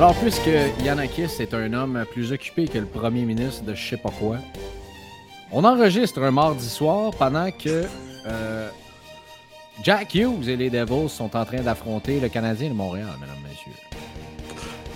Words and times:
Alors, 0.00 0.14
puisque 0.14 0.48
Yannakis 0.82 1.28
est 1.40 1.52
un 1.52 1.74
homme 1.74 2.06
plus 2.10 2.32
occupé 2.32 2.66
que 2.66 2.78
le 2.78 2.86
premier 2.86 3.26
ministre 3.26 3.64
de 3.64 3.74
je 3.74 3.90
sais 3.90 3.98
pas 3.98 4.08
quoi, 4.08 4.38
on 5.52 5.62
enregistre 5.62 6.22
un 6.22 6.30
mardi 6.30 6.70
soir 6.70 7.10
pendant 7.18 7.50
que 7.50 7.84
euh, 8.26 8.68
Jack 9.82 10.14
Hughes 10.14 10.48
et 10.48 10.56
les 10.56 10.70
Devils 10.70 11.10
sont 11.10 11.36
en 11.36 11.44
train 11.44 11.60
d'affronter 11.60 12.18
le 12.18 12.30
Canadien 12.30 12.70
de 12.70 12.74
Montréal, 12.74 13.10
mesdames, 13.20 13.36
messieurs. 13.46 13.78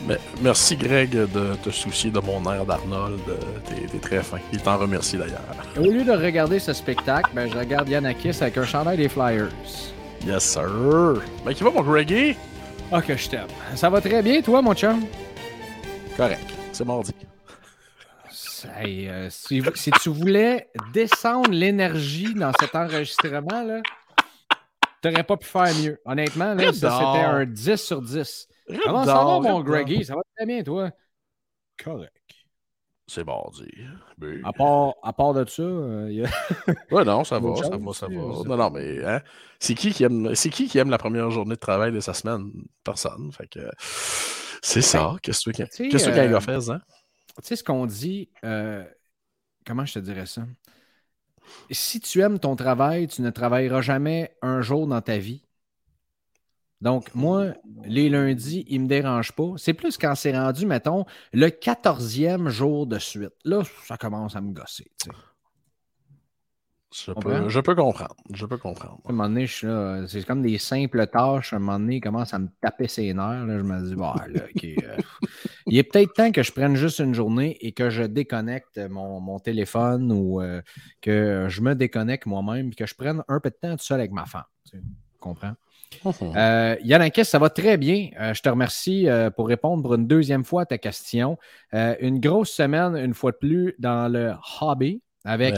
Mais 0.08 0.16
merci 0.40 0.74
Greg 0.74 1.10
de 1.10 1.54
te 1.62 1.68
soucier 1.68 2.10
de 2.10 2.20
mon 2.20 2.42
air 2.50 2.64
d'Arnold. 2.64 3.20
T'es 3.66 3.98
très 3.98 4.22
fin. 4.22 4.38
Il 4.54 4.62
t'en 4.62 4.78
remercie 4.78 5.18
d'ailleurs. 5.18 5.42
Au 5.76 5.82
lieu 5.82 6.04
de 6.04 6.12
regarder 6.12 6.58
ce 6.58 6.72
spectacle, 6.72 7.28
ben, 7.34 7.46
je 7.52 7.58
regarde 7.58 7.90
Yannakis 7.90 8.38
avec 8.40 8.56
un 8.56 8.64
chandail 8.64 8.96
des 8.96 9.10
Flyers. 9.10 9.50
Yes 10.26 10.44
sir. 10.44 11.20
Ben 11.44 11.52
qui 11.52 11.62
va 11.62 11.70
mon 11.70 11.82
Greggy? 11.82 12.36
Ah, 12.92 13.02
que 13.02 13.16
je 13.16 13.28
t'aime. 13.28 13.48
Ça 13.74 13.90
va 13.90 14.00
très 14.00 14.22
bien, 14.22 14.40
toi, 14.42 14.62
mon 14.62 14.74
chum? 14.74 15.04
Correct. 16.16 16.44
C'est 16.72 16.84
mardi. 16.84 17.12
Hey, 18.76 19.08
euh, 19.08 19.28
si, 19.30 19.62
si 19.74 19.90
tu 19.90 20.08
voulais 20.08 20.68
descendre 20.92 21.50
l'énergie 21.50 22.34
dans 22.34 22.52
cet 22.58 22.74
enregistrement, 22.74 23.62
là, 23.62 23.82
t'aurais 25.02 25.24
pas 25.24 25.36
pu 25.36 25.46
faire 25.46 25.74
mieux. 25.82 26.00
Honnêtement, 26.04 26.54
là, 26.54 26.72
ça, 26.72 26.90
c'était 26.90 27.24
un 27.24 27.44
10 27.44 27.76
sur 27.76 28.00
10. 28.00 28.48
Comment 28.84 29.04
ça 29.04 29.24
va, 29.24 29.40
mon. 29.40 29.60
Greggy? 29.60 30.04
Ça 30.04 30.14
va 30.14 30.22
très 30.36 30.46
bien, 30.46 30.62
toi? 30.62 30.90
Correct. 31.82 32.12
C'est 33.06 33.24
mardi. 33.24 33.70
Ben, 34.18 34.44
À 34.44 34.52
part, 34.52 34.94
à 35.02 35.12
part 35.12 35.34
de 35.34 35.44
ça, 35.48 35.62
euh, 35.62 36.06
il 36.10 36.16
y 36.18 36.24
a- 36.24 36.28
Ouais, 36.90 37.04
non, 37.04 37.24
ça 37.24 37.38
va, 37.40 37.62
ça 37.62 37.76
va, 37.76 37.92
ça 37.92 38.08
va. 38.08 38.44
Non, 38.44 38.56
non, 38.56 38.70
mais 38.70 39.04
hein, 39.04 39.20
c'est 39.58 39.74
qui 39.74 39.92
qui 39.92 40.04
aime 40.04 40.34
c'est 40.34 40.50
qui 40.50 40.68
qui 40.68 40.78
aime 40.78 40.90
la 40.90 40.98
première 40.98 41.30
journée 41.30 41.54
de 41.54 41.60
travail 41.60 41.92
de 41.92 42.00
sa 42.00 42.14
semaine? 42.14 42.50
Personne. 42.84 43.32
Fait 43.32 43.48
que 43.48 43.60
c'est 44.62 44.82
ça. 44.82 45.16
Qu'est-ce 45.22 45.50
que 45.50 45.62
tu 45.64 45.88
qu'est-ce 45.88 46.10
que 46.10 46.10
euh, 46.10 46.40
fait, 46.40 46.70
hein? 46.70 46.80
tu 47.42 47.48
sais 47.48 47.56
ce 47.56 47.64
qu'on 47.64 47.86
dit, 47.86 48.30
euh, 48.44 48.84
comment 49.66 49.86
je 49.86 49.94
te 49.94 49.98
dirais 50.00 50.26
ça? 50.26 50.46
Si 51.70 52.00
tu 52.00 52.20
aimes 52.22 52.38
ton 52.38 52.56
travail, 52.56 53.06
tu 53.08 53.20
ne 53.22 53.30
travailleras 53.30 53.82
jamais 53.82 54.34
un 54.42 54.62
jour 54.62 54.86
dans 54.86 55.00
ta 55.02 55.18
vie. 55.18 55.44
Donc, 56.84 57.14
moi, 57.14 57.46
les 57.86 58.10
lundis, 58.10 58.66
ils 58.68 58.78
ne 58.78 58.84
me 58.84 58.88
dérangent 58.88 59.32
pas. 59.32 59.54
C'est 59.56 59.72
plus 59.72 59.96
quand 59.96 60.14
c'est 60.14 60.38
rendu, 60.38 60.66
mettons, 60.66 61.06
le 61.32 61.46
14e 61.46 62.48
jour 62.48 62.86
de 62.86 62.98
suite. 62.98 63.32
Là, 63.46 63.62
ça 63.86 63.96
commence 63.96 64.36
à 64.36 64.42
me 64.42 64.52
gosser. 64.52 64.92
tu 65.00 65.08
sais. 65.08 65.16
Je 66.94 67.12
peux, 67.12 67.48
je 67.48 67.60
peux 67.60 67.74
comprendre. 67.74 68.14
Je 68.34 68.44
peux 68.44 68.58
comprendre. 68.58 69.00
À 69.06 69.08
un 69.08 69.12
moment 69.14 69.28
donné, 69.30 69.46
je 69.46 69.52
suis 69.52 69.66
là, 69.66 70.04
c'est 70.06 70.24
comme 70.26 70.42
des 70.42 70.58
simples 70.58 71.06
tâches. 71.06 71.54
À 71.54 71.56
un 71.56 71.58
moment 71.58 71.78
donné, 71.78 71.96
il 71.96 72.00
commence 72.02 72.34
à 72.34 72.38
me 72.38 72.48
taper 72.60 72.86
ses 72.86 73.14
nerfs. 73.14 73.46
Là, 73.46 73.58
je 73.58 73.62
me 73.62 73.88
dis, 73.88 73.94
bah, 73.94 74.14
là, 74.28 74.42
ok, 74.54 74.64
euh, 74.64 74.96
il 75.66 75.78
est 75.78 75.84
peut-être 75.84 76.12
temps 76.12 76.32
que 76.32 76.42
je 76.42 76.52
prenne 76.52 76.76
juste 76.76 76.98
une 76.98 77.14
journée 77.14 77.56
et 77.62 77.72
que 77.72 77.88
je 77.88 78.02
déconnecte 78.02 78.78
mon, 78.90 79.20
mon 79.20 79.38
téléphone 79.38 80.12
ou 80.12 80.42
euh, 80.42 80.60
que 81.00 81.46
je 81.48 81.62
me 81.62 81.74
déconnecte 81.74 82.26
moi-même 82.26 82.68
et 82.68 82.74
que 82.74 82.86
je 82.86 82.94
prenne 82.94 83.24
un 83.26 83.40
peu 83.40 83.48
de 83.48 83.56
temps 83.56 83.74
tout 83.74 83.84
seul 83.84 84.00
avec 84.00 84.12
ma 84.12 84.26
femme. 84.26 84.44
Tu 84.70 84.76
comprends? 85.18 85.54
Euh, 86.22 86.76
Yannakis, 86.82 87.24
ça 87.24 87.38
va 87.38 87.50
très 87.50 87.76
bien. 87.76 88.10
Euh, 88.20 88.34
je 88.34 88.42
te 88.42 88.48
remercie 88.48 89.08
euh, 89.08 89.30
pour 89.30 89.48
répondre 89.48 89.82
pour 89.82 89.94
une 89.94 90.06
deuxième 90.06 90.44
fois 90.44 90.62
à 90.62 90.66
ta 90.66 90.78
question. 90.78 91.38
Euh, 91.74 91.94
une 92.00 92.20
grosse 92.20 92.50
semaine, 92.50 92.96
une 92.96 93.14
fois 93.14 93.32
de 93.32 93.36
plus, 93.36 93.74
dans 93.78 94.10
le 94.10 94.32
hobby, 94.60 95.02
avec, 95.24 95.54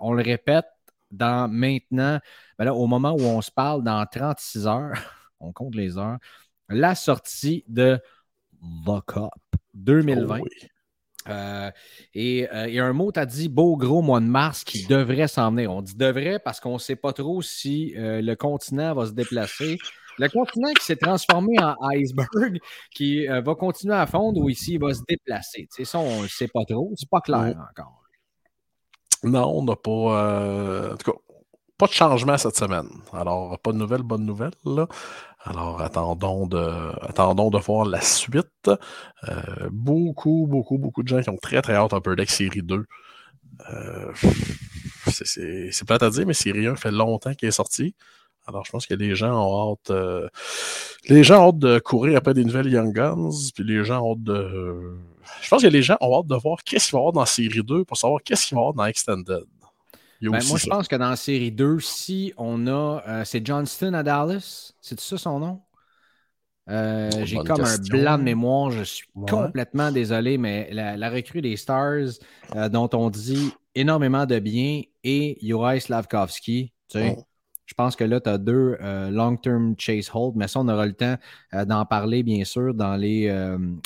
on 0.00 0.12
le 0.12 0.22
répète, 0.22 0.66
dans 1.10 1.48
maintenant, 1.48 2.18
ben 2.58 2.64
là, 2.64 2.74
au 2.74 2.86
moment 2.86 3.12
où 3.12 3.22
on 3.22 3.40
se 3.40 3.50
parle, 3.50 3.84
dans 3.84 4.04
36 4.04 4.66
heures, 4.66 4.92
on 5.40 5.52
compte 5.52 5.74
les 5.74 5.98
heures, 5.98 6.18
la 6.68 6.94
sortie 6.94 7.64
de 7.68 8.00
The 8.86 9.04
Cup 9.06 9.60
2020. 9.74 10.38
Oh 10.40 10.42
oui. 10.42 10.68
Euh, 11.28 11.70
et 12.14 12.48
euh, 12.52 12.68
il 12.68 12.74
y 12.74 12.80
a 12.80 12.84
un 12.84 12.92
mot, 12.92 13.10
tu 13.12 13.20
as 13.20 13.26
dit 13.26 13.48
beau 13.48 13.76
gros 13.76 14.02
mois 14.02 14.20
de 14.20 14.26
mars 14.26 14.64
qui 14.64 14.86
devrait 14.86 15.28
s'en 15.28 15.50
venir. 15.50 15.72
On 15.72 15.82
dit 15.82 15.96
devrait 15.96 16.38
parce 16.38 16.60
qu'on 16.60 16.74
ne 16.74 16.78
sait 16.78 16.96
pas 16.96 17.12
trop 17.12 17.42
si 17.42 17.94
euh, 17.96 18.20
le 18.20 18.36
continent 18.36 18.94
va 18.94 19.06
se 19.06 19.12
déplacer. 19.12 19.78
Le 20.18 20.28
continent 20.28 20.72
qui 20.78 20.84
s'est 20.84 20.96
transformé 20.96 21.56
en 21.60 21.74
iceberg, 21.90 22.60
qui 22.94 23.26
va 23.26 23.54
continuer 23.56 23.94
à 23.94 24.06
fondre 24.06 24.40
ou 24.40 24.48
ici 24.48 24.74
il 24.74 24.80
va 24.80 24.94
se 24.94 25.02
déplacer. 25.08 25.62
Tu 25.62 25.68
sais, 25.70 25.84
ça, 25.84 25.98
on 25.98 26.22
ne 26.22 26.28
sait 26.28 26.46
pas 26.46 26.64
trop. 26.64 26.92
C'est 26.94 27.08
pas 27.10 27.20
clair 27.20 27.56
encore. 27.70 28.00
Non, 29.24 29.58
on 29.58 29.64
n'a 29.64 29.74
pas. 29.74 30.92
en 30.92 30.96
tout 30.96 31.10
cas, 31.10 31.18
pas 31.76 31.86
de 31.86 31.92
changement 31.92 32.38
cette 32.38 32.56
semaine. 32.56 32.88
Alors, 33.12 33.58
pas 33.58 33.72
de 33.72 33.78
nouvelles, 33.78 34.02
bonnes 34.02 34.24
nouvelles. 34.24 34.54
Là. 34.64 34.86
Alors, 35.46 35.80
attendons 35.82 36.46
de, 36.46 36.58
attendons 37.02 37.50
de 37.50 37.58
voir 37.58 37.84
la 37.84 38.00
suite. 38.00 38.70
Euh, 39.28 39.68
beaucoup, 39.70 40.46
beaucoup, 40.48 40.78
beaucoup 40.78 41.02
de 41.02 41.08
gens 41.08 41.20
qui 41.20 41.28
ont 41.28 41.36
très, 41.36 41.60
très 41.60 41.74
hâte 41.74 41.92
à 41.92 41.98
Upper 41.98 42.16
Deck 42.16 42.30
Série 42.30 42.62
2. 42.62 42.84
Euh, 43.70 44.12
c'est 45.10 45.84
plate 45.86 46.02
à 46.02 46.10
dire, 46.10 46.26
mais 46.26 46.32
Série 46.34 46.66
1 46.66 46.76
fait 46.76 46.90
longtemps 46.90 47.34
qu'il 47.34 47.48
est 47.48 47.52
sorti. 47.52 47.94
Alors, 48.46 48.64
je 48.64 48.70
pense 48.70 48.86
que 48.86 48.94
les 48.94 49.14
gens 49.14 49.34
ont 49.34 49.72
hâte. 49.72 49.90
euh, 49.90 50.28
les 51.08 51.22
gens 51.24 51.44
ont 51.44 51.48
hâte 51.50 51.58
de 51.58 51.78
courir 51.78 52.16
après 52.16 52.32
des 52.34 52.44
nouvelles 52.44 52.68
Young 52.70 52.92
Guns, 52.94 53.30
puis 53.54 53.64
les 53.64 53.84
gens 53.84 54.02
ont 54.02 54.12
hâte 54.12 54.22
de. 54.22 54.96
je 55.42 55.48
pense 55.50 55.62
que 55.62 55.66
les 55.68 55.82
gens 55.82 55.96
ont 56.00 56.20
hâte 56.20 56.26
de 56.26 56.36
voir 56.36 56.58
qu'est-ce 56.64 56.86
qu'il 56.86 56.92
va 56.94 56.98
y 56.98 57.02
avoir 57.02 57.12
dans 57.12 57.26
Série 57.26 57.62
2 57.62 57.84
pour 57.84 57.96
savoir 57.98 58.22
qu'est-ce 58.22 58.46
qu'il 58.46 58.54
va 58.56 58.60
y 58.60 58.64
avoir 58.64 58.74
dans 58.74 58.86
Extended. 58.86 59.44
Ben, 60.30 60.42
moi, 60.48 60.58
je 60.58 60.66
pense 60.66 60.88
que 60.88 60.96
dans 60.96 61.10
la 61.10 61.16
série 61.16 61.52
2, 61.52 61.80
si 61.80 62.32
on 62.36 62.66
a. 62.66 63.02
euh, 63.08 63.24
c'est 63.24 63.44
Johnston 63.46 63.94
à 63.94 64.02
Dallas. 64.02 64.72
C'est 64.80 64.98
ça 65.00 65.18
son 65.18 65.38
nom? 65.38 65.60
Euh, 66.70 67.10
J'ai 67.24 67.36
comme 67.36 67.60
un 67.62 67.76
blanc 67.78 68.16
de 68.18 68.22
mémoire. 68.22 68.70
Je 68.70 68.82
suis 68.84 69.06
Ouais. 69.14 69.30
complètement 69.30 69.90
désolé, 69.92 70.38
mais 70.38 70.68
la, 70.72 70.96
la 70.96 71.10
recrue 71.10 71.42
des 71.42 71.56
Stars, 71.56 72.08
euh, 72.56 72.68
dont 72.70 72.88
on 72.94 73.10
dit 73.10 73.52
énormément 73.74 74.24
de 74.24 74.38
bien, 74.38 74.82
et 75.02 75.36
Juraj 75.42 75.82
Slavkovski, 75.82 76.72
tu 76.88 76.98
sais, 76.98 77.14
Oh. 77.18 77.22
je 77.66 77.74
pense 77.74 77.96
que 77.96 78.04
là, 78.04 78.20
tu 78.20 78.30
as 78.30 78.38
deux 78.38 78.76
long-term 79.10 79.74
chase 79.78 80.10
hold, 80.14 80.36
mais 80.36 80.48
ça, 80.48 80.60
on 80.60 80.68
aura 80.68 80.86
le 80.86 80.94
temps 80.94 81.16
d'en 81.66 81.84
parler, 81.84 82.22
bien 82.22 82.44
sûr, 82.44 82.72
dans 82.72 82.96
les, 82.96 83.28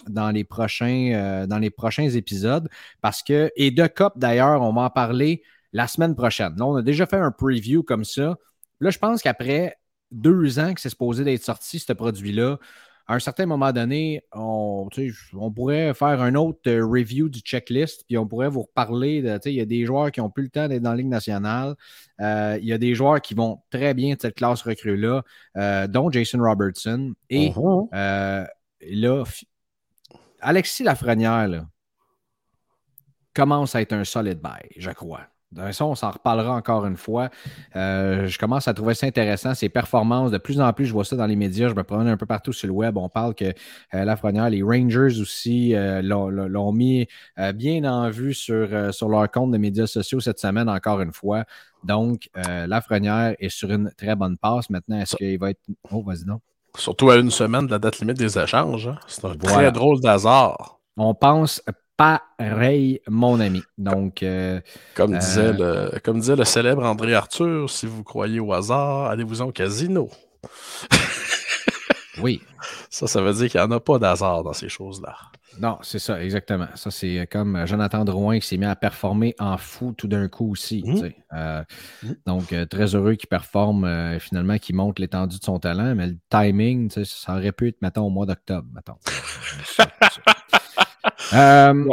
dans 0.08 0.31
les, 0.31 0.44
prochains, 0.44 1.46
dans 1.49 1.58
les 1.58 1.70
prochains 1.70 2.08
épisodes. 2.11 2.69
Parce 3.00 3.23
que, 3.23 3.50
et 3.56 3.70
de 3.73 3.87
COP 3.87 4.19
d'ailleurs, 4.19 4.62
on 4.62 4.73
va 4.73 4.82
en 4.82 4.90
parler 4.90 5.43
la 5.73 5.87
semaine 5.87 6.15
prochaine. 6.15 6.55
Là, 6.56 6.67
on 6.67 6.76
a 6.76 6.82
déjà 6.82 7.06
fait 7.06 7.17
un 7.17 7.31
preview 7.31 7.82
comme 7.82 8.05
ça. 8.05 8.37
Là, 8.81 8.91
je 8.91 8.99
pense 8.99 9.23
qu'après 9.23 9.76
deux 10.11 10.59
ans 10.59 10.73
que 10.73 10.81
c'est 10.81 10.88
supposé 10.88 11.25
d'être 11.25 11.43
sorti, 11.43 11.79
ce 11.79 11.93
produit-là, 11.93 12.59
à 13.11 13.15
un 13.15 13.19
certain 13.20 13.47
moment 13.47 13.73
donné, 13.73 14.23
on, 14.32 14.88
pourrait 15.55 15.94
faire 15.94 16.20
un 16.20 16.35
autre 16.35 16.61
euh, 16.67 16.85
review 16.85 17.31
du 17.31 17.41
checklist, 17.41 18.05
puis 18.06 18.19
on 18.19 18.26
pourrait 18.26 18.50
vous 18.50 18.62
reparler 18.62 19.23
de, 19.23 19.41
il 19.47 19.55
y 19.55 19.61
a 19.62 19.65
des 19.65 19.87
joueurs 19.87 20.12
qui 20.12 20.20
n'ont 20.20 20.29
plus 20.29 20.44
le 20.44 20.50
temps 20.50 20.69
d'être 20.69 20.82
dans 20.82 20.91
la 20.91 20.97
Ligue 20.97 21.09
nationale. 21.09 21.75
Euh, 22.21 22.59
il 22.61 22.67
y 22.69 22.73
a 22.75 22.76
des 22.76 22.94
joueurs 22.94 23.23
qui 23.23 23.32
vont 23.32 23.62
très 23.71 23.94
bien 23.94 24.14
de 24.14 24.21
cette 24.21 24.35
classe 24.35 24.61
recrue-là, 24.61 25.23
euh, 25.56 25.87
dont 25.87 26.11
Jason 26.11 26.38
Robertson. 26.38 27.14
Et 27.31 27.50
Mhm. 27.50 27.88
euh, 27.94 28.44
là, 28.82 29.25
Alexis 30.41 30.85
Lafrenière 30.85 31.49
là, 31.49 31.67
commence 33.32 33.75
à 33.75 33.81
être 33.81 33.94
un 33.94 34.05
solid 34.05 34.38
bail, 34.38 34.69
je 34.76 34.91
crois. 34.91 35.23
Ça, 35.73 35.85
on 35.87 35.95
s'en 35.95 36.11
reparlera 36.11 36.55
encore 36.55 36.87
une 36.87 36.97
fois. 36.97 37.31
Euh, 37.75 38.27
je 38.27 38.39
commence 38.39 38.69
à 38.69 38.75
trouver 38.75 38.95
ça 38.95 39.06
intéressant, 39.06 39.55
ces 39.55 39.69
performances. 39.69 40.31
De 40.31 40.39
plus 40.39 40.61
en 40.61 40.73
plus, 40.73 40.87
je 40.87 40.93
vois 40.93 41.05
ça 41.05 41.17
dans 41.17 41.27
les 41.27 41.37
médias. 41.37 41.69
Je 41.69 41.75
me 41.75 41.83
promène 41.83 42.09
un 42.09 42.17
peu 42.17 42.27
partout 42.27 42.53
sur 42.53 42.69
le 42.69 42.75
web. 42.75 42.97
On 42.97 43.09
parle 43.09 43.35
que 43.35 43.47
euh, 43.47 43.53
la 43.93 44.05
Lafrenière, 44.05 44.50
les 44.50 44.62
Rangers 44.62 45.21
aussi 45.21 45.75
euh, 45.75 46.03
l'ont 46.03 46.73
mis 46.73 47.06
bien 47.55 47.85
en 47.85 48.11
vue 48.11 48.35
sur, 48.35 48.93
sur 48.93 49.09
leur 49.09 49.31
compte 49.31 49.53
de 49.53 49.59
médias 49.59 49.87
sociaux 49.87 50.21
cette 50.21 50.39
semaine, 50.39 50.69
encore 50.69 51.00
une 51.00 51.12
fois. 51.12 51.45
Donc, 51.85 52.29
Lafrenière 52.35 53.35
est 53.39 53.49
sur 53.49 53.71
une 53.71 53.91
très 53.97 54.17
bonne 54.17 54.37
passe. 54.37 54.69
Maintenant, 54.69 55.00
est-ce 55.00 55.17
qu'il 55.17 55.39
va 55.39 55.50
être. 55.50 55.61
Oh, 55.91 56.03
vas-y 56.03 56.25
donc. 56.25 56.43
Surtout 56.77 57.11
à 57.11 57.17
une 57.17 57.31
semaine 57.31 57.67
de 57.67 57.71
la 57.71 57.79
date 57.79 57.99
limite 58.00 58.19
des 58.19 58.39
échanges. 58.39 58.89
Hein. 58.89 58.99
C'est 59.06 59.25
un 59.25 59.37
très 59.37 59.73
drôle 59.73 60.00
d'hasard. 60.00 60.81
On 60.97 61.15
pense 61.15 61.62
pareil, 61.99 63.00
mon 63.09 63.41
ami. 63.41 63.62
Donc, 63.77 64.23
euh, 64.23 64.61
comme, 64.95 65.15
euh, 65.15 65.19
disait 65.19 65.53
le, 65.53 65.99
comme 66.03 66.21
disait 66.21 66.37
le 66.37 66.45
célèbre 66.45 66.85
André 66.85 67.12
Arthur, 67.15 67.69
si 67.69 67.87
vous 67.87 68.05
croyez 68.05 68.41
au 68.41 68.53
hasard, 68.55 69.06
allez-vous 69.06 69.43
au 69.43 69.53
casino? 69.53 70.09
oui. 72.23 72.41
Ça, 72.89 73.06
ça 73.06 73.21
veut 73.21 73.35
dire 73.35 73.50
qu'il 73.50 73.61
n'y 73.61 73.67
en 73.67 73.71
a 73.73 73.81
pas 73.81 73.99
d'hasard 73.99 74.45
dans 74.45 74.53
ces 74.53 74.69
choses-là. 74.69 75.15
Non, 75.61 75.79
c'est 75.83 75.99
ça, 75.99 76.23
exactement. 76.23 76.69
Ça, 76.77 76.91
c'est 76.93 77.29
comme 77.31 77.67
Jonathan 77.67 78.05
Drouin 78.05 78.39
qui 78.39 78.47
s'est 78.47 78.56
mis 78.56 78.65
à 78.65 78.77
performer 78.77 79.35
en 79.41 79.59
fou 79.59 79.93
tout 79.93 80.06
d'un 80.06 80.29
coup 80.29 80.53
aussi. 80.53 80.85
Mmh. 80.87 81.11
Euh, 81.33 81.65
mmh. 82.05 82.09
Donc, 82.27 82.55
très 82.71 82.95
heureux 82.95 83.17
qu'il 83.17 83.29
performe 83.29 84.19
finalement, 84.21 84.59
qu'il 84.59 84.77
montre 84.77 85.03
l'étendue 85.03 85.39
de 85.39 85.45
son 85.45 85.59
talent, 85.59 85.97
mais 85.97 86.06
le 86.06 86.17
timing, 86.31 86.91
ça 87.05 87.35
aurait 87.35 87.53
pu 87.53 87.69
être, 87.69 87.83
mettons, 87.83 88.06
au 88.06 88.11
mois 88.11 88.27
d'octobre, 88.27 88.69
mettons. 88.73 88.99
Euh, 91.32 91.85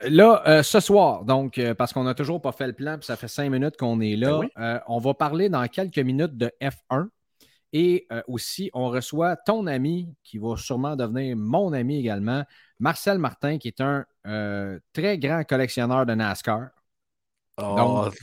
là, 0.00 0.42
euh, 0.46 0.62
ce 0.62 0.80
soir, 0.80 1.24
donc, 1.24 1.58
euh, 1.58 1.74
parce 1.74 1.92
qu'on 1.92 2.04
n'a 2.04 2.14
toujours 2.14 2.40
pas 2.40 2.52
fait 2.52 2.66
le 2.66 2.72
plan, 2.72 2.96
puis 2.96 3.06
ça 3.06 3.16
fait 3.16 3.28
cinq 3.28 3.50
minutes 3.50 3.76
qu'on 3.76 4.00
est 4.00 4.16
là, 4.16 4.40
ben 4.56 4.80
on 4.88 4.98
va 4.98 5.14
parler 5.14 5.48
dans 5.48 5.66
quelques 5.68 5.98
minutes 5.98 6.36
de 6.36 6.50
F1. 6.60 7.08
Et 7.76 8.06
aussi, 8.28 8.70
on 8.72 8.88
reçoit 8.88 9.34
ton 9.34 9.66
ami, 9.66 10.14
qui 10.22 10.38
va 10.38 10.56
sûrement 10.56 10.94
devenir 10.94 11.36
mon 11.36 11.72
ami 11.72 11.98
également, 11.98 12.44
Marcel 12.78 13.18
Martin, 13.18 13.58
qui 13.58 13.66
est 13.66 13.80
un 13.80 14.04
très 14.92 15.18
grand 15.18 15.42
collectionneur 15.42 16.06
de 16.06 16.14
NASCAR. 16.14 16.68
Ah, 17.56 17.74
donc, 17.76 18.14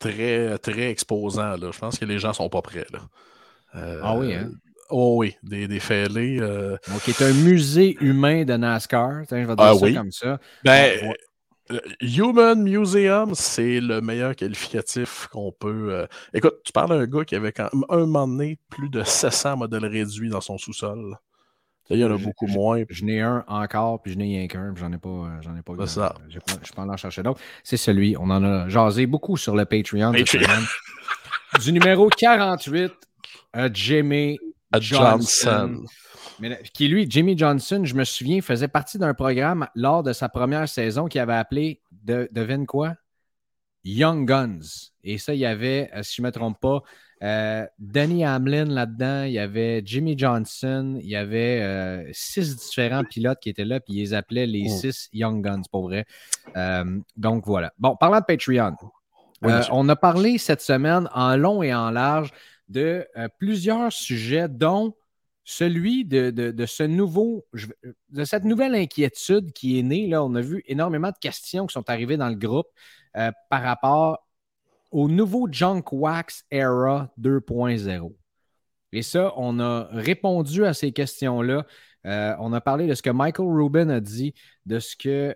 très, 0.00 0.58
très 0.58 0.90
exposant. 0.90 1.56
Là. 1.56 1.70
Je 1.72 1.78
pense 1.78 1.96
que 1.96 2.04
les 2.04 2.18
gens 2.18 2.30
ne 2.30 2.34
sont 2.34 2.48
pas 2.48 2.60
prêts. 2.60 2.86
Là. 2.92 3.00
ah 4.02 4.16
oui, 4.16 4.34
hein? 4.34 4.50
Oh 4.90 5.16
oui, 5.18 5.36
des, 5.42 5.68
des 5.68 5.80
fêlés. 5.80 6.38
Euh... 6.40 6.76
Donc, 6.88 7.08
est 7.08 7.22
un 7.22 7.32
musée 7.32 7.96
humain 8.00 8.44
de 8.44 8.54
NASCAR. 8.54 9.22
je 9.30 9.34
vais 9.34 9.46
dire 9.46 9.54
ah, 9.58 9.74
ça 9.74 9.92
comme 9.92 10.12
ça. 10.12 10.38
Ben, 10.64 11.14
Human 12.00 12.60
Museum, 12.60 13.34
c'est 13.34 13.80
le 13.80 14.00
meilleur 14.00 14.34
qualificatif 14.34 15.28
qu'on 15.30 15.52
peut. 15.52 15.92
Euh, 15.92 16.06
écoute, 16.34 16.56
tu 16.64 16.72
parles 16.72 16.90
d'un 16.90 17.06
gars 17.06 17.24
qui 17.24 17.36
avait 17.36 17.52
quand... 17.52 17.68
un 17.88 17.98
moment 17.98 18.26
donné 18.26 18.58
plus 18.68 18.88
de 18.88 19.02
700 19.02 19.56
modèles 19.56 19.86
réduits 19.86 20.30
dans 20.30 20.40
son 20.40 20.58
sous-sol. 20.58 21.16
Il 21.90 21.98
y 21.98 22.04
en 22.04 22.14
a 22.14 22.18
beaucoup 22.18 22.46
moins. 22.46 22.82
Je 22.88 23.04
n'ai 23.04 23.20
un 23.20 23.44
encore, 23.48 24.00
puis 24.00 24.12
je 24.12 24.18
n'ai 24.18 24.24
rien 24.24 24.46
qu'un, 24.46 24.72
puis 24.72 24.80
j'en 24.80 24.92
ai 24.92 24.98
pas. 24.98 25.08
Euh, 25.08 25.40
j'en 25.42 25.56
ai 25.56 25.62
pas. 25.62 25.72
C'est 25.80 25.94
ça. 25.94 26.14
Je 26.28 26.36
ne 26.36 26.40
peux 26.40 26.74
pas 26.74 26.82
en 26.82 26.96
chercher 26.96 27.22
d'autres. 27.24 27.40
C'est 27.64 27.76
celui. 27.76 28.16
On 28.16 28.30
en 28.30 28.44
a 28.44 28.68
jasé 28.68 29.06
beaucoup 29.06 29.36
sur 29.36 29.56
le 29.56 29.64
Patreon. 29.64 30.12
Patreon. 30.12 30.62
du 31.60 31.72
numéro 31.72 32.08
48, 32.08 32.92
euh, 33.56 33.68
Jimmy 33.72 34.38
Johnson. 34.78 35.84
qui 36.74 36.88
lui, 36.88 37.06
Jimmy 37.08 37.36
Johnson, 37.36 37.82
je 37.84 37.94
me 37.94 38.04
souviens, 38.04 38.40
faisait 38.40 38.68
partie 38.68 38.98
d'un 38.98 39.14
programme 39.14 39.66
lors 39.74 40.02
de 40.02 40.12
sa 40.12 40.28
première 40.28 40.68
saison 40.68 41.06
qui 41.06 41.18
avait 41.18 41.34
appelé, 41.34 41.80
de, 42.04 42.28
devine 42.32 42.66
quoi? 42.66 42.94
Young 43.84 44.26
Guns. 44.26 44.90
Et 45.04 45.18
ça, 45.18 45.34
il 45.34 45.40
y 45.40 45.46
avait, 45.46 45.90
euh, 45.94 46.02
si 46.02 46.16
je 46.16 46.22
ne 46.22 46.26
me 46.26 46.32
trompe 46.32 46.60
pas, 46.60 46.82
euh, 47.22 47.66
Danny 47.78 48.26
Hamlin 48.26 48.66
là-dedans, 48.66 49.24
il 49.24 49.32
y 49.32 49.38
avait 49.38 49.82
Jimmy 49.84 50.16
Johnson, 50.16 50.98
il 51.02 51.08
y 51.08 51.16
avait 51.16 51.60
euh, 51.60 52.08
six 52.12 52.56
différents 52.56 53.04
pilotes 53.04 53.38
qui 53.40 53.50
étaient 53.50 53.64
là, 53.64 53.80
puis 53.80 53.94
ils 53.94 54.00
les 54.00 54.14
appelaient 54.14 54.46
les 54.46 54.66
oh. 54.66 54.78
six 54.80 55.08
Young 55.12 55.42
Guns, 55.42 55.62
pour 55.70 55.82
vrai. 55.82 56.06
donc 57.16 57.46
voilà. 57.46 57.72
Bon, 57.78 57.96
parlant 57.96 58.20
de 58.20 58.24
Patreon, 58.24 58.76
on 59.42 59.88
a 59.88 59.96
parlé 59.96 60.38
cette 60.38 60.62
semaine 60.62 61.08
en 61.14 61.36
long 61.36 61.62
et 61.62 61.74
en 61.74 61.90
large 61.90 62.30
de 62.70 63.06
euh, 63.16 63.28
plusieurs 63.38 63.92
sujets, 63.92 64.48
dont 64.48 64.94
celui 65.44 66.04
de, 66.04 66.64
ce 66.66 66.84
nouveau, 66.84 67.44
de 68.10 68.24
cette 68.24 68.44
nouvelle 68.44 68.74
inquiétude 68.74 69.52
qui 69.52 69.78
est 69.78 69.82
née. 69.82 70.06
Là, 70.06 70.24
on 70.24 70.34
a 70.36 70.40
vu 70.40 70.62
énormément 70.66 71.08
de 71.08 71.18
questions 71.20 71.66
qui 71.66 71.72
sont 71.72 71.90
arrivées 71.90 72.16
dans 72.16 72.28
le 72.28 72.36
groupe 72.36 72.68
euh, 73.16 73.32
par 73.48 73.62
rapport 73.62 74.24
au 74.92 75.08
nouveau 75.08 75.48
Junk 75.50 75.82
Wax 75.90 76.44
Era 76.52 77.12
2.0. 77.20 78.14
Et 78.92 79.02
ça, 79.02 79.32
on 79.36 79.58
a 79.58 79.88
répondu 79.90 80.64
à 80.64 80.72
ces 80.72 80.92
questions-là. 80.92 81.66
Euh, 82.06 82.34
on 82.38 82.52
a 82.52 82.60
parlé 82.60 82.86
de 82.86 82.94
ce 82.94 83.02
que 83.02 83.10
Michael 83.10 83.46
Rubin 83.46 83.88
a 83.88 84.00
dit, 84.00 84.34
de 84.66 84.78
ce 84.78 84.96
que 84.96 85.34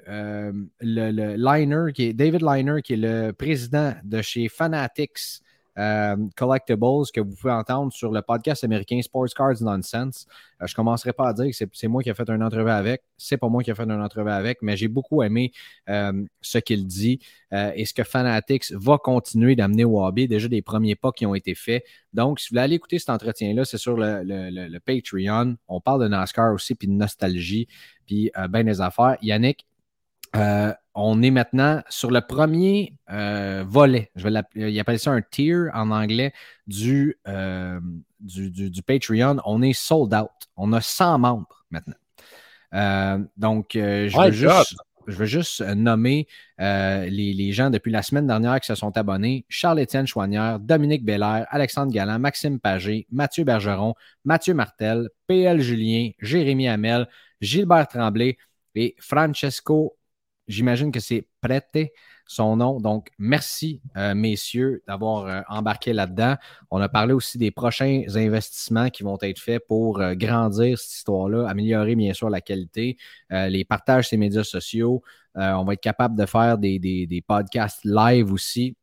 le, 0.80 1.36
Liner, 1.36 1.92
qui 1.92 2.04
est 2.04 2.12
David 2.12 2.42
Liner, 2.42 2.82
qui 2.82 2.92
est 2.94 2.96
le 2.96 3.32
président 3.32 3.94
de 4.04 4.22
chez 4.22 4.48
Fanatics, 4.48 5.42
euh, 5.78 6.16
collectibles 6.36 6.80
que 7.12 7.20
vous 7.20 7.34
pouvez 7.34 7.52
entendre 7.52 7.92
sur 7.92 8.12
le 8.12 8.22
podcast 8.22 8.62
américain 8.64 9.00
Sports 9.02 9.28
Cards 9.36 9.60
Nonsense. 9.60 10.26
Euh, 10.62 10.66
je 10.66 10.72
ne 10.72 10.76
commencerai 10.76 11.12
pas 11.12 11.28
à 11.28 11.32
dire 11.32 11.46
que 11.46 11.66
c'est 11.72 11.88
moi 11.88 12.02
qui 12.02 12.10
ai 12.10 12.14
fait 12.14 12.28
une 12.28 12.42
entrevue 12.42 12.70
avec. 12.70 13.02
C'est 13.16 13.36
pas 13.36 13.48
moi 13.48 13.62
qui 13.62 13.70
ai 13.70 13.74
fait 13.74 13.82
une 13.82 13.92
entrevue 13.92 14.30
avec, 14.30 14.58
mais 14.62 14.76
j'ai 14.76 14.88
beaucoup 14.88 15.22
aimé 15.22 15.52
euh, 15.88 16.24
ce 16.40 16.58
qu'il 16.58 16.86
dit 16.86 17.18
et 17.52 17.84
ce 17.84 17.94
que 17.94 18.02
Fanatics 18.02 18.72
va 18.72 18.98
continuer 18.98 19.54
d'amener 19.54 19.84
au 19.84 20.04
hobby. 20.04 20.26
Déjà 20.26 20.48
des 20.48 20.60
premiers 20.60 20.96
pas 20.96 21.12
qui 21.12 21.24
ont 21.24 21.36
été 21.36 21.54
faits. 21.54 21.84
Donc, 22.12 22.40
si 22.40 22.48
vous 22.48 22.54
voulez 22.54 22.62
aller 22.62 22.74
écouter 22.74 22.98
cet 22.98 23.10
entretien-là, 23.10 23.64
c'est 23.64 23.78
sur 23.78 23.96
le, 23.96 24.78
Patreon. 24.80 25.56
On 25.68 25.80
parle 25.80 26.02
de 26.02 26.08
NASCAR 26.08 26.52
aussi, 26.52 26.74
puis 26.74 26.88
de 26.88 26.94
nostalgie, 26.94 27.68
puis 28.06 28.32
ben 28.50 28.66
des 28.66 28.80
affaires. 28.80 29.16
Yannick, 29.22 29.66
euh, 30.36 30.72
on 30.94 31.22
est 31.22 31.30
maintenant 31.30 31.82
sur 31.88 32.10
le 32.10 32.20
premier 32.20 32.94
euh, 33.10 33.64
volet. 33.66 34.10
Je 34.16 34.28
vais 34.28 34.40
il 34.54 34.78
appelle 34.80 34.98
ça 34.98 35.10
un 35.10 35.22
tier 35.22 35.68
en 35.74 35.90
anglais 35.90 36.32
euh, 37.28 37.80
du, 38.20 38.50
du, 38.50 38.82
Patreon. 38.82 39.38
On 39.44 39.62
est 39.62 39.72
sold 39.72 40.14
out. 40.14 40.30
On 40.56 40.72
a 40.72 40.80
100 40.80 41.18
membres 41.18 41.64
maintenant. 41.70 43.26
donc, 43.36 43.70
je, 43.74 44.24
veux 44.24 44.30
juste, 44.30 44.76
je, 45.06 45.16
veux 45.16 45.26
juste, 45.26 45.60
nommer 45.62 46.28
les, 46.58 47.52
gens 47.52 47.70
depuis 47.70 47.90
la 47.90 48.02
semaine 48.02 48.26
dernière 48.26 48.60
qui 48.60 48.66
se 48.66 48.74
sont 48.76 48.96
abonnés. 48.96 49.44
Charles-Étienne 49.48 50.06
Chouanière, 50.06 50.60
Dominique 50.60 51.04
Belair, 51.04 51.46
Alexandre 51.50 51.92
Galland, 51.92 52.18
Maxime 52.20 52.60
Pagé, 52.60 53.06
Mathieu 53.10 53.44
Bergeron, 53.44 53.94
Mathieu 54.24 54.54
Martel, 54.54 55.10
PL 55.26 55.60
Julien, 55.60 56.10
Jérémy 56.20 56.68
Hamel, 56.68 57.08
Gilbert 57.40 57.88
Tremblay 57.88 58.36
et 58.76 58.94
Francesco 58.98 59.96
J'imagine 60.46 60.92
que 60.92 61.00
c'est 61.00 61.26
Prete, 61.40 61.92
son 62.26 62.56
nom. 62.56 62.80
Donc, 62.80 63.08
merci, 63.18 63.80
euh, 63.96 64.14
messieurs, 64.14 64.82
d'avoir 64.86 65.26
euh, 65.26 65.40
embarqué 65.48 65.92
là-dedans. 65.92 66.36
On 66.70 66.80
a 66.80 66.88
parlé 66.88 67.12
aussi 67.12 67.38
des 67.38 67.50
prochains 67.50 68.02
investissements 68.14 68.90
qui 68.90 69.02
vont 69.02 69.18
être 69.20 69.38
faits 69.38 69.66
pour 69.66 70.00
euh, 70.00 70.14
grandir 70.14 70.78
cette 70.78 70.92
histoire-là, 70.92 71.48
améliorer 71.48 71.94
bien 71.96 72.12
sûr 72.12 72.30
la 72.30 72.40
qualité, 72.40 72.96
les 73.30 73.64
partages 73.64 74.08
sur 74.08 74.18
médias 74.18 74.44
sociaux. 74.44 75.02
on 75.34 75.64
va 75.64 75.72
être 75.72 75.80
capable 75.80 76.16
de 76.16 76.26
faire 76.26 76.58
des 76.58 77.24
podcasts 77.26 77.84
live 77.84 78.32
aussi. 78.32 78.76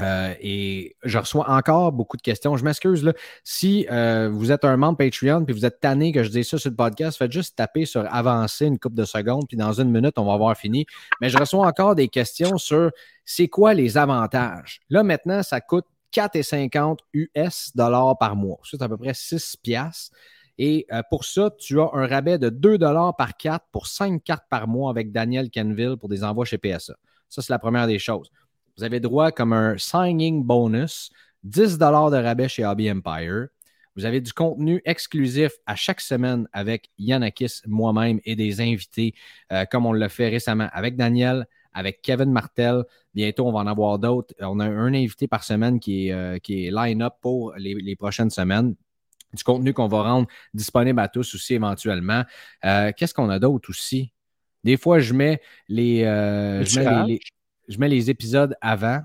Euh, 0.00 0.34
et 0.40 0.96
je 1.02 1.18
reçois 1.18 1.50
encore 1.50 1.92
beaucoup 1.92 2.16
de 2.16 2.22
questions. 2.22 2.56
Je 2.56 2.64
m'excuse 2.64 3.02
là. 3.04 3.12
Si 3.44 3.86
euh, 3.90 4.28
vous 4.32 4.52
êtes 4.52 4.64
un 4.64 4.76
membre 4.76 4.98
Patreon 4.98 5.44
puis 5.44 5.54
vous 5.54 5.64
êtes 5.64 5.80
tanné 5.80 6.12
que 6.12 6.22
je 6.22 6.30
dise 6.30 6.48
ça 6.48 6.58
sur 6.58 6.70
le 6.70 6.76
podcast, 6.76 7.18
faites 7.18 7.32
juste 7.32 7.56
taper 7.56 7.84
sur 7.84 8.06
avancer 8.12 8.66
une 8.66 8.78
couple 8.78 8.96
de 8.96 9.04
secondes, 9.04 9.46
puis 9.48 9.56
dans 9.56 9.72
une 9.72 9.90
minute, 9.90 10.18
on 10.18 10.24
va 10.24 10.34
avoir 10.34 10.56
fini. 10.56 10.86
Mais 11.20 11.28
je 11.28 11.38
reçois 11.38 11.66
encore 11.66 11.94
des 11.94 12.08
questions 12.08 12.58
sur 12.58 12.90
c'est 13.24 13.48
quoi 13.48 13.74
les 13.74 13.98
avantages. 13.98 14.80
Là, 14.88 15.02
maintenant, 15.02 15.42
ça 15.42 15.60
coûte 15.60 15.86
4,50 16.12 16.98
US 17.12 17.72
dollars 17.74 18.16
par 18.18 18.36
mois. 18.36 18.58
C'est 18.64 18.80
à 18.82 18.88
peu 18.88 18.96
près 18.96 19.14
6 19.14 19.56
piastres. 19.62 20.14
Et 20.58 20.86
euh, 20.92 21.02
pour 21.08 21.24
ça, 21.24 21.50
tu 21.56 21.80
as 21.80 21.88
un 21.92 22.06
rabais 22.06 22.38
de 22.38 22.48
2 22.48 22.78
dollars 22.78 23.14
par 23.14 23.36
carte 23.36 23.64
pour 23.70 23.86
5 23.86 24.22
cartes 24.24 24.46
par 24.50 24.66
mois 24.66 24.90
avec 24.90 25.12
Daniel 25.12 25.50
Kenville 25.50 25.96
pour 25.98 26.08
des 26.08 26.24
envois 26.24 26.44
chez 26.44 26.58
PSA. 26.58 26.94
Ça, 27.28 27.42
c'est 27.42 27.52
la 27.52 27.58
première 27.58 27.86
des 27.86 27.98
choses. 27.98 28.30
Vous 28.78 28.84
avez 28.84 29.00
droit 29.00 29.32
comme 29.32 29.52
un 29.52 29.76
signing 29.76 30.44
bonus, 30.44 31.10
10 31.42 31.78
de 31.78 31.84
rabais 32.22 32.48
chez 32.48 32.64
Hobby 32.64 32.88
Empire. 32.88 33.48
Vous 33.96 34.04
avez 34.04 34.20
du 34.20 34.32
contenu 34.32 34.80
exclusif 34.84 35.50
à 35.66 35.74
chaque 35.74 36.00
semaine 36.00 36.46
avec 36.52 36.88
Yannakis, 36.96 37.60
moi-même 37.66 38.20
et 38.24 38.36
des 38.36 38.60
invités, 38.60 39.14
euh, 39.50 39.64
comme 39.64 39.84
on 39.84 39.92
l'a 39.92 40.08
fait 40.08 40.28
récemment 40.28 40.68
avec 40.72 40.94
Daniel, 40.94 41.48
avec 41.72 42.02
Kevin 42.02 42.30
Martel. 42.30 42.84
Bientôt, 43.14 43.48
on 43.48 43.52
va 43.52 43.58
en 43.58 43.66
avoir 43.66 43.98
d'autres. 43.98 44.32
On 44.38 44.60
a 44.60 44.66
un 44.66 44.94
invité 44.94 45.26
par 45.26 45.42
semaine 45.42 45.80
qui 45.80 46.06
est, 46.06 46.12
euh, 46.12 46.36
est 46.36 46.70
line-up 46.70 47.14
pour 47.20 47.54
les, 47.56 47.96
prochaines 47.96 48.30
semaines 48.30 48.76
du 49.34 49.42
contenu 49.42 49.74
qu'on 49.74 49.88
va 49.88 50.02
rendre 50.04 50.28
disponible 50.54 51.00
à 51.00 51.08
tous 51.08 51.34
aussi 51.34 51.54
éventuellement. 51.54 52.22
Euh, 52.64 52.92
qu'est-ce 52.96 53.12
qu'on 53.12 53.28
a 53.28 53.40
d'autre 53.40 53.70
aussi? 53.70 54.12
Des 54.62 54.76
fois, 54.76 55.00
je 55.00 55.14
mets 55.14 55.40
les, 55.66 56.02
je 56.04 56.78
mets 56.78 57.06
les 57.08 57.20
épisodes 58.08 58.56
avant 58.60 59.00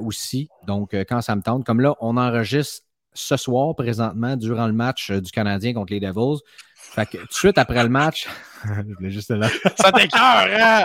aussi. 0.00 0.48
Donc, 0.66 0.94
quand 0.94 1.20
ça 1.20 1.36
me 1.36 1.42
tente. 1.42 1.64
Comme 1.64 1.80
là, 1.80 1.94
on 2.00 2.16
enregistre 2.16 2.84
ce 3.14 3.36
soir, 3.36 3.74
présentement, 3.76 4.36
durant 4.36 4.66
le 4.66 4.72
match 4.72 5.10
du 5.10 5.30
Canadien 5.30 5.72
contre 5.72 5.92
les 5.92 6.00
Devils. 6.00 6.40
Fait 6.76 7.06
que 7.06 7.16
tout 7.16 7.26
de 7.26 7.32
suite 7.32 7.58
après 7.58 7.82
le 7.82 7.88
match, 7.88 8.28
je 8.64 8.94
voulais 8.94 9.10
juste 9.10 9.30
là. 9.30 9.48
ça 9.76 9.90
t'écœure, 9.90 10.48
hein? 10.48 10.84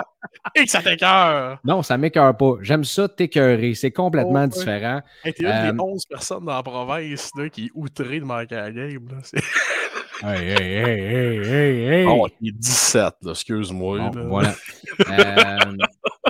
Et 0.55 0.63
que 0.63 0.69
ça 0.69 0.81
t'écœure! 0.81 1.59
Non, 1.63 1.83
ça 1.83 1.97
m'écœure 1.97 2.35
pas. 2.35 2.53
J'aime 2.61 2.83
ça 2.83 3.07
t'écœurer. 3.07 3.73
C'est 3.73 3.91
complètement 3.91 4.45
oh, 4.45 4.47
différent. 4.47 5.01
Hey, 5.23 5.33
T'es 5.33 5.43
une 5.43 5.75
des 5.75 5.81
11 5.81 6.03
euh, 6.03 6.15
personnes 6.15 6.45
dans 6.45 6.55
la 6.55 6.63
province 6.63 7.31
là, 7.35 7.49
qui 7.49 7.65
est 7.65 7.71
outrée 7.75 8.19
de 8.19 8.25
manquer 8.25 8.55
la 8.55 8.71
game. 8.71 9.07
Là. 9.09 10.33
hey, 10.35 10.49
hey, 10.49 10.61
hey, 10.61 10.99
hey, 10.99 11.47
hey, 11.47 11.87
hey! 11.87 12.05
Oh, 12.07 12.27
il 12.41 12.49
est 12.49 12.57
17, 12.57 13.13
excuse-moi. 13.27 14.11
voilà. 14.27 14.55
euh, 15.09 15.55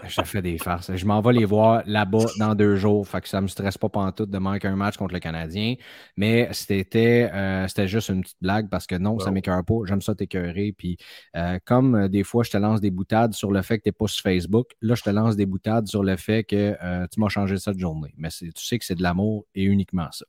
je 0.10 0.22
fais 0.24 0.42
des 0.42 0.58
farces. 0.58 0.96
Je 0.96 1.06
m'en 1.06 1.22
vais 1.22 1.34
les 1.34 1.46
voir 1.46 1.84
là-bas 1.86 2.26
dans 2.38 2.56
deux 2.56 2.76
jours. 2.76 3.08
Fait 3.08 3.22
que 3.22 3.30
ça 3.30 3.38
ne 3.38 3.44
me 3.44 3.48
stresse 3.48 3.78
pas 3.78 3.90
pantoute 3.90 4.30
de 4.30 4.38
manquer 4.38 4.68
un 4.68 4.76
match 4.76 4.98
contre 4.98 5.14
le 5.14 5.20
Canadien. 5.20 5.76
Mais 6.18 6.50
c'était 6.52 7.30
euh, 7.34 7.68
juste 7.88 8.10
une 8.10 8.22
petite 8.22 8.38
blague 8.42 8.70
parce 8.70 8.88
que 8.88 8.96
non, 8.96 9.20
ça 9.20 9.32
m'écœure 9.32 9.64
pas. 9.64 9.76
J'aime 9.86 10.02
ça 10.02 10.16
t'écœurer. 10.16 10.74
Puis 10.78 10.98
euh, 11.36 11.60
comme 11.66 11.96
euh, 11.96 12.08
des 12.08 12.24
fois, 12.24 12.44
je 12.44 12.52
te 12.52 12.58
lance 12.58 12.82
des 12.82 12.92
boutades 12.92 13.34
sur 13.34 13.52
le 13.52 13.62
fait 13.62 13.78
que 13.78 13.84
tu 13.84 13.90
n'es 13.90 13.94
pas 13.94 14.08
sur 14.08 14.24
Facebook, 14.24 14.68
là, 14.82 14.96
je 14.96 15.04
te 15.04 15.10
lance 15.10 15.36
des 15.36 15.46
boutades 15.46 15.88
sur 15.88 16.04
le 16.04 16.16
fait 16.18 16.44
que 16.44 16.76
tu 17.12 17.20
m'as 17.20 17.30
changé 17.30 17.58
cette 17.58 17.80
journée. 17.80 18.14
Mais 18.18 18.30
tu 18.30 18.52
sais 18.56 18.80
que 18.80 18.86
c'est 18.86 18.96
de 18.96 19.04
l'amour 19.04 19.46
et 19.56 19.64
uniquement 19.64 20.10
ça. 20.12 20.26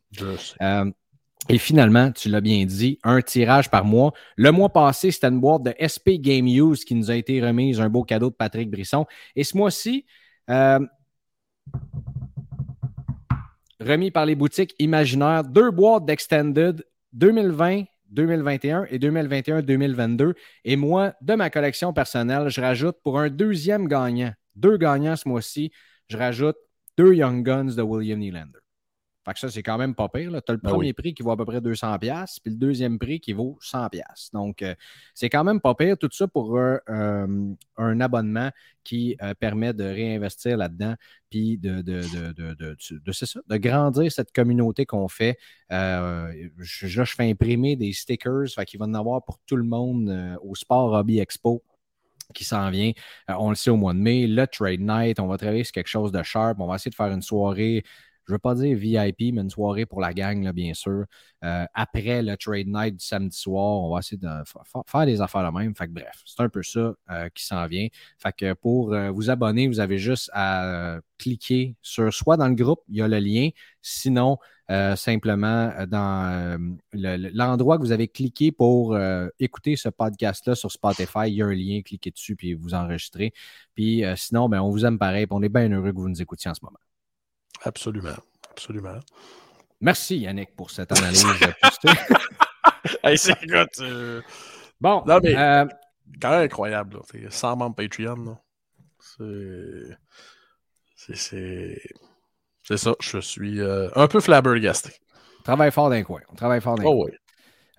Et 1.49 1.59
finalement, 1.59 2.13
tu 2.13 2.29
l'as 2.29 2.41
bien 2.41 2.65
dit, 2.65 2.99
un 3.03 3.23
tirage 3.23 3.71
par 3.71 3.85
mois. 3.85 4.13
Le 4.37 4.53
mois 4.53 4.69
passé, 4.69 5.11
c'était 5.11 5.29
une 5.29 5.41
boîte 5.41 5.63
de 5.63 5.75
SP 5.81 6.21
Game 6.21 6.47
Use 6.47 6.85
qui 6.85 6.95
nous 6.95 7.11
a 7.11 7.17
été 7.17 7.45
remise, 7.45 7.81
un 7.81 7.89
beau 7.89 8.05
cadeau 8.05 8.31
de 8.31 8.35
Patrick 8.35 8.71
Brisson. 8.71 9.07
Et 9.35 9.43
ce 9.43 9.57
mois-ci, 9.57 10.05
euh, 10.49 10.79
remis 13.81 14.11
par 14.11 14.27
les 14.27 14.35
boutiques 14.35 14.75
Imaginaires, 14.79 15.45
deux 15.45 15.71
boîtes 15.71 16.05
d'Extended 16.05 16.85
2020, 17.15 17.85
2021 18.11 18.87
et 18.91 18.99
2021-2022. 18.99 20.35
Et 20.65 20.77
moi, 20.77 21.15
de 21.21 21.35
ma 21.35 21.51
collection 21.51 21.93
personnelle, 21.93 22.49
je 22.49 22.61
rajoute 22.61 22.97
pour 23.03 23.19
un 23.19 23.31
deuxième 23.31 23.89
gagnant, 23.89 24.33
deux 24.55 24.77
gagnants 24.77 25.17
ce 25.17 25.29
mois-ci, 25.29 25.73
je 26.09 26.17
rajoute 26.17 26.57
deux 26.97 27.15
Young 27.15 27.45
Guns 27.45 27.75
de 27.77 27.83
William 27.83 28.19
Nylander. 28.19 28.60
Fait 29.31 29.35
que 29.35 29.41
ça, 29.41 29.49
c'est 29.49 29.63
quand 29.63 29.79
même 29.79 29.95
pas 29.95 30.09
pire. 30.09 30.33
Tu 30.45 30.51
as 30.51 30.55
le 30.55 30.59
ben 30.61 30.71
premier 30.71 30.93
prix 30.93 31.15
qui 31.15 31.23
vaut 31.23 31.31
à 31.31 31.37
peu 31.37 31.45
près 31.45 31.61
200$, 31.61 32.39
puis 32.43 32.51
le 32.53 32.59
deuxième 32.59 32.99
prix 32.99 33.21
qui 33.21 33.33
vaut 33.33 33.61
100$. 33.63 34.01
Donc, 34.33 34.61
euh, 34.61 34.75
c'est 35.15 35.31
quand 35.31 35.45
même 35.45 35.61
pas 35.61 35.77
pire. 35.77 35.97
Tout 35.97 36.09
ça 36.11 36.27
pour 36.27 36.59
euh, 36.59 36.79
un 37.77 38.01
abonnement 38.01 38.51
qui 38.83 39.17
euh, 39.23 39.33
permet 39.35 39.73
de 39.73 39.85
réinvestir 39.85 40.57
là-dedans, 40.57 40.97
puis 41.31 41.59
de, 41.59 41.81
de, 41.81 42.03
de, 42.33 42.55
de, 42.91 43.13
ça, 43.13 43.41
de 43.47 43.57
grandir 43.57 44.11
cette 44.11 44.33
communauté 44.33 44.85
qu'on 44.85 45.07
fait. 45.07 45.39
je, 45.71 46.49
je 46.59 47.05
fais 47.05 47.31
imprimer 47.31 47.77
des 47.77 47.93
stickers, 47.93 48.49
fait 48.53 48.65
qu'il 48.65 48.81
va 48.81 48.87
en 48.87 48.95
avoir 48.95 49.25
pour 49.25 49.39
tout 49.47 49.57
le 49.57 49.63
monde 49.63 50.39
au 50.43 50.57
Sport 50.57 50.93
Hobby 50.93 51.21
Expo 51.21 51.63
qui 52.35 52.45
s'en 52.45 52.69
vient. 52.71 52.93
on 53.29 53.51
le 53.51 53.57
sait 53.57 53.71
au 53.71 53.77
mois 53.77 53.93
de 53.93 53.99
mai, 53.99 54.27
le 54.27 54.47
Trade 54.47 54.81
Night, 54.81 55.21
on 55.21 55.29
va 55.29 55.37
travailler 55.37 55.65
sur 55.65 55.73
quelque 55.73 55.89
chose 55.89 56.11
de 56.11 56.23
sharp. 56.23 56.59
On 56.61 56.67
va 56.67 56.77
essayer 56.77 56.91
de 56.91 56.97
faire 56.97 57.13
une 57.13 57.23
soirée 57.23 57.85
je 58.27 58.33
ne 58.33 58.35
veux 58.37 58.39
pas 58.39 58.55
dire 58.55 58.77
VIP, 58.77 59.35
mais 59.35 59.43
une 59.43 59.51
soirée 59.51 59.87
pour 59.87 60.01
la 60.01 60.15
gang, 60.15 60.53
bien 60.53 60.75
sûr. 60.75 61.05
Euh, 61.45 61.65
après 61.75 62.23
le 62.23 62.37
trade 62.37 62.67
night 62.67 62.97
du 62.97 63.05
samedi 63.05 63.37
soir, 63.37 63.83
on 63.83 63.93
va 63.93 64.01
essayer 64.01 64.19
de 64.19 64.29
faire 64.87 65.07
des 65.07 65.21
affaires 65.21 65.43
la 65.43 65.51
même. 65.51 65.75
Fait 65.75 65.87
que, 65.87 65.93
bref, 65.93 66.23
c'est 66.25 66.41
un 66.43 66.49
peu 66.49 66.63
ça 66.63 66.95
euh, 67.11 67.29
qui 67.35 67.45
s'en 67.45 67.67
vient. 67.67 67.89
Fait 68.19 68.55
pour 68.55 68.93
euh, 68.93 69.11
vous 69.11 69.31
abonner, 69.31 69.67
vous 69.67 69.81
avez 69.81 69.99
juste 69.99 70.31
à 70.33 71.01
cliquer 71.19 71.77
sur 71.83 72.13
soit 72.13 72.37
dans 72.37 72.49
le 72.49 72.55
groupe, 72.55 72.83
il 72.89 72.97
y 72.97 73.03
a 73.03 73.09
le 73.09 73.19
lien, 73.19 73.51
sinon 73.83 74.39
simplement 74.95 75.73
dans 75.89 76.73
l'endroit 76.93 77.77
que 77.77 77.83
vous 77.83 77.91
avez 77.91 78.07
cliqué 78.07 78.53
pour 78.53 78.97
écouter 79.41 79.75
ce 79.75 79.89
podcast-là 79.89 80.55
sur 80.55 80.71
Spotify, 80.71 81.27
il 81.27 81.35
y 81.35 81.43
a 81.43 81.47
un 81.47 81.55
lien, 81.55 81.83
cliquez 81.83 82.13
dessus 82.13 82.37
puis 82.37 82.55
vous 82.55 82.73
enregistrez. 82.73 83.33
Puis 83.75 84.05
sinon, 84.15 84.49
ben, 84.49 84.61
on 84.61 84.71
vous 84.71 84.87
aime 84.87 84.99
pareil, 84.99 85.27
on 85.31 85.43
est 85.43 85.49
bien 85.49 85.69
heureux 85.73 85.91
que 85.91 85.99
vous 85.99 86.09
nous 86.09 86.23
écoutiez 86.23 86.53
en 86.53 86.55
ce 86.55 86.65
moment. 86.65 86.79
Absolument. 87.63 88.17
Absolument. 88.51 89.01
Merci 89.81 90.19
Yannick 90.19 90.55
pour 90.55 90.71
cette 90.71 90.93
analyse. 90.93 91.25
hey, 93.03 93.17
c'est 93.17 93.35
euh, 93.81 94.21
Bon. 94.81 95.03
Non, 95.07 95.21
mais 95.23 95.37
euh... 95.37 95.67
quand 96.21 96.31
même 96.31 96.43
incroyable. 96.43 96.99
Là. 97.15 97.31
100 97.31 97.57
membres 97.57 97.77
Patreon. 97.77 98.37
C'est. 98.99 99.97
C'est 102.63 102.77
ça. 102.77 102.95
Je 103.01 103.19
suis 103.19 103.61
euh, 103.61 103.89
un 103.97 104.07
peu 104.07 104.21
flabbergasté. 104.21 104.93
On 105.41 105.43
travaille 105.43 105.73
fort 105.73 105.89
d'un 105.89 106.03
coin. 106.03 106.21
On 106.31 106.35
travaille 106.35 106.61
fort 106.61 106.77
d'un 106.77 106.85
oh, 106.85 107.07
Oui. 107.07 107.13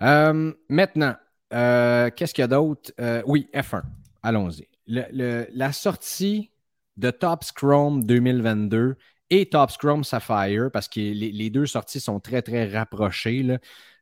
Euh, 0.01 0.51
maintenant, 0.69 1.15
qu'est-ce 1.51 2.33
qu'il 2.33 2.41
y 2.41 2.45
a 2.45 2.47
d'autre? 2.47 2.91
oui, 3.25 3.47
F1. 3.53 3.83
Allons-y. 4.23 4.67
la 4.87 5.71
sortie 5.71 6.51
de 6.97 7.11
Top 7.11 7.43
Chrome 7.55 8.03
2022 8.05 8.97
et 9.31 9.45
Top 9.47 9.71
Scrum 9.71 10.03
Sapphire, 10.03 10.69
parce 10.71 10.89
que 10.89 10.99
les, 10.99 11.49
deux 11.49 11.65
sorties 11.65 12.01
sont 12.01 12.19
très, 12.19 12.41
très 12.41 12.67
rapprochées, 12.67 13.41
là, 13.41 13.57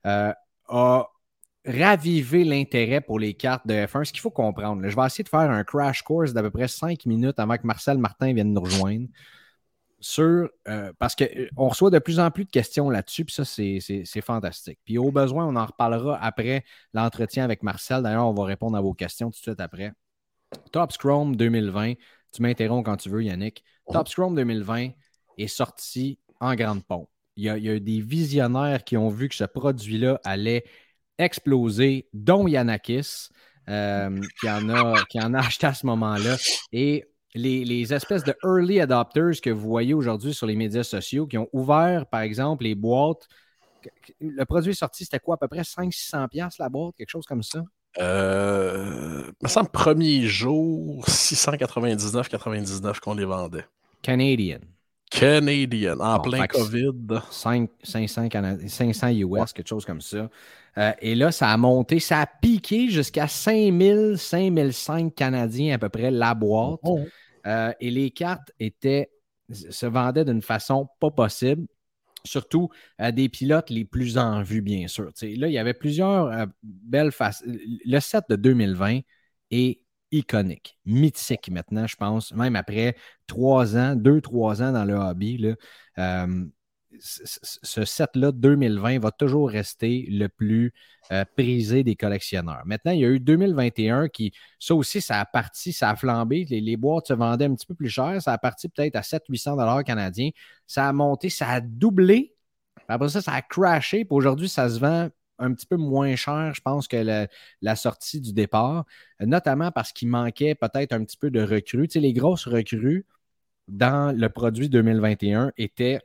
euh, 0.08 0.34
a 0.68 1.08
ravivé 1.66 2.44
l'intérêt 2.44 3.00
pour 3.00 3.20
les 3.20 3.36
cartes 3.36 3.66
de 3.68 3.74
F1. 3.74 4.06
Ce 4.06 4.12
qu'il 4.12 4.22
faut 4.22 4.32
comprendre, 4.32 4.82
je 4.90 4.96
vais 4.96 5.06
essayer 5.06 5.24
de 5.24 5.30
faire 5.30 5.42
un 5.52 5.64
crash 5.64 6.02
course 6.02 6.34
d'à 6.34 6.42
peu 6.42 6.50
près 6.50 6.68
cinq 6.68 7.06
minutes 7.06 7.40
avant 7.40 7.58
que 7.58 7.68
Marcel 7.68 8.00
Martin 8.00 8.34
vienne 8.34 8.54
nous 8.54 8.62
rejoindre. 8.62 9.08
Sur, 10.02 10.50
euh, 10.70 10.94
parce 10.98 11.14
qu'on 11.14 11.26
euh, 11.26 11.50
reçoit 11.58 11.90
de 11.90 12.00
plus 12.00 12.22
en 12.22 12.32
plus 12.32 12.46
de 12.46 12.50
questions 12.50 12.90
là-dessus, 12.90 13.26
puis 13.26 13.36
ça, 13.36 13.44
c'est 13.44 14.22
fantastique. 14.22 14.80
Puis 14.86 14.98
au 14.98 15.12
besoin, 15.12 15.46
on 15.46 15.58
en 15.58 15.66
reparlera 15.66 16.18
après 16.24 16.64
l'entretien 16.94 17.44
avec 17.44 17.64
Marcel. 17.64 18.02
D'ailleurs, 18.02 18.28
on 18.28 18.34
va 18.34 18.46
répondre 18.46 18.78
à 18.78 18.82
vos 18.82 18.94
questions 18.94 19.30
tout 19.30 19.38
de 19.38 19.44
suite 19.44 19.60
après. 19.60 19.92
Top 20.72 20.94
Scrum 20.94 21.36
2020, 21.36 21.94
tu 22.32 22.42
m'interromps 22.42 22.86
quand 22.86 22.96
tu 22.96 23.10
veux, 23.10 23.24
Yannick. 23.24 23.64
Top 23.92 24.08
Scrum 24.08 24.36
2020, 24.36 24.92
est 25.40 25.48
sorti 25.48 26.20
en 26.40 26.56
grande 26.56 26.84
pompe. 26.84 27.10
Il 27.36 27.44
y, 27.44 27.50
a, 27.50 27.58
il 27.58 27.84
des 27.84 28.02
visionnaires 28.02 28.84
qui 28.84 28.98
ont 28.98 29.10
vu 29.10 29.30
que 29.30 29.36
ce 29.36 29.46
produit-là 29.46 30.20
allait 30.26 30.66
exploser, 31.18 32.08
dont 32.14 32.48
Yanakis, 32.48 33.30
euh, 33.70 34.20
qui, 34.40 34.50
en 34.50 34.70
a, 34.70 35.06
qui 35.06 35.22
en 35.22 35.34
a 35.34 35.40
acheté 35.40 35.68
à 35.68 35.74
ce 35.74 35.86
moment-là. 35.86 36.36
Et 36.74 37.06
les, 37.36 37.94
espèces 37.94 38.24
de 38.24 38.36
early 38.44 38.80
adopters 38.80 39.40
que 39.42 39.50
vous 39.50 39.70
voyez 39.70 39.94
aujourd'hui 39.94 40.34
sur 40.34 40.48
les 40.48 40.56
médias 40.56 40.84
sociaux 40.84 41.28
qui 41.28 41.38
ont 41.38 41.48
ouvert, 41.54 42.08
par 42.08 42.22
exemple, 42.22 42.64
les 42.64 42.76
boîtes. 42.76 43.28
Le 44.20 44.44
produit 44.44 44.76
sorti, 44.76 45.06
c'était 45.06 45.20
quoi, 45.20 45.36
à 45.36 45.38
peu 45.38 45.48
près 45.48 45.62
500-600$ 45.62 46.56
la 46.60 46.70
boîte, 46.70 46.96
quelque 46.98 47.10
chose 47.10 47.26
comme 47.26 47.44
ça? 47.44 47.64
Euh, 48.00 49.32
me 49.42 49.48
semble 49.48 49.70
premier 49.70 50.28
jour, 50.28 51.06
699,99 51.08 53.00
qu'on 53.00 53.14
les 53.14 53.26
vendait. 53.26 53.66
Canadian. 54.02 54.60
Canadian, 55.10 56.00
en 56.00 56.20
plein 56.20 56.48
COVID. 56.48 56.94
5, 57.32 57.70
500, 57.84 58.30
500 58.68 59.08
US, 59.10 59.54
quelque 59.54 59.68
chose 59.68 59.86
comme 59.86 60.02
ça. 60.02 60.30
Euh, 60.78 60.92
et 61.02 61.16
là, 61.16 61.32
ça 61.32 61.50
a 61.50 61.58
monté, 61.58 62.00
ça 62.00 62.22
a 62.22 62.26
piqué 62.28 62.90
jusqu'à 62.90 63.28
5000, 63.28 64.16
5005 64.18 65.14
Canadiens 65.16 65.76
à 65.76 65.78
peu 65.78 65.90
près 65.90 66.12
la 66.12 66.34
boîte. 66.34 66.80
Oh. 66.84 67.00
Euh, 67.48 67.74
et 67.80 67.90
les 67.90 68.12
cartes 68.12 68.52
étaient, 68.60 69.10
se 69.50 69.86
vendaient 69.86 70.26
d'une 70.26 70.42
façon 70.42 70.88
pas 71.00 71.12
possible. 71.12 71.66
Surtout 72.26 72.70
à 72.98 73.12
des 73.14 73.30
pilotes 73.30 73.70
les 73.70 73.86
plus 73.86 74.18
en 74.18 74.44
vue, 74.44 74.62
bien 74.62 74.88
sûr. 74.88 75.06
là, 75.06 75.48
il 75.48 75.54
y 75.54 75.58
avait 75.58 75.74
plusieurs 75.74 76.26
euh, 76.28 76.46
belles 76.62 77.14
faces. 77.14 77.44
Le 77.46 78.00
set 78.02 78.26
de 78.30 78.36
2020 78.36 79.00
est 79.52 79.80
iconique, 80.12 80.78
mythique 80.86 81.50
maintenant, 81.50 81.88
je 81.88 81.96
pense, 81.96 82.34
même 82.34 82.56
après 82.56 82.96
trois 83.28 83.78
ans, 83.78 83.96
deux, 83.96 84.22
trois 84.22 84.62
ans 84.62 84.72
dans 84.72 84.86
le 84.86 84.96
hobby. 84.96 85.56
Euh, 85.98 86.46
ce 87.00 87.86
set-là, 87.86 88.32
2020, 88.32 89.00
va 89.00 89.12
toujours 89.12 89.50
rester 89.50 90.08
le 90.10 90.28
plus 90.28 90.74
euh, 91.12 91.24
prisé 91.38 91.84
des 91.84 91.96
collectionneurs. 91.96 92.64
Maintenant, 92.66 92.92
il 92.92 93.00
y 93.00 93.06
a 93.06 93.10
eu 93.10 93.20
2021 93.20 94.10
qui, 94.10 94.34
ça 94.60 94.76
aussi, 94.76 95.02
ça 95.02 95.20
a 95.20 95.26
parti, 95.26 95.72
ça 95.72 95.92
a 95.92 95.96
flambé. 95.96 96.46
Les, 96.46 96.78
boîtes 96.78 97.08
se 97.08 97.14
vendaient 97.14 97.46
un 97.46 97.56
petit 97.56 97.68
peu 97.68 97.76
plus 97.76 97.90
cher. 97.90 98.22
Ça 98.22 98.34
a 98.34 98.38
parti 98.38 98.70
peut-être 98.70 98.96
à 98.96 99.02
700-800 99.02 99.52
dollars 99.52 99.84
canadiens. 99.84 100.32
Ça 100.68 100.88
a 100.88 100.94
monté, 100.94 101.30
ça 101.30 101.50
a 101.50 101.62
doublé. 101.62 102.36
Après 102.88 103.10
ça, 103.10 103.22
ça 103.22 103.34
a 103.34 103.42
crashé. 103.42 104.06
aujourd'hui, 104.10 104.50
ça 104.50 104.70
se 104.70 104.80
vend 104.80 105.10
un 105.40 105.54
petit 105.54 105.66
peu 105.66 105.78
moins 105.78 106.16
cher, 106.16 106.54
je 106.54 106.62
pense, 106.62 106.88
que 106.88 107.28
la, 107.62 107.76
sortie 107.76 108.22
du 108.22 108.34
départ, 108.34 108.86
notamment 109.20 109.72
parce 109.72 109.92
qu'il 109.92 110.10
manquait 110.10 110.56
peut-être 110.56 110.94
un 110.94 111.04
petit 111.04 111.18
peu 111.18 111.32
de 111.32 111.42
recrues. 111.42 111.88
Tu 111.88 111.94
sais, 111.94 112.00
les 112.00 112.14
grosses 112.14 112.48
recrues 112.48 113.06
dans 113.68 114.16
le 114.16 114.30
produit 114.30 114.70
2021 114.70 115.52
étaient 115.58 116.02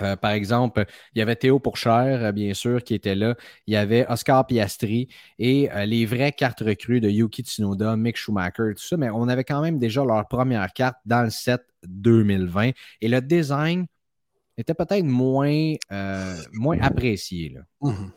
euh, 0.00 0.16
par 0.16 0.30
exemple, 0.30 0.84
il 1.14 1.18
y 1.18 1.22
avait 1.22 1.36
Théo 1.36 1.58
Pourchère, 1.58 2.24
euh, 2.24 2.32
bien 2.32 2.54
sûr, 2.54 2.82
qui 2.84 2.94
était 2.94 3.14
là. 3.14 3.34
Il 3.66 3.74
y 3.74 3.76
avait 3.76 4.06
Oscar 4.08 4.46
Piastri 4.46 5.08
et 5.38 5.70
euh, 5.72 5.86
les 5.86 6.06
vraies 6.06 6.32
cartes 6.32 6.60
recrues 6.60 7.00
de 7.00 7.08
Yuki 7.08 7.42
Tsunoda, 7.42 7.96
Mick 7.96 8.16
Schumacher, 8.16 8.74
tout 8.76 8.84
ça. 8.84 8.96
Mais 8.96 9.10
on 9.10 9.28
avait 9.28 9.44
quand 9.44 9.60
même 9.60 9.78
déjà 9.78 10.04
leur 10.04 10.26
première 10.28 10.72
carte 10.72 10.98
dans 11.04 11.22
le 11.22 11.30
set 11.30 11.62
2020. 11.84 12.70
Et 13.00 13.08
le 13.08 13.20
design 13.20 13.86
était 14.56 14.74
peut-être 14.74 15.04
moins, 15.04 15.74
apprécié. 16.80 17.50
Là. 17.50 17.60
Mhm. 17.80 18.12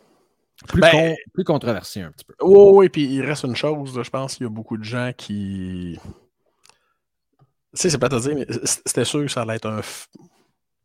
Plus, 0.68 0.82
Ben- 0.82 0.92
con- 0.92 1.16
plus 1.34 1.44
controversé 1.44 2.02
un 2.02 2.12
petit 2.12 2.26
peu. 2.26 2.34
Oui, 2.42 2.70
oui, 2.74 2.90
puis 2.90 3.06
il 3.06 3.22
reste 3.24 3.44
une 3.44 3.56
chose, 3.56 3.96
là, 3.98 4.04
je 4.04 4.10
pense 4.10 4.36
qu'il 4.36 4.44
y 4.46 4.48
a 4.48 4.50
beaucoup 4.52 4.78
de 4.78 4.84
gens 4.84 5.12
qui. 5.18 5.98
Tu 7.74 7.82
sais, 7.82 7.90
c'est 7.90 7.98
pas 7.98 8.14
à 8.14 8.20
dire, 8.20 8.36
mais 8.36 8.46
c'était 8.66 9.06
sûr 9.06 9.22
que 9.22 9.28
ça 9.30 9.42
allait 9.44 9.56
être 9.56 9.68
un. 9.68 9.80
f- 9.80 10.08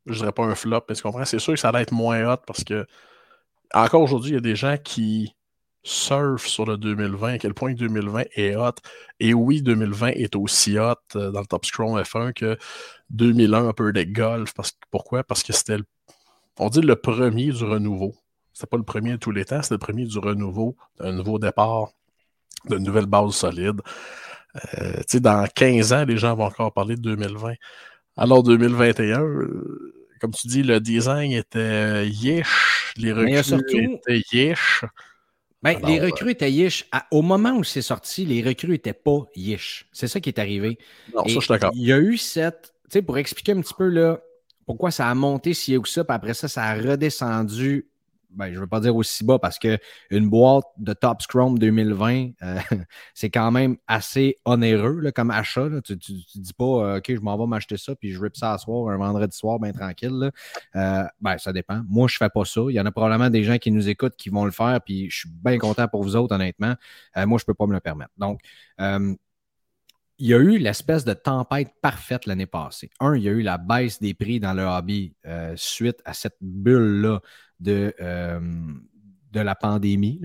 Je 0.06 0.14
dirais 0.18 0.33
pas 0.33 0.45
un 0.45 0.54
flop, 0.54 0.83
mais 0.88 0.95
tu 0.95 1.02
comprends? 1.02 1.25
C'est 1.25 1.38
sûr 1.40 1.54
que 1.54 1.61
ça 1.61 1.71
allait 1.71 1.83
être 1.83 1.92
moins 1.92 2.33
hot 2.33 2.38
parce 2.47 2.64
que, 2.64 2.87
encore 3.75 4.02
aujourd'hui, 4.02 4.33
il 4.33 4.35
y 4.35 4.38
a 4.38 4.40
des 4.40 4.56
gens 4.56 4.76
qui 4.83 5.35
surfent 5.85 6.47
sur 6.47 6.66
le 6.66 6.78
2020, 6.78 7.35
à 7.35 7.38
quel 7.38 7.54
point 7.54 7.75
2020 7.75 8.25
est 8.37 8.56
hot. 8.56 8.73
Et 9.21 9.35
oui, 9.35 9.62
2020 9.62 10.09
est 10.11 10.37
aussi 10.37 10.78
hot 10.78 10.95
euh, 11.16 11.30
dans 11.33 11.40
le 11.40 11.47
Top 11.47 11.64
Scrum 11.66 11.97
F1 12.02 12.33
que 12.33 12.59
2001 13.11 13.68
un 13.68 13.73
peu 13.73 13.92
des 13.92 14.06
golf. 14.06 14.54
Parce, 14.54 14.73
pourquoi? 14.90 15.25
Parce 15.25 15.42
que 15.45 15.52
c'était, 15.52 15.78
le- 15.78 15.87
on 16.59 16.68
dit, 16.71 16.83
le 16.83 16.97
premier 16.97 17.50
du 17.52 17.64
renouveau. 17.64 18.14
C'était 18.56 18.68
pas 18.68 18.78
le 18.78 18.84
premier 18.84 19.10
de 19.12 19.16
tous 19.18 19.32
les 19.32 19.44
temps, 19.44 19.60
c'était 19.60 19.75
le 19.75 19.78
premier 19.80 20.06
du 20.06 20.18
renouveau, 20.18 20.76
d'un 20.98 21.12
nouveau 21.12 21.38
départ, 21.38 21.90
de 22.70 22.78
nouvelles 22.78 23.04
bases 23.04 23.34
solides. 23.34 23.82
Euh, 24.78 24.94
tu 25.00 25.04
sais, 25.08 25.20
dans 25.20 25.46
15 25.54 25.92
ans, 25.92 26.06
les 26.06 26.16
gens 26.16 26.34
vont 26.34 26.44
encore 26.46 26.72
parler 26.72 26.96
de 26.96 27.02
2020. 27.02 27.52
Alors, 28.16 28.42
2021, 28.42 29.20
euh, 29.22 29.92
comme 30.22 30.30
tu 30.30 30.46
dis, 30.46 30.62
le 30.62 30.80
design 30.80 31.32
était 31.32 31.58
euh, 31.58 32.04
yish, 32.06 32.94
les 32.96 33.12
recrues 33.12 33.42
surtout- 33.44 33.76
étaient 33.76 34.22
yish. 34.32 34.84
Ben, 35.62 35.76
Alors, 35.76 35.90
les 35.90 36.00
recrues 36.00 36.30
étaient 36.30 36.50
yish. 36.50 36.86
À- 36.92 37.06
au 37.10 37.20
moment 37.20 37.52
où 37.58 37.62
c'est 37.62 37.82
sorti, 37.82 38.25
les 38.25 38.42
recrues 38.42 38.70
n'étaient 38.70 38.94
pas 38.94 39.18
yish. 39.34 39.86
C'est 39.92 40.08
ça 40.08 40.18
qui 40.18 40.30
est 40.30 40.38
arrivé. 40.38 40.78
Non, 41.14 41.25
ça, 41.25 41.28
je 41.28 41.38
suis 41.40 41.48
d'accord. 41.48 41.72
Il 41.75 41.82
y 41.84 41.92
a 41.92 41.98
eu 41.98 42.16
cette. 42.16 42.72
Tu 42.84 42.92
sais, 42.94 43.02
pour 43.02 43.18
expliquer 43.18 43.52
un 43.52 43.60
petit 43.60 43.75
peu 43.75 43.88
là, 43.88 44.18
pourquoi 44.64 44.90
ça 44.90 45.10
a 45.10 45.14
monté 45.14 45.52
si 45.52 45.76
haut 45.76 45.82
que 45.82 45.90
ça, 45.90 46.04
puis 46.04 46.14
après 46.14 46.32
ça, 46.32 46.48
ça 46.48 46.62
a 46.64 46.75
redescendu. 46.75 47.86
Ben, 48.30 48.50
je 48.50 48.56
ne 48.56 48.61
veux 48.61 48.66
pas 48.66 48.80
dire 48.80 48.95
aussi 48.95 49.25
bas 49.25 49.38
parce 49.38 49.59
que 49.59 49.78
une 50.11 50.28
boîte 50.28 50.64
de 50.78 50.92
Top 50.92 51.23
Scrum 51.23 51.59
2020, 51.59 52.30
euh, 52.42 52.59
c'est 53.14 53.30
quand 53.30 53.50
même 53.50 53.76
assez 53.87 54.37
onéreux 54.45 55.00
là, 55.00 55.12
comme 55.12 55.30
achat. 55.30 55.68
là. 55.68 55.80
Tu 55.80 55.95
ne 55.95 55.99
dis 55.99 56.52
pas, 56.52 56.64
euh, 56.64 56.99
OK, 56.99 57.14
je 57.14 57.21
m'en 57.21 57.38
vais 57.38 57.47
m'acheter 57.47 57.76
ça, 57.76 57.95
puis 57.95 58.11
je 58.11 58.21
rip 58.21 58.37
ça 58.37 58.52
à 58.52 58.59
soir, 58.59 58.90
un 58.90 58.97
vendredi 58.97 59.37
soir, 59.37 59.59
bien 59.59 59.73
tranquille. 59.73 60.11
là. 60.11 60.30
Euh, 60.76 61.09
ben, 61.21 61.38
ça 61.38 61.52
dépend. 61.52 61.83
Moi, 61.88 62.09
je 62.09 62.16
ne 62.16 62.18
fais 62.18 62.30
pas 62.30 62.45
ça. 62.45 62.61
Il 62.68 62.75
y 62.75 62.80
en 62.80 62.87
a 62.87 62.90
probablement 62.90 63.30
des 63.30 63.45
gens 63.45 63.59
qui 63.59 63.71
nous 63.71 63.88
écoutent 63.88 64.16
qui 64.16 64.28
vont 64.28 64.45
le 64.45 64.50
faire, 64.50 64.80
puis 64.85 65.09
je 65.11 65.21
suis 65.21 65.30
bien 65.30 65.59
content 65.59 65.88
pour 65.88 66.02
vous 66.02 66.16
autres, 66.16 66.35
honnêtement. 66.35 66.75
Euh, 67.16 67.26
moi, 67.26 67.38
je 67.38 67.45
ne 67.45 67.47
peux 67.47 67.54
pas 67.54 67.66
me 67.66 67.73
le 67.73 67.80
permettre. 67.80 68.12
Donc, 68.18 68.40
il 70.18 70.28
y 70.28 70.33
a 70.33 70.38
eu 70.38 70.56
l'espèce 70.56 71.04
de 71.04 71.12
tempête 71.12 71.75
parfaite 71.83 72.25
l'année 72.25 72.47
passée. 72.47 72.88
Un, 73.00 73.16
il 73.16 73.23
y 73.23 73.28
a 73.28 73.33
eu 73.33 73.42
la 73.42 73.59
baisse 73.59 74.00
des 74.00 74.14
prix 74.14 74.40
dans 74.40 74.54
le 74.54 74.62
hobby 74.62 75.14
suite 75.56 76.00
à 76.06 76.14
cette 76.14 76.37
bulle-là 76.40 77.21
de, 77.60 77.94
euh, 78.00 78.40
de 79.32 79.40
la 79.40 79.54
pandémie. 79.54 80.20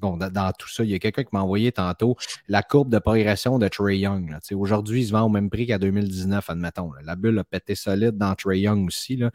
dans, 0.00 0.52
tout 0.58 0.68
ça, 0.68 0.84
il 0.84 0.90
y 0.90 0.94
a 0.94 0.98
quelqu'un 0.98 1.22
qui 1.22 1.30
m'a 1.32 1.42
envoyé 1.42 1.72
tantôt 1.72 2.16
la 2.48 2.62
courbe 2.62 2.90
de 2.90 2.98
progression 2.98 3.58
de 3.58 3.68
Trey 3.68 3.98
Young. 3.98 4.36
Aujourd'hui, 4.52 5.02
il 5.02 5.06
se 5.06 5.12
vend 5.12 5.22
au 5.22 5.28
même 5.28 5.50
prix 5.50 5.66
qu'à 5.66 5.78
2019, 5.78 6.48
admettons. 6.48 6.92
La 7.04 7.16
bulle 7.16 7.38
a 7.38 7.44
pété 7.44 7.74
solide 7.74 8.16
dans 8.16 8.34
Trey 8.34 8.60
Young 8.60 8.86
aussi, 8.86 9.16
là, 9.16 9.30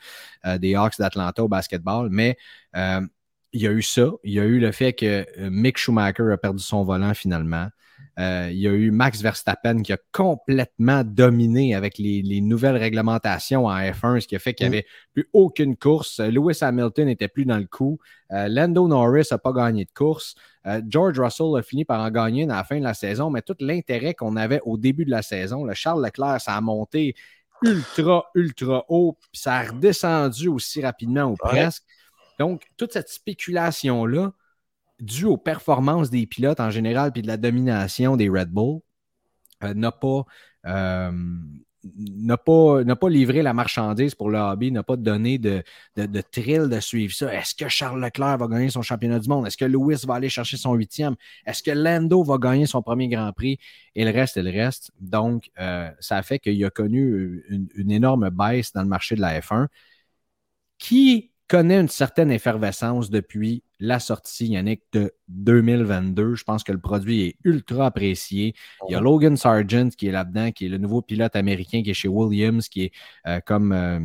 euh, 0.46 0.58
des 0.58 0.76
Hawks 0.76 0.98
d'Atlanta 0.98 1.44
au 1.44 1.48
basketball. 1.48 2.10
Mais 2.10 2.38
euh, 2.76 3.02
il 3.52 3.62
y 3.62 3.68
a 3.68 3.72
eu 3.72 3.84
ça. 3.84 4.10
Il 4.24 4.34
y 4.34 4.40
a 4.40 4.46
eu 4.46 4.60
le 4.60 4.72
fait 4.72 4.94
que 4.94 5.26
Mick 5.50 5.78
Schumacher 5.78 6.32
a 6.32 6.38
perdu 6.38 6.64
son 6.64 6.84
volant 6.84 7.14
finalement. 7.14 7.70
Euh, 8.20 8.50
il 8.52 8.60
y 8.60 8.68
a 8.68 8.72
eu 8.72 8.92
Max 8.92 9.22
Verstappen 9.22 9.82
qui 9.82 9.92
a 9.92 9.98
complètement 10.12 11.04
dominé 11.04 11.74
avec 11.74 11.98
les, 11.98 12.22
les 12.22 12.42
nouvelles 12.42 12.78
réglementations 12.78 13.66
en 13.66 13.76
F1, 13.76 14.20
ce 14.20 14.28
qui 14.28 14.36
a 14.36 14.40
fait 14.40 14.54
qu'il 14.54 14.70
n'y 14.70 14.76
avait 14.76 14.86
plus 15.14 15.28
aucune 15.34 15.76
course. 15.76 16.20
Lewis 16.20 16.60
Hamilton 16.62 17.08
n'était 17.08 17.28
plus 17.28 17.46
dans 17.46 17.58
le 17.58 17.66
coup. 17.66 18.00
Euh, 18.32 18.48
Lando 18.48 18.88
Norris 18.88 19.28
n'a 19.32 19.40
pas 19.40 19.52
gagné 19.52 19.86
de 19.86 19.92
course. 19.92 20.36
Euh, 20.68 20.82
George 20.88 21.20
Russell 21.20 21.58
a 21.58 21.64
fini 21.64 21.86
par 21.86 22.02
en 22.02 22.12
gagner 22.12 22.44
une 22.44 22.52
à 22.52 22.58
la 22.58 22.64
fin 22.64 22.78
de 22.78 22.84
la 22.84 22.94
saison, 22.94 23.30
mais 23.30 23.42
tout 23.42 23.56
l'intérêt 23.60 24.14
qu'on 24.14 24.36
avait 24.36 24.62
au 24.64 24.78
début 24.78 25.06
de 25.06 25.12
la 25.12 25.22
saison, 25.22 25.66
le 25.66 25.74
Charles 25.74 26.04
Leclerc, 26.04 26.40
ça 26.40 26.56
a 26.56 26.62
monté 26.62 27.16
ultra, 27.64 28.26
ultra 28.36 28.86
haut, 28.90 29.18
puis 29.20 29.42
ça 29.42 29.56
a 29.56 29.64
redescendu 29.64 30.50
aussi 30.50 30.82
rapidement 30.82 31.24
ou 31.24 31.36
presque. 31.36 31.84
Donc, 32.40 32.64
toute 32.78 32.94
cette 32.94 33.10
spéculation-là, 33.10 34.34
due 35.00 35.26
aux 35.26 35.38
performances 35.38 36.10
des 36.10 36.26
pilotes 36.26 36.60
en 36.60 36.70
général 36.70 37.12
puis 37.12 37.22
de 37.22 37.28
la 37.28 37.38
domination 37.38 38.16
des 38.18 38.30
Red 38.30 38.50
Bull, 38.50 38.80
euh, 39.64 39.74
n'a 39.74 39.92
pas, 39.92 40.26
euh, 40.68 41.12
pas, 42.46 42.96
pas 42.96 43.10
livré 43.10 43.42
la 43.42 43.54
marchandise 43.54 44.16
pour 44.16 44.30
le 44.30 44.40
hobby, 44.40 44.72
n'a 44.72 44.84
pas 44.84 44.96
donné 44.96 45.38
de, 45.38 45.64
de, 45.96 46.06
de 46.06 46.22
thrill 46.22 46.70
de 46.70 46.80
suivre 46.80 47.14
ça. 47.14 47.34
Est-ce 47.34 47.56
que 47.56 47.68
Charles 47.68 48.02
Leclerc 48.02 48.38
va 48.38 48.48
gagner 48.48 48.70
son 48.70 48.82
championnat 48.82 49.20
du 49.20 49.28
monde? 49.28 49.48
Est-ce 49.48 49.58
que 49.58 49.66
Lewis 49.66 50.04
va 50.06 50.16
aller 50.16 50.30
chercher 50.30 50.58
son 50.58 50.74
huitième? 50.74 51.16
Est-ce 51.46 51.64
que 51.64 51.72
Lando 51.72 52.24
va 52.24 52.38
gagner 52.38 52.66
son 52.66 52.82
premier 52.82 53.08
Grand 53.10 53.32
Prix? 53.34 53.60
Et 53.96 54.06
le 54.06 54.12
reste, 54.12 54.38
et 54.38 54.44
le 54.44 54.52
reste. 54.52 54.92
Donc, 55.00 55.52
euh, 55.60 55.90
ça 56.00 56.18
a 56.18 56.24
fait 56.24 56.40
qu'il 56.40 56.64
a 56.66 56.70
connu 56.70 57.44
une, 57.50 57.68
une 57.76 57.92
énorme 57.92 58.30
baisse 58.30 58.72
dans 58.74 58.82
le 58.82 58.88
marché 58.90 59.16
de 59.16 59.22
la 59.22 59.40
F1 59.40 59.68
qui 60.78 61.33
connaît 61.48 61.80
une 61.80 61.90
certaine 61.90 62.32
effervescence 62.32 63.10
depuis 63.10 63.64
la 63.80 64.00
sortie, 64.00 64.48
Yannick, 64.48 64.82
de 64.94 65.14
2022. 65.28 66.36
Je 66.36 66.44
pense 66.44 66.64
que 66.64 66.72
le 66.72 66.80
produit 66.80 67.24
est 67.24 67.36
ultra 67.44 67.88
apprécié. 67.88 68.56
Il 68.88 68.94
y 68.94 68.96
a 68.96 69.02
Logan 69.02 69.36
Sargent 69.38 69.90
qui 69.90 70.08
est 70.08 70.12
là-dedans, 70.12 70.52
qui 70.52 70.66
est 70.66 70.70
le 70.70 70.78
nouveau 70.78 71.02
pilote 71.02 71.36
américain 71.36 71.84
qui 71.84 71.92
est 71.92 71.94
chez 71.94 72.08
Williams, 72.08 72.70
qui 72.70 72.84
est 72.84 72.92
euh, 73.28 73.40
comme, 73.46 73.72
euh, 73.72 74.00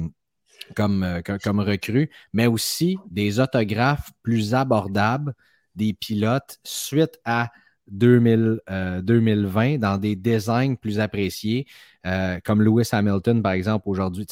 comme, 0.74 1.02
euh, 1.02 1.20
comme, 1.22 1.60
recrue, 1.60 2.10
mais 2.32 2.46
aussi 2.46 2.96
des 3.10 3.40
autographes 3.40 4.10
plus 4.22 4.54
abordables 4.54 5.34
des 5.74 5.94
pilotes 5.94 6.58
suite 6.64 7.20
à 7.24 7.50
2000, 7.90 8.60
euh, 8.68 9.00
2020 9.00 9.78
dans 9.78 9.96
des 9.96 10.16
designs 10.16 10.76
plus 10.76 11.00
appréciés, 11.00 11.66
euh, 12.06 12.38
comme 12.44 12.62
Lewis 12.62 12.88
Hamilton, 12.92 13.42
par 13.42 13.52
exemple, 13.52 13.88
aujourd'hui. 13.88 14.26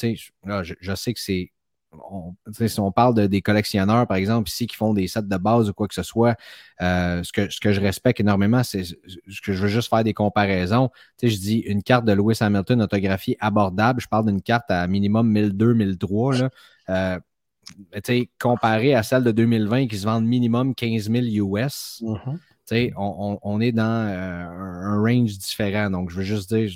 Je 0.45 0.95
sais 0.95 1.13
que 1.13 1.19
c'est 1.19 1.51
on, 1.93 2.35
si 2.51 2.79
on 2.79 2.91
parle 2.91 3.15
de, 3.15 3.27
des 3.27 3.41
collectionneurs, 3.41 4.07
par 4.07 4.17
exemple, 4.17 4.49
ici, 4.49 4.67
qui 4.67 4.75
font 4.75 4.93
des 4.93 5.07
sets 5.07 5.23
de 5.23 5.37
base 5.37 5.69
ou 5.69 5.73
quoi 5.73 5.87
que 5.87 5.93
ce 5.95 6.03
soit, 6.03 6.35
euh, 6.81 7.23
ce, 7.23 7.31
que, 7.31 7.49
ce 7.49 7.59
que 7.59 7.71
je 7.71 7.81
respecte 7.81 8.19
énormément, 8.19 8.63
c'est 8.63 8.83
ce 8.83 9.41
que 9.41 9.53
je 9.53 9.61
veux 9.61 9.67
juste 9.67 9.89
faire 9.89 10.03
des 10.03 10.13
comparaisons. 10.13 10.89
Tu 11.17 11.29
sais, 11.29 11.35
je 11.35 11.39
dis 11.39 11.57
une 11.59 11.83
carte 11.83 12.05
de 12.05 12.13
Lewis 12.13 12.37
Hamilton 12.41 12.81
autographiée 12.81 13.37
abordable. 13.39 14.01
Je 14.01 14.07
parle 14.07 14.25
d'une 14.27 14.41
carte 14.41 14.69
à 14.69 14.85
minimum 14.87 15.29
1002, 15.31 15.73
1003. 15.73 16.35
Là. 16.37 16.49
Euh, 16.89 17.19
tu 17.93 18.01
sais, 18.05 18.29
comparé 18.39 18.93
à 18.93 19.03
celle 19.03 19.23
de 19.23 19.31
2020 19.31 19.87
qui 19.87 19.97
se 19.97 20.05
vendent 20.05 20.25
minimum 20.25 20.73
15 20.73 21.09
000 21.11 21.25
US, 21.55 22.01
tu 22.65 22.75
sais, 22.75 22.93
on, 22.97 23.33
on- 23.33 23.39
on 23.43 23.61
est 23.61 23.71
dans 23.71 23.83
euh, 24.07 24.45
un, 24.45 25.01
range 25.01 25.37
différent. 25.37 25.89
Donc, 25.89 26.09
je 26.09 26.17
veux 26.17 26.23
juste 26.23 26.53
dire, 26.53 26.69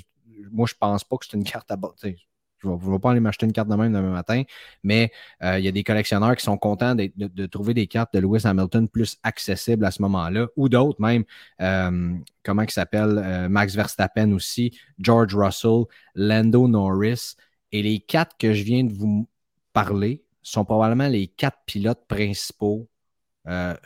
moi, 0.50 0.66
je 0.68 0.74
pense 0.78 1.04
pas 1.04 1.16
que 1.16 1.26
c'est 1.26 1.36
une 1.36 1.44
carte 1.44 1.70
sais, 1.96 2.16
Je 2.62 2.68
ne 2.68 2.92
vais, 2.92 2.98
pas 2.98 3.10
aller 3.10 3.20
m'acheter 3.20 3.46
une 3.46 3.52
carte 3.52 3.68
de 3.68 3.74
même 3.74 3.92
demain 3.92 4.10
matin, 4.10 4.42
mais 4.82 5.10
euh, 5.42 5.58
il 5.58 5.64
y 5.64 5.68
a 5.68 5.72
des 5.72 5.82
collectionneurs 5.82 6.36
qui 6.36 6.44
sont 6.44 6.56
contents 6.56 6.94
de, 6.94 7.46
trouver 7.46 7.74
des 7.74 7.86
cartes 7.86 8.14
de 8.14 8.20
Lewis 8.20 8.42
Hamilton 8.44 8.88
plus 8.88 9.18
accessibles 9.22 9.84
à 9.84 9.90
ce 9.90 10.00
moment-là, 10.02 10.46
ou 10.56 10.68
d'autres 10.68 11.00
même, 11.00 11.24
euh, 11.60 12.14
comment 12.44 12.62
il 12.62 12.70
s'appelle, 12.70 13.18
euh, 13.18 13.48
Max 13.48 13.74
Verstappen 13.74 14.32
aussi, 14.32 14.78
George 14.98 15.34
Russell, 15.34 15.84
Lando 16.14 16.68
Norris, 16.68 17.34
et 17.72 17.82
les 17.82 18.00
quatre 18.00 18.36
que 18.38 18.52
je 18.52 18.62
viens 18.62 18.84
de 18.84 18.92
vous 18.92 19.28
parler 19.72 20.22
sont 20.42 20.64
probablement 20.64 21.08
les 21.08 21.28
quatre 21.28 21.58
pilotes 21.66 22.06
principaux, 22.06 22.88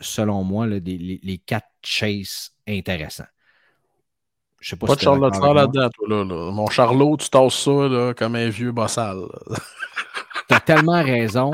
selon 0.01 0.45
moi, 0.45 0.67
les, 0.67 0.81
les 0.81 1.39
quatre 1.39 1.69
chases 1.83 2.53
intéressants. 2.69 3.25
Je 4.67 4.71
sais 4.71 4.77
pas, 4.77 4.89
Pas 4.89 4.93
si 4.95 4.99
de 4.99 5.03
Charles 5.05 5.19
moi. 5.21 5.55
là-dedans, 5.55 5.89
toi, 5.91 6.09
là, 6.09 6.25
là. 6.25 6.51
Mon 6.51 6.67
Charlot, 6.67 7.17
tu 7.19 7.31
tasses 7.31 7.55
ça 7.55 7.71
là, 7.71 8.15
comme 8.15 8.35
un 8.35 8.49
vieux 8.49 8.73
bossal. 8.73 9.19
T'as 10.49 10.59
tellement 10.59 11.05
raison. 11.05 11.53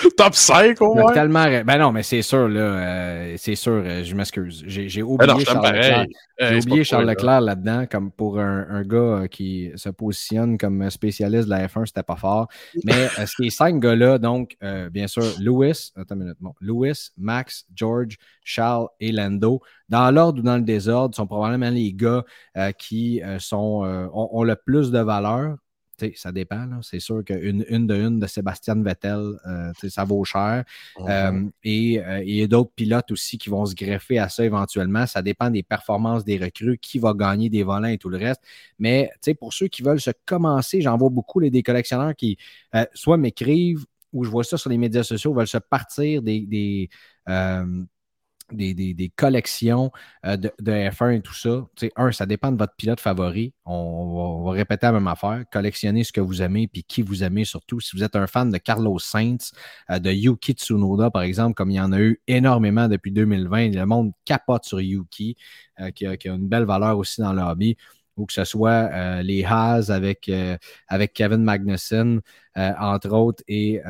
Top 0.16 0.34
5, 0.34 0.80
au 0.82 0.94
moins. 0.94 1.12
tellement 1.12 1.44
ra- 1.44 1.62
Ben 1.64 1.78
non, 1.78 1.92
mais 1.92 2.02
c'est 2.02 2.22
sûr, 2.22 2.48
là. 2.48 2.60
euh, 2.60 3.34
c'est 3.38 3.54
sûr, 3.54 3.82
euh, 3.84 4.02
je 4.04 4.14
m'excuse. 4.14 4.62
J'ai 4.66 4.86
Ben 5.02 5.02
oublié 5.08 5.32
non, 5.32 5.38
Charles 5.40 5.66
Leclerc. 5.76 6.00
Hey, 6.02 6.16
c'est 6.38 6.56
oublié 6.68 6.84
Charles. 6.84 7.06
Leclerc 7.06 7.40
là-dedans, 7.42 7.84
comme 7.90 8.10
pour 8.10 8.38
un, 8.40 8.66
un 8.70 8.82
gars 8.82 8.96
euh, 8.96 9.26
qui 9.26 9.70
se 9.76 9.88
positionne 9.90 10.56
comme 10.58 10.88
spécialiste 10.90 11.44
de 11.44 11.50
la 11.50 11.66
F1, 11.66 11.86
c'était 11.86 12.02
pas 12.02 12.16
fort. 12.16 12.48
Mais 12.84 13.08
euh, 13.18 13.26
ces 13.26 13.50
cinq 13.50 13.78
gars-là, 13.80 14.18
donc, 14.18 14.56
euh, 14.62 14.88
bien 14.90 15.06
sûr, 15.06 15.22
Lewis, 15.40 15.92
attends 15.96 16.14
une 16.14 16.22
minute, 16.22 16.38
bon, 16.40 16.54
Lewis, 16.60 17.10
Max, 17.18 17.66
George, 17.74 18.16
Charles 18.44 18.88
et 19.00 19.12
Lando, 19.12 19.60
dans 19.88 20.10
l'ordre 20.10 20.40
ou 20.40 20.42
dans 20.42 20.56
le 20.56 20.62
désordre, 20.62 21.14
sont 21.14 21.26
probablement 21.26 21.70
les 21.70 21.92
gars 21.92 22.24
euh, 22.56 22.72
qui 22.72 23.22
euh, 23.22 23.38
sont, 23.38 23.84
euh, 23.84 24.06
ont, 24.12 24.28
ont 24.32 24.44
le 24.44 24.56
plus 24.56 24.90
de 24.90 24.98
valeur. 25.00 25.56
Ça 26.14 26.32
dépend. 26.32 26.66
C'est 26.82 27.00
sûr 27.00 27.24
qu'une 27.24 27.64
une 27.68 27.86
de 27.86 27.94
une 27.94 28.20
de 28.20 28.26
Sébastien 28.26 28.82
Vettel, 28.82 29.38
euh, 29.46 29.72
ça 29.88 30.04
vaut 30.04 30.24
cher. 30.24 30.64
Euh, 31.00 31.44
et 31.64 32.00
il 32.24 32.34
y 32.34 32.42
a 32.42 32.46
d'autres 32.46 32.72
pilotes 32.74 33.10
aussi 33.10 33.38
qui 33.38 33.48
vont 33.50 33.66
se 33.66 33.74
greffer 33.74 34.18
à 34.18 34.28
ça 34.28 34.44
éventuellement. 34.44 35.06
Ça 35.06 35.22
dépend 35.22 35.50
des 35.50 35.62
performances 35.62 36.24
des 36.24 36.38
recrues, 36.38 36.78
qui 36.78 36.98
va 36.98 37.14
gagner 37.14 37.48
des 37.48 37.62
volants 37.62 37.88
et 37.88 37.98
tout 37.98 38.08
le 38.08 38.18
reste. 38.18 38.42
Mais 38.78 39.10
pour 39.38 39.52
ceux 39.52 39.68
qui 39.68 39.82
veulent 39.82 40.00
se 40.00 40.10
commencer, 40.24 40.80
j'en 40.80 40.96
vois 40.96 41.10
beaucoup 41.10 41.40
les, 41.40 41.50
des 41.50 41.62
collectionneurs 41.62 42.14
qui 42.16 42.38
soit 42.94 43.16
m'écrivent 43.16 43.84
ou 44.12 44.24
je 44.24 44.30
vois 44.30 44.42
ça 44.42 44.56
sur 44.56 44.70
les 44.70 44.78
médias 44.78 45.04
sociaux, 45.04 45.32
veulent 45.32 45.46
se 45.46 45.58
partir 45.58 46.22
des, 46.22 46.40
des 46.40 46.90
des, 48.52 49.12
collections 49.16 49.90
euh, 50.24 50.36
de, 50.36 50.50
F1 50.60 51.16
et 51.16 51.20
tout 51.20 51.34
ça. 51.34 51.66
un, 51.96 52.12
ça 52.12 52.26
dépend 52.26 52.52
de 52.52 52.58
votre 52.58 52.74
pilote 52.76 53.00
favori. 53.00 53.54
On 53.64 54.44
va, 54.44 54.52
répéter 54.52 54.86
la 54.86 54.92
même 54.92 55.06
affaire. 55.06 55.44
Collectionnez 55.52 56.04
ce 56.04 56.12
que 56.12 56.20
vous 56.20 56.42
aimez 56.42 56.68
puis 56.68 56.84
qui 56.84 57.02
vous 57.02 57.22
aimez 57.22 57.44
surtout. 57.44 57.80
Si 57.80 57.96
vous 57.96 58.02
êtes 58.02 58.16
un 58.16 58.26
fan 58.26 58.50
de 58.50 58.58
Carlos 58.58 58.98
Sainz, 58.98 59.52
euh, 59.90 59.98
de 59.98 60.10
Yuki 60.10 60.52
Tsunoda, 60.52 61.10
par 61.10 61.22
exemple, 61.22 61.54
comme 61.54 61.70
il 61.70 61.76
y 61.76 61.80
en 61.80 61.92
a 61.92 62.00
eu 62.00 62.20
énormément 62.26 62.88
depuis 62.88 63.12
2020, 63.12 63.74
le 63.74 63.86
monde 63.86 64.12
capote 64.24 64.64
sur 64.64 64.80
Yuki, 64.80 65.36
euh, 65.80 65.90
qui, 65.90 66.06
a, 66.06 66.16
qui, 66.16 66.28
a, 66.28 66.34
une 66.34 66.48
belle 66.48 66.64
valeur 66.64 66.98
aussi 66.98 67.20
dans 67.20 67.32
le 67.32 67.42
hobby 67.42 67.76
ou 68.20 68.26
que 68.26 68.32
ce 68.32 68.44
soit 68.44 68.90
euh, 68.92 69.22
les 69.22 69.44
Haas 69.44 69.90
avec, 69.90 70.28
euh, 70.28 70.56
avec 70.88 71.14
Kevin 71.14 71.42
Magnussen, 71.42 72.20
euh, 72.56 72.72
entre 72.78 73.10
autres. 73.12 73.42
Et 73.48 73.80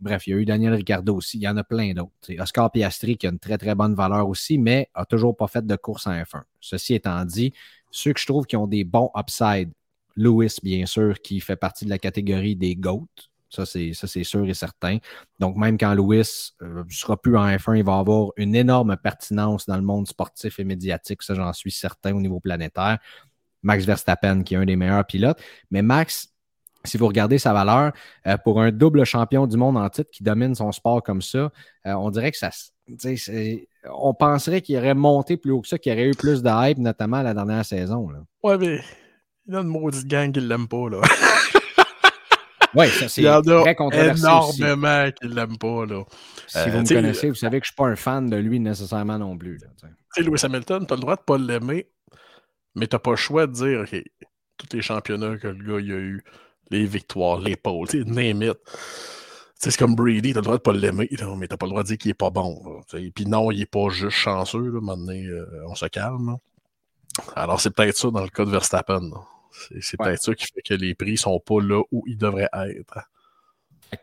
bref, 0.00 0.26
il 0.26 0.30
y 0.30 0.32
a 0.34 0.36
eu 0.36 0.44
Daniel 0.44 0.74
Ricciardo 0.74 1.16
aussi. 1.16 1.38
Il 1.38 1.42
y 1.42 1.48
en 1.48 1.56
a 1.56 1.64
plein 1.64 1.92
d'autres. 1.92 2.12
Oscar 2.38 2.70
Piastri 2.70 3.16
qui 3.16 3.26
a 3.26 3.30
une 3.30 3.38
très, 3.38 3.58
très 3.58 3.74
bonne 3.74 3.94
valeur 3.94 4.28
aussi, 4.28 4.58
mais 4.58 4.88
a 4.94 5.04
toujours 5.04 5.36
pas 5.36 5.48
fait 5.48 5.66
de 5.66 5.76
course 5.76 6.06
en 6.06 6.12
F1. 6.12 6.42
Ceci 6.60 6.94
étant 6.94 7.24
dit, 7.24 7.52
ceux 7.90 8.12
que 8.12 8.20
je 8.20 8.26
trouve 8.26 8.46
qui 8.46 8.56
ont 8.56 8.66
des 8.66 8.84
bons 8.84 9.10
upsides, 9.16 9.72
Lewis, 10.16 10.58
bien 10.62 10.86
sûr, 10.86 11.20
qui 11.20 11.40
fait 11.40 11.56
partie 11.56 11.84
de 11.84 11.90
la 11.90 11.98
catégorie 11.98 12.54
des 12.56 12.76
GOAT. 12.76 13.08
Ça, 13.52 13.66
c'est 13.66 14.24
sûr 14.24 14.48
et 14.48 14.54
certain. 14.54 14.96
Donc, 15.38 15.56
même 15.56 15.76
quand 15.76 15.92
Lewis 15.92 16.52
ne 16.62 16.84
sera 16.88 17.20
plus 17.20 17.36
en 17.36 17.46
F1, 17.46 17.76
il 17.76 17.84
va 17.84 17.98
avoir 17.98 18.30
une 18.36 18.54
énorme 18.54 18.96
pertinence 18.96 19.66
dans 19.66 19.76
le 19.76 19.82
monde 19.82 20.08
sportif 20.08 20.58
et 20.58 20.64
médiatique. 20.64 21.22
Ça, 21.22 21.34
j'en 21.34 21.52
suis 21.52 21.70
certain 21.70 22.14
au 22.14 22.20
niveau 22.20 22.40
planétaire. 22.40 22.98
Max 23.62 23.84
Verstappen, 23.84 24.42
qui 24.42 24.54
est 24.54 24.56
un 24.56 24.64
des 24.64 24.76
meilleurs 24.76 25.04
pilotes. 25.04 25.38
Mais 25.70 25.82
Max, 25.82 26.28
si 26.84 26.98
vous 26.98 27.06
regardez 27.06 27.38
sa 27.38 27.52
valeur, 27.52 27.92
euh, 28.26 28.36
pour 28.38 28.60
un 28.60 28.70
double 28.72 29.04
champion 29.04 29.46
du 29.46 29.56
monde 29.56 29.76
en 29.76 29.88
titre 29.88 30.10
qui 30.10 30.22
domine 30.22 30.54
son 30.54 30.72
sport 30.72 31.02
comme 31.02 31.22
ça, 31.22 31.50
euh, 31.86 31.92
on 31.92 32.10
dirait 32.10 32.32
que 32.32 32.38
ça. 32.38 32.50
On 33.84 34.14
penserait 34.14 34.60
qu'il 34.60 34.76
aurait 34.76 34.94
monté 34.94 35.36
plus 35.36 35.52
haut 35.52 35.60
que 35.60 35.68
ça, 35.68 35.78
qu'il 35.78 35.92
aurait 35.92 36.08
eu 36.08 36.14
plus 36.14 36.42
de 36.42 36.50
hype, 36.50 36.78
notamment 36.78 37.22
la 37.22 37.34
dernière 37.34 37.64
saison. 37.64 38.10
Là. 38.10 38.18
Ouais, 38.42 38.58
mais 38.58 38.80
il 39.46 39.54
y 39.54 39.56
a 39.56 39.60
une 39.60 39.68
maudite 39.68 40.06
gang 40.06 40.32
qui 40.32 40.40
ne 40.40 40.46
l'aime 40.46 40.68
pas. 40.68 40.88
là. 40.88 41.00
Oui, 42.74 42.88
ça 42.88 43.08
c'est 43.08 43.22
très 43.22 43.74
controversé 43.74 44.22
énormément 44.22 45.10
qui 45.10 45.28
ne 45.28 45.34
l'aiment 45.34 45.58
pas. 45.58 45.84
Là. 45.86 46.04
Si 46.46 46.70
vous 46.70 46.78
me 46.78 46.82
euh, 46.82 46.94
connaissez, 46.94 47.28
vous 47.28 47.34
savez 47.34 47.60
que 47.60 47.66
je 47.66 47.72
ne 47.72 47.74
suis 47.74 47.76
pas 47.76 47.88
un 47.88 47.96
fan 47.96 48.30
de 48.30 48.36
lui 48.36 48.60
nécessairement 48.60 49.18
non 49.18 49.36
plus. 49.36 49.58
Tu 49.58 49.86
sais, 50.14 50.22
Lewis 50.22 50.40
Hamilton, 50.42 50.86
tu 50.86 50.92
as 50.92 50.96
le 50.96 51.00
droit 51.02 51.16
de 51.16 51.20
ne 51.20 51.24
pas 51.24 51.38
l'aimer, 51.38 51.88
mais 52.74 52.86
tu 52.86 52.94
n'as 52.94 53.00
pas 53.00 53.10
le 53.10 53.16
choix 53.16 53.46
de 53.46 53.52
dire, 53.52 53.80
OK, 53.80 54.02
tous 54.56 54.76
les 54.76 54.82
championnats 54.82 55.36
que 55.36 55.48
le 55.48 55.64
gars 55.64 55.80
il 55.80 55.92
a 55.92 55.96
eu, 55.96 56.24
les 56.70 56.86
victoires, 56.86 57.38
les 57.38 57.56
pôles, 57.56 57.88
tu 57.88 58.02
sais, 58.02 58.04
name 58.08 58.42
it. 58.42 58.58
C'est 59.58 59.76
comme 59.76 59.94
Brady, 59.94 60.32
tu 60.32 60.38
as 60.38 60.40
le 60.40 60.42
droit 60.42 60.56
de 60.56 60.62
pas 60.62 60.72
l'aimer, 60.72 61.08
mais 61.38 61.46
tu 61.46 61.56
pas 61.56 61.66
le 61.66 61.70
droit 61.70 61.82
de 61.84 61.88
dire 61.88 61.98
qu'il 61.98 62.10
est 62.10 62.14
pas 62.14 62.30
bon. 62.30 62.82
Et 62.94 63.12
puis 63.12 63.26
non, 63.26 63.52
il 63.52 63.60
est 63.60 63.66
pas 63.66 63.90
juste 63.90 64.16
chanceux. 64.16 64.70
Là, 64.72 64.80
maintenant, 64.80 65.12
euh, 65.12 65.46
on 65.68 65.76
se 65.76 65.86
calme. 65.86 66.36
Alors, 67.36 67.60
c'est 67.60 67.70
peut-être 67.70 67.96
ça 67.96 68.10
dans 68.10 68.22
le 68.22 68.28
cas 68.28 68.44
de 68.44 68.50
Verstappen. 68.50 69.10
C'est 69.80 69.96
peut-être 69.96 70.22
ça 70.22 70.34
qui 70.34 70.46
fait 70.46 70.62
que 70.62 70.74
les 70.74 70.94
prix 70.94 71.16
sont 71.16 71.38
pas 71.38 71.60
là 71.60 71.80
où 71.92 72.02
ils 72.08 72.16
devraient 72.16 72.48
être. 72.52 72.98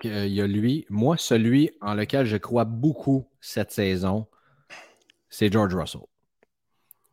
Euh, 0.06 0.26
il 0.28 0.34
y 0.34 0.42
a 0.42 0.48
lui. 0.48 0.86
Moi, 0.90 1.18
celui 1.18 1.72
en 1.82 1.94
lequel 1.94 2.26
je 2.26 2.38
crois 2.38 2.64
beaucoup 2.64 3.28
cette 3.42 3.72
saison, 3.72 4.28
c'est 5.30 5.52
George 5.52 5.76
Russell. 5.76 6.02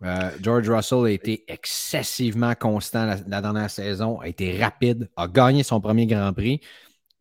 Euh, 0.03 0.31
George 0.41 0.69
Russell 0.69 1.07
a 1.07 1.11
été 1.11 1.45
excessivement 1.49 2.55
constant 2.55 3.07
la, 3.07 3.41
dernière 3.41 3.71
saison, 3.71 4.21
a 4.21 4.29
été 4.29 4.63
rapide, 4.63 5.09
a 5.17 5.27
gagné 5.27 5.63
son 5.63 5.81
premier 5.81 6.07
Grand 6.07 6.33
Prix. 6.33 6.61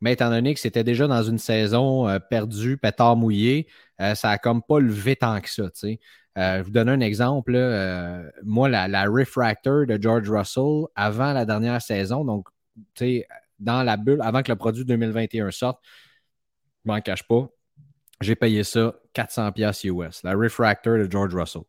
Mais 0.01 0.13
étant 0.13 0.29
donné 0.29 0.53
que 0.53 0.59
c'était 0.59 0.83
déjà 0.83 1.07
dans 1.07 1.23
une 1.23 1.38
saison 1.38 2.07
euh, 2.07 2.19
perdue, 2.19 2.77
pétard 2.77 3.15
mouillé, 3.15 3.67
euh, 4.01 4.13
ça 4.13 4.29
n'a 4.29 4.38
comme 4.38 4.61
pas 4.61 4.79
levé 4.79 5.15
tant 5.15 5.39
que 5.39 5.49
ça. 5.49 5.69
je 5.73 6.61
vous 6.61 6.69
donne 6.69 6.89
un 6.89 6.99
exemple. 6.99 7.53
moi, 8.43 8.67
la, 8.67 9.05
refractor 9.05 9.85
de 9.85 9.97
George 10.01 10.29
Russell 10.29 10.85
avant 10.95 11.31
la 11.31 11.45
dernière 11.45 11.81
saison, 11.81 12.25
donc 12.25 12.49
dans 13.59 13.83
la 13.83 13.95
bulle, 13.95 14.21
avant 14.21 14.43
que 14.43 14.51
le 14.51 14.57
produit 14.57 14.83
2021 14.83 15.49
sorte, 15.51 15.79
je 16.83 16.91
m'en 16.91 16.99
cache 16.99 17.23
pas, 17.23 17.47
j'ai 18.19 18.35
payé 18.35 18.63
ça 18.65 18.93
400$ 19.15 19.88
US, 19.88 20.23
la 20.23 20.33
refractor 20.33 20.97
de 20.97 21.09
George 21.09 21.33
Russell. 21.33 21.63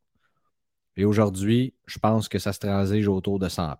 Et 0.96 1.04
aujourd'hui, 1.04 1.74
je 1.86 1.98
pense 1.98 2.28
que 2.28 2.38
ça 2.38 2.52
se 2.52 2.60
transige 2.60 3.08
autour 3.08 3.38
de 3.38 3.48
100 3.48 3.74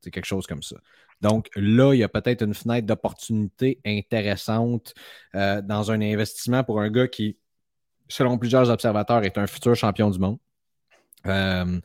C'est 0.00 0.10
quelque 0.10 0.26
chose 0.26 0.46
comme 0.46 0.62
ça. 0.62 0.76
Donc 1.20 1.50
là, 1.54 1.94
il 1.94 1.98
y 1.98 2.04
a 2.04 2.08
peut-être 2.08 2.42
une 2.42 2.54
fenêtre 2.54 2.86
d'opportunité 2.86 3.80
intéressante 3.84 4.94
euh, 5.34 5.60
dans 5.60 5.90
un 5.90 6.00
investissement 6.00 6.64
pour 6.64 6.80
un 6.80 6.90
gars 6.90 7.08
qui, 7.08 7.36
selon 8.08 8.38
plusieurs 8.38 8.70
observateurs, 8.70 9.24
est 9.24 9.38
un 9.38 9.46
futur 9.46 9.74
champion 9.74 10.10
du 10.10 10.18
monde. 10.18 10.38
Euh, 11.26 11.80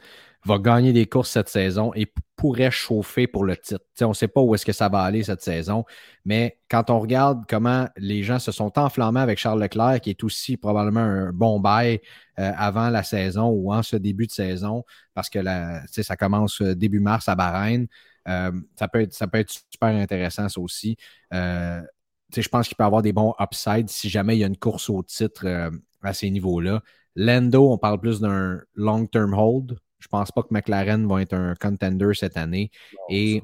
va 0.45 0.59
gagner 0.59 0.93
des 0.93 1.07
courses 1.07 1.31
cette 1.31 1.49
saison 1.49 1.91
et 1.95 2.11
pourrait 2.35 2.71
chauffer 2.71 3.27
pour 3.27 3.43
le 3.45 3.57
titre. 3.57 3.83
on 4.01 4.09
ne 4.09 4.13
sait 4.13 4.27
pas 4.27 4.41
où 4.41 4.53
est-ce 4.53 4.65
que 4.65 4.73
ça 4.73 4.89
va 4.89 5.01
aller 5.01 5.23
cette 5.23 5.41
saison, 5.41 5.85
mais 6.23 6.59
quand 6.69 6.89
on 6.89 6.99
regarde 6.99 7.45
comment 7.49 7.87
les 7.97 8.23
gens 8.23 8.39
se 8.39 8.51
sont 8.51 8.77
enflammés 8.77 9.21
avec 9.21 9.39
Charles 9.39 9.61
Leclerc, 9.61 10.01
qui 10.01 10.11
est 10.11 10.23
aussi 10.23 10.57
probablement 10.57 10.99
un 10.99 11.31
bon 11.31 11.59
bail 11.59 11.99
euh, 12.39 12.51
avant 12.55 12.89
la 12.89 13.03
saison 13.03 13.47
ou 13.47 13.73
en 13.73 13.81
ce 13.81 13.95
début 13.95 14.27
de 14.27 14.31
saison, 14.31 14.83
parce 15.13 15.29
que 15.29 15.39
ça 15.87 16.15
commence 16.15 16.61
euh, 16.61 16.75
début 16.75 16.99
mars 16.99 17.27
à 17.27 17.35
Bahreïn, 17.35 17.87
euh, 18.27 18.51
ça, 18.77 18.87
peut 18.87 19.01
être, 19.01 19.13
super 19.13 19.89
intéressant 19.89 20.49
ça 20.49 20.59
aussi. 20.59 20.97
je 21.31 22.47
pense 22.49 22.67
qu'il 22.67 22.77
peut 22.77 22.83
avoir 22.83 23.01
des 23.01 23.13
bons 23.13 23.33
upsides 23.39 23.89
si 23.89 24.09
jamais 24.09 24.35
il 24.35 24.39
y 24.39 24.43
a 24.43 24.47
une 24.47 24.57
course 24.57 24.89
au 24.89 25.01
titre 25.03 25.71
à 26.03 26.13
ces 26.13 26.29
niveaux-là. 26.29 26.81
Lando, 27.15 27.71
on 27.71 27.77
parle 27.77 27.99
plus 27.99 28.19
d'un 28.19 28.61
long-term 28.75 29.33
hold. 29.33 29.77
Je 29.99 30.07
pense 30.07 30.31
pas 30.31 30.43
que 30.43 30.49
McLaren 30.51 31.07
va 31.07 31.21
être 31.21 31.33
un 31.33 31.55
contender 31.55 32.13
cette 32.13 32.37
année. 32.37 32.71
Et 33.09 33.41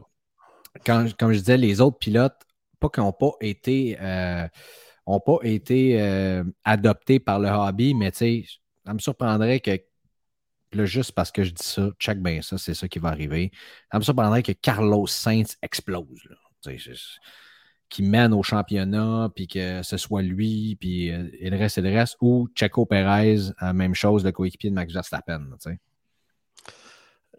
quand, 0.86 1.08
comme 1.18 1.34
je 1.34 1.40
disais, 1.40 1.58
les 1.58 1.82
autres 1.82 1.98
pilotes, 1.98 2.40
pas 2.80 2.90
qu'ils 2.90 3.04
n'ont 3.04 3.14
pas 3.14 3.32
été, 3.42 3.98
euh, 4.02 4.48
pas 5.06 5.38
été 5.44 6.02
euh, 6.02 6.44
adoptés 6.64 7.20
par 7.20 7.40
le 7.40 7.50
hobby, 7.50 7.94
mais 7.94 8.12
tu 8.12 8.18
sais, 8.18 8.46
ça 8.86 8.94
me 8.94 9.00
surprendrait 9.00 9.60
que, 9.60 9.80
juste 10.86 11.12
parce 11.14 11.32
que 11.32 11.44
je 11.44 11.52
dis 11.52 11.64
ça, 11.64 11.90
check 12.00 12.22
bien 12.22 12.42
ça, 12.42 12.58
c'est 12.58 12.74
ça 12.74 12.88
qui 12.88 13.00
va 13.00 13.10
arriver. 13.10 13.52
Ça 13.92 14.00
me 14.00 14.04
surprendrait 14.04 14.44
que 14.44 14.54
Carlos 14.54 15.08
Sainz 15.08 15.58
explose. 15.62 16.28
qui 17.90 18.04
mène 18.04 18.34
au 18.34 18.42
championnat, 18.42 19.30
puis 19.36 19.48
que 19.48 19.84
ce 19.84 19.98
soit 19.98 20.22
lui, 20.22 20.78
puis 20.80 21.12
euh, 21.12 21.30
et 21.40 21.50
le 21.50 21.58
reste 21.58 21.78
et 21.78 21.82
le 21.82 21.90
reste, 21.90 22.16
ou 22.22 22.48
Checo 22.56 22.86
Perez, 22.86 23.52
même 23.74 23.94
chose, 23.96 24.24
le 24.24 24.32
coéquipier 24.32 24.70
de 24.70 24.76
Max 24.76 24.94
Verstappen. 24.94 25.50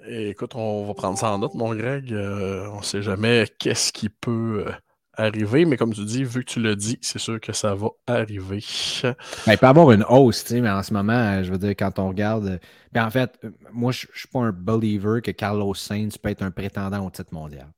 Écoute, 0.06 0.54
on 0.54 0.84
va 0.84 0.94
prendre 0.94 1.18
ça 1.18 1.32
en 1.32 1.38
note, 1.38 1.54
mon 1.54 1.74
Greg. 1.74 2.12
Euh, 2.12 2.68
on 2.72 2.78
ne 2.78 2.82
sait 2.82 3.02
jamais 3.02 3.46
qu'est-ce 3.58 3.92
qui 3.92 4.08
peut 4.08 4.64
euh, 4.66 4.72
arriver, 5.14 5.64
mais 5.64 5.76
comme 5.76 5.92
tu 5.92 6.04
dis, 6.04 6.24
vu 6.24 6.44
que 6.44 6.50
tu 6.52 6.60
le 6.60 6.76
dis, 6.76 6.98
c'est 7.00 7.18
sûr 7.18 7.40
que 7.40 7.52
ça 7.52 7.74
va 7.74 7.88
arriver. 8.06 8.64
Ben, 9.02 9.14
il 9.46 9.58
peut 9.58 9.66
y 9.66 9.68
avoir 9.68 9.90
une 9.92 10.04
hausse, 10.08 10.50
mais 10.50 10.70
en 10.70 10.82
ce 10.82 10.92
moment, 10.92 11.42
je 11.42 11.50
veux 11.50 11.58
dire, 11.58 11.70
quand 11.70 11.98
on 11.98 12.08
regarde. 12.08 12.60
Ben, 12.92 13.06
en 13.06 13.10
fait, 13.10 13.38
moi, 13.72 13.92
je 13.92 14.06
ne 14.06 14.18
suis 14.18 14.28
pas 14.28 14.40
un 14.40 14.52
believer 14.52 15.20
que 15.22 15.30
Carlos 15.30 15.74
Sainz 15.74 16.18
peut 16.18 16.30
être 16.30 16.42
un 16.42 16.50
prétendant 16.50 17.06
au 17.06 17.10
titre 17.10 17.32
mondial. 17.32 17.68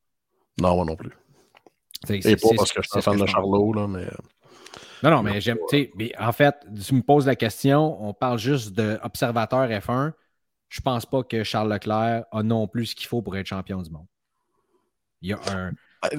Non, 0.61 0.77
moi 0.77 0.85
non 0.85 0.97
plus. 0.97 1.11
Et 2.09 2.37
pas 2.37 2.49
parce 2.57 2.73
que 2.73 2.83
je 2.83 2.89
suis 2.89 2.99
un 2.99 3.03
fan 3.03 3.19
de 3.19 3.27
Charlot, 3.27 3.73
là, 3.73 3.87
mais. 3.89 4.07
Non, 5.03 5.11
non, 5.11 5.23
mais 5.23 5.41
j'aime. 5.41 5.59
En 6.19 6.33
fait, 6.33 6.55
tu 6.87 6.95
me 6.95 7.03
poses 7.03 7.27
la 7.27 7.37
question, 7.37 8.03
on 8.03 8.15
parle 8.15 8.39
juste 8.39 8.73
d'observateur 8.73 9.69
F1 9.69 10.13
je 10.75 10.81
pense 10.81 11.07
pas 11.07 11.23
que 11.23 11.45
Charles 11.45 11.73
Leclerc 11.73 12.25
a 12.33 12.43
non 12.43 12.67
plus 12.67 12.87
ce 12.87 12.95
qu'il 12.97 13.07
faut 13.07 13.23
pour 13.23 13.37
être 13.37 13.47
champion 13.47 13.81
du 13.81 13.91
monde. 13.91 14.09
Il 15.23 15.31
y 15.31 15.33
a 15.33 15.39
un. 15.55 15.71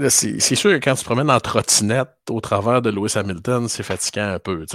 C'est 0.09 0.39
sûr 0.39 0.71
que 0.71 0.77
quand 0.77 0.95
tu 0.95 1.01
te 1.01 1.05
promènes 1.05 1.29
en 1.29 1.41
trottinette 1.41 2.09
au 2.29 2.39
travers 2.39 2.81
de 2.81 2.89
Lewis 2.89 3.17
Hamilton, 3.17 3.67
c'est 3.67 3.83
fatigant 3.83 4.29
un 4.29 4.39
peu. 4.39 4.65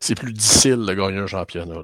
C'est 0.00 0.14
plus 0.14 0.32
difficile 0.32 0.86
de 0.86 0.94
gagner 0.94 1.18
un 1.18 1.26
championnat. 1.26 1.82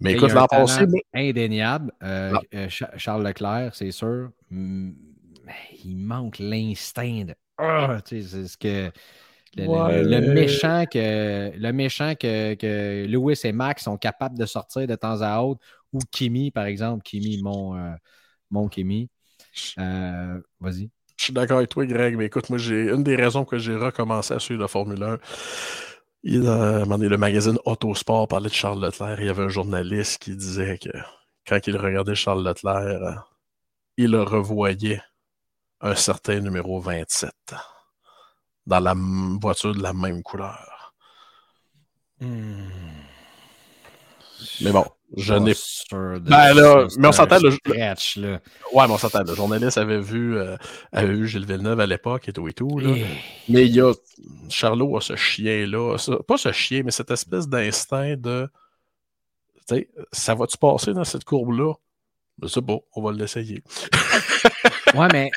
Mais 0.00 0.12
écoute, 0.12 0.32
l'an 0.32 0.46
passé. 0.46 0.86
Indéniable. 1.12 1.92
Euh, 2.04 2.32
euh, 2.54 2.68
Charles 2.96 3.26
Leclerc, 3.26 3.74
c'est 3.74 3.90
sûr. 3.90 4.30
il 4.52 5.96
manque 5.96 6.38
l'instinct 6.38 7.24
de. 7.24 7.34
Ah, 7.58 7.98
c'est 8.04 8.22
ce 8.22 8.56
que. 8.56 8.92
Le, 9.56 10.32
méchant 10.34 10.84
que, 10.84 11.50
le 11.56 11.72
méchant 11.72 12.14
que, 12.14 12.54
que 12.54 13.06
Lewis 13.06 13.40
et 13.42 13.52
Max 13.52 13.84
sont 13.84 13.96
capables 13.96 14.38
de 14.38 14.46
sortir 14.46 14.86
de 14.86 14.94
temps 14.94 15.22
à 15.22 15.40
autre 15.40 15.60
ou 15.96 16.00
Kimi, 16.10 16.50
par 16.50 16.66
exemple. 16.66 17.02
Kimi, 17.02 17.42
mon, 17.42 17.76
euh, 17.76 17.94
mon 18.50 18.68
Kimi. 18.68 19.08
Euh, 19.78 20.40
vas-y. 20.60 20.90
Je 21.16 21.24
suis 21.24 21.32
d'accord 21.32 21.58
avec 21.58 21.70
toi, 21.70 21.86
Greg, 21.86 22.16
mais 22.16 22.26
écoute, 22.26 22.50
moi, 22.50 22.58
j'ai 22.58 22.90
une 22.90 23.02
des 23.02 23.16
raisons 23.16 23.44
que 23.44 23.58
j'ai 23.58 23.74
recommencé 23.74 24.34
à 24.34 24.38
suivre 24.38 24.60
la 24.60 24.68
Formule 24.68 25.02
1. 25.02 25.18
Il 26.22 26.46
a 26.46 26.80
demandé 26.80 27.08
le 27.08 27.16
magazine 27.16 27.58
Autosport 27.64 28.28
parlait 28.28 28.48
de 28.48 28.54
Charles 28.54 28.84
Leclerc. 28.84 29.20
Il 29.20 29.26
y 29.26 29.30
avait 29.30 29.44
un 29.44 29.48
journaliste 29.48 30.18
qui 30.22 30.36
disait 30.36 30.78
que 30.78 30.90
quand 31.46 31.66
il 31.66 31.76
regardait 31.76 32.14
Charles 32.14 32.46
Leclerc, 32.46 33.30
il 33.96 34.10
le 34.10 34.22
revoyait 34.22 35.00
un 35.80 35.94
certain 35.94 36.40
numéro 36.40 36.80
27 36.80 37.32
dans 38.66 38.80
la 38.80 38.94
voiture 39.40 39.74
de 39.74 39.82
la 39.82 39.92
même 39.92 40.22
couleur. 40.22 40.94
Hmm. 42.20 42.68
Mais 44.60 44.72
bon, 44.72 44.84
je 45.14 45.34
n'ai 45.34 45.54
ben 45.92 46.52
là, 46.54 46.88
mais 46.98 47.08
on 47.08 47.12
s'entend 47.12 47.38
le. 47.38 47.50
Ouais, 47.52 48.38
mais 48.74 48.92
on 48.92 48.98
s'entend. 48.98 49.22
Le 49.22 49.34
journaliste 49.34 49.78
avait 49.78 50.00
vu, 50.00 50.36
euh, 50.36 50.56
avait 50.90 51.14
vu 51.14 51.28
Gilles 51.28 51.46
Villeneuve 51.46 51.78
à 51.78 51.86
l'époque 51.86 52.28
et 52.28 52.32
tout 52.32 52.48
et 52.48 52.52
tout. 52.52 52.78
Là. 52.78 52.90
Eh. 52.96 53.06
Mais 53.48 53.66
il 53.66 53.74
y 53.74 53.80
a. 53.80 53.92
Charlot 54.48 54.96
a 54.96 55.00
ce 55.00 55.14
chien-là. 55.14 55.96
Pas 56.26 56.36
ce 56.36 56.50
chien, 56.50 56.82
mais 56.84 56.90
cette 56.90 57.12
espèce 57.12 57.48
d'instinct 57.48 58.16
de. 58.16 58.48
Tu 59.68 59.76
sais, 59.76 59.88
ça 60.12 60.34
va-tu 60.34 60.58
passer 60.58 60.92
dans 60.92 61.04
cette 61.04 61.24
courbe-là? 61.24 61.74
Je 62.42 62.48
sais 62.48 62.62
pas, 62.62 62.76
on 62.94 63.02
va 63.02 63.12
l'essayer. 63.12 63.62
ouais, 64.94 65.08
mais 65.12 65.30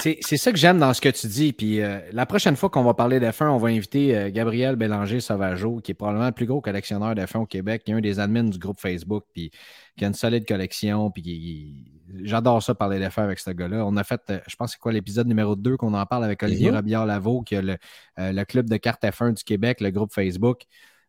c'est 0.00 0.36
ça 0.36 0.52
que 0.52 0.58
j'aime 0.58 0.78
dans 0.78 0.92
ce 0.94 1.00
que 1.00 1.08
tu 1.08 1.26
dis. 1.26 1.52
Puis 1.52 1.80
euh, 1.80 2.00
la 2.12 2.26
prochaine 2.26 2.56
fois 2.56 2.70
qu'on 2.70 2.82
va 2.82 2.94
parler 2.94 3.20
d'F1, 3.20 3.48
on 3.48 3.58
va 3.58 3.68
inviter 3.68 4.16
euh, 4.16 4.30
Gabriel 4.30 4.76
Bélanger 4.76 5.20
Sauvageau, 5.20 5.76
qui 5.76 5.92
est 5.92 5.94
probablement 5.94 6.26
le 6.26 6.32
plus 6.32 6.46
gros 6.46 6.60
collectionneur 6.60 7.14
d'F1 7.14 7.38
au 7.38 7.46
Québec, 7.46 7.84
qui 7.84 7.92
est 7.92 7.94
un 7.94 8.00
des 8.00 8.20
admins 8.20 8.44
du 8.44 8.58
groupe 8.58 8.80
Facebook, 8.80 9.24
puis 9.32 9.50
qui 9.96 10.04
a 10.04 10.08
une 10.08 10.14
solide 10.14 10.46
collection. 10.46 11.10
Puis 11.10 11.86
j'adore 12.22 12.62
ça 12.62 12.74
parler 12.74 12.98
d'F1 12.98 13.22
avec 13.22 13.38
ce 13.38 13.50
gars-là. 13.50 13.84
On 13.86 13.96
a 13.96 14.04
fait, 14.04 14.22
euh, 14.30 14.40
je 14.46 14.56
pense, 14.56 14.72
c'est 14.72 14.78
quoi 14.78 14.92
l'épisode 14.92 15.26
numéro 15.26 15.56
2 15.56 15.76
qu'on 15.76 15.94
en 15.94 16.06
parle 16.06 16.24
avec 16.24 16.42
Olivier 16.42 16.70
mm-hmm. 16.70 16.76
Robillard-Lavaux, 16.76 17.42
qui 17.42 17.56
a 17.56 17.62
le, 17.62 17.76
le, 18.16 18.44
club 18.44 18.68
de 18.68 18.76
cartes 18.76 19.02
F1 19.02 19.34
du 19.34 19.44
Québec, 19.44 19.80
le 19.80 19.90
groupe 19.90 20.12
Facebook. 20.12 20.64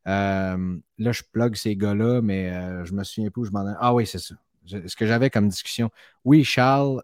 là, 0.06 0.56
je 0.98 1.22
plug 1.32 1.56
ces 1.56 1.76
gars-là, 1.76 2.22
mais 2.22 2.52
je 2.86 2.94
me 2.94 3.04
souviens 3.04 3.30
plus 3.30 3.42
où 3.42 3.46
je 3.46 3.52
m'en 3.52 3.68
ai. 3.68 3.74
Ah 3.80 3.94
oui, 3.94 4.06
c'est 4.06 4.20
ça 4.20 4.36
ce 4.68 4.96
que 4.96 5.06
j'avais 5.06 5.30
comme 5.30 5.48
discussion. 5.48 5.90
Oui, 6.26 6.44
Charles, 6.44 7.02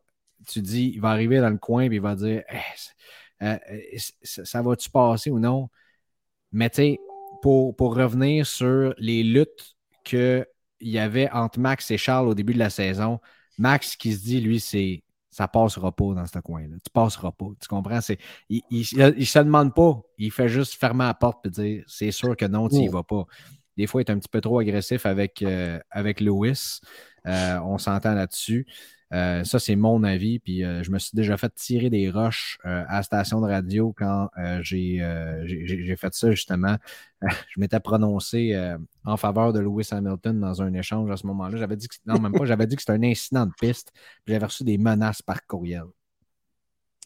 tu 0.48 0.62
dis, 0.62 0.92
il 0.96 1.02
va 1.02 1.10
arriver 1.10 1.40
dans 1.40 1.50
le 1.50 1.58
coin 1.58 1.84
et 1.84 1.88
il 1.88 2.02
va 2.02 2.16
dire 2.16 2.44
eh, 2.50 3.46
euh, 3.46 3.58
ça, 4.24 4.62
va-tu 4.62 4.90
passer 4.90 5.30
ou 5.30 5.40
non? 5.40 5.70
Mais 6.52 6.70
tu 6.70 6.76
sais, 6.78 7.00
pour, 7.42 7.76
pour 7.76 7.96
revenir 7.96 8.46
sur 8.46 8.94
les 8.98 9.24
luttes 9.24 9.76
qu'il 10.04 10.46
y 10.82 10.98
avait 10.98 11.30
entre 11.32 11.60
Max 11.60 11.92
et 11.92 11.98
Charles 11.98 12.28
au 12.28 12.34
début 12.34 12.54
de 12.54 12.60
la 12.60 12.70
saison, 12.70 13.20
Max 13.58 13.96
qui 13.96 14.14
se 14.14 14.24
dit, 14.24 14.42
lui, 14.42 14.60
c'est 14.60 15.04
ça 15.34 15.48
passera 15.48 15.92
pas 15.92 16.14
dans 16.14 16.28
ce 16.28 16.38
coin-là. 16.38 16.76
Tu 16.84 16.92
passeras 16.92 17.32
pas. 17.32 17.48
Tu 17.60 17.68
comprends? 17.68 18.00
il 18.50 18.62
ne 18.70 19.26
se 19.26 19.40
demande 19.40 19.74
pas. 19.74 20.00
Il 20.20 20.32
fait 20.32 20.48
juste 20.48 20.76
fermer 20.76 21.06
la 21.06 21.16
porte 21.16 21.48
et 21.48 21.50
dire 21.50 21.84
c'est 21.88 22.12
sûr 22.12 22.38
que 22.38 22.46
non, 22.46 22.70
tu 22.70 22.76
n'y 22.76 22.88
vas 22.88 23.02
pas. 23.02 23.26
Des 23.76 23.88
fois, 23.88 24.02
il 24.02 24.06
est 24.06 24.12
un 24.12 24.20
petit 24.20 24.30
peu 24.30 24.42
trop 24.42 24.60
agressif 24.60 25.08
avec, 25.08 25.42
euh, 25.42 25.80
avec 25.90 26.22
Lewis. 26.22 26.82
Euh, 27.26 27.58
on 27.64 27.80
s'entend 27.80 28.14
là-dessus. 28.14 28.68
Euh, 29.14 29.44
ça, 29.44 29.60
c'est 29.60 29.76
mon 29.76 30.04
avis. 30.04 30.40
Puis 30.40 30.64
euh, 30.64 30.84
je 30.84 30.92
me 30.92 31.00
suis 31.00 31.16
déjà 31.16 31.38
fait 31.38 31.54
tirer 31.56 31.90
des 31.90 32.10
roches 32.10 32.58
à 32.64 32.98
la 32.98 33.04
station 33.04 33.42
de 33.42 33.48
radio 33.48 33.94
quand 33.96 34.30
j'ai 34.62 34.98
fait 35.98 36.14
ça, 36.14 36.32
justement. 36.32 36.78
je 37.22 37.60
m'étais 37.60 37.80
prononcé 37.80 38.54
en 39.06 39.18
faveur 39.18 39.54
de 39.54 39.60
Lewis 39.60 39.90
Hamilton 39.92 40.40
dans 40.40 40.62
un 40.62 40.74
échange 40.74 41.10
à 41.12 41.18
ce 41.18 41.28
moment-là. 41.28 41.58
J'avais 41.58 41.78
dit 41.78 41.88
que, 41.88 41.96
non, 42.06 42.20
même 42.20 42.34
pas, 42.34 42.46
j'avais 42.46 42.68
dit 42.68 42.76
que 42.76 42.82
c'était 42.82 42.94
un 42.94 43.04
incident 43.04 43.46
de 43.46 43.54
piste. 43.60 43.94
J'avais 44.28 44.46
reçu 44.46 44.64
des 44.64 44.78
menaces 44.78 45.22
par 45.22 45.46
courriel. 45.46 45.86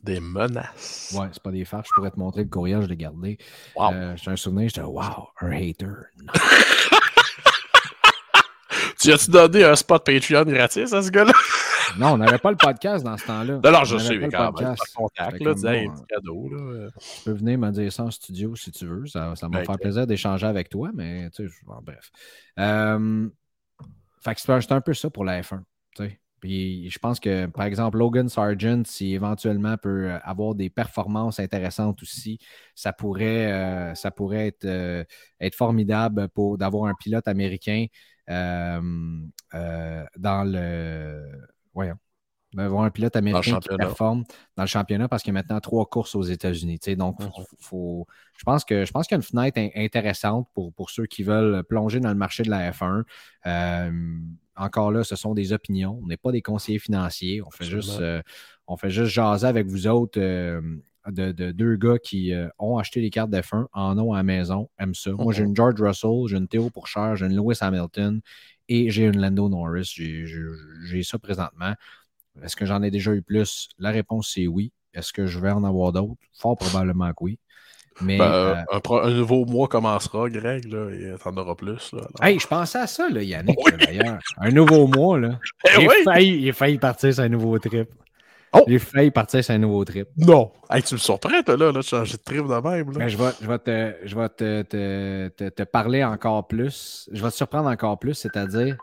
Des 0.04 0.20
menaces? 0.20 1.14
Ouais, 1.18 1.28
c'est 1.32 1.42
pas 1.42 1.52
des 1.52 1.66
farces. 1.66 1.90
Je 1.90 1.94
pourrais 1.96 2.12
te 2.12 2.20
montrer 2.20 2.44
le 2.44 2.50
courriel, 2.50 2.84
je 2.84 2.88
l'ai 2.88 2.98
gardé. 2.98 3.38
Wow. 3.76 3.92
j'ai 4.16 4.32
un 4.32 4.36
souvenir, 4.36 4.70
j'étais 4.70 4.82
wow, 4.82 5.30
un 5.42 5.52
hater. 5.52 5.94
Tu 9.00 9.12
as-tu 9.12 9.32
donné 9.32 9.64
un 9.64 9.76
spot 9.76 10.04
Patreon 10.06 10.44
gratis 10.44 10.92
à 10.92 11.04
ce 11.04 11.12
gars-là? 11.12 11.34
non, 12.00 12.14
on 12.14 12.18
n'avait 12.18 12.40
pas 12.40 12.52
le 12.52 12.58
podcast 12.58 13.04
dans 13.06 13.18
ce 13.18 13.26
temps-là. 13.28 13.60
Alors, 13.64 13.86
je 13.86 13.98
sais, 13.98 14.18
mais 14.18 14.30
quand 14.30 14.60
même, 14.60 14.76
contact, 14.96 15.40
là, 15.40 15.54
cadeau. 16.08 16.50
Là. 16.50 16.90
Tu 17.00 17.24
peux 17.26 17.34
venir 17.34 17.60
me 17.60 17.72
dire 17.72 17.92
ça 17.92 18.04
en 18.04 18.12
studio 18.12 18.56
si 18.56 18.72
tu 18.72 18.86
veux. 18.86 19.06
Ça, 19.06 19.36
ça 19.36 19.48
va 19.48 19.60
me 19.60 19.66
faire 19.66 19.78
plaisir 19.78 20.08
d'échanger 20.08 20.48
avec 20.48 20.70
toi, 20.70 20.90
mais 20.94 21.30
tu 21.30 21.48
sais, 21.48 21.56
bref. 21.84 22.12
Euh, 22.60 23.30
fait 24.24 24.36
que 24.36 24.42
c'est 24.42 24.72
un 24.72 24.82
peu 24.82 24.94
ça 24.94 25.10
pour 25.10 25.26
la 25.26 25.42
F1. 25.42 25.62
Tu 25.96 26.04
sais. 26.04 26.20
Puis 26.40 26.90
je 26.90 27.00
pense 27.00 27.20
que, 27.20 27.48
par 27.48 27.66
exemple, 27.66 27.98
Logan 27.98 28.30
Sargent, 28.30 28.84
si 28.86 29.14
éventuellement 29.14 29.76
peut 29.78 30.12
avoir 30.24 30.54
des 30.54 30.70
performances 30.70 31.40
intéressantes 31.40 32.02
aussi, 32.04 32.38
ça 32.76 32.94
pourrait, 32.94 33.52
euh, 33.52 33.96
ça 33.96 34.12
pourrait 34.12 34.48
être, 34.48 34.66
euh, 34.66 35.04
être 35.40 35.56
formidable 35.56 36.30
pour 36.30 36.58
d'avoir 36.58 36.86
un 36.86 36.94
pilote 36.94 37.28
américain 37.28 37.86
euh, 37.86 37.88
euh, 37.90 38.17
dans 38.28 39.32
le. 40.44 41.24
Voyons. 41.74 41.98
Avoir 42.58 42.84
un 42.86 42.90
pilote 42.90 43.16
américain 43.16 43.60
qui 43.60 43.76
performe 43.76 44.24
dans 44.56 44.64
le 44.64 44.68
championnat 44.68 45.08
parce 45.08 45.22
qu'il 45.22 45.32
y 45.32 45.38
a 45.38 45.40
maintenant 45.40 45.60
trois 45.60 45.86
courses 45.86 46.16
aux 46.16 46.24
États-Unis. 46.24 46.80
Donc, 46.98 47.20
mhm. 47.20 47.30
faut, 47.60 48.08
je 48.36 48.44
pense 48.44 48.64
que 48.66 48.86
je 48.86 48.92
pense 48.92 49.06
qu'il 49.06 49.16
y 49.16 49.18
a 49.18 49.22
une 49.22 49.24
fenêtre 49.52 49.60
intéressante 49.76 50.48
pour, 50.54 50.74
pour 50.74 50.90
ceux 50.90 51.06
qui 51.06 51.24
veulent 51.24 51.64
plonger 51.64 52.00
dans 52.00 52.10
le 52.10 52.16
marché 52.16 52.44
de 52.44 52.50
la 52.50 52.72
F1. 52.72 53.04
Euh, 53.46 53.92
encore 54.56 54.92
là, 54.92 55.04
ce 55.04 55.16
sont 55.16 55.36
des 55.36 55.54
opinions. 55.54 56.00
On 56.02 56.08
n'est 56.08 56.18
pas 56.18 56.32
des 56.32 56.42
conseillers 56.42 56.80
financiers. 56.80 57.44
On 57.46 57.52
fait 57.52 57.66
juste, 57.66 58.02
on 58.66 58.78
fait 58.78 58.90
juste 58.90 59.12
jaser 59.12 59.46
avec 59.46 59.68
vous 59.68 59.86
autres 59.86 60.20
de, 61.12 61.52
deux 61.52 61.76
gars 61.76 61.98
qui 61.98 62.34
euh, 62.34 62.48
ont 62.60 62.78
acheté 62.78 63.02
les 63.02 63.10
cartes 63.10 63.32
F1, 63.32 63.66
en 63.74 63.98
ont 64.00 64.14
à 64.14 64.18
la 64.18 64.24
maison, 64.24 64.70
aiment 64.80 64.96
ça. 64.96 65.12
Moi, 65.12 65.34
j'ai 65.34 65.44
mhm. 65.44 65.50
une 65.50 65.56
George 65.56 65.82
Russell, 65.82 66.28
j'ai 66.28 66.38
une 66.38 66.48
Théo 66.48 66.70
Pourchère, 66.70 67.16
j'ai 67.16 67.26
une 67.26 67.36
Lewis 67.36 67.58
Hamilton 67.62 68.22
et 68.70 68.90
j'ai 68.90 69.06
une 69.06 69.20
Lando 69.20 69.50
Norris. 69.50 69.94
J'ai 69.96 71.04
ça 71.04 71.18
présentement. 71.20 71.74
Est-ce 72.44 72.56
que 72.56 72.66
j'en 72.66 72.84
ai 72.84 72.92
déjà 72.92 73.14
eu 73.14 73.22
plus? 73.22 73.70
La 73.80 73.92
réponse, 73.92 74.32
c'est 74.34 74.48
oui. 74.48 74.72
Est-ce 74.94 75.14
que 75.14 75.26
je 75.26 75.40
vais 75.40 75.52
en 75.52 75.64
avoir 75.64 75.92
d'autres? 75.92 76.22
Fort 76.34 76.58
probablement 76.58 77.10
que 77.12 77.24
oui. 77.24 77.40
Mais, 78.02 78.18
ben, 78.18 78.26
euh, 78.32 78.80
un, 79.04 79.10
nouveau 79.10 79.46
mois 79.46 79.68
commencera, 79.68 80.30
Greg, 80.30 80.66
là, 80.66 80.90
et 80.92 81.16
t'en 81.18 81.36
auras 81.36 81.56
plus. 81.56 81.92
Là, 81.94 82.02
hey, 82.22 82.40
je 82.40 82.46
pensais 82.46 82.78
à 82.78 82.86
ça, 82.86 83.10
là, 83.10 83.24
Yannick, 83.24 83.58
d'ailleurs. 83.80 84.20
Un 84.38 84.52
nouveau 84.52 84.86
mois, 84.86 85.20
là. 85.20 85.40
Eh 85.80 85.84
il, 85.84 86.04
failli, 86.04 86.42
il 86.44 86.50
a 86.50 86.54
failli 86.54 86.78
partir 86.78 87.12
sur 87.12 87.24
un 87.24 87.30
nouveau 87.30 87.58
trip. 87.58 87.90
Oh! 88.58 88.64
J'ai 88.68 88.80
failli 88.80 89.12
partir 89.12 89.44
sur 89.44 89.54
un 89.54 89.58
nouveau 89.58 89.86
trip. 89.86 90.08
Non. 90.18 90.52
tu 90.86 90.94
me 90.96 91.00
surprends, 91.00 91.44
toi, 91.44 91.58
là, 91.58 91.66
là, 91.68 91.72
de 91.72 91.82
changer 91.82 92.18
de 92.18 92.24
trip 92.24 92.48
de 92.48 92.70
même. 92.70 92.92
Ben, 92.92 93.08
je 93.08 93.18
vais, 93.18 93.32
je 93.42 93.48
vais, 93.48 93.60
te, 93.60 93.96
je 94.04 94.16
vais 94.16 94.30
te, 94.30 94.62
te, 94.64 95.50
te, 95.50 95.64
parler 95.64 96.04
encore 96.04 96.48
plus. 96.48 97.10
Je 97.12 97.22
vais 97.22 97.30
te 97.30 97.36
surprendre 97.36 97.70
encore 97.70 98.00
plus, 98.00 98.16
c'est-à-dire. 98.16 98.78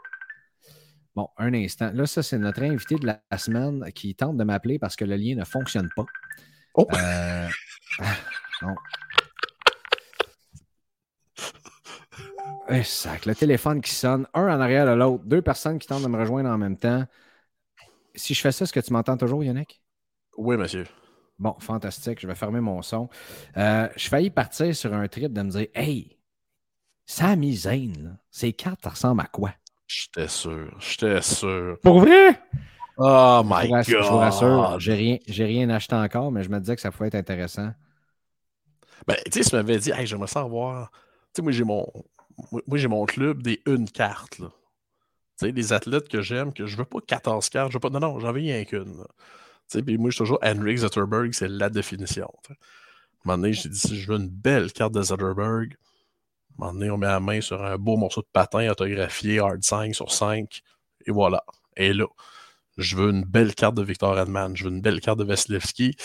Bon, 1.17 1.29
un 1.39 1.55
instant. 1.55 1.91
Là, 1.95 2.07
ça, 2.07 2.23
c'est 2.23 2.39
notre 2.39 2.63
invité 2.63 2.97
de 2.97 3.07
la 3.07 3.39
semaine 3.39 3.85
qui 3.95 4.15
tente 4.15 4.37
de 4.37 4.45
m'appeler 4.45 4.79
parce 4.79 4.97
que 4.97 5.05
le 5.05 5.17
lien 5.17 5.37
ne 5.37 5.45
fonctionne 5.45 5.89
pas. 5.97 6.07
Oh! 6.75 6.87
Euh... 6.95 7.49
non. 8.63 8.75
Eh, 12.69 12.83
sac, 12.83 13.27
le 13.27 13.35
téléphone 13.35 13.81
qui 13.83 13.93
sonne, 13.95 14.27
un 14.33 14.45
en 14.45 14.61
arrière 14.61 14.87
de 14.87 14.93
l'autre, 14.93 15.23
deux 15.25 15.43
personnes 15.43 15.79
qui 15.79 15.87
tentent 15.87 16.03
de 16.03 16.09
me 16.09 16.19
rejoindre 16.19 16.49
en 16.49 16.57
même 16.57 16.79
temps 16.79 17.05
si 18.15 18.35
je 18.35 18.41
fais 18.41 18.53
ça, 18.53 18.65
est-ce 18.65 18.73
que 18.73 18.81
tu 18.81 18.93
m'entends 18.93 19.17
toujours, 19.17 19.43
Yannick? 19.45 19.81
Oui, 20.37 20.57
monsieur. 20.57 20.85
Bon, 21.39 21.57
fantastique. 21.59 22.21
Je 22.21 22.27
vais 22.27 22.35
fermer 22.35 22.61
mon 22.61 22.83
son. 22.83 23.09
Euh, 23.57 23.89
je 23.97 24.09
failli 24.09 24.31
partir 24.31 24.75
sur 24.75 24.95
un 24.95 25.09
trip 25.09 25.33
de 25.33 25.43
me 25.43 25.51
dire 25.51 25.67
Hey, 25.75 26.19
Sami 27.07 27.55
Zayn, 27.57 28.19
ces 28.31 28.53
cartes 28.53 28.87
ressemblent 28.87 29.23
à 29.23 29.27
quoi? 29.27 29.53
J'étais 29.87 30.29
sûr. 30.29 30.75
J'étais 30.81 31.21
sûr. 31.23 31.79
Pour 31.83 32.01
vrai? 32.01 32.41
Oh 32.97 33.43
my 33.45 33.69
God! 33.69 33.85
Je 33.85 33.97
vous 33.97 34.17
rassure, 34.17 34.79
j'ai 34.79 34.95
rien, 34.95 35.19
rien 35.29 35.69
acheté 35.71 35.97
encore, 35.97 36.31
mais 36.31 36.45
je 36.45 36.49
me 36.49 36.61
disais 36.61 36.77
que 36.77 36.83
ça 36.83 36.93
pouvait 36.93 37.09
être 37.09 37.17
intéressant. 37.17 37.73
Ben, 39.07 39.17
tu 39.31 39.43
sais, 39.43 39.51
tu 39.51 39.57
m'avais 39.57 39.79
dit, 39.79 39.91
hey, 39.91 40.07
j'aimerais 40.07 40.29
savoir. 40.29 40.91
Tu 40.93 40.99
sais, 41.37 41.43
moi, 41.43 41.53
j'ai 41.53 41.65
mon, 41.65 41.87
moi, 42.67 42.79
j'ai 42.79 42.89
mon 42.89 43.05
club 43.05 43.43
des 43.43 43.61
une 43.67 43.91
carte, 43.91 44.39
là. 44.39 44.49
Les 45.43 45.73
athlètes 45.73 46.09
que 46.09 46.23
j'aime, 46.23 46.53
que 46.53 46.67
je 46.67 46.77
veux 46.77 46.85
pas 46.85 47.01
14 47.07 47.49
cartes, 47.49 47.73
je 47.73 47.77
veux 47.77 47.81
pas. 47.81 47.91
Non, 47.91 48.01
non, 48.01 48.19
j'en 48.21 48.33
veux 48.33 48.41
rien 48.41 48.65
qu'une. 48.65 49.05
Puis 49.69 49.99
moi, 49.99 50.11
je 50.11 50.15
suis 50.15 50.19
toujours 50.19 50.39
Henrik 50.43 50.79
Zetterberg, 50.79 51.33
c'est 51.33 51.49
la 51.49 51.69
définition. 51.69 52.31
À 52.49 52.53
un 52.53 52.57
moment 53.25 53.39
donné, 53.39 53.53
j'ai 53.53 53.69
dit 53.69 54.01
je 54.01 54.13
veux 54.13 54.19
une 54.19 54.29
belle 54.29 54.73
carte 54.73 54.93
de 54.93 55.03
Zetterberg, 55.03 55.77
à 56.61 56.67
un 56.67 56.67
moment 56.67 56.79
donné, 56.79 56.91
on 56.91 56.99
met 56.99 57.07
la 57.07 57.21
main 57.21 57.41
sur 57.41 57.63
un 57.65 57.77
beau 57.77 57.97
morceau 57.97 58.21
de 58.21 58.29
patin 58.33 58.69
autographié, 58.71 59.41
hard 59.41 59.63
5 59.65 59.95
sur 59.95 60.13
5, 60.13 60.63
et 61.07 61.11
voilà. 61.11 61.43
Et 61.77 61.93
là, 61.93 62.07
je 62.77 62.97
veux 62.97 63.11
une 63.11 63.25
belle 63.25 63.55
carte 63.55 63.75
de 63.75 63.83
Victor 63.83 64.19
Edman, 64.19 64.57
je 64.57 64.65
veux 64.65 64.71
une 64.71 64.81
belle 64.81 65.01
carte 65.01 65.19
de 65.19 65.25
Vasilevski. 65.25 65.97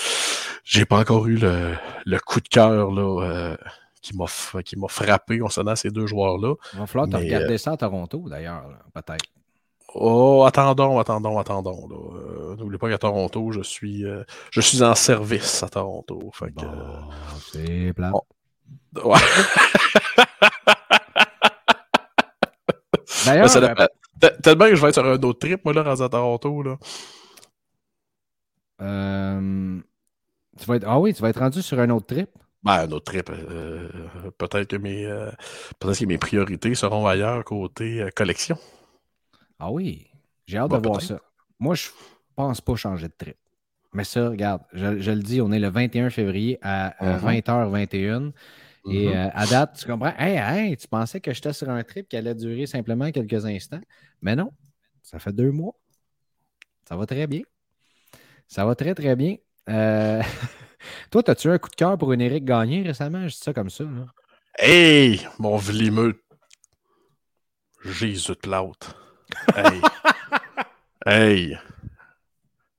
J'ai 0.63 0.85
pas 0.85 0.99
encore 0.99 1.27
eu 1.27 1.37
le, 1.37 1.75
le 2.05 2.19
coup 2.19 2.41
de 2.41 2.47
cœur 2.47 2.91
là, 2.91 3.23
euh, 3.23 3.57
qui 4.01 4.15
m'a 4.15 4.87
frappé 4.87 5.39
concernant 5.39 5.75
ces 5.75 5.89
deux 5.89 6.07
joueurs-là. 6.07 6.55
Il 6.73 6.79
va 6.79 6.87
falloir 6.87 7.09
te 7.09 7.17
regarder 7.17 7.55
euh, 7.55 7.57
ça 7.57 7.71
à 7.71 7.77
Toronto, 7.77 8.25
d'ailleurs, 8.29 8.63
peut-être. 8.93 9.25
Oh, 9.95 10.43
attendons, 10.45 10.99
attendons, 10.99 11.39
attendons. 11.39 11.89
Euh, 11.91 12.55
n'oubliez 12.55 12.77
pas 12.77 12.89
qu'à 12.89 12.99
Toronto, 12.99 13.51
je 13.51 13.61
suis, 13.61 14.05
euh, 14.05 14.23
je 14.51 14.61
suis 14.61 14.83
en 14.83 14.93
service 14.95 15.63
à 15.63 15.69
Toronto. 15.69 16.29
Fait 16.33 16.51
que, 16.51 16.65
c'est 17.51 17.93
plat. 17.93 18.11
Ouais. 19.03 19.19
D'ailleurs, 23.25 23.49
tellement 24.43 24.65
que 24.65 24.75
je 24.75 24.81
vais 24.81 24.89
être 24.89 24.93
sur 24.93 25.05
un 25.05 25.21
autre 25.21 25.39
trip, 25.39 25.65
moi, 25.65 25.73
là, 25.73 25.83
rendu 25.83 26.03
à 26.03 26.09
Toronto, 26.09 26.63
là. 26.63 26.77
tu 30.57 30.65
vas 30.65 30.75
être... 30.75 30.85
Ah 30.87 30.99
oui, 30.99 31.13
tu 31.13 31.21
vas 31.21 31.29
être 31.29 31.39
rendu 31.39 31.61
sur 31.61 31.79
un 31.79 31.89
autre 31.89 32.05
trip? 32.05 32.29
Ben, 32.63 32.73
un 32.73 32.91
autre 32.91 33.11
trip. 33.11 33.27
peut-être 34.37 34.67
que 34.67 34.75
mes 34.75 35.07
peut 35.79 35.93
que 35.93 36.05
mes 36.05 36.17
priorités 36.17 36.75
seront 36.75 37.07
ailleurs 37.07 37.43
côté 37.45 38.07
collection. 38.15 38.57
Ah 39.59 39.71
oui, 39.71 40.07
j'ai 40.45 40.57
hâte 40.57 40.71
de 40.71 40.77
voir 40.77 41.01
ça. 41.01 41.19
Moi, 41.59 41.75
je 41.75 41.89
pense 42.35 42.61
pas 42.61 42.75
changer 42.75 43.07
de 43.07 43.13
trip. 43.17 43.37
Mais 43.93 44.03
ça, 44.03 44.29
regarde, 44.29 44.61
je, 44.73 45.11
le 45.11 45.21
dis, 45.21 45.41
on 45.41 45.51
est 45.51 45.59
le 45.59 45.69
21 45.69 46.09
février 46.09 46.59
à 46.61 46.95
20h21. 47.19 48.31
Uh-huh. 48.85 48.93
Et 48.93 49.15
euh, 49.15 49.29
à 49.33 49.45
date, 49.45 49.77
tu 49.79 49.87
comprends? 49.87 50.13
Hey, 50.17 50.37
hey, 50.37 50.77
tu 50.77 50.87
pensais 50.87 51.19
que 51.19 51.33
j'étais 51.33 51.53
sur 51.53 51.69
un 51.69 51.83
trip 51.83 52.07
qui 52.07 52.15
allait 52.15 52.35
durer 52.35 52.65
simplement 52.65 53.11
quelques 53.11 53.45
instants? 53.45 53.81
Mais 54.21 54.35
non, 54.35 54.51
ça 55.01 55.19
fait 55.19 55.33
deux 55.33 55.51
mois. 55.51 55.75
Ça 56.87 56.95
va 56.95 57.05
très 57.05 57.27
bien. 57.27 57.41
Ça 58.47 58.65
va 58.65 58.75
très, 58.75 58.95
très 58.95 59.15
bien. 59.15 59.35
Euh, 59.69 60.21
toi, 61.11 61.23
as-tu 61.27 61.49
un 61.49 61.57
coup 61.57 61.69
de 61.69 61.75
cœur 61.75 61.97
pour 61.97 62.13
une 62.13 62.21
Eric 62.21 62.45
Gagné 62.45 62.83
récemment? 62.83 63.27
Je 63.27 63.33
dis 63.33 63.41
ça 63.41 63.53
comme 63.53 63.69
ça. 63.69 63.85
Hey, 64.57 65.27
mon 65.37 65.57
vlimeux. 65.57 66.21
Jésus 67.83 68.33
de 68.43 68.49
l'autre. 68.49 68.95
Hey. 69.55 69.81
hey. 71.05 71.57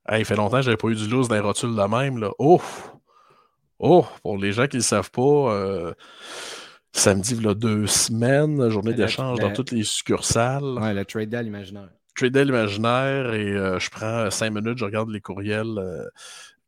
Hey, 0.08 0.22
il 0.22 0.24
fait 0.24 0.36
longtemps 0.36 0.56
que 0.56 0.62
j'avais 0.62 0.76
pas 0.76 0.88
eu 0.88 0.94
du 0.94 1.06
loose 1.06 1.28
dans 1.28 1.36
les 1.36 1.40
rotules 1.40 1.74
de 1.74 1.82
même. 1.82 2.18
Là. 2.18 2.30
Oh! 2.38 2.60
Oh! 3.78 4.04
Pour 4.22 4.36
les 4.36 4.52
gens 4.52 4.66
qui 4.66 4.76
ne 4.76 4.80
le 4.80 4.84
savent 4.84 5.10
pas, 5.10 5.22
euh, 5.54 5.94
samedi, 6.92 7.36
il 7.36 7.42
y 7.42 7.48
a 7.48 7.54
deux 7.54 7.86
semaines, 7.86 8.68
journée 8.70 8.92
d'échange 8.92 9.38
dans 9.38 9.52
toutes 9.52 9.70
les 9.70 9.84
succursales. 9.84 10.78
Ouais, 10.78 10.92
le 10.92 11.04
trade 11.04 11.30
day 11.30 11.44
imaginaire. 11.44 11.88
Trade 12.16 12.32
day 12.32 12.42
imaginaire 12.42 13.32
et 13.32 13.52
euh, 13.52 13.78
je 13.78 13.88
prends 13.88 14.30
cinq 14.30 14.50
minutes, 14.50 14.78
je 14.78 14.84
regarde 14.84 15.10
les 15.10 15.20
courriels. 15.20 15.78
Euh, 15.78 16.04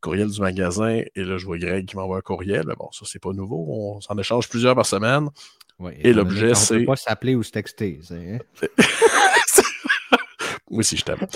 courriels 0.03 0.31
du 0.31 0.41
magasin 0.41 1.01
et 1.15 1.25
là 1.25 1.39
je 1.39 1.47
vois 1.47 1.57
Greg 1.57 1.87
qui 1.87 1.97
m'envoie 1.97 2.19
un 2.19 2.23
courriel. 2.23 2.67
Bon, 2.79 2.91
ça 2.93 3.07
c'est 3.07 3.19
pas 3.23 3.33
nouveau. 3.33 3.65
On 3.69 4.01
s'en 4.01 4.19
échange 4.19 4.49
plusieurs 4.49 4.75
par 4.75 4.85
semaine. 4.85 5.31
et 5.99 6.13
l'objet 6.13 6.55
c'est. 6.55 6.75
On 6.75 6.79
peut 6.81 6.85
pas 6.87 6.97
s'appeler 6.97 7.35
ou 7.35 7.43
se 7.43 7.51
texter. 7.53 8.01
Hein? 8.11 8.39
Moi 10.73 10.81
aussi, 10.81 10.97
je 10.97 11.05
t'aime. 11.05 11.27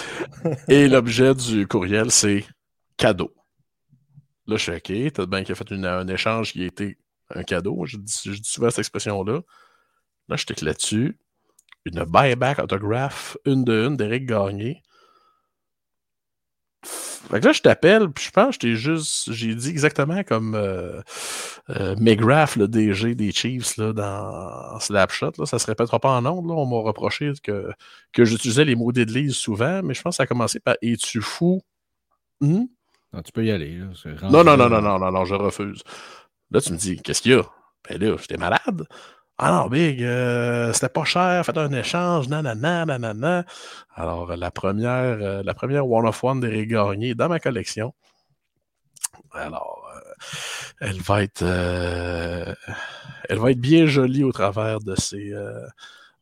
Et 0.67 0.89
l'objet 0.89 1.35
du 1.35 1.67
courriel, 1.67 2.11
c'est 2.11 2.47
cadeau. 2.97 3.35
Là, 4.47 4.57
je 4.57 4.63
suis 4.63 4.73
OK. 4.73 5.13
T'as 5.13 5.27
bien 5.27 5.45
qu'il 5.45 5.53
a 5.53 5.55
fait 5.55 5.73
un 5.73 6.09
échange 6.09 6.53
qui 6.53 6.63
a 6.63 6.67
été 6.67 6.99
un 7.29 7.43
cadeau. 7.43 7.85
Je 7.85 7.99
dis, 7.99 8.21
je 8.25 8.41
dis 8.41 8.49
souvent 8.49 8.71
cette 8.71 8.79
expression-là. 8.79 9.43
Là, 10.29 10.37
je 10.37 10.47
clique 10.47 10.63
là-dessus. 10.63 11.19
Une 11.85 12.03
buyback 12.05 12.61
autograph, 12.61 13.37
une 13.45 13.63
de 13.63 13.87
une 13.87 13.97
d'Éric 13.99 14.25
Gagné. 14.25 14.83
Fait 17.31 17.41
que 17.41 17.47
là, 17.47 17.53
je 17.53 17.61
t'appelle, 17.61 18.09
puis 18.11 18.27
je 18.27 18.31
pense 18.31 18.57
que 18.57 18.75
juste. 18.75 19.33
J'ai 19.33 19.55
dit 19.55 19.69
exactement 19.69 20.23
comme 20.23 20.55
euh, 20.55 21.01
euh, 21.71 21.97
McGrath, 21.99 22.57
le 22.57 22.69
DG 22.69 23.15
des 23.15 23.33
Chiefs, 23.33 23.77
là, 23.77 23.93
dans 23.93 24.79
Slapshot. 24.79 25.33
Là, 25.39 25.47
ça 25.47 25.59
se 25.59 25.67
répétera 25.67 25.99
pas 25.99 26.11
en. 26.11 26.21
Là. 26.21 26.33
On 26.33 26.67
m'a 26.67 26.77
reproché 26.77 27.33
que, 27.43 27.73
que 28.13 28.25
j'utilisais 28.25 28.65
les 28.65 28.77
mots 28.77 28.93
d'église 28.93 29.35
souvent, 29.35 29.83
mais 29.83 29.95
je 29.95 30.03
pense 30.03 30.15
que 30.15 30.17
ça 30.19 30.23
a 30.23 30.27
commencé 30.27 30.61
par 30.61 30.77
Es-tu 30.83 31.21
fou? 31.21 31.63
Hmm? 32.41 32.67
Non, 33.13 33.23
tu 33.23 33.33
peux 33.33 33.45
y 33.45 33.51
aller. 33.51 33.77
Là. 33.77 33.87
Non, 34.31 34.45
non, 34.45 34.57
non, 34.57 34.69
non, 34.69 34.81
non, 34.81 34.99
non, 34.99 35.11
non, 35.11 35.25
je 35.25 35.35
refuse. 35.35 35.83
Là, 36.51 36.61
tu 36.61 36.73
me 36.73 36.79
dis, 36.79 37.01
qu'est-ce 37.03 37.23
qu'il 37.23 37.33
y 37.33 37.35
a? 37.35 37.43
Ben 37.89 38.01
là, 38.01 38.17
j'étais 38.21 38.37
malade. 38.37 38.87
Ah 39.39 39.67
Big, 39.71 40.03
euh, 40.03 40.73
c'était 40.73 40.89
pas 40.89 41.05
cher, 41.05 41.45
faites 41.45 41.59
un 41.59 41.71
échange, 41.73 42.29
nanana, 42.29 42.87
nanana. 42.87 43.45
Alors, 43.95 44.35
la 44.35 44.51
première, 44.51 45.19
euh, 45.21 45.43
la 45.45 45.53
première 45.53 45.87
One 45.87 46.07
of 46.09 46.25
One 46.25 46.41
des 46.41 46.67
Gagné 46.67 47.15
dans 47.15 47.29
ma 47.29 47.39
collection. 47.39 47.93
Alors, 49.33 49.87
euh, 49.95 50.01
elle 50.81 51.03
va 51.03 51.23
être 51.23 51.45
elle 53.29 53.39
va 53.39 53.51
être 53.51 53.61
bien 53.61 53.85
jolie 53.85 54.25
au 54.25 54.33
travers 54.33 54.81
de 54.81 54.95
ses, 54.95 55.33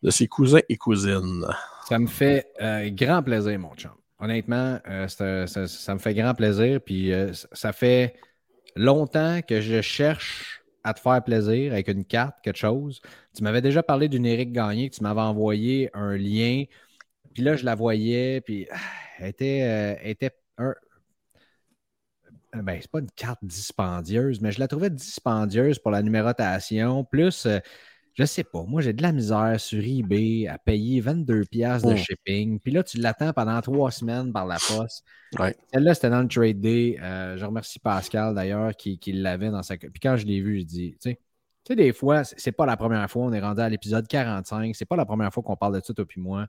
de 0.03 0.11
ses 0.11 0.27
cousins 0.27 0.63
et 0.69 0.77
cousines. 0.77 1.47
Ça 1.89 2.01
me 2.01 2.09
fait 2.09 2.49
grand 2.97 3.23
plaisir, 3.23 3.57
mon 3.61 3.75
chum. 3.77 3.93
Honnêtement, 4.19 4.81
ça, 5.07 5.95
me 5.95 5.99
fait 5.99 6.15
grand 6.15 6.35
plaisir. 6.35 6.81
Puis 6.85 7.13
ça 7.53 7.73
fait 7.73 8.15
longtemps 8.75 9.41
que 9.43 9.61
je 9.61 9.81
cherche 9.83 10.64
à 10.85 10.95
te 10.95 11.01
faire 11.01 11.23
plaisir 11.25 11.73
avec 11.73 11.89
une 11.89 12.05
carte, 12.05 12.37
quelque 12.43 12.59
chose. 12.59 13.01
Tu 13.35 13.43
m'avais 13.43 13.63
déjà 13.63 13.83
parlé 13.83 14.09
d'une 14.09 14.27
Eric 14.27 14.53
Gagné, 14.53 14.91
que 14.91 14.97
tu 14.97 15.03
m'avais 15.03 15.21
envoyé 15.21 15.91
un 15.95 16.17
lien. 16.17 16.65
Puis 17.33 17.43
là, 17.43 17.57
je 17.57 17.65
la 17.65 17.75
voyais, 17.75 18.41
puis 18.43 18.69
ah, 18.71 18.77
elle 19.19 19.29
était, 19.31 19.63
euh, 19.63 20.09
était 20.09 20.31
un. 20.59 20.75
Ben, 22.53 22.79
c'est 22.81 22.91
pas 22.91 23.01
une 23.01 23.11
carte 23.11 23.41
dispendieuse, 23.43 24.41
mais 24.41 24.53
je 24.53 24.61
la 24.61 24.69
trouvais 24.69 24.91
dispendieuse 24.91 25.79
pour 25.81 25.91
la 25.91 26.03
numérotation. 26.03 27.03
Plus, 27.05 27.47
euh, 27.47 27.59
je 28.15 28.25
sais 28.25 28.45
pas, 28.45 28.63
moi 28.63 28.81
j'ai 28.81 28.93
de 28.93 29.03
la 29.03 29.11
misère 29.11 29.59
sur 29.59 29.83
eBay 29.83 30.47
à 30.47 30.57
payer 30.57 31.03
22$ 31.03 31.47
pièces 31.49 31.83
de 31.83 31.95
oh. 31.95 31.97
shipping. 31.97 32.61
Puis 32.61 32.73
là, 32.73 32.85
tu 32.85 32.99
l'attends 32.99 33.33
pendant 33.33 33.61
trois 33.61 33.91
semaines 33.91 34.33
par 34.33 34.47
la 34.47 34.57
poste. 34.57 35.05
Celle-là, 35.73 35.95
c'était 35.95 36.11
dans 36.11 36.23
le 36.23 36.29
trade 36.29 36.61
day. 36.61 36.97
Euh, 37.03 37.37
je 37.37 37.45
remercie 37.45 37.81
Pascal 37.81 38.35
d'ailleurs 38.35 38.77
qui, 38.77 38.99
l'avait 39.13 39.51
dans 39.51 39.63
sa. 39.63 39.77
Puis 39.77 40.01
quand 40.01 40.17
je 40.17 40.27
l'ai 40.27 40.41
vu, 40.41 40.61
je 40.61 40.65
dis, 40.65 40.97
tu 41.01 41.17
sais, 41.67 41.77
des 41.77 41.93
fois, 41.93 42.23
c'est 42.25 42.53
pas 42.53 42.67
la 42.67 42.77
première 42.77 43.11
fois, 43.11 43.25
on 43.25 43.33
est 43.33 43.41
rendu 43.41 43.61
à 43.61 43.69
l'épisode 43.69 44.07
45, 44.07 44.77
c'est 44.77 44.85
pas 44.85 44.97
la 44.97 45.07
première 45.07 45.33
fois 45.33 45.43
qu'on 45.43 45.57
parle 45.57 45.81
de 45.81 45.85
ça, 45.85 45.93
toi 45.93 46.07
puis 46.07 46.21
moi. 46.21 46.47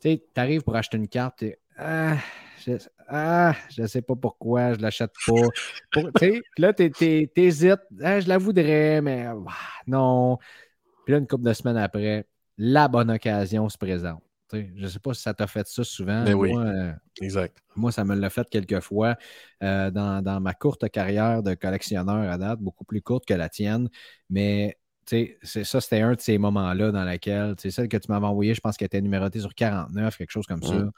Tu 0.00 0.10
sais, 0.10 0.24
t'arrives 0.32 0.62
pour 0.62 0.76
acheter 0.76 0.96
une 0.96 1.08
carte, 1.08 1.44
ah, 1.78 2.16
je, 2.66 2.72
ah, 3.08 3.54
je 3.70 3.86
sais 3.86 4.02
pas 4.02 4.14
pourquoi, 4.16 4.72
je 4.74 4.80
l'achète 4.80 5.12
pas. 5.26 6.00
sais, 6.18 6.40
là, 6.56 6.72
t'hésites, 6.72 7.80
ah, 8.02 8.20
je 8.20 8.28
la 8.28 8.38
voudrais, 8.38 9.02
mais 9.02 9.26
ah, 9.26 9.42
non. 9.86 10.38
Puis 11.06 11.12
là, 11.12 11.18
une 11.18 11.26
couple 11.28 11.44
de 11.44 11.52
semaines 11.52 11.76
après, 11.76 12.26
la 12.58 12.88
bonne 12.88 13.12
occasion 13.12 13.68
se 13.68 13.78
présente. 13.78 14.22
je 14.52 14.58
ne 14.58 14.88
sais 14.88 14.98
pas 14.98 15.14
si 15.14 15.22
ça 15.22 15.32
t'a 15.34 15.46
fait 15.46 15.66
ça 15.68 15.84
souvent. 15.84 16.24
Mais 16.24 16.32
ben 16.32 16.34
oui. 16.34 16.52
Moi, 16.52 16.64
euh, 16.64 16.92
exact. 17.22 17.62
Moi, 17.76 17.92
ça 17.92 18.04
me 18.04 18.16
l'a 18.16 18.28
fait 18.28 18.48
quelques 18.50 18.80
fois 18.80 19.16
euh, 19.62 19.92
dans, 19.92 20.40
ma 20.40 20.52
courte 20.52 20.90
carrière 20.90 21.44
de 21.44 21.54
collectionneur 21.54 22.28
à 22.30 22.36
date, 22.38 22.58
beaucoup 22.58 22.84
plus 22.84 23.00
courte 23.02 23.24
que 23.24 23.34
la 23.34 23.48
tienne. 23.48 23.88
Mais 24.28 24.78
c'est 25.04 25.38
ça, 25.44 25.80
c'était 25.80 26.00
un 26.00 26.14
de 26.14 26.20
ces 26.20 26.38
moments-là 26.38 26.90
dans 26.90 27.04
lesquels, 27.04 27.54
celle 27.56 27.88
que 27.88 27.96
tu 27.96 28.10
m'avais 28.10 28.26
envoyée, 28.26 28.54
je 28.54 28.60
pense 28.60 28.76
qu'elle 28.76 28.86
était 28.86 29.00
numérotée 29.00 29.38
sur 29.38 29.54
49, 29.54 30.18
quelque 30.18 30.32
chose 30.32 30.46
comme 30.46 30.64
ça. 30.64 30.90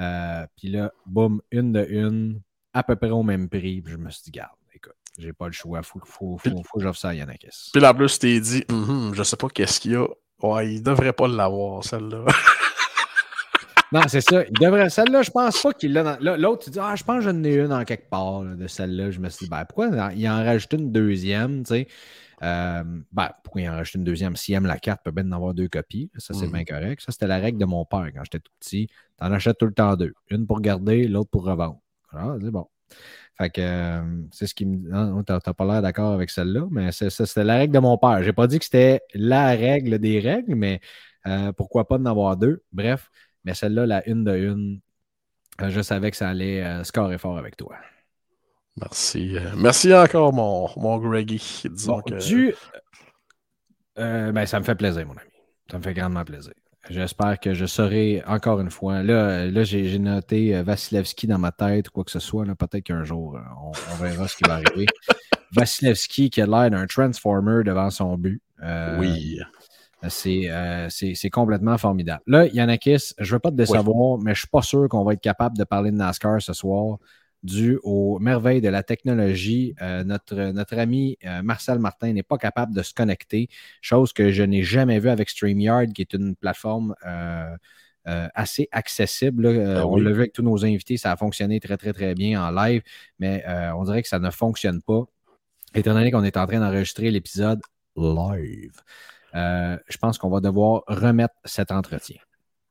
Euh, 0.00 0.46
puis 0.56 0.68
là, 0.68 0.92
boum, 1.04 1.42
une 1.50 1.72
de 1.72 1.84
une, 1.90 2.40
à 2.72 2.84
peu 2.84 2.94
près 2.94 3.10
au 3.10 3.24
même 3.24 3.48
prix. 3.48 3.82
Puis 3.82 3.92
je 3.92 3.98
me 3.98 4.08
suis 4.10 4.22
dit, 4.22 4.30
garde, 4.30 4.54
j'ai 5.18 5.32
pas 5.32 5.46
le 5.46 5.52
choix. 5.52 5.82
Faut, 5.82 6.00
faut, 6.04 6.38
faut, 6.38 6.62
faut 6.64 6.78
que 6.78 6.82
j'offre 6.82 6.98
ça 6.98 7.08
à 7.08 7.14
Yanakis. 7.14 7.70
Puis 7.72 7.82
là, 7.82 7.90
en 7.90 7.94
plus, 7.94 8.12
tu 8.14 8.18
t'es 8.20 8.40
dit, 8.40 8.64
mm-hmm, 8.68 9.14
je 9.14 9.22
sais 9.22 9.36
pas 9.36 9.48
qu'est-ce 9.48 9.80
qu'il 9.80 9.92
y 9.92 9.96
a. 9.96 10.06
Ouais, 10.42 10.74
il 10.74 10.82
devrait 10.82 11.12
pas 11.12 11.26
l'avoir, 11.26 11.82
celle-là. 11.82 12.24
non, 13.92 14.02
c'est 14.06 14.20
ça. 14.20 14.44
Il 14.44 14.58
devrait. 14.58 14.88
Celle-là, 14.88 15.22
je 15.22 15.30
pense 15.30 15.60
pas 15.60 15.72
qu'il 15.72 15.92
l'a. 15.92 16.16
L'autre, 16.20 16.64
tu 16.64 16.70
dis, 16.70 16.78
ah, 16.80 16.94
je 16.94 17.02
pense 17.02 17.24
que 17.24 17.30
j'en 17.30 17.42
ai 17.42 17.54
une 17.54 17.72
en 17.72 17.84
quelque 17.84 18.08
part 18.08 18.42
de 18.42 18.66
celle-là. 18.68 19.10
Je 19.10 19.18
me 19.18 19.28
suis 19.28 19.46
dit, 19.46 19.50
ben, 19.50 19.64
pourquoi 19.64 20.12
il 20.14 20.28
en 20.28 20.44
rajoute 20.44 20.72
une 20.74 20.92
deuxième, 20.92 21.64
tu 21.64 21.74
sais? 21.74 21.88
Euh, 22.40 22.84
ben, 23.10 23.30
pourquoi 23.42 23.62
il 23.62 23.68
en 23.68 23.72
rajoute 23.72 23.96
une 23.96 24.04
deuxième? 24.04 24.36
S'il 24.36 24.54
aime 24.54 24.66
la 24.66 24.78
carte, 24.78 25.00
il 25.02 25.10
peut 25.10 25.22
bien 25.22 25.28
en 25.32 25.34
avoir 25.34 25.54
deux 25.54 25.68
copies. 25.68 26.08
Ça, 26.16 26.34
c'est 26.34 26.46
mm-hmm. 26.46 26.52
bien 26.52 26.64
correct. 26.64 27.02
Ça, 27.04 27.10
c'était 27.10 27.26
la 27.26 27.38
règle 27.38 27.58
de 27.58 27.64
mon 27.64 27.84
père 27.84 28.06
quand 28.14 28.22
j'étais 28.22 28.38
tout 28.38 28.52
petit. 28.60 28.86
Tu 28.86 29.24
en 29.26 29.32
achètes 29.32 29.58
tout 29.58 29.66
le 29.66 29.74
temps 29.74 29.96
deux. 29.96 30.14
Une 30.30 30.46
pour 30.46 30.60
garder, 30.60 31.08
l'autre 31.08 31.30
pour 31.30 31.44
revendre. 31.44 31.80
Ah, 32.12 32.36
c'est 32.40 32.52
bon. 32.52 32.68
Fait 33.38 33.50
que 33.50 33.60
euh, 33.60 34.02
c'est 34.32 34.48
ce 34.48 34.54
qui 34.54 34.66
me. 34.66 34.92
Hein, 34.92 35.22
t'as 35.24 35.40
pas 35.40 35.64
l'air 35.64 35.80
d'accord 35.80 36.12
avec 36.12 36.28
celle-là, 36.28 36.66
mais 36.70 36.90
c'était 36.90 37.44
la 37.44 37.56
règle 37.56 37.72
de 37.72 37.78
mon 37.78 37.96
père. 37.96 38.20
J'ai 38.22 38.32
pas 38.32 38.48
dit 38.48 38.58
que 38.58 38.64
c'était 38.64 39.00
la 39.14 39.48
règle 39.50 40.00
des 40.00 40.18
règles, 40.18 40.56
mais 40.56 40.80
euh, 41.26 41.52
pourquoi 41.52 41.86
pas 41.86 41.98
d'en 41.98 42.06
avoir 42.06 42.36
deux? 42.36 42.64
Bref, 42.72 43.10
mais 43.44 43.54
celle-là, 43.54 43.86
la 43.86 44.08
une 44.08 44.24
de 44.24 44.36
une, 44.36 44.80
euh, 45.60 45.70
je 45.70 45.80
savais 45.80 46.10
que 46.10 46.16
ça 46.16 46.28
allait 46.28 46.82
scorer 46.82 47.18
fort 47.18 47.38
avec 47.38 47.56
toi. 47.56 47.76
Merci. 48.76 49.36
merci 49.56 49.94
encore, 49.94 50.32
mon, 50.32 50.68
mon 50.76 50.98
Greggy. 50.98 51.62
Disons 51.64 52.00
que... 52.00 52.54
ben, 53.96 54.46
ça 54.46 54.58
me 54.58 54.64
fait 54.64 54.76
plaisir, 54.76 55.06
mon 55.06 55.14
ami. 55.16 55.30
Ça 55.70 55.78
me 55.78 55.82
fait 55.82 55.94
grandement 55.94 56.24
plaisir. 56.24 56.54
J'espère 56.90 57.38
que 57.38 57.52
je 57.52 57.66
saurai 57.66 58.22
encore 58.26 58.60
une 58.60 58.70
fois. 58.70 59.02
Là, 59.02 59.46
là 59.46 59.64
j'ai 59.64 59.98
noté 59.98 60.56
euh, 60.56 60.62
Vasilevski 60.62 61.26
dans 61.26 61.38
ma 61.38 61.52
tête 61.52 61.90
quoi 61.90 62.04
que 62.04 62.10
ce 62.10 62.18
soit. 62.18 62.44
Peut-être 62.46 62.84
qu'un 62.84 63.04
jour, 63.04 63.36
euh, 63.36 63.40
on, 63.62 63.94
verra 64.02 64.26
ce 64.26 64.36
qui 64.36 64.44
va 64.44 64.54
arriver. 64.54 64.86
Vasilevski 65.52 66.30
qui 66.30 66.40
a 66.40 66.46
l'air 66.46 66.70
d'un 66.70 66.86
Transformer 66.86 67.62
devant 67.64 67.90
son 67.90 68.16
but. 68.16 68.40
Euh, 68.62 68.98
oui. 68.98 69.38
C'est 70.08 71.30
complètement 71.30 71.76
formidable. 71.76 72.22
Là, 72.26 72.46
Yanakis, 72.46 73.14
je 73.18 73.24
ne 73.24 73.36
veux 73.36 73.38
pas 73.38 73.50
te 73.50 73.56
décevoir, 73.56 74.18
mais 74.18 74.34
je 74.34 74.40
ne 74.40 74.42
suis 74.42 74.48
pas 74.48 74.62
sûr 74.62 74.88
qu'on 74.88 75.04
va 75.04 75.14
être 75.14 75.20
capable 75.20 75.58
de 75.58 75.64
parler 75.64 75.90
de 75.90 75.96
NASCAR 75.96 76.40
ce 76.40 76.52
soir 76.52 76.98
dû 77.42 77.78
aux 77.82 78.18
merveilles 78.18 78.60
de 78.60 78.68
la 78.68 78.82
technologie. 78.82 79.74
Euh, 79.80 80.04
notre, 80.04 80.36
notre 80.52 80.78
ami 80.78 81.18
euh, 81.24 81.42
Marcel 81.42 81.78
Martin 81.78 82.12
n'est 82.12 82.22
pas 82.22 82.38
capable 82.38 82.74
de 82.74 82.82
se 82.82 82.92
connecter, 82.92 83.48
chose 83.80 84.12
que 84.12 84.30
je 84.30 84.42
n'ai 84.42 84.62
jamais 84.62 84.98
vue 84.98 85.08
avec 85.08 85.30
StreamYard, 85.30 85.92
qui 85.92 86.02
est 86.02 86.12
une 86.14 86.34
plateforme 86.34 86.94
euh, 87.06 87.56
assez 88.04 88.68
accessible. 88.72 89.52
Ben 89.52 89.84
on 89.84 89.96
l'a 89.96 90.10
vu 90.10 90.20
avec 90.20 90.32
tous 90.32 90.42
nos 90.42 90.64
invités, 90.64 90.96
ça 90.96 91.12
a 91.12 91.16
fonctionné 91.16 91.60
très, 91.60 91.76
très, 91.76 91.92
très 91.92 92.14
bien 92.14 92.42
en 92.42 92.50
live, 92.50 92.82
mais 93.18 93.44
on 93.76 93.84
dirait 93.84 94.00
que 94.00 94.08
ça 94.08 94.18
ne 94.18 94.30
fonctionne 94.30 94.80
pas, 94.80 95.04
étant 95.74 95.92
donné 95.92 96.10
qu'on 96.10 96.24
est 96.24 96.38
en 96.38 96.46
train 96.46 96.58
d'enregistrer 96.58 97.10
l'épisode 97.10 97.60
live. 97.96 98.80
je 99.34 99.96
pense 100.00 100.16
qu'on 100.16 100.30
va 100.30 100.40
devoir 100.40 100.84
remettre 100.86 101.34
cet 101.44 101.70
entretien. 101.70 102.16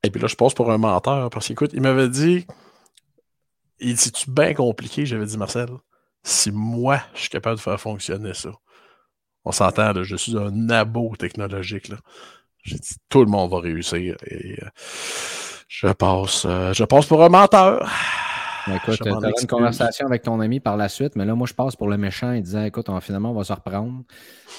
Et 0.01 0.09
puis 0.09 0.19
là, 0.19 0.27
je 0.27 0.35
pense 0.35 0.55
pour 0.55 0.71
un 0.71 0.79
menteur, 0.79 1.29
parce 1.29 1.47
qu'écoute, 1.47 1.69
il 1.73 1.81
m'avait 1.81 2.09
dit 2.09 2.47
il 3.79 3.95
dit 3.95 4.01
C'est-tu 4.01 4.31
bien 4.31 4.53
compliqué? 4.53 5.05
J'avais 5.05 5.25
dit 5.25 5.37
Marcel, 5.37 5.69
si 6.23 6.51
moi, 6.51 7.01
je 7.13 7.21
suis 7.21 7.29
capable 7.29 7.57
de 7.57 7.61
faire 7.61 7.79
fonctionner 7.79 8.33
ça. 8.33 8.51
On 9.45 9.51
s'entend, 9.51 10.03
je 10.03 10.15
suis 10.15 10.37
un 10.37 10.69
abo 10.69 11.15
technologique. 11.17 11.91
J'ai 12.63 12.77
dit 12.77 12.95
Tout 13.09 13.23
le 13.23 13.31
monde 13.31 13.51
va 13.51 13.59
réussir. 13.59 14.17
Et 14.25 14.61
euh, 14.61 14.69
je 15.67 15.87
passe, 15.87 16.45
euh, 16.45 16.73
je 16.73 16.83
passe 16.83 17.05
pour 17.05 17.23
un 17.23 17.29
menteur. 17.29 17.89
Écoute, 18.75 18.99
tu 19.01 19.09
as 19.09 19.41
une 19.41 19.47
conversation 19.47 20.05
avec 20.05 20.23
ton 20.23 20.39
ami 20.39 20.59
par 20.59 20.77
la 20.77 20.89
suite, 20.89 21.15
mais 21.15 21.25
là, 21.25 21.35
moi, 21.35 21.47
je 21.47 21.53
passe 21.53 21.75
pour 21.75 21.87
le 21.87 21.97
méchant 21.97 22.31
et 22.31 22.41
disant 22.41 22.63
écoute, 22.63 22.89
on, 22.89 22.99
finalement, 22.99 23.31
on 23.31 23.33
va 23.33 23.43
se 23.43 23.53
reprendre. 23.53 24.03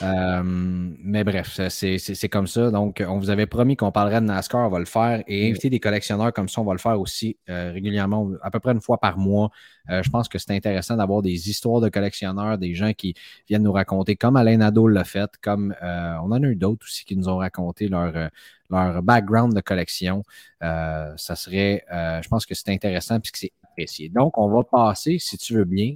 Euh, 0.03 0.43
mais 0.45 1.25
bref, 1.25 1.61
c'est 1.69 2.29
comme 2.29 2.47
ça. 2.47 2.71
Donc, 2.71 3.03
on 3.07 3.19
vous 3.19 3.31
avait 3.31 3.47
promis 3.47 3.77
qu'on 3.77 3.93
parlerait 3.93 4.21
de 4.21 4.27
NASCAR, 4.27 4.67
on 4.67 4.71
va 4.71 4.79
le 4.79 4.85
faire. 4.85 5.23
Et 5.27 5.49
inviter 5.49 5.71
des 5.71 5.81
collectionneurs 5.81 6.33
comme 6.33 6.49
ça, 6.49 6.61
on 6.61 6.65
va 6.65 6.73
le 6.73 6.79
faire 6.79 6.99
aussi 6.99 7.37
euh, 7.49 7.73
régulièrement, 7.73 8.31
à 8.43 8.51
peu 8.51 8.61
près 8.61 8.73
une 8.73 8.81
fois 8.81 8.99
par 8.99 9.19
mois. 9.19 9.51
Euh, 9.91 10.03
je 10.03 10.11
pense 10.11 10.29
que 10.29 10.39
c'est 10.39 10.55
intéressant 10.55 10.97
d'avoir 10.97 11.23
des 11.23 11.51
histoires 11.51 11.81
de 11.81 11.89
collectionneurs, 11.89 12.59
des 12.59 12.75
gens 12.75 12.93
qui 12.93 13.15
viennent 13.49 13.63
nous 13.63 13.73
raconter, 13.73 14.17
comme 14.17 14.37
Alain 14.37 14.59
Nadeau 14.59 14.89
l'a 14.89 15.05
fait, 15.05 15.31
comme 15.43 15.75
on 15.83 16.33
en 16.33 16.43
a 16.43 16.47
eu 16.47 16.57
d'autres 16.57 16.87
aussi 16.87 17.05
qui 17.05 17.17
nous 17.17 17.29
ont 17.29 17.39
raconté 17.39 17.89
leur, 17.89 18.31
leur 18.71 19.03
background 19.03 19.55
de 19.55 19.61
collection. 19.61 20.23
ça 20.61 21.37
serait, 21.37 21.85
je 21.91 22.29
pense 22.29 22.47
que 22.47 22.55
c'est 22.55 22.71
intéressant 22.71 23.21
puisque 23.21 23.37
c'est 23.37 23.53
apprécié. 23.79 24.09
Donc, 24.09 24.37
on 24.39 24.49
va 24.49 24.64
passer, 24.64 25.18
si 25.18 25.39
tu 25.39 25.55
veux 25.55 25.64
bien, 25.64 25.95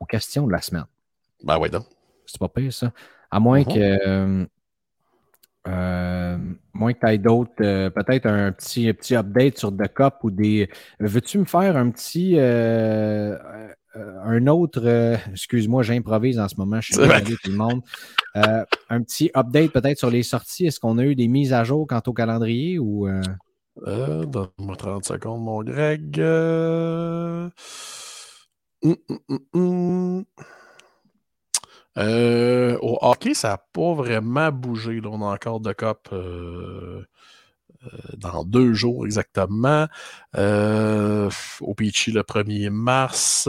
aux 0.00 0.06
questions 0.06 0.46
de 0.46 0.52
la 0.52 0.60
semaine. 0.60 0.86
Ben 1.42 1.58
oui, 1.58 1.70
donc. 1.70 1.84
C'est 2.26 2.38
pas 2.38 2.48
pire, 2.48 2.72
ça. 2.72 2.92
À 3.30 3.40
moins 3.40 3.60
mhm. 3.60 3.66
que. 3.66 4.48
Euh, 5.68 6.38
moins 6.72 6.92
que 6.92 6.98
tu 6.98 7.06
aies 7.06 7.18
d'autres, 7.18 7.52
euh, 7.60 7.88
peut-être 7.88 8.26
un 8.26 8.50
petit, 8.50 8.92
petit 8.92 9.14
update 9.14 9.58
sur 9.58 9.70
The 9.70 9.92
Cup 9.92 10.14
ou 10.24 10.30
des. 10.30 10.68
Veux-tu 10.98 11.38
me 11.38 11.44
faire 11.44 11.76
un 11.76 11.90
petit. 11.90 12.34
Euh, 12.36 13.36
un 13.94 14.46
autre. 14.46 15.18
Excuse-moi, 15.30 15.82
j'improvise 15.82 16.38
en 16.38 16.48
ce 16.48 16.56
moment, 16.56 16.80
je 16.80 16.92
suis 16.92 16.96
désolé 16.96 17.36
tout 17.42 17.50
le 17.50 17.56
monde. 17.56 17.82
un 18.34 19.02
petit 19.02 19.30
update 19.36 19.70
peut-être 19.72 19.98
sur 19.98 20.10
les 20.10 20.22
sorties. 20.22 20.66
Est-ce 20.66 20.80
qu'on 20.80 20.98
a 20.98 21.04
eu 21.04 21.14
des 21.14 21.28
mises 21.28 21.52
à 21.52 21.62
jour 21.64 21.86
quant 21.86 22.02
au 22.06 22.12
calendrier 22.12 22.78
ou. 22.78 23.08
Donne-moi 23.76 24.76
30 24.76 25.04
secondes, 25.04 25.42
mon 25.42 25.62
Greg. 25.62 26.20
Hum, 28.84 28.96
hum, 29.08 29.38
hum, 29.54 30.24
euh, 31.98 32.78
au 32.80 32.98
hockey, 33.02 33.34
ça 33.34 33.48
n'a 33.50 33.58
pas 33.58 33.94
vraiment 33.94 34.50
bougé. 34.50 35.00
on 35.04 35.22
a 35.22 35.34
encore 35.34 35.60
de 35.60 35.72
cop 35.72 36.08
euh, 36.12 37.04
euh, 37.84 37.88
dans 38.16 38.44
deux 38.44 38.72
jours 38.74 39.06
exactement. 39.06 39.88
au 40.34 41.74
Peachy 41.74 42.12
le 42.12 42.22
1er 42.22 42.70
mars. 42.70 43.48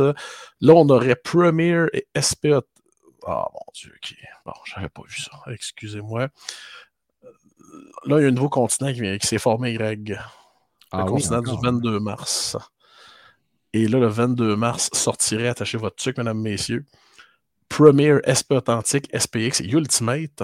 Là, 0.62 0.74
on 0.74 0.90
aurait 0.90 1.16
Premier 1.16 1.86
et 1.94 2.08
SPA. 2.20 2.62
Ah 3.26 3.48
mon 3.54 3.60
Dieu, 3.74 3.94
ok. 3.96 4.16
Bon, 4.46 4.54
j'avais 4.66 4.90
pas 4.90 5.04
vu 5.08 5.22
ça. 5.22 5.32
Excusez-moi. 5.48 6.28
Là, 8.06 8.20
il 8.20 8.24
y 8.24 8.26
a 8.26 8.28
un 8.28 8.32
nouveau 8.32 8.50
continent 8.50 8.92
qui, 8.94 9.28
s'est 9.28 9.38
formé, 9.38 9.74
Greg. 9.74 10.20
Ah 10.92 11.00
le 11.00 11.06
continent 11.06 11.42
du 11.42 11.52
22 11.62 12.00
mars. 12.00 12.58
Et 13.74 13.88
là, 13.88 14.00
le 14.00 14.08
22 14.08 14.56
mars 14.56 14.90
sortirait, 14.94 15.48
attachez 15.48 15.78
votre 15.78 15.96
truc, 15.96 16.18
mesdames, 16.18 16.40
messieurs, 16.40 16.86
Premier 17.70 18.20
SP 18.30 18.52
Authentique, 18.52 19.10
SPX 19.18 19.62
Ultimate. 19.62 20.44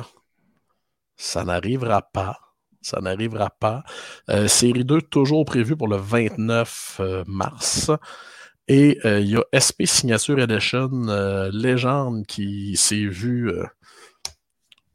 Ça 1.16 1.44
n'arrivera 1.44 2.02
pas. 2.02 2.40
Ça 2.82 3.02
n'arrivera 3.02 3.50
pas. 3.52 3.84
Euh, 4.30 4.48
série 4.48 4.86
2, 4.86 5.02
toujours 5.02 5.46
prévue 5.46 5.76
pour 5.76 5.88
le 5.88 5.98
29 5.98 6.98
euh, 7.02 7.24
mars. 7.28 7.92
Et 8.68 8.98
euh, 9.06 9.20
il 9.20 9.30
y 9.30 9.36
a 9.36 9.44
SP 9.54 9.86
Signature 9.86 10.40
Edition 10.40 10.90
Légende 11.52 12.26
qui 12.26 12.78
s'est 12.78 13.06
vu 13.06 13.52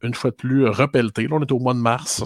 une 0.01 0.13
fois 0.13 0.31
de 0.31 0.35
plus 0.35 0.67
repelleté. 0.67 1.27
Là, 1.27 1.37
on 1.37 1.41
est 1.41 1.51
au 1.51 1.59
mois 1.59 1.73
de 1.73 1.79
mars. 1.79 2.23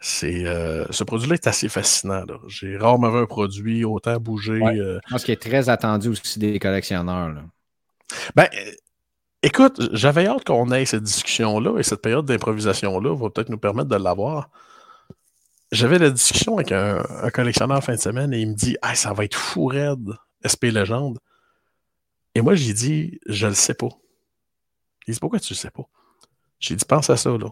C'est, 0.00 0.44
ce 0.90 1.04
produit-là 1.04 1.34
est 1.34 1.46
assez 1.46 1.68
fascinant. 1.68 2.24
J'ai 2.48 2.76
rarement 2.76 3.10
vu 3.10 3.18
un 3.18 3.26
produit 3.26 3.84
autant 3.84 4.16
bouger. 4.18 4.60
je 4.60 4.98
pense 5.10 5.24
qu'il 5.24 5.32
est 5.32 5.42
très 5.42 5.68
attendu 5.68 6.08
aussi 6.08 6.38
des 6.38 6.58
collectionneurs. 6.58 7.28
Là. 7.28 7.42
Ben, 8.34 8.48
écoute, 9.42 9.80
j'avais 9.92 10.26
hâte 10.26 10.44
qu'on 10.44 10.70
ait 10.70 10.84
cette 10.84 11.02
discussion-là 11.02 11.78
et 11.78 11.82
cette 11.82 12.02
période 12.02 12.26
d'improvisation-là 12.26 13.14
va 13.14 13.30
peut-être 13.30 13.48
nous 13.48 13.58
permettre 13.58 13.88
de 13.88 13.96
l'avoir. 13.96 14.50
J'avais 15.70 15.98
la 15.98 16.10
discussion 16.10 16.56
avec 16.56 16.72
un, 16.72 17.02
collectionneur 17.32 17.78
en 17.78 17.80
fin 17.80 17.94
de 17.94 18.00
semaine 18.00 18.34
et 18.34 18.40
il 18.40 18.50
me 18.50 18.54
dit 18.54 18.76
Ah, 18.82 18.94
ça 18.94 19.12
va 19.12 19.24
être 19.24 19.36
fou 19.36 19.66
raide, 19.66 20.10
SP 20.44 20.64
Légende. 20.64 21.18
Et 22.34 22.42
moi, 22.42 22.54
j'ai 22.54 22.74
dit 22.74 23.18
Je 23.26 23.46
le 23.46 23.54
sais 23.54 23.74
pas. 23.74 23.88
Il 25.06 25.14
dit 25.14 25.20
Pourquoi 25.20 25.40
tu 25.40 25.54
le 25.54 25.58
sais 25.58 25.70
pas 25.70 25.84
J'ai 26.62 26.76
dit 26.76 26.84
Pense 26.86 27.10
à 27.10 27.18
ça, 27.18 27.36
là. 27.36 27.50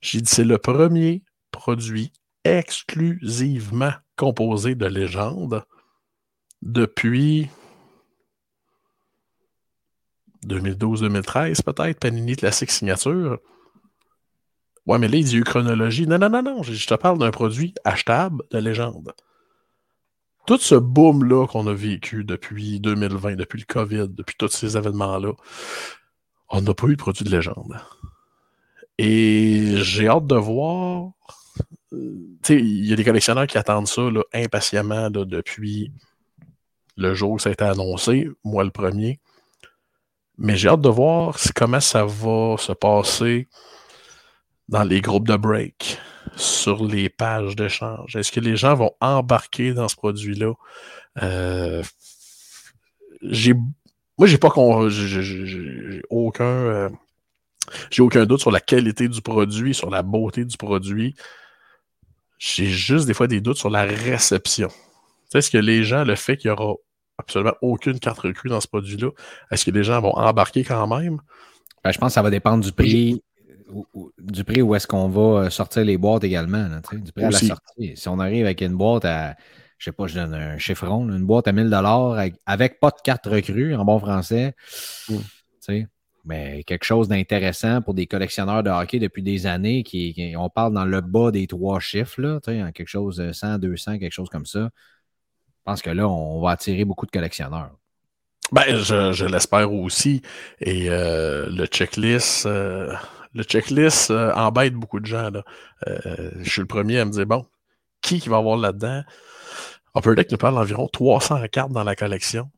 J'ai 0.00 0.20
dit 0.20 0.30
C'est 0.30 0.44
le 0.44 0.58
premier 0.58 1.24
produit 1.50 2.12
exclusivement 2.44 3.92
composé 4.16 4.76
de 4.76 4.86
légendes 4.86 5.64
depuis 6.62 7.48
2012-2013 10.46 11.62
peut-être, 11.62 11.98
Panini 11.98 12.36
Classic 12.36 12.70
Signature. 12.70 13.38
Ouais, 14.86 14.98
mais 14.98 15.08
là, 15.08 15.16
il 15.16 15.24
dit 15.24 15.36
eu 15.36 15.44
chronologie. 15.44 16.06
Non, 16.06 16.18
non, 16.18 16.30
non, 16.30 16.42
non, 16.42 16.62
je 16.62 16.86
te 16.86 16.94
parle 16.94 17.18
d'un 17.18 17.30
produit 17.30 17.74
achetable 17.84 18.42
de 18.50 18.58
légende. 18.58 19.12
Tout 20.46 20.58
ce 20.58 20.74
boom-là 20.74 21.46
qu'on 21.46 21.66
a 21.66 21.74
vécu 21.74 22.24
depuis 22.24 22.80
2020, 22.80 23.36
depuis 23.36 23.60
le 23.60 23.66
COVID, 23.66 24.08
depuis 24.08 24.34
tous 24.38 24.48
ces 24.48 24.76
événements-là, 24.76 25.32
on 26.48 26.62
n'a 26.62 26.74
pas 26.74 26.86
eu 26.88 26.96
de 26.96 26.96
produit 26.96 27.24
de 27.24 27.30
légende. 27.30 27.76
Et 29.02 29.78
j'ai 29.78 30.08
hâte 30.08 30.26
de 30.26 30.36
voir. 30.36 31.12
Euh, 31.94 32.36
il 32.50 32.86
y 32.86 32.92
a 32.92 32.96
des 32.96 33.04
collectionneurs 33.04 33.46
qui 33.46 33.56
attendent 33.56 33.88
ça 33.88 34.02
impatiemment 34.34 35.08
depuis 35.08 35.90
le 36.98 37.14
jour 37.14 37.30
où 37.30 37.38
ça 37.38 37.48
a 37.48 37.52
été 37.52 37.64
annoncé, 37.64 38.28
moi 38.44 38.62
le 38.62 38.70
premier. 38.70 39.18
Mais 40.36 40.54
j'ai 40.54 40.68
hâte 40.68 40.82
de 40.82 40.90
voir 40.90 41.38
comment 41.56 41.80
ça 41.80 42.04
va 42.04 42.56
se 42.58 42.72
passer 42.72 43.48
dans 44.68 44.84
les 44.84 45.00
groupes 45.00 45.28
de 45.28 45.36
break, 45.36 45.98
sur 46.36 46.84
les 46.84 47.08
pages 47.08 47.56
d'échange. 47.56 48.16
Est-ce 48.16 48.30
que 48.30 48.40
les 48.40 48.56
gens 48.56 48.74
vont 48.74 48.92
embarquer 49.00 49.72
dans 49.72 49.88
ce 49.88 49.96
produit-là? 49.96 50.52
Euh, 51.22 51.82
j'ai, 53.22 53.54
moi, 54.18 54.26
j'ai 54.26 54.36
pas 54.36 54.52
j'ai, 54.90 56.02
aucun, 56.10 56.44
euh, 56.44 56.90
j'ai 57.90 58.02
aucun 58.02 58.26
doute 58.26 58.40
sur 58.40 58.50
la 58.50 58.60
qualité 58.60 59.08
du 59.08 59.22
produit, 59.22 59.74
sur 59.74 59.90
la 59.90 60.02
beauté 60.02 60.44
du 60.44 60.56
produit. 60.56 61.14
J'ai 62.38 62.66
juste 62.66 63.06
des 63.06 63.14
fois 63.14 63.26
des 63.26 63.40
doutes 63.40 63.58
sur 63.58 63.70
la 63.70 63.82
réception. 63.82 64.70
Est-ce 65.34 65.50
que 65.50 65.58
les 65.58 65.84
gens, 65.84 66.04
le 66.04 66.16
fait 66.16 66.36
qu'il 66.36 66.48
y 66.48 66.50
aura 66.50 66.74
absolument 67.20 67.54
aucune 67.62 68.00
carte 68.00 68.18
recrue 68.18 68.48
dans 68.48 68.60
ce 68.60 68.66
produit-là. 68.66 69.10
Est-ce 69.50 69.64
que 69.64 69.70
les 69.70 69.84
gens 69.84 70.00
vont 70.00 70.16
embarquer 70.16 70.64
quand 70.64 70.86
même? 70.86 71.20
Ben, 71.84 71.92
je 71.92 71.98
pense 71.98 72.08
que 72.08 72.14
ça 72.14 72.22
va 72.22 72.30
dépendre 72.30 72.64
du 72.64 72.72
prix. 72.72 73.22
Du 74.18 74.42
prix 74.42 74.62
où 74.62 74.74
est-ce 74.74 74.88
qu'on 74.88 75.08
va 75.08 75.44
euh, 75.44 75.50
sortir 75.50 75.84
les 75.84 75.96
boîtes 75.96 76.24
également, 76.24 76.68
du 76.92 77.12
prix 77.12 77.24
à 77.24 77.30
la 77.30 77.38
sortie. 77.38 77.96
Si 77.96 78.08
on 78.08 78.18
arrive 78.18 78.44
avec 78.44 78.62
une 78.62 78.74
boîte 78.74 79.04
à, 79.04 79.36
je 79.78 79.84
sais 79.84 79.92
pas, 79.92 80.08
je 80.08 80.16
donne 80.16 80.34
un 80.34 80.58
chiffron, 80.58 81.08
une 81.08 81.24
boîte 81.24 81.46
à 81.46 81.52
1000 81.52 81.72
avec, 81.72 82.34
avec 82.46 82.80
pas 82.80 82.90
de 82.90 83.00
carte 83.04 83.26
recrue 83.26 83.76
en 83.76 83.84
bon 83.84 84.00
français, 84.00 84.56
mm. 85.08 85.84
Mais 86.24 86.64
quelque 86.64 86.84
chose 86.84 87.08
d'intéressant 87.08 87.82
pour 87.82 87.94
des 87.94 88.06
collectionneurs 88.06 88.62
de 88.62 88.70
hockey 88.70 88.98
depuis 88.98 89.22
des 89.22 89.46
années, 89.46 89.82
qui, 89.82 90.34
on 90.36 90.50
parle 90.50 90.74
dans 90.74 90.84
le 90.84 91.00
bas 91.00 91.30
des 91.30 91.46
trois 91.46 91.80
chiffres, 91.80 92.20
là, 92.20 92.40
quelque 92.72 92.88
chose 92.88 93.16
de 93.16 93.32
100, 93.32 93.58
200, 93.58 93.98
quelque 93.98 94.12
chose 94.12 94.28
comme 94.28 94.46
ça. 94.46 94.70
Je 95.58 95.64
pense 95.64 95.82
que 95.82 95.90
là, 95.90 96.08
on 96.08 96.40
va 96.40 96.52
attirer 96.52 96.84
beaucoup 96.84 97.06
de 97.06 97.10
collectionneurs. 97.10 97.70
Ben, 98.52 98.76
je, 98.78 99.24
l'espère 99.24 99.72
aussi. 99.72 100.22
Et 100.60 100.90
euh, 100.90 101.48
le 101.50 101.66
checklist, 101.66 102.46
euh, 102.46 102.92
le 103.32 103.44
checklist 103.44 104.10
euh, 104.10 104.32
embête 104.34 104.74
beaucoup 104.74 104.98
de 104.98 105.06
gens. 105.06 105.30
Là. 105.30 105.42
Je 105.86 106.50
suis 106.50 106.60
le 106.60 106.66
premier 106.66 106.98
à 106.98 107.04
me 107.04 107.10
dire 107.10 107.26
bon, 107.26 107.46
qui, 108.02 108.20
qui 108.20 108.28
va 108.28 108.38
avoir 108.38 108.56
là-dedans? 108.56 109.04
Upper 109.96 110.14
Deck 110.14 110.30
nous 110.30 110.38
parle 110.38 110.54
d'environ 110.54 110.88
300 110.88 111.46
cartes 111.50 111.72
dans 111.72 111.84
la 111.84 111.96
collection 111.96 112.50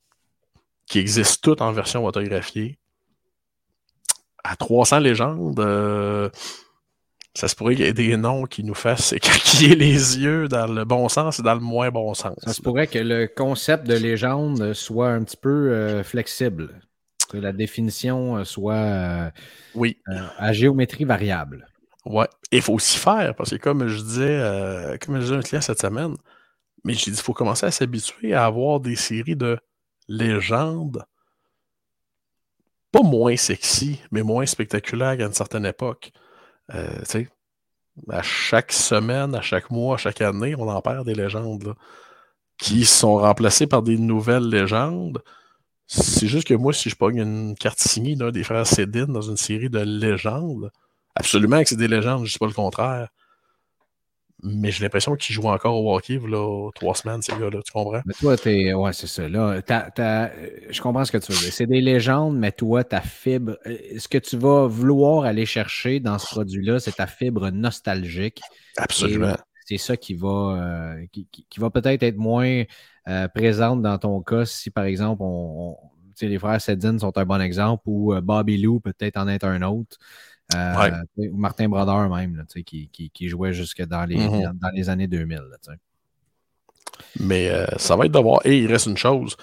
qui 0.87 0.99
existent 0.99 1.41
toutes 1.43 1.63
en 1.63 1.73
version 1.73 2.05
autographiée. 2.05 2.79
À 4.45 4.57
300 4.57 4.99
légendes, 4.99 5.61
euh, 5.61 6.29
ça 7.35 7.49
se 7.49 7.55
pourrait 7.55 7.77
qu'il 7.77 7.85
y 7.85 7.89
ait 7.89 7.93
des 7.93 8.17
noms 8.17 8.45
qui 8.45 8.65
nous 8.65 8.75
fassent 8.75 9.13
écarquiller 9.15 9.77
les 9.77 10.19
yeux 10.19 10.49
dans 10.49 10.67
le 10.67 10.85
bon 10.85 11.09
sens 11.09 11.39
et 11.39 11.43
dans 11.43 11.55
le 11.55 11.61
moins 11.61 11.91
bon 11.91 12.13
sens. 12.15 12.37
Ça 12.45 12.53
se 12.53 12.61
pourrait 12.61 12.89
que 12.89 12.99
le 12.99 13.27
concept 13.27 13.87
de 13.87 13.95
légende 13.95 14.73
soit 14.73 15.11
un 15.11 15.23
petit 15.23 15.37
peu 15.37 16.03
flexible 16.03 16.83
que 17.33 17.39
la 17.39 17.53
définition 17.53 18.37
euh, 18.37 18.45
soit 18.45 18.75
euh, 18.75 19.31
oui. 19.75 19.99
Euh, 20.09 20.21
à 20.37 20.53
géométrie 20.53 21.05
variable. 21.05 21.67
Ouais. 22.05 22.29
Il 22.51 22.61
faut 22.61 22.75
aussi 22.75 22.99
faire, 22.99 23.35
parce 23.35 23.51
que 23.51 23.57
comme 23.57 23.87
je 23.89 24.03
disais, 24.03 24.99
comme 25.01 25.17
je 25.17 25.21
disais 25.23 25.35
à 25.35 25.39
un 25.39 25.43
client 25.43 25.61
cette 25.61 25.81
semaine, 25.81 26.17
mais 26.85 26.95
j'ai 26.95 27.11
dit, 27.11 27.17
il 27.17 27.23
faut 27.23 27.33
commencer 27.33 27.65
à 27.65 27.71
s'habituer 27.71 28.35
à 28.35 28.45
avoir 28.45 28.81
des 28.81 28.97
séries 28.97 29.37
de 29.37 29.57
légendes, 30.09 31.05
pas 32.93 33.03
moins 33.03 33.37
sexy, 33.37 34.01
mais 34.11 34.23
moins 34.23 34.47
spectaculaires 34.47 35.17
qu'à 35.17 35.27
une 35.27 35.33
certaine 35.33 35.67
époque. 35.67 36.13
sais, 37.05 37.29
à 38.11 38.23
chaque 38.23 38.73
semaine, 38.73 39.35
à 39.35 39.43
chaque 39.43 39.71
mois, 39.71 39.95
à 39.95 39.99
chaque 39.99 40.21
année, 40.21 40.55
on 40.57 40.69
en 40.69 40.81
perd 40.81 41.07
des 41.07 41.15
légendes 41.15 41.75
qui 42.59 42.85
sont 42.85 43.17
remplacées 43.17 43.67
par 43.67 43.83
des 43.83 43.99
nouvelles 43.99 44.49
légendes 44.49 45.23
c'est 45.95 46.27
juste 46.27 46.49
que 46.49 46.55
moi, 46.55 46.73
si 46.73 46.89
je 46.89 46.97
pogne 46.97 47.19
une 47.19 47.55
carte 47.55 47.79
signée 47.79 48.17
d'un 48.17 48.31
des 48.31 48.45
frères 48.45 48.67
Cédine 48.67 49.07
dans 49.07 49.21
une 49.21 49.37
série 49.37 49.69
de 49.69 49.81
légendes, 49.81 50.71
absolument 51.15 51.63
que 51.63 51.69
c'est 51.69 51.77
des 51.77 51.89
légendes, 51.89 52.25
je 52.25 52.33
dis 52.33 52.39
pas 52.39 52.47
le 52.47 52.53
contraire. 52.53 53.09
Mais 54.45 54.73
j'ai 54.73 54.83
l'impression 54.83 55.15
qu'ils 55.15 55.35
jouent 55.35 55.49
encore 55.49 55.85
au 55.85 55.95
hockey, 55.95 56.19
là, 56.19 56.71
trois 56.75 56.97
semaines, 56.97 57.23
ces 57.23 57.33
gars-là, 57.33 57.61
tu 57.65 57.71
comprends? 57.71 58.03
Mais 58.05 58.15
toi, 58.15 58.37
t'es. 58.37 58.73
Ouais, 58.75 58.93
c'est 58.93 59.07
ça. 59.07 59.29
Là, 59.29 59.61
Je 59.69 60.81
comprends 60.81 61.05
ce 61.05 61.13
que 61.13 61.19
tu 61.19 61.31
veux 61.31 61.39
dire. 61.39 61.53
C'est 61.53 61.67
des 61.67 61.81
légendes, 61.81 62.37
mais 62.37 62.51
toi, 62.51 62.83
ta 62.83 63.01
fibre. 63.01 63.57
Euh, 63.67 63.77
ce 63.99 64.09
que 64.09 64.19
tu 64.19 64.37
vas 64.37 64.67
vouloir 64.67 65.25
aller 65.25 65.47
chercher 65.47 66.01
dans 66.01 66.19
ce 66.19 66.27
produit-là, 66.27 66.81
c'est 66.81 66.97
ta 66.97 67.07
fibre 67.07 67.51
nostalgique? 67.51 68.41
Absolument. 68.77 69.37
C'est 69.65 69.79
ça 69.79 69.97
qui 69.97 70.15
va, 70.15 70.99
euh, 70.99 71.07
qui, 71.13 71.61
va 71.61 71.71
peut-être 71.71 72.03
être 72.03 72.17
moins 72.17 72.65
euh, 73.09 73.29
présente 73.29 73.81
dans 73.81 73.97
ton 73.99 74.21
cas 74.23 74.45
si, 74.45 74.71
par 74.71 74.85
exemple, 74.85 75.23
on, 75.25 75.77
les 76.21 76.39
frères 76.39 76.61
Sedin 76.61 76.99
sont 76.99 77.17
un 77.17 77.25
bon 77.25 77.41
exemple 77.41 77.85
ou 77.87 78.13
Bobby 78.21 78.59
Lou 78.59 78.81
peut-être 78.81 79.17
en 79.17 79.29
être 79.29 79.45
un 79.45 79.63
autre. 79.63 79.99
Euh, 80.55 81.03
ou 81.17 81.37
Martin 81.37 81.69
Brodeur 81.69 82.09
même, 82.09 82.45
qui, 82.65 82.89
qui, 82.89 83.29
jouait 83.29 83.53
jusque 83.53 83.83
dans 83.85 84.05
les, 84.05 84.17
dans 84.17 84.71
les 84.75 84.89
années 84.89 85.09
2000. 85.09 85.43
Mais 87.21 87.51
ça 87.77 87.97
va 87.97 88.07
être 88.07 88.13
de 88.13 88.19
voir. 88.19 88.41
Et 88.45 88.59
il 88.59 88.67
reste 88.67 88.87
une 88.87 88.97
chose. 88.97 89.37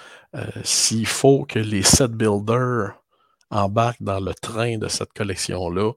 S'il 0.62 1.06
faut 1.06 1.44
que 1.44 1.58
les 1.58 1.82
set 1.82 2.12
builders 2.12 2.92
embarquent 3.50 4.02
dans 4.02 4.20
le 4.20 4.34
train 4.34 4.78
de 4.78 4.88
cette 4.88 5.12
collection-là, 5.12 5.92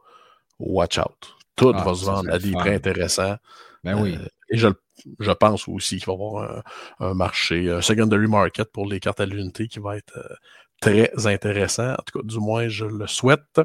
watch 0.59 0.97
out. 0.97 1.35
Tout 1.55 1.73
ah, 1.75 1.83
va 1.83 1.93
se 1.93 2.05
vendre 2.05 2.31
à 2.31 2.39
des 2.39 2.51
prix 2.51 2.73
intéressants. 2.73 3.37
Ben 3.83 4.01
oui. 4.01 4.17
et 4.49 4.57
je 4.57 5.31
pense 5.31 5.67
aussi 5.67 5.97
qu'il 5.97 6.05
va 6.07 6.13
y 6.13 6.15
avoir 6.15 6.63
un, 6.99 7.13
marché, 7.13 7.69
un 7.69 7.81
secondary 7.81 8.27
market 8.27 8.71
pour 8.71 8.85
les 8.85 8.99
cartes 8.99 9.19
à 9.19 9.25
l'unité 9.25 9.67
qui 9.67 9.79
va 9.79 9.97
être 9.97 10.17
euh, 10.17 10.35
très 10.79 11.27
intéressant. 11.27 11.91
En 11.91 12.03
tout 12.05 12.19
cas, 12.19 12.25
du 12.25 12.39
moins, 12.39 12.67
je 12.67 12.85
le 12.85 13.07
souhaite. 13.07 13.61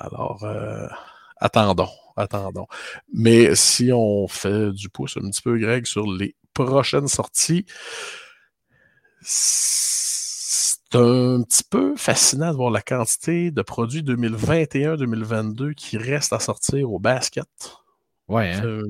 Alors, 0.00 0.42
euh, 0.44 0.88
attendons, 1.36 1.90
attendons. 2.16 2.66
Mais 3.12 3.54
si 3.54 3.90
on 3.92 4.26
fait 4.28 4.72
du 4.72 4.88
pouce 4.88 5.16
un 5.16 5.28
petit 5.30 5.42
peu, 5.42 5.58
Greg, 5.58 5.86
sur 5.86 6.10
les 6.10 6.34
prochaines 6.54 7.08
sorties, 7.08 7.66
c'est 9.20 10.78
un 10.94 11.42
petit 11.42 11.64
peu 11.68 11.94
fascinant 11.96 12.50
de 12.50 12.56
voir 12.56 12.70
la 12.70 12.80
quantité 12.80 13.50
de 13.50 13.62
produits 13.62 14.02
2021-2022 14.02 15.74
qui 15.74 15.98
restent 15.98 16.32
à 16.32 16.40
sortir 16.40 16.90
au 16.90 16.98
basket. 16.98 17.46
Ouais. 18.26 18.54
Hein? 18.54 18.82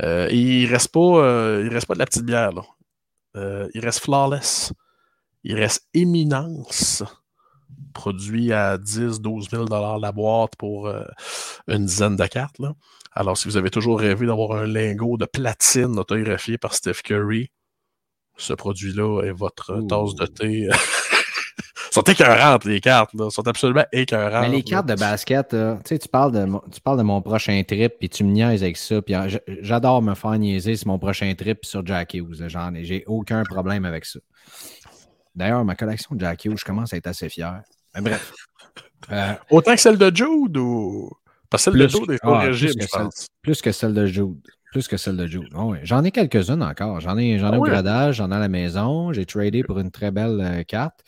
Euh, 0.00 0.28
il 0.30 0.66
reste 0.66 0.88
pas, 0.88 1.00
euh, 1.00 1.62
il 1.64 1.72
reste 1.72 1.86
pas 1.86 1.94
de 1.94 1.98
la 1.98 2.06
petite 2.06 2.24
bière. 2.24 2.52
Là. 2.52 2.62
Il 3.74 3.84
reste 3.84 4.00
Flawless. 4.00 4.72
Il 5.44 5.54
reste 5.54 5.86
Éminence, 5.94 7.04
produit 7.96 8.52
à 8.52 8.76
10, 8.78 9.20
12 9.20 9.48
000 9.50 9.98
la 9.98 10.12
boîte 10.12 10.54
pour 10.56 10.92
une 11.66 11.86
dizaine 11.86 12.16
de 12.16 12.26
cartes. 12.26 12.58
Là. 12.58 12.74
Alors, 13.12 13.38
si 13.38 13.48
vous 13.48 13.56
avez 13.56 13.70
toujours 13.70 13.98
rêvé 13.98 14.26
d'avoir 14.26 14.52
un 14.58 14.66
lingot 14.66 15.16
de 15.16 15.24
platine 15.24 15.98
autographié 15.98 16.58
par 16.58 16.74
Steph 16.74 17.00
Curry, 17.02 17.50
ce 18.36 18.52
produit-là 18.52 19.22
est 19.22 19.32
votre 19.32 19.80
tasse 19.88 20.14
de 20.14 20.26
thé 20.26 20.68
sont 21.96 22.02
écœurantes, 22.02 22.64
les 22.66 22.80
cartes. 22.80 23.14
Là. 23.14 23.30
sont 23.30 23.46
absolument 23.48 23.84
écœurantes. 23.90 24.42
Mais 24.42 24.56
les 24.56 24.62
cartes 24.62 24.86
de 24.86 24.94
basket, 24.94 25.48
tu 25.48 25.56
sais, 25.84 25.98
tu 25.98 26.08
parles, 26.08 26.32
de, 26.32 26.46
tu 26.70 26.80
parles 26.82 26.98
de 26.98 27.02
mon 27.02 27.22
prochain 27.22 27.62
trip, 27.66 27.94
puis 27.98 28.10
tu 28.10 28.24
me 28.24 28.32
niaises 28.32 28.62
avec 28.62 28.76
ça. 28.76 29.00
Puis 29.00 29.14
j'adore 29.62 30.02
me 30.02 30.14
faire 30.14 30.38
niaiser 30.38 30.76
sur 30.76 30.88
mon 30.88 30.98
prochain 30.98 31.32
trip 31.34 31.64
sur 31.64 31.86
Jack 31.86 32.14
Hughes. 32.14 32.46
J'ai 32.82 33.04
aucun 33.06 33.42
problème 33.44 33.86
avec 33.86 34.04
ça. 34.04 34.20
D'ailleurs, 35.34 35.64
ma 35.64 35.74
collection 35.74 36.14
de 36.14 36.20
Jack 36.20 36.44
Hughes, 36.44 36.58
je 36.58 36.64
commence 36.64 36.92
à 36.92 36.96
être 36.98 37.06
assez 37.06 37.28
fier. 37.28 37.62
Mais 37.96 38.02
bref. 38.02 38.32
Euh, 39.12 39.34
Autant 39.50 39.74
que 39.74 39.80
celle 39.80 39.98
de 39.98 40.10
Jude 40.12 40.56
ou. 40.56 41.10
Parce 41.48 41.64
que 41.64 41.70
celle 41.70 41.80
de 41.80 41.86
Jude 41.86 42.10
est 42.10 42.24
au 42.24 42.32
ah, 42.32 42.40
régime, 42.40 42.72
je 42.80 42.86
pense. 42.88 43.28
plus 43.40 43.62
que 43.62 43.70
celle 43.70 43.94
de 43.94 44.04
Jude. 44.04 44.40
Plus 44.72 44.88
que 44.88 44.96
celle 44.96 45.16
de 45.16 45.28
Jude. 45.28 45.48
Oh, 45.54 45.74
J'en 45.84 46.02
ai 46.02 46.10
quelques-unes 46.10 46.62
encore. 46.62 46.98
J'en 46.98 47.16
ai, 47.16 47.38
j'en 47.38 47.52
ai 47.52 47.56
ah 47.56 47.60
au 47.60 47.62
gradage, 47.62 48.16
j'en 48.16 48.32
ai 48.32 48.34
à 48.34 48.40
la 48.40 48.48
maison. 48.48 49.12
J'ai 49.12 49.24
tradé 49.24 49.62
pour 49.62 49.78
une 49.78 49.92
très 49.92 50.10
belle 50.10 50.40
euh, 50.40 50.62
carte. 50.64 51.04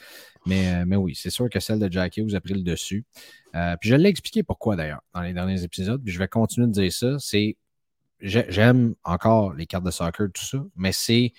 Euh, 0.52 0.84
mais, 0.86 0.96
oui, 0.96 1.14
c'est 1.14 1.30
sûr 1.30 1.48
que 1.50 1.60
celle 1.60 1.78
de 1.78 1.90
Jackie 1.90 2.22
vous 2.22 2.34
a 2.34 2.40
pris 2.40 2.54
le 2.54 2.62
dessus. 2.62 3.04
Euh, 3.54 3.76
puis 3.80 3.90
je 3.90 3.94
l'ai 3.94 4.08
expliqué 4.08 4.42
pourquoi 4.42 4.76
d'ailleurs 4.76 5.00
dans 5.14 5.22
les 5.22 5.32
derniers 5.32 5.62
épisodes. 5.62 6.02
Puis 6.02 6.12
je 6.12 6.18
vais 6.18 6.28
continuer 6.28 6.66
de 6.66 6.72
dire 6.72 6.92
ça. 6.92 7.18
C'est 7.18 7.56
j'aime 8.20 8.94
encore 9.04 9.54
les 9.54 9.66
cartes 9.66 9.84
de 9.84 9.90
soccer, 9.90 10.28
tout 10.32 10.44
ça, 10.44 10.58
mais 10.76 10.92
c'est 10.92 11.32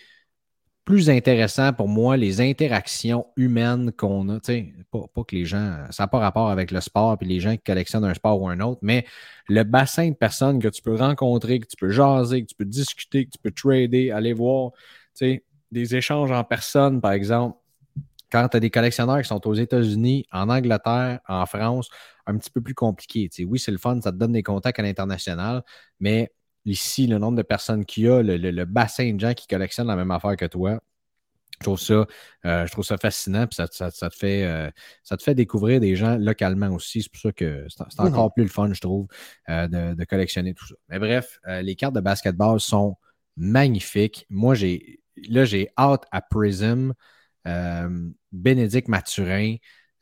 plus 0.89 1.11
intéressant 1.11 1.71
pour 1.71 1.87
moi 1.87 2.17
les 2.17 2.41
interactions 2.41 3.27
humaines 3.37 3.91
qu'on 3.91 4.27
a. 4.29 4.39
Pas, 4.39 5.05
pas 5.13 5.23
que 5.23 5.35
les 5.35 5.45
gens, 5.45 5.85
ça 5.91 6.03
n'a 6.03 6.07
pas 6.07 6.17
rapport 6.17 6.49
avec 6.49 6.71
le 6.71 6.81
sport 6.81 7.15
puis 7.15 7.27
les 7.27 7.39
gens 7.39 7.51
qui 7.51 7.61
collectionnent 7.61 8.05
un 8.05 8.15
sport 8.15 8.41
ou 8.41 8.49
un 8.49 8.59
autre, 8.59 8.79
mais 8.81 9.05
le 9.47 9.61
bassin 9.63 10.09
de 10.09 10.15
personnes 10.15 10.57
que 10.57 10.67
tu 10.67 10.81
peux 10.81 10.95
rencontrer, 10.95 11.59
que 11.59 11.67
tu 11.67 11.75
peux 11.75 11.91
jaser, 11.91 12.41
que 12.41 12.47
tu 12.47 12.55
peux 12.55 12.65
discuter, 12.65 13.25
que 13.25 13.29
tu 13.29 13.37
peux 13.37 13.51
trader, 13.51 14.09
aller 14.09 14.33
voir 14.33 14.71
des 15.21 15.95
échanges 15.95 16.31
en 16.31 16.43
personne, 16.43 17.01
par 17.01 17.11
exemple 17.11 17.59
quand 18.31 18.47
tu 18.49 18.57
as 18.57 18.59
des 18.59 18.71
collectionneurs 18.71 19.21
qui 19.21 19.27
sont 19.27 19.47
aux 19.47 19.53
États-Unis, 19.53 20.25
en 20.31 20.49
Angleterre, 20.49 21.19
en 21.27 21.45
France, 21.45 21.89
un 22.25 22.35
petit 22.37 22.49
peu 22.49 22.61
plus 22.61 22.75
compliqué. 22.75 23.29
oui, 23.45 23.59
c'est 23.59 23.71
le 23.71 23.77
fun, 23.77 24.01
ça 24.01 24.11
te 24.11 24.17
donne 24.17 24.31
des 24.31 24.43
contacts 24.43 24.79
à 24.79 24.83
l'international, 24.83 25.63
mais 25.99 26.31
ici, 26.69 27.07
le 27.07 27.17
nombre 27.17 27.37
de 27.37 27.41
personnes 27.41 27.85
qu'il 27.85 28.03
y 28.03 28.09
a, 28.09 28.21
le, 28.21 28.65
bassin 28.65 29.13
de 29.13 29.19
gens 29.19 29.33
qui 29.33 29.47
collectionnent 29.47 29.87
la 29.87 29.95
même 29.95 30.11
affaire 30.11 30.35
que 30.35 30.45
toi, 30.45 30.79
je 31.59 31.65
trouve 31.65 31.79
ça, 31.79 32.07
euh, 32.45 32.65
je 32.65 32.71
trouve 32.71 32.85
ça 32.85 32.97
fascinant, 32.97 33.45
puis 33.45 33.55
ça, 33.55 33.67
te 33.67 34.15
fait, 34.15 34.45
euh, 34.45 34.71
ça 35.03 35.17
te 35.17 35.23
fait 35.23 35.35
découvrir 35.35 35.81
des 35.81 35.95
gens 35.95 36.17
localement 36.17 36.69
aussi. 36.69 37.03
C'est 37.03 37.11
pour 37.11 37.21
ça 37.21 37.31
que 37.33 37.65
c'est 37.69 37.99
mhm. 37.99 38.07
encore 38.07 38.33
plus 38.33 38.43
le 38.43 38.49
fun, 38.49 38.71
je 38.71 38.79
trouve, 38.79 39.07
euh, 39.49 39.67
de, 39.67 39.93
de, 39.93 40.03
collectionner 40.05 40.53
tout 40.53 40.65
ça. 40.65 40.75
Mais 40.87 40.99
bref, 40.99 41.39
les 41.61 41.75
cartes 41.75 41.95
de 41.95 41.99
basketball 41.99 42.59
sont 42.61 42.95
magnifiques. 43.35 44.25
Moi, 44.29 44.55
j'ai 44.55 45.01
là, 45.29 45.43
j'ai 45.43 45.69
hâte 45.77 46.05
à 46.11 46.21
Prism. 46.21 46.93
Bénédicte 48.31 48.87
Mathurin. 48.87 49.55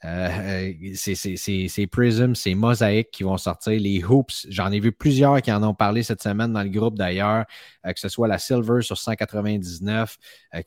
Euh, 0.05 0.73
c'est 0.93 1.87
Prism, 1.87 2.35
c'est 2.35 2.53
Mosaïque 2.53 3.09
qui 3.11 3.23
vont 3.23 3.37
sortir. 3.37 3.79
Les 3.79 4.03
Hoops, 4.03 4.45
j'en 4.49 4.71
ai 4.71 4.79
vu 4.79 4.91
plusieurs 4.91 5.41
qui 5.41 5.51
en 5.51 5.63
ont 5.63 5.73
parlé 5.73 6.03
cette 6.03 6.21
semaine 6.21 6.53
dans 6.53 6.61
le 6.61 6.69
groupe 6.69 6.95
d'ailleurs, 6.97 7.45
euh, 7.85 7.93
que 7.93 7.99
ce 7.99 8.07
soit 8.07 8.27
la 8.27 8.37
Silver 8.37 8.81
sur 8.81 8.97
199, 8.97 10.17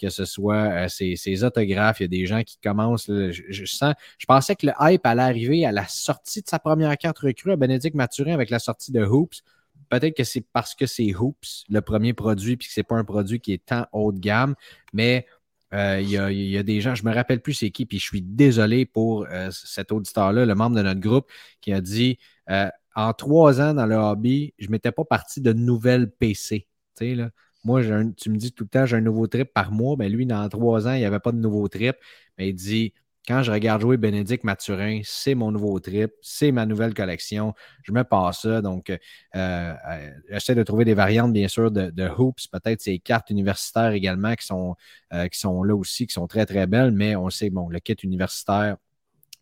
que 0.01 0.11
ce 0.11 0.24
soit 0.24 0.89
ces, 0.89 1.45
autographes. 1.45 2.01
Il 2.01 2.05
y 2.05 2.07
a 2.07 2.09
des 2.09 2.26
gens 2.26 2.43
qui 2.43 2.59
commencent. 2.59 3.07
je 3.09 4.26
pensais 4.26 4.57
que 4.57 4.66
le 4.66 4.72
hype 4.81 5.07
allait 5.07 5.22
arriver 5.22 5.64
à 5.64 5.72
la 5.72 5.87
sortie 5.87 6.43
de 6.43 6.49
sa 6.49 6.59
première 6.59 6.97
carte 6.99 7.20
recrue 7.20 7.53
à 7.53 7.57
Bénédicte 7.57 7.95
Mathurin 7.95 8.35
avec 8.35 8.51
la 8.51 8.59
sortie 8.59 8.91
de 8.91 9.05
Hoops. 9.05 9.43
Peut-être 9.91 10.16
que 10.16 10.24
c'est 10.24 10.45
parce 10.53 10.74
que 10.76 10.87
c'est 10.87 11.14
Hoops, 11.14 11.64
le 11.68 11.81
premier 11.81 12.14
produit, 12.14 12.57
puis 12.57 12.68
que 12.68 12.74
ce 12.74 12.81
n'est 12.81 12.85
pas 12.85 12.97
un 12.97 13.05
produit 13.05 13.41
qui 13.41 13.53
est 13.53 13.66
tant 13.66 13.87
haut 13.93 14.12
de 14.12 14.20
gamme, 14.20 14.55
mais 14.93 15.26
euh, 15.73 16.01
il 16.01 16.11
y, 16.11 16.57
a, 16.59 16.62
des 16.62 16.81
gens, 16.81 16.95
je 16.95 17.05
me 17.05 17.14
rappelle 17.14 17.41
plus 17.41 17.55
c'est 17.55 17.71
qui, 17.71 17.87
puis 17.87 17.99
je 17.99 18.05
suis 18.05 18.23
désolé 18.23 18.87
pour 18.87 19.27
euh, 19.31 19.51
cet 19.53 19.93
auditeur-là, 19.93 20.45
le 20.45 20.55
membre 20.55 20.77
de 20.77 20.83
notre 20.83 21.01
groupe, 21.01 21.31
qui 21.61 21.73
a 21.73 21.81
dit 21.81 22.18
euh, 22.51 22.68
en 22.97 23.12
trois 23.12 23.61
ans 23.61 23.75
dans 23.75 23.87
le 23.87 23.95
hobby, 23.95 24.55
je 24.59 24.66
ne 24.66 24.73
m'étais 24.73 24.93
pas 24.93 25.05
parti 25.05 25.41
de 25.41 25.53
nouvelles 25.53 26.11
PC. 26.11 26.66
Là. 27.01 27.31
Moi, 27.64 27.83
tu 28.16 28.31
me 28.31 28.37
dis 28.37 28.53
tout 28.53 28.64
le 28.64 28.68
temps, 28.68 28.85
j'ai 28.87 28.97
un 28.97 29.01
nouveau 29.01 29.27
trip 29.27 29.53
par 29.55 29.73
mois. 29.73 29.97
mais 29.99 30.07
ben, 30.09 30.16
lui, 30.16 30.27
dans 30.27 30.49
trois 30.49 30.87
ans, 30.87 30.93
il 30.93 30.99
n'y 30.99 31.05
avait 31.05 31.21
pas 31.21 31.33
de 31.33 31.39
nouveau 31.39 31.68
trip. 31.68 31.97
Mais 32.37 32.49
il 32.51 32.55
dit 32.55 32.93
quand 33.29 33.43
je 33.43 33.53
regarde 33.53 33.83
jouer 33.83 33.97
Bénédicte 33.97 34.45
Mathurin, 34.45 35.01
c'est 35.05 35.35
mon 35.35 35.53
nouveau 35.53 35.79
trip, 35.79 36.12
c'est 36.23 36.53
ma 36.53 36.64
nouvelle 36.64 36.95
collection. 36.95 37.55
Je 37.83 37.93
me 37.93 38.03
passe 38.03 38.43
ça. 38.43 38.62
Donc, 38.62 38.91
euh, 38.91 38.97
euh, 39.37 40.11
j'essaie 40.31 40.55
de 40.55 40.62
trouver 40.62 40.85
des 40.85 40.95
variantes, 40.95 41.33
bien 41.33 41.49
sûr, 41.49 41.71
de, 41.71 42.09
hoops, 42.09 42.47
peut-être 42.49 42.81
ces 42.81 42.99
cartes 42.99 43.31
universitaires 43.31 43.93
également 43.93 44.35
qui 44.35 44.47
sont, 44.47 44.75
euh, 45.12 45.29
qui 45.29 45.39
sont 45.39 45.62
là 45.62 45.75
aussi, 45.75 46.07
qui 46.07 46.14
sont 46.14 46.27
très, 46.27 46.47
très 46.47 46.66
belles, 46.66 46.93
mais 46.93 47.14
on 47.14 47.29
sait, 47.31 47.51
bon, 47.51 47.68
le 47.68 47.79
kit 47.79 47.97
universitaire, 48.03 48.77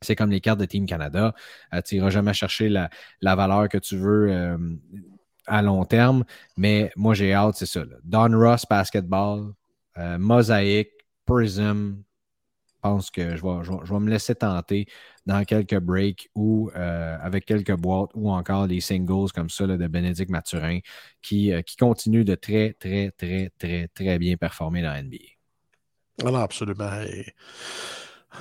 c'est 0.03 0.17
comme 0.17 0.31
les 0.31 0.41
cartes 0.41 0.61
de 0.61 0.65
Team 0.65 0.87
Canada. 0.87 1.35
tu 1.85 1.97
n'iras 1.97 2.11
jamais 2.11 2.33
chercher 2.33 2.69
la, 2.69 2.91
valeur 3.23 3.69
que 3.69 3.79
tu 3.79 3.97
veux 3.97 4.59
à 5.47 5.63
long 5.63 5.85
terme, 5.85 6.25
mais 6.57 6.93
moi, 6.97 7.15
j'ai 7.15 7.33
hâte, 7.33 7.57
c'est 7.57 7.67
ça. 7.67 7.83
Don 8.05 8.39
Ross 8.39 8.65
Basketball, 8.69 9.55
Mosaic, 9.97 10.91
Prism, 11.27 12.03
pense 12.81 13.11
que 13.11 13.37
je 13.37 13.43
vais, 13.43 14.01
me 14.01 14.11
laisser 14.11 14.35
tenter 14.35 14.87
dans 15.27 15.45
quelques 15.45 15.79
breaks 15.79 16.31
ou 16.35 16.71
euh, 16.75 17.17
avec 17.21 17.45
quelques 17.45 17.77
boîtes 17.77 18.11
ou 18.15 18.31
encore 18.31 18.67
des 18.69 18.81
singles 18.81 19.31
comme 19.35 19.51
ça 19.51 19.67
de 19.67 19.87
Bénédicte 19.87 20.31
Mathurin 20.31 20.81
qui, 21.23 21.53
euh, 21.53 21.63
qui 21.63 21.77
continue 21.77 22.25
de 22.25 22.35
très, 22.35 22.75
très, 22.75 23.11
très, 23.11 23.51
très, 23.59 23.89
très 23.89 24.19
bien 24.19 24.37
performer 24.37 24.83
dans 24.83 24.95
NBA. 25.03 25.19
Alors, 26.25 26.41
absolument. 26.41 26.91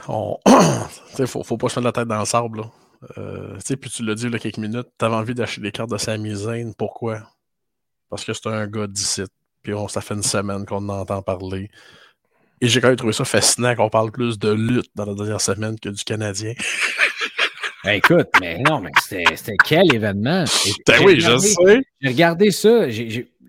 Il 0.07 1.21
ne 1.21 1.25
faut, 1.25 1.57
pas 1.57 1.69
se 1.69 1.79
mettre 1.79 1.85
la 1.85 1.91
tête 1.91 2.07
dans 2.07 2.19
le 2.19 2.25
sable. 2.25 2.63
Euh, 3.17 3.57
puis 3.79 3.89
tu 3.89 4.03
l'as 4.03 4.15
dit 4.15 4.25
il 4.25 4.33
y 4.33 4.35
a 4.35 4.39
quelques 4.39 4.57
minutes, 4.57 4.87
tu 4.97 5.05
avais 5.05 5.15
envie 5.15 5.35
d'acheter 5.35 5.61
des 5.61 5.71
cartes 5.71 5.91
de 5.91 5.97
Sami. 5.97 6.33
Pourquoi? 6.77 7.21
Parce 8.09 8.25
que 8.25 8.33
c'est 8.33 8.47
un 8.47 8.67
gars 8.67 8.87
d'ici. 8.87 9.23
Puis 9.61 9.73
ça 9.89 10.01
fait 10.01 10.13
une 10.13 10.23
semaine 10.23 10.65
qu'on 10.65 10.87
en 10.89 10.99
entend 11.01 11.21
parler. 11.21 11.69
Et 12.61 12.67
j'ai 12.67 12.81
quand 12.81 12.87
même 12.87 12.97
trouvé 12.97 13.13
ça 13.13 13.25
fascinant 13.25 13.75
qu'on 13.75 13.89
parle 13.89 14.11
plus 14.11 14.39
de 14.39 14.51
lutte 14.51 14.89
dans 14.95 15.05
la 15.05 15.13
dernière 15.13 15.41
semaine 15.41 15.79
que 15.79 15.89
du 15.89 16.03
Canadien. 16.03 16.53
Ben, 17.83 17.93
écoute, 17.93 18.27
mais 18.41 18.57
non, 18.59 18.81
mais 18.81 18.91
c'était 18.99 19.55
quel 19.63 19.93
événement? 19.95 20.43
Ben 20.87 20.99
oui, 21.05 21.21
je 21.21 21.37
sais. 21.37 21.81
J'ai 22.01 22.09
regardé 22.09 22.51
ça. 22.51 22.89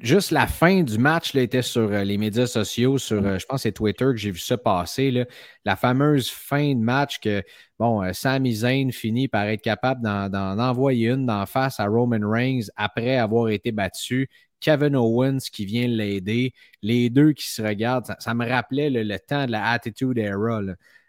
juste 0.01 0.31
la 0.31 0.47
fin 0.47 0.83
du 0.83 0.97
match 0.99 1.35
là, 1.35 1.43
était 1.43 1.63
sur 1.63 1.91
euh, 1.91 2.05
les 2.05 2.19
médias 2.19 2.47
sociaux, 2.47 2.99
sur, 2.99 3.25
euh, 3.25 3.39
je 3.39 3.47
pense, 3.47 3.63
c'est 3.63 3.73
Twitter 3.73 4.05
que 4.05 4.17
j'ai 4.17 4.31
vu 4.31 4.39
ça 4.39 4.57
passer. 4.57 5.11
Là. 5.11 5.25
La 5.65 5.75
fameuse 5.75 6.31
fin 6.31 6.75
de 6.75 6.81
match 6.81 7.19
que, 7.19 7.43
bon, 7.81 8.03
euh, 8.03 8.13
Sami 8.13 8.55
Zayn 8.55 8.93
finit 8.93 9.27
par 9.27 9.45
être 9.47 9.63
capable 9.63 10.03
d'en 10.03 10.59
envoyer 10.59 11.09
une 11.09 11.27
d'en 11.27 11.47
face 11.47 11.81
à 11.81 11.87
Roman 11.87 12.21
Reigns 12.23 12.69
après 12.77 13.17
avoir 13.17 13.49
été 13.49 13.73
battu. 13.73 14.29
Kevin 14.61 14.97
Owens 14.97 15.39
qui 15.53 15.65
vient 15.65 15.87
l'aider, 15.87 16.53
les 16.83 17.11
deux 17.11 17.33
qui 17.33 17.49
se 17.49 17.63
regardent. 17.63 18.15
Ça, 18.19 18.35
me 18.35 18.49
rappelait 18.49 18.91
le, 18.91 19.19
temps 19.19 19.47
de 19.47 19.53
la 19.53 19.71
Attitude 19.71 20.19
Era 20.19 20.61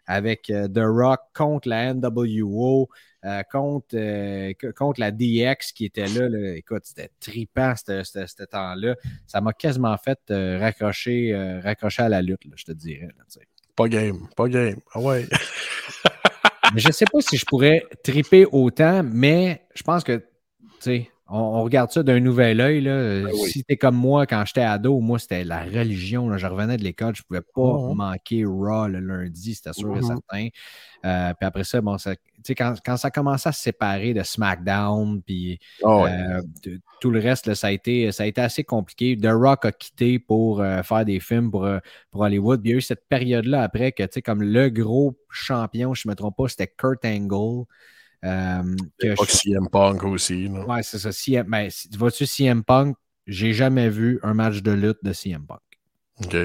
avec 0.09 0.49
euh, 0.49 0.67
The 0.67 0.81
Rock 0.83 1.19
contre 1.35 1.69
la 1.69 1.93
NWO, 1.93 2.89
euh, 3.25 3.43
contre, 3.51 3.95
euh, 3.95 4.53
contre 4.75 4.99
la 4.99 5.11
DX 5.11 5.71
qui 5.73 5.85
était 5.85 6.07
là. 6.07 6.55
Écoute, 6.55 6.81
c'était 6.83 7.11
tripant 7.19 7.75
ce 7.75 8.43
temps-là. 8.45 8.95
Ça 9.27 9.39
m'a 9.39 9.53
quasiment 9.53 9.95
fait 9.97 10.19
raccrocher, 10.59 11.59
raccrocher 11.63 12.03
à 12.03 12.09
la 12.09 12.23
lutte, 12.23 12.41
je 12.55 12.65
te 12.65 12.71
dirais. 12.71 13.09
pas 13.75 13.87
game, 13.87 14.27
pas 14.35 14.49
game. 14.49 14.79
Ah 14.93 14.99
ouais. 14.99 15.27
je 16.75 16.87
ne 16.87 16.93
sais 16.93 17.05
pas 17.05 17.21
si 17.21 17.37
je 17.37 17.45
pourrais 17.45 17.83
triper 18.03 18.47
autant, 18.51 19.03
mais 19.03 19.67
je 19.75 19.83
pense 19.83 20.03
que, 20.03 20.17
tu 20.17 20.25
sais, 20.79 21.11
on, 21.31 21.63
regarde 21.63 21.91
ça 21.91 22.01
d'un 22.03 22.19
nouvel 22.19 22.59
œil. 22.59 22.83
Ben 22.83 23.31
si 23.47 23.63
t'es 23.63 23.77
comme 23.77 23.95
moi, 23.95 24.25
quand 24.25 24.43
j'étais 24.45 24.61
ado, 24.61 24.99
moi, 24.99 25.19
c'était 25.19 25.43
la 25.43 25.63
religion. 25.63 26.35
Je 26.37 26.47
revenais 26.47 26.77
de 26.77 26.83
l'école, 26.83 27.15
je 27.15 27.21
ne 27.21 27.27
pouvais 27.27 27.41
pas 27.41 27.61
oh. 27.61 27.93
manquer 27.93 28.45
Raw 28.45 28.87
le 28.87 28.99
lundi, 28.99 29.55
c'était 29.55 29.73
sûr 29.73 29.95
et 29.95 29.99
mm-hmm. 29.99 30.07
certain. 30.07 30.47
Euh, 31.05 31.33
puis 31.39 31.47
après 31.47 31.63
ça, 31.63 31.81
bon, 31.81 31.97
ça, 31.97 32.15
quand, 32.57 32.75
quand 32.83 32.97
ça 32.97 33.11
commençait 33.11 33.49
à 33.49 33.51
se 33.51 33.61
séparer 33.61 34.13
de 34.13 34.23
SmackDown, 34.23 35.21
puis 35.21 35.59
oh, 35.83 36.05
euh, 36.07 36.41
tout 36.99 37.11
le 37.11 37.19
reste, 37.19 37.53
ça, 37.53 37.67
a 37.67 37.71
été, 37.71 38.11
ça 38.11 38.23
a 38.23 38.25
été 38.25 38.41
assez 38.41 38.63
compliqué. 38.63 39.15
The 39.15 39.29
Rock 39.31 39.65
a 39.65 39.71
quitté 39.71 40.19
pour 40.19 40.61
euh, 40.61 40.81
faire 40.81 41.05
des 41.05 41.19
films 41.19 41.51
pour, 41.51 41.67
pour 42.11 42.21
Hollywood. 42.21 42.61
il 42.63 42.71
y 42.71 42.73
a 42.73 42.77
eu 42.77 42.81
cette 42.81 43.07
période-là 43.07 43.61
après 43.61 43.91
que, 43.91 44.19
comme 44.21 44.41
le 44.41 44.69
gros 44.69 45.15
champion, 45.29 45.93
je 45.93 46.07
ne 46.07 46.11
me 46.11 46.15
trompe 46.15 46.35
pas, 46.37 46.47
c'était 46.47 46.67
Kurt 46.67 47.05
Angle. 47.05 47.65
Euh, 48.25 48.75
que 48.99 49.15
CM 49.25 49.69
Punk 49.69 50.03
aussi. 50.03 50.47
Ouais, 50.47 50.83
c'est 50.83 50.99
ça. 50.99 51.11
CM, 51.11 51.47
ben, 51.49 51.69
vois-tu 51.97 52.25
CM 52.25 52.63
Punk? 52.63 52.95
J'ai 53.27 53.53
jamais 53.53 53.89
vu 53.89 54.19
un 54.23 54.33
match 54.33 54.61
de 54.61 54.71
lutte 54.71 54.99
de 55.03 55.13
CM 55.13 55.45
Punk. 55.45 55.59
OK. 56.23 56.35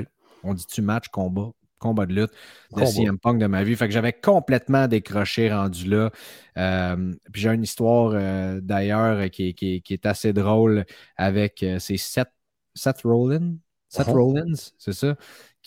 On 0.42 0.54
dit-tu 0.54 0.82
match, 0.82 1.08
combat? 1.08 1.50
combat 1.80 2.06
de 2.06 2.14
lutte 2.14 2.32
de 2.74 2.84
CM 2.86 3.18
Punk 3.18 3.38
de 3.38 3.46
ma 3.46 3.62
vie. 3.62 3.76
Fait 3.76 3.86
que 3.86 3.92
j'avais 3.92 4.14
complètement 4.14 4.88
décroché 4.88 5.52
rendu 5.52 5.86
là. 5.86 6.10
Euh, 6.56 7.12
puis 7.30 7.42
j'ai 7.42 7.50
une 7.50 7.62
histoire 7.62 8.12
euh, 8.14 8.60
d'ailleurs 8.62 9.30
qui, 9.30 9.54
qui, 9.54 9.82
est 9.90 10.06
assez 10.06 10.32
drôle 10.32 10.86
avec 11.16 11.64
c'est 11.78 11.98
Seth, 11.98 12.30
Seth 12.74 13.02
Rollins? 13.02 13.56
Seth 13.90 14.08
uh-huh. 14.08 14.12
Rollins, 14.12 14.54
c'est 14.78 14.92
ça, 14.92 15.14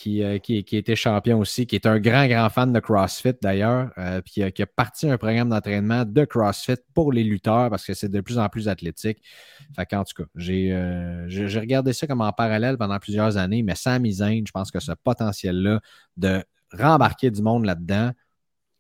euh, 0.06 0.38
qui, 0.38 0.64
qui, 0.64 0.78
était 0.78 0.96
champion 0.96 1.40
aussi, 1.40 1.66
qui 1.66 1.76
est 1.76 1.88
un 1.88 2.00
grand, 2.00 2.28
grand 2.28 2.50
fan 2.50 2.72
de 2.72 2.80
CrossFit 2.80 3.34
d'ailleurs, 3.42 3.92
euh, 3.98 4.22
puis 4.22 4.52
qui 4.52 4.62
a, 4.62 4.66
parti 4.68 5.10
un 5.10 5.18
programme 5.18 5.50
d'entraînement 5.50 6.06
de 6.06 6.24
CrossFit 6.24 6.78
pour 6.94 7.12
les 7.12 7.24
lutteurs 7.24 7.70
parce 7.72 7.84
que 7.84 7.94
c'est 7.94 8.10
de 8.10 8.22
plus 8.22 8.38
en 8.38 8.48
plus 8.48 8.70
athlétique. 8.70 9.24
Fait 9.76 9.86
qu'en 9.88 10.04
tout 10.04 10.24
cas, 10.24 10.30
euh, 10.50 11.26
j'ai 11.28 11.60
regardé 11.60 11.94
ça 11.94 12.06
comme 12.06 12.22
en 12.22 12.32
parallèle 12.32 12.78
pendant 12.78 13.00
plusieurs 13.00 13.38
années, 13.38 13.64
mais 13.64 13.76
sans 13.76 14.00
Zayn, 14.06 14.44
je 14.46 14.52
pense 14.52 14.70
que 14.70 14.80
ce 14.80 14.92
potentiel-là 14.92 15.82
de 16.16 16.44
rembarquer 16.72 17.32
du 17.32 17.42
monde 17.42 17.66
là-dedans, 17.66 18.12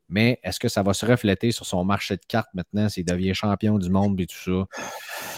mais 0.09 0.39
est-ce 0.43 0.59
que 0.59 0.69
ça 0.69 0.83
va 0.83 0.93
se 0.93 1.05
refléter 1.05 1.51
sur 1.51 1.65
son 1.65 1.83
marché 1.83 2.15
de 2.15 2.25
cartes 2.27 2.53
maintenant 2.53 2.89
s'il 2.89 3.05
devient 3.05 3.33
champion 3.33 3.79
du 3.79 3.89
monde 3.89 4.21
et 4.21 4.27
tout 4.27 4.37
ça? 4.37 5.36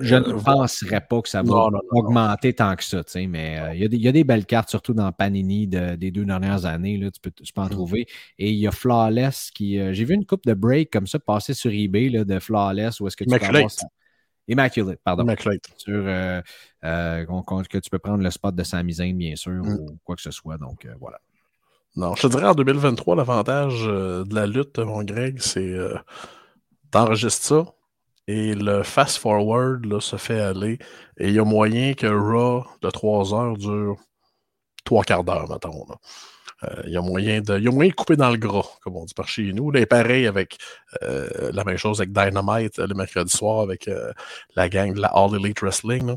Je 0.00 0.14
ne 0.16 0.32
euh, 0.32 0.38
penserais 0.38 1.00
pas 1.00 1.22
que 1.22 1.28
ça 1.28 1.42
va 1.42 1.68
augmenter 1.90 2.52
tant 2.54 2.74
que 2.76 2.84
ça, 2.84 3.02
mais 3.28 3.58
euh, 3.58 3.74
il 3.74 4.02
y, 4.02 4.08
a 4.08 4.12
des 4.12 4.24
belles 4.24 4.46
cartes, 4.46 4.68
surtout 4.68 4.94
dans 4.94 5.10
Panini 5.12 5.66
des 5.66 6.10
deux 6.10 6.24
dernières 6.24 6.64
années. 6.66 6.96
Là, 6.96 7.10
tu, 7.10 7.20
peux, 7.20 7.32
en 7.60 7.66
mm. 7.66 7.70
trouver. 7.70 8.06
Et 8.38 8.50
il 8.50 8.56
y 8.56 8.66
a 8.66 8.70
Flawless 8.70 9.50
qui. 9.50 9.78
Euh, 9.78 9.92
j'ai 9.92 10.04
vu 10.04 10.14
une 10.14 10.26
coupe 10.26 10.44
de 10.46 10.54
break 10.54 10.90
comme 10.90 11.06
ça 11.06 11.18
passer 11.18 11.54
sur 11.54 11.70
eBay 11.70 12.08
là, 12.08 12.24
de 12.24 12.38
Flawless 12.38 13.00
où 13.00 13.06
est-ce 13.06 13.16
que 13.16 13.24
tu 13.24 13.30
peux 13.30 13.44
avoir 13.44 13.70
Immaculate, 14.48 15.00
pardon. 15.02 15.24
Immaculate. 15.24 15.62
Sur, 15.76 16.04
que 16.04 17.78
tu 17.78 17.90
peux 17.90 17.98
prendre 17.98 18.22
le 18.22 18.30
spot 18.30 18.54
de 18.54 18.62
Samizane, 18.62 19.16
bien 19.16 19.34
sûr, 19.34 19.52
mm. 19.52 19.68
ou 19.68 19.98
quoi 20.04 20.14
que 20.14 20.22
ce 20.22 20.30
soit. 20.30 20.56
Donc, 20.56 20.86
voilà. 21.00 21.18
Non, 21.96 22.14
je 22.14 22.22
te 22.22 22.26
dirais 22.28 22.46
en 22.46 22.54
2023, 22.54 23.16
l'avantage 23.16 23.84
de 23.86 24.34
la 24.34 24.46
lutte, 24.46 24.78
mon 24.78 25.02
Greg, 25.02 25.38
c'est 25.40 25.74
t'enregistres 26.90 27.44
ça, 27.44 27.64
et 28.26 28.54
le 28.54 28.82
fast-forward 28.82 30.00
se 30.00 30.16
fait 30.16 30.40
aller. 30.40 30.78
Et 31.18 31.28
il 31.28 31.34
y 31.34 31.38
a 31.38 31.44
moyen 31.44 31.94
que 31.94 32.06
Raw 32.06 32.64
de 32.82 32.90
3 32.90 33.34
heures 33.34 33.56
dure 33.56 33.96
3 34.84 35.04
quarts 35.04 35.24
d'heure, 35.24 35.48
mettons. 35.48 35.86
Euh, 36.64 36.82
il 36.86 36.92
y 36.92 36.96
a 36.96 37.02
moyen 37.02 37.40
de. 37.40 37.58
Y 37.58 37.68
a 37.68 37.70
moyen 37.70 37.90
de 37.90 37.94
couper 37.94 38.16
dans 38.16 38.30
le 38.30 38.38
gras, 38.38 38.66
comme 38.82 38.96
on 38.96 39.04
dit 39.04 39.14
par 39.14 39.28
chez 39.28 39.52
nous. 39.52 39.74
Et 39.76 39.86
pareil 39.86 40.26
avec 40.26 40.58
euh, 41.02 41.52
la 41.52 41.64
même 41.64 41.76
chose 41.76 42.00
avec 42.00 42.12
Dynamite 42.12 42.78
le 42.78 42.94
mercredi 42.94 43.30
soir 43.30 43.60
avec 43.60 43.88
euh, 43.88 44.12
la 44.54 44.68
gang 44.68 44.94
de 44.94 45.00
la 45.00 45.08
All 45.08 45.34
Elite 45.36 45.60
Wrestling. 45.60 46.16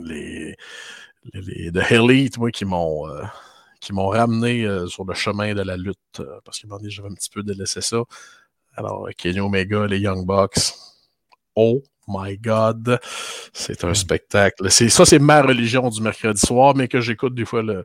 Les, 0.00 0.54
les, 1.32 1.72
The 1.72 1.92
Elite, 1.92 2.38
moi, 2.38 2.50
qui 2.50 2.64
m'ont 2.66 3.04
ramené 4.08 4.66
sur 4.86 5.04
le 5.04 5.14
chemin 5.14 5.54
de 5.54 5.62
la 5.62 5.76
lutte. 5.76 6.22
parce 6.44 6.60
que 6.60 6.68
j'avais 6.88 7.08
un 7.08 7.14
petit 7.14 7.30
peu 7.30 7.42
délaissé 7.42 7.80
ça. 7.80 8.02
Alors, 8.76 9.08
Kenny 9.16 9.40
Omega, 9.40 9.86
les 9.86 9.98
Young 9.98 10.26
Bucks, 10.26 10.74
Oh 11.60 11.82
my 12.06 12.38
God, 12.38 13.00
c'est 13.52 13.82
un 13.82 13.90
hmm. 13.90 13.94
spectacle. 13.96 14.70
ça, 14.70 15.04
c'est 15.04 15.18
ma 15.18 15.42
religion 15.42 15.88
du 15.88 16.00
mercredi 16.00 16.40
soir, 16.40 16.76
mais 16.76 16.86
que 16.86 17.00
j'écoute 17.00 17.34
des 17.34 17.44
fois 17.44 17.62
le 17.62 17.84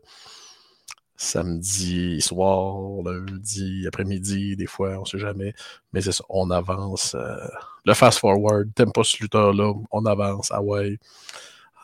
samedi 1.18 2.22
soir, 2.22 3.02
lundi 3.04 3.88
après-midi, 3.88 4.56
des 4.56 4.68
fois, 4.68 4.98
on 4.98 5.02
ne 5.02 5.06
sait 5.06 5.18
jamais. 5.18 5.56
Mais 5.92 6.02
c'est 6.02 6.12
ça, 6.12 6.24
on 6.30 6.52
avance. 6.52 7.16
Euh, 7.16 7.36
le 7.86 7.96
fast-forward, 7.96 8.70
t'aimes 8.76 8.92
pas 8.92 9.04
ce 9.04 9.18
lutteur-là, 9.24 9.74
on 9.92 10.06
avance, 10.06 10.50
ah 10.52 10.62
ouais. 10.62 11.00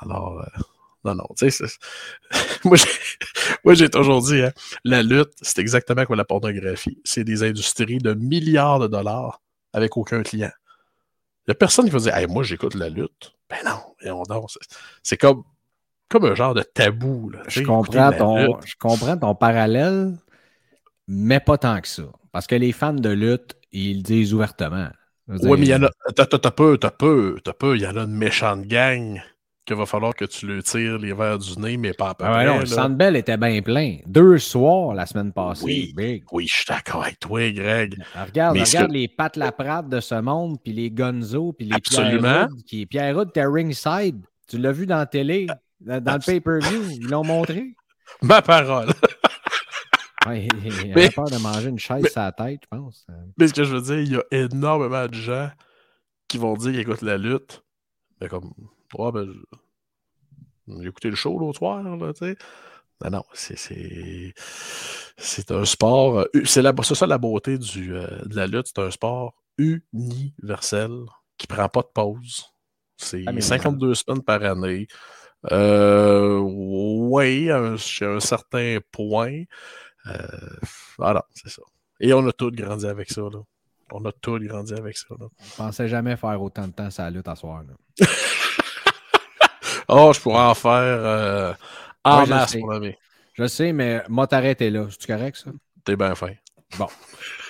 Alors, 0.02 0.42
euh, 0.42 0.62
non, 1.06 1.16
non, 1.16 1.26
tu 1.36 1.50
sais, 1.50 1.66
moi, 3.64 3.74
j'ai 3.74 3.90
toujours 3.90 4.22
dit, 4.22 4.42
hein, 4.44 4.52
la 4.84 5.02
lutte, 5.02 5.34
c'est 5.42 5.58
exactement 5.58 6.06
comme 6.06 6.18
la 6.18 6.26
pornographie. 6.26 7.00
C'est 7.04 7.24
des 7.24 7.42
industries 7.42 7.98
de 7.98 8.14
milliards 8.14 8.80
de 8.80 8.88
dollars 8.88 9.42
avec 9.74 9.98
aucun 9.98 10.22
client. 10.22 10.52
Il 11.50 11.54
n'y 11.54 11.56
a 11.56 11.56
personne 11.56 11.86
qui 11.86 11.91
va 11.91 11.97
dire 11.97 12.30
Moi, 12.30 12.43
j'écoute 12.43 12.76
la 12.76 12.89
lutte. 12.89 13.34
Ben 13.50 13.58
non, 13.66 14.45
c'est 15.02 15.18
comme, 15.18 15.41
comme 16.08 16.26
un 16.26 16.36
genre 16.36 16.54
de 16.54 16.62
tabou. 16.62 17.32
je, 17.47 17.64
comprends 17.64 18.12
ton, 18.12 18.62
je 18.64 18.76
comprends 18.78 19.18
ton 19.18 19.34
parallèle, 19.34 20.16
mais 21.08 21.39
pas 21.39 21.58
tant 21.58 21.82
que 21.82 21.88
ça. 21.88 22.04
Parce 22.32 22.45
que 22.45 22.54
les 22.54 22.72
fans 22.72 22.93
de 22.93 23.10
lutte, 23.10 23.56
ils 23.72 23.97
le 23.97 24.04
disent 24.04 24.32
ouvertement. 24.36 24.89
Oui, 25.28 25.60
mais 25.60 25.66
il 25.66 25.70
y 25.70 25.74
en 25.74 25.82
a. 25.82 25.89
T'as 26.16 26.26
peu, 26.52 26.78
t'as 26.78 26.91
peu, 26.91 27.39
t'as 27.43 27.54
peu. 27.54 27.76
Il 27.76 27.82
y 27.82 27.88
en 27.88 27.95
a 27.95 28.04
une 28.04 28.16
méchante 28.16 28.68
gang 28.68 29.20
qu'il 29.70 29.78
va 29.78 29.86
falloir 29.86 30.14
que 30.16 30.26
tu 30.26 30.46
le 30.48 30.62
tires 30.64 30.98
les 30.98 31.14
verres 31.14 31.38
du 31.40 31.58
nez, 31.60 31.78
mais 31.78 31.94
pas 31.94 32.10
à 32.10 32.14
peu 32.16 32.26
Ah 32.26 32.32
ouais, 32.32 32.46
près. 32.46 32.54
non, 32.54 32.60
le. 32.60 32.66
Sandbell 32.66 33.16
était 33.16 33.38
bien 33.38 33.62
plein. 33.62 33.98
Deux 34.06 34.38
soirs 34.40 34.94
la 34.94 35.06
semaine 35.06 35.32
passée. 35.32 35.64
Oui. 35.64 35.94
Big. 35.96 36.24
Oui, 36.32 36.48
je 36.50 36.56
suis 36.58 36.66
d'accord 36.68 37.04
avec 37.04 37.20
toi, 37.20 37.50
Greg. 37.52 37.96
Ah, 38.16 38.26
Regarde, 38.26 38.58
Mais 38.58 38.64
regarde 38.64 38.88
que- 38.88 38.94
les 38.94 39.08
Pat 39.08 39.36
Laprade 39.38 39.90
de 39.90 40.00
ce 40.00 40.16
monde, 40.16 40.58
puis 40.64 40.74
les 40.74 40.90
Gonzo, 40.92 41.54
puis 41.54 41.68
les 41.68 41.76
Absolument. 41.76 42.20
Pierre 42.22 42.48
Hood, 42.52 42.64
qui 42.64 42.86
Pierre 42.86 43.18
Hood 43.18 43.30
était 43.30 43.46
ringside. 43.46 44.22
Tu 44.48 44.58
l'as 44.58 44.72
vu 44.72 44.86
dans 44.88 44.98
la 44.98 45.06
télé, 45.06 45.48
dans 45.80 46.04
dans 46.04 46.14
le 46.14 46.20
pay-per-view, 46.26 46.82
ils 46.92 47.08
l'ont 47.08 47.24
montré. 47.24 47.76
Ma 48.24 48.42
parole. 48.42 48.90
Ouais, 50.28 50.46
il 50.46 50.66
il 50.66 50.88
Mais- 50.94 51.04
avait 51.04 51.10
peur 51.12 51.30
de 51.30 51.38
manger 51.38 51.70
une 51.70 51.80
chaise 51.80 52.02
mais- 52.04 52.10
sur 52.10 52.20
la 52.22 52.32
tête, 52.34 52.60
je 52.64 52.78
pense. 52.78 53.08
Mais 53.38 53.48
ce 53.48 53.54
que 53.54 53.64
je 53.64 53.74
veux 53.74 53.82
dire, 53.82 54.00
il 54.00 54.12
y 54.12 54.16
a 54.18 54.24
énormément 54.32 55.08
de 55.08 55.14
gens 55.14 55.50
qui 56.28 56.38
vont 56.38 56.56
dire 56.56 56.72
qu'ils 56.72 56.82
écoutent 56.82 57.02
la 57.04 57.18
lutte. 57.18 57.64
Mais 58.20 58.28
comme, 58.28 58.52
ouais, 58.98 59.12
ben, 59.12 59.34
j'ai 60.82 60.88
écouté 60.88 61.10
le 61.10 61.16
show 61.16 61.38
l'autre 61.40 61.58
soir, 61.60 61.84
là, 61.84 62.14
tu 62.14 62.20
sais. 62.26 62.36
Non, 63.04 63.10
non, 63.12 63.24
c'est- 63.34 63.56
un 65.52 65.64
sport. 65.66 66.20
euh, 66.20 66.26
C'est 66.44 66.62
la- 66.62 66.74
ça 66.96 67.08
la 67.08 67.18
beauté 67.18 67.58
du, 67.58 67.96
euh, 67.96 68.08
de 68.26 68.36
la 68.36 68.46
lutte. 68.46 68.68
C'est 68.68 68.80
un 68.82 68.92
sport 68.92 69.34
universel 69.58 70.92
qui 71.38 71.48
prend 71.48 71.70
pas 71.70 71.82
de 71.82 71.88
pause. 71.94 72.46
C'est 72.98 73.24
Ah, 73.26 73.32
mais- 73.32 73.40
52 73.42 73.94
semaines 73.96 74.22
par 74.22 74.44
année. 74.44 74.88
Euh, 75.52 76.40
oui, 76.40 77.50
à 77.50 77.60
un- 77.60 77.78
certain 78.20 78.80
point. 78.92 79.44
Euh, 80.08 80.28
voilà, 80.98 81.26
c'est 81.34 81.50
ça. 81.50 81.62
Et 82.02 82.12
on 82.14 82.28
a 82.28 82.34
tous 82.34 82.52
grandi 82.52 82.86
avec 82.86 83.10
ça. 83.12 83.22
Là. 83.22 83.40
On 83.92 84.04
a 84.06 84.12
tous 84.12 84.40
grandi 84.40 84.74
avec 84.74 84.98
ça. 84.98 85.16
Là. 85.18 85.28
Je 85.42 85.56
pensais 85.56 85.88
jamais 85.88 86.18
faire 86.18 86.42
autant 86.42 86.68
de 86.68 86.74
temps 86.74 86.90
sa 86.92 87.10
lutte 87.10 87.28
à 87.30 87.36
soir. 87.36 87.64
là. 87.64 87.74
Oh, 89.90 90.12
je 90.14 90.20
pourrais 90.22 90.44
en 90.44 90.54
faire 90.56 90.72
euh, 90.74 91.54
en 92.04 92.24
Ouais, 92.24 92.26
masse, 92.26 92.52
sais. 92.52 92.60
mon 92.60 92.70
ami. 92.72 92.96
Je 93.34 93.48
sais, 93.48 93.74
mais 93.74 94.04
m'a 94.10 94.28
t'arrêté 94.28 94.70
là. 94.70 94.88
C'est 94.92 95.08
correct, 95.08 95.38
ça? 95.38 95.52
T'es 95.84 95.96
bien 95.96 96.16
fin. 96.16 96.34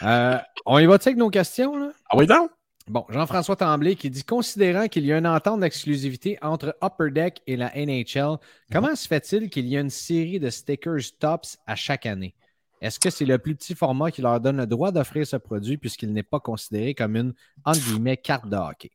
Euh, 0.04 0.38
on 0.66 0.80
y 0.80 0.86
va-tu 0.86 1.10
avec 1.10 1.18
nos 1.18 1.30
questions, 1.30 1.78
là? 1.78 1.92
Ah 2.10 2.18
oui, 2.18 2.28
donc? 2.28 2.52
Bon, 2.88 3.06
Jean-François 3.10 3.56
Tremblay 3.56 3.96
qui 3.96 4.10
dit 4.10 4.24
Considérant 4.24 4.88
qu'il 4.88 5.06
y 5.06 5.14
a 5.14 5.18
une 5.18 5.28
entente 5.28 5.60
d'exclusivité 5.60 6.38
entre 6.42 6.76
Upper 6.84 7.12
Deck 7.12 7.42
et 7.46 7.56
la 7.56 7.72
NHL, 7.76 8.38
comment 8.72 8.96
se 8.96 9.08
fait-il 9.08 9.50
qu'il 9.50 9.68
y 9.68 9.78
a 9.78 9.82
une 9.82 9.90
série 9.92 10.40
de 10.40 10.50
stickers 10.50 11.02
tops 11.20 11.58
à 11.68 11.76
chaque 11.76 12.06
année? 12.08 12.34
Est-ce 12.82 13.00
que 13.00 13.10
c'est 13.10 13.26
le 13.26 13.38
plus 13.38 13.56
petit 13.56 13.76
format 13.76 14.10
qui 14.12 14.22
leur 14.22 14.40
donne 14.40 14.58
le 14.58 14.66
droit 14.66 14.92
d'offrir 14.92 15.28
ce 15.28 15.36
produit 15.36 15.78
puisqu'il 15.78 16.14
n'est 16.14 16.24
pas 16.24 16.40
considéré 16.40 16.96
comme 16.96 17.16
une, 17.18 17.34
entre 17.66 17.82
guillemets, 17.82 18.18
carte 18.18 18.48
de 18.50 18.56
hockey? 18.56 18.92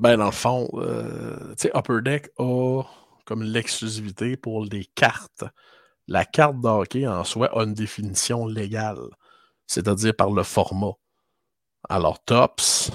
Ben, 0.00 0.16
dans 0.16 0.26
le 0.26 0.30
fond, 0.30 0.68
euh, 0.74 1.54
Upper 1.74 2.00
Deck 2.02 2.30
a 2.38 2.82
comme 3.26 3.42
l'exclusivité 3.42 4.36
pour 4.38 4.64
les 4.64 4.86
cartes. 4.86 5.44
La 6.08 6.24
carte 6.24 6.58
de 6.60 6.68
hockey 6.68 7.06
en 7.06 7.22
soi 7.22 7.48
a 7.56 7.64
une 7.64 7.74
définition 7.74 8.46
légale, 8.46 8.98
c'est-à-dire 9.66 10.14
par 10.16 10.30
le 10.30 10.42
format. 10.42 10.92
Alors, 11.88 12.24
Tops 12.24 12.90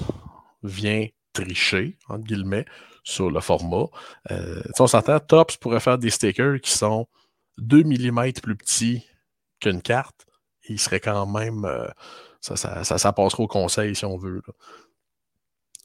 vient 0.64 1.06
tricher, 1.32 1.96
entre 2.08 2.24
guillemets, 2.24 2.66
sur 3.04 3.30
le 3.30 3.40
format. 3.40 3.86
Euh, 4.32 4.62
on 4.80 4.88
s'entend, 4.88 5.20
Tops 5.20 5.56
pourrait 5.58 5.80
faire 5.80 5.98
des 5.98 6.10
stickers 6.10 6.60
qui 6.60 6.72
sont 6.72 7.06
2 7.58 7.84
mm 7.84 8.32
plus 8.42 8.56
petits 8.56 9.06
qu'une 9.60 9.80
carte. 9.80 10.26
Il 10.68 10.80
serait 10.80 11.00
quand 11.00 11.26
même. 11.26 11.64
euh, 11.64 11.86
ça, 12.40 12.56
ça, 12.56 12.98
ça, 12.98 13.14
au 13.16 13.46
conseil 13.46 13.94
si 13.94 14.04
on 14.04 14.16
veut. 14.16 14.42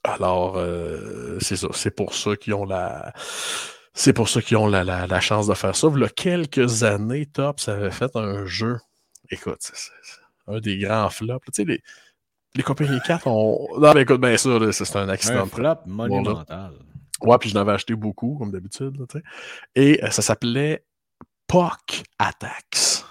Alors, 0.03 0.57
euh, 0.57 1.37
c'est 1.39 1.55
ça. 1.55 1.67
C'est 1.73 1.95
pour 1.95 2.13
ça 2.15 2.35
qu'ils 2.35 2.53
ont 2.53 2.65
la. 2.65 3.13
C'est 3.93 4.13
pour 4.13 4.29
ça 4.29 4.41
qu'ils 4.41 4.57
ont 4.57 4.67
la, 4.67 4.83
la, 4.83 5.05
la 5.05 5.19
chance 5.19 5.47
de 5.47 5.53
faire 5.53 5.75
ça. 5.75 5.87
Il 5.93 5.99
y 6.01 6.03
a 6.03 6.09
quelques 6.09 6.83
années, 6.83 7.25
Tops 7.25 7.67
avait 7.67 7.91
fait 7.91 8.15
un 8.15 8.45
jeu. 8.45 8.77
Écoute, 9.29 9.57
c'est 9.59 9.91
un 10.47 10.59
des 10.59 10.77
grands 10.77 11.09
flops. 11.09 11.45
Tu 11.47 11.51
sais, 11.53 11.65
les, 11.65 11.83
les 12.55 12.63
compagnies 12.63 12.99
4 13.05 13.27
ont. 13.27 13.67
Non, 13.79 13.93
mais 13.93 14.01
écoute, 14.01 14.19
bien 14.21 14.31
là, 14.31 14.37
c'est 14.71 14.95
un 14.95 15.09
accident. 15.09 15.43
Un 15.43 15.45
flop 15.45 15.75
monumental. 15.85 16.71
Ouais, 17.21 17.37
puis 17.37 17.49
je 17.49 17.53
n'avais 17.55 17.73
acheté 17.73 17.93
beaucoup, 17.93 18.37
comme 18.39 18.51
d'habitude. 18.51 18.97
là, 18.99 19.05
tu 19.07 19.19
sais. 19.19 19.23
Et 19.75 20.03
euh, 20.03 20.09
ça 20.09 20.21
s'appelait 20.23 20.83
POC 21.47 22.03
Attacks. 22.17 23.03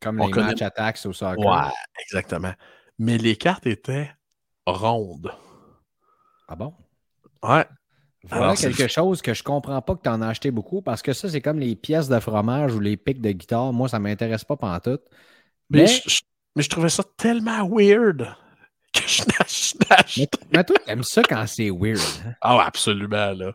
Comme 0.00 0.20
On 0.20 0.26
les 0.26 0.32
connaît- 0.32 0.46
matchs 0.46 0.62
attacks 0.62 1.00
au 1.04 1.12
soccer. 1.12 1.38
Ouais, 1.44 1.70
exactement. 2.04 2.54
Mais 2.98 3.18
les 3.18 3.36
cartes 3.36 3.66
étaient 3.66 4.10
rondes. 4.66 5.32
Ah 6.48 6.56
bon? 6.56 6.72
Ouais. 7.42 7.64
Voilà 8.24 8.46
Alors, 8.46 8.56
quelque 8.56 8.88
chose 8.88 9.22
que 9.22 9.32
je 9.32 9.42
comprends 9.42 9.80
pas 9.80 9.94
que 9.94 10.02
tu 10.02 10.08
en 10.08 10.20
as 10.22 10.28
acheté 10.28 10.50
beaucoup 10.50 10.82
parce 10.82 11.02
que 11.02 11.12
ça, 11.12 11.28
c'est 11.28 11.40
comme 11.40 11.60
les 11.60 11.76
pièces 11.76 12.08
de 12.08 12.18
fromage 12.18 12.74
ou 12.74 12.80
les 12.80 12.96
pics 12.96 13.20
de 13.20 13.30
guitare. 13.30 13.72
Moi, 13.72 13.88
ça 13.88 13.98
m'intéresse 14.00 14.44
pas 14.44 14.56
pantoute. 14.56 15.02
Mais, 15.70 15.82
Mais, 15.82 15.86
je, 15.86 16.02
je- 16.08 16.20
mais 16.56 16.62
je 16.62 16.68
trouvais 16.68 16.88
ça 16.88 17.04
tellement 17.16 17.68
weird 17.68 18.26
que 18.92 19.00
je 19.06 19.22
n'ach- 19.22 19.72
je 19.72 19.76
n'ach- 19.88 20.16
mais, 20.18 20.28
mais 20.52 20.64
toi, 20.64 20.76
t'aimes 20.84 21.04
ça 21.04 21.22
quand 21.22 21.46
c'est 21.46 21.70
weird. 21.70 22.00
hein? 22.26 22.32
Ah, 22.40 22.64
absolument, 22.66 23.32
là. 23.32 23.52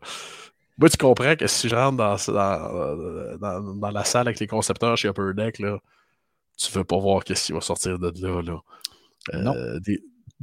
Moi, 0.77 0.89
tu 0.89 0.97
comprends 0.97 1.35
que 1.35 1.45
si 1.47 1.67
je 1.69 1.75
rentre 1.75 1.97
dans, 1.97 2.15
dans, 2.33 3.37
dans- 3.37 3.75
dans 3.75 3.91
la 3.91 4.03
salle 4.05 4.27
avec 4.27 4.39
les 4.39 4.47
concepteurs 4.47 4.95
chez 4.97 5.09
Upper 5.09 5.33
Deck, 5.35 5.59
là, 5.59 5.77
tu 6.57 6.71
veux 6.71 6.83
pas 6.83 6.97
voir 6.97 7.23
qu'est-ce 7.23 7.47
qui 7.47 7.51
va 7.51 7.61
sortir 7.61 7.99
de 7.99 8.11
là. 8.25 8.41
là. 8.41 8.59
Euh. 9.33 9.79
Des 9.81 9.99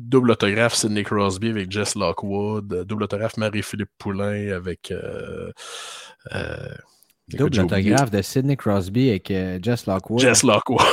double 0.09 0.32
autographe 0.32 0.74
Sidney 0.74 1.05
Crosby 1.05 1.51
avec 1.51 1.70
Jess 1.70 1.94
Lockwood, 1.94 2.84
double 2.86 3.05
autographe 3.05 3.36
Marie-Philippe 3.36 3.90
Poulain 3.98 4.51
avec. 4.53 4.90
euh, 4.90 5.51
euh, 6.34 6.57
Double 7.28 7.61
autographe 7.61 8.11
de 8.11 8.22
Sidney 8.22 8.57
Crosby 8.57 9.11
avec 9.11 9.30
euh, 9.30 9.59
Jess 9.62 9.86
Lockwood. 9.86 10.20
Jess 10.20 10.42
Lockwood. 10.42 10.80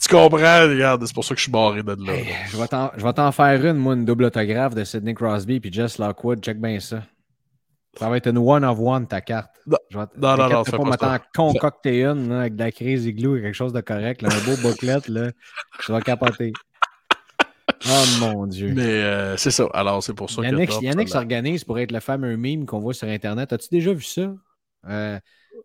tu 0.00 0.08
comprends, 0.08 0.62
regarde, 0.68 1.04
c'est 1.06 1.14
pour 1.14 1.24
ça 1.24 1.34
que 1.34 1.38
je 1.38 1.44
suis 1.44 1.52
barré 1.52 1.82
de 1.82 2.06
là. 2.06 2.14
Hey, 2.14 2.26
je 2.50 2.56
vais 2.56 2.68
t'en- 2.68 2.90
je 2.96 3.02
vais 3.02 3.12
t'en 3.12 3.32
faire 3.32 3.64
une, 3.64 3.76
moi, 3.76 3.94
une 3.94 4.04
double 4.04 4.24
autographe 4.24 4.74
de 4.74 4.84
Sidney 4.84 5.14
Crosby 5.14 5.60
puis 5.60 5.72
Jess 5.72 5.98
Lockwood. 5.98 6.42
Check 6.42 6.60
bien 6.60 6.78
ça. 6.80 7.02
Ça 7.96 8.08
va 8.08 8.16
être 8.16 8.28
une 8.28 8.38
one 8.38 8.64
of 8.64 8.78
one, 8.78 9.06
ta 9.06 9.20
carte. 9.20 9.50
Non, 9.66 9.78
Je 9.90 9.98
vais 9.98 10.04
non, 10.18 10.36
non, 10.36 10.48
non, 10.48 10.90
pas, 10.96 11.14
à 11.14 11.18
concocter 11.18 12.04
une 12.04 12.28
là, 12.28 12.40
avec 12.40 12.54
de 12.54 12.62
la 12.62 12.70
crise 12.70 13.06
igloo 13.06 13.36
et 13.36 13.42
quelque 13.42 13.54
chose 13.54 13.72
de 13.72 13.80
correct. 13.80 14.22
là, 14.22 14.28
un 14.32 14.44
beau 14.44 14.56
booklet. 14.62 15.00
Là. 15.08 15.30
Tu 15.84 15.92
vas 15.92 16.00
capoter. 16.00 16.52
Oh 17.86 18.04
mon 18.20 18.46
Dieu. 18.46 18.72
Mais 18.74 18.82
euh, 18.82 19.36
c'est 19.36 19.50
ça. 19.50 19.68
Alors, 19.72 20.02
c'est 20.02 20.14
pour 20.14 20.30
ça 20.30 20.42
Yannick, 20.42 20.68
que. 20.68 20.74
Top, 20.74 20.82
Yannick 20.82 21.08
ça- 21.08 21.14
s'organise 21.18 21.64
pour 21.64 21.78
être 21.78 21.92
le 21.92 22.00
fameux 22.00 22.36
meme 22.36 22.66
qu'on 22.66 22.78
voit 22.80 22.94
sur 22.94 23.08
Internet. 23.08 23.52
As-tu 23.52 23.68
déjà 23.70 23.92
vu 23.92 24.02
ça? 24.02 24.32
Euh, 24.88 25.18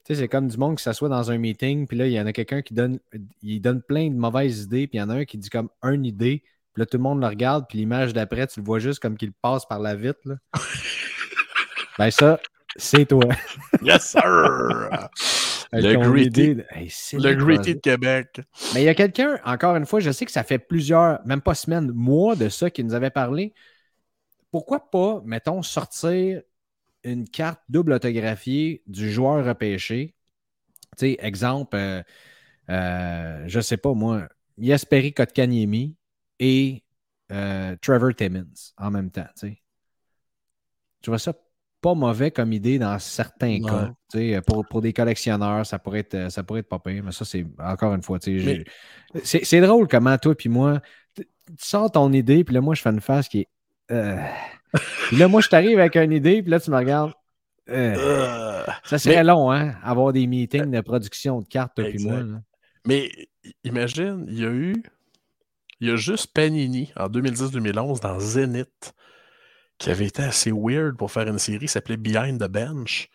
tu 0.05 0.15
sais, 0.15 0.21
c'est 0.21 0.27
comme 0.27 0.47
du 0.47 0.57
monde 0.57 0.77
qui 0.77 0.83
s'assoit 0.83 1.09
dans 1.09 1.31
un 1.31 1.37
meeting, 1.37 1.87
puis 1.87 1.97
là, 1.97 2.07
il 2.07 2.13
y 2.13 2.19
en 2.19 2.25
a 2.25 2.33
quelqu'un 2.33 2.61
qui 2.61 2.73
donne, 2.73 2.99
il 3.41 3.61
donne 3.61 3.81
plein 3.81 4.09
de 4.09 4.15
mauvaises 4.15 4.63
idées, 4.63 4.87
puis 4.87 4.97
il 4.97 5.01
y 5.01 5.03
en 5.03 5.09
a 5.09 5.15
un 5.15 5.25
qui 5.25 5.37
dit 5.37 5.49
comme 5.49 5.69
une 5.83 6.05
idée, 6.05 6.43
puis 6.73 6.81
là, 6.81 6.85
tout 6.85 6.97
le 6.97 7.03
monde 7.03 7.21
le 7.21 7.27
regarde, 7.27 7.65
puis 7.69 7.77
l'image 7.77 8.11
d'après, 8.13 8.47
tu 8.47 8.59
le 8.59 8.65
vois 8.65 8.79
juste 8.79 8.99
comme 8.99 9.17
qu'il 9.17 9.31
passe 9.31 9.65
par 9.65 9.79
la 9.79 9.95
vitre. 9.95 10.19
Là. 10.25 10.35
ben 11.99 12.11
ça, 12.11 12.39
c'est 12.77 13.05
toi. 13.05 13.29
Yes, 13.83 14.11
sir! 14.11 14.21
Le 15.73 15.95
Gritty. 15.95 16.55
de- 16.55 16.65
Hey, 16.71 16.91
le 17.13 17.33
Gritty 17.33 17.75
de 17.75 17.79
Québec. 17.79 18.41
Mais 18.73 18.83
il 18.83 18.85
y 18.85 18.89
a 18.89 18.93
quelqu'un, 18.93 19.39
encore 19.43 19.75
une 19.75 19.85
fois, 19.87 19.99
je 19.99 20.11
sais 20.11 20.25
que 20.25 20.31
ça 20.31 20.43
fait 20.43 20.59
plusieurs, 20.59 21.25
même 21.25 21.41
pas 21.41 21.55
semaines, 21.55 21.91
mois 21.91 22.35
de 22.35 22.47
ça 22.49 22.69
qui 22.69 22.83
nous 22.83 22.93
avait 22.93 23.09
parlé. 23.09 23.53
Pourquoi 24.51 24.91
pas, 24.91 25.21
mettons, 25.25 25.63
sortir 25.63 26.41
une 27.03 27.27
carte 27.27 27.61
double 27.69 27.93
autographiée 27.93 28.83
du 28.87 29.11
joueur 29.11 29.43
repêché? 29.45 30.15
Tu 30.97 31.07
sais, 31.07 31.17
exemple, 31.19 31.75
euh, 31.75 32.03
euh, 32.69 33.43
je 33.47 33.59
sais 33.59 33.77
pas 33.77 33.93
moi, 33.93 34.27
Yasperi 34.59 35.13
Kotkaniemi 35.13 35.95
et 36.39 36.83
euh, 37.31 37.75
Trevor 37.81 38.13
Timmins 38.15 38.45
en 38.77 38.91
même 38.91 39.09
temps. 39.11 39.27
Tu 39.39 39.47
sais. 39.49 39.61
Je 41.03 41.11
vois 41.11 41.19
ça? 41.19 41.33
Pas 41.83 41.93
mauvais 41.93 42.31
comme 42.31 42.53
idée 42.53 42.79
dans 42.79 42.97
certains 42.97 43.59
Ouais. 43.61 43.89
cas. 44.13 44.41
Pour, 44.47 44.65
pour 44.65 44.81
des 44.81 44.93
collectionneurs, 44.93 45.65
ça 45.65 45.77
pourrait 45.79 45.99
être, 45.99 46.31
ça 46.31 46.41
pourrait 46.43 46.61
être 46.61 46.69
pas 46.69 46.79
pire, 46.79 47.03
mais 47.03 47.11
ça, 47.11 47.25
c'est 47.25 47.45
encore 47.59 47.93
une 47.93 48.01
fois. 48.01 48.17
Mais- 48.25 48.63
C'est 49.23 49.61
drôle 49.61 49.87
comment 49.87 50.17
toi 50.17 50.33
puis 50.35 50.49
moi, 50.49 50.81
tu 51.15 51.23
sors 51.59 51.91
ton 51.91 52.11
idée, 52.13 52.43
puis 52.43 52.55
là, 52.55 52.61
moi, 52.61 52.73
je 52.73 52.81
fais 52.81 52.89
une 52.89 53.01
face 53.01 53.27
qui 53.27 53.41
est. 53.41 53.47
euh. 53.91 54.17
Puis 55.07 55.17
là, 55.17 55.27
moi, 55.27 55.41
je 55.41 55.49
t'arrive 55.49 55.77
avec 55.79 55.95
une 55.97 56.11
idée, 56.13 56.41
puis 56.41 56.49
là, 56.51 56.59
tu 56.59 56.71
me 56.71 56.77
regardes. 56.77 57.13
euh. 57.69 57.95
Euh, 57.97 58.63
Ça 58.85 58.97
serait 58.97 59.23
long, 59.23 59.51
hein, 59.51 59.75
avoir 59.83 60.13
des 60.13 60.25
meetings 60.25 60.71
de 60.71 60.81
production 60.81 61.41
de 61.41 61.47
cartes, 61.47 61.75
toi 61.75 61.85
puis 61.89 62.03
moi. 62.03 62.21
là. 62.21 62.41
mais 62.87 63.09
imagine, 63.63 64.25
il 64.29 64.39
y 64.39 64.45
a 64.45 64.49
eu. 64.49 64.83
Il 65.79 65.89
y 65.89 65.91
a 65.91 65.95
juste 65.97 66.27
Panini 66.33 66.93
en 66.95 67.07
2010-2011 67.09 67.99
dans 67.99 68.17
Zenith 68.19 68.93
qui 69.77 69.89
avait 69.89 70.05
été 70.07 70.23
assez 70.23 70.51
weird 70.51 70.97
pour 70.97 71.11
faire 71.11 71.27
une 71.27 71.39
série 71.39 71.65
qui 71.65 71.67
s'appelait 71.67 71.97
Behind 71.97 72.39
the 72.39 72.47
Bench. 72.47 73.09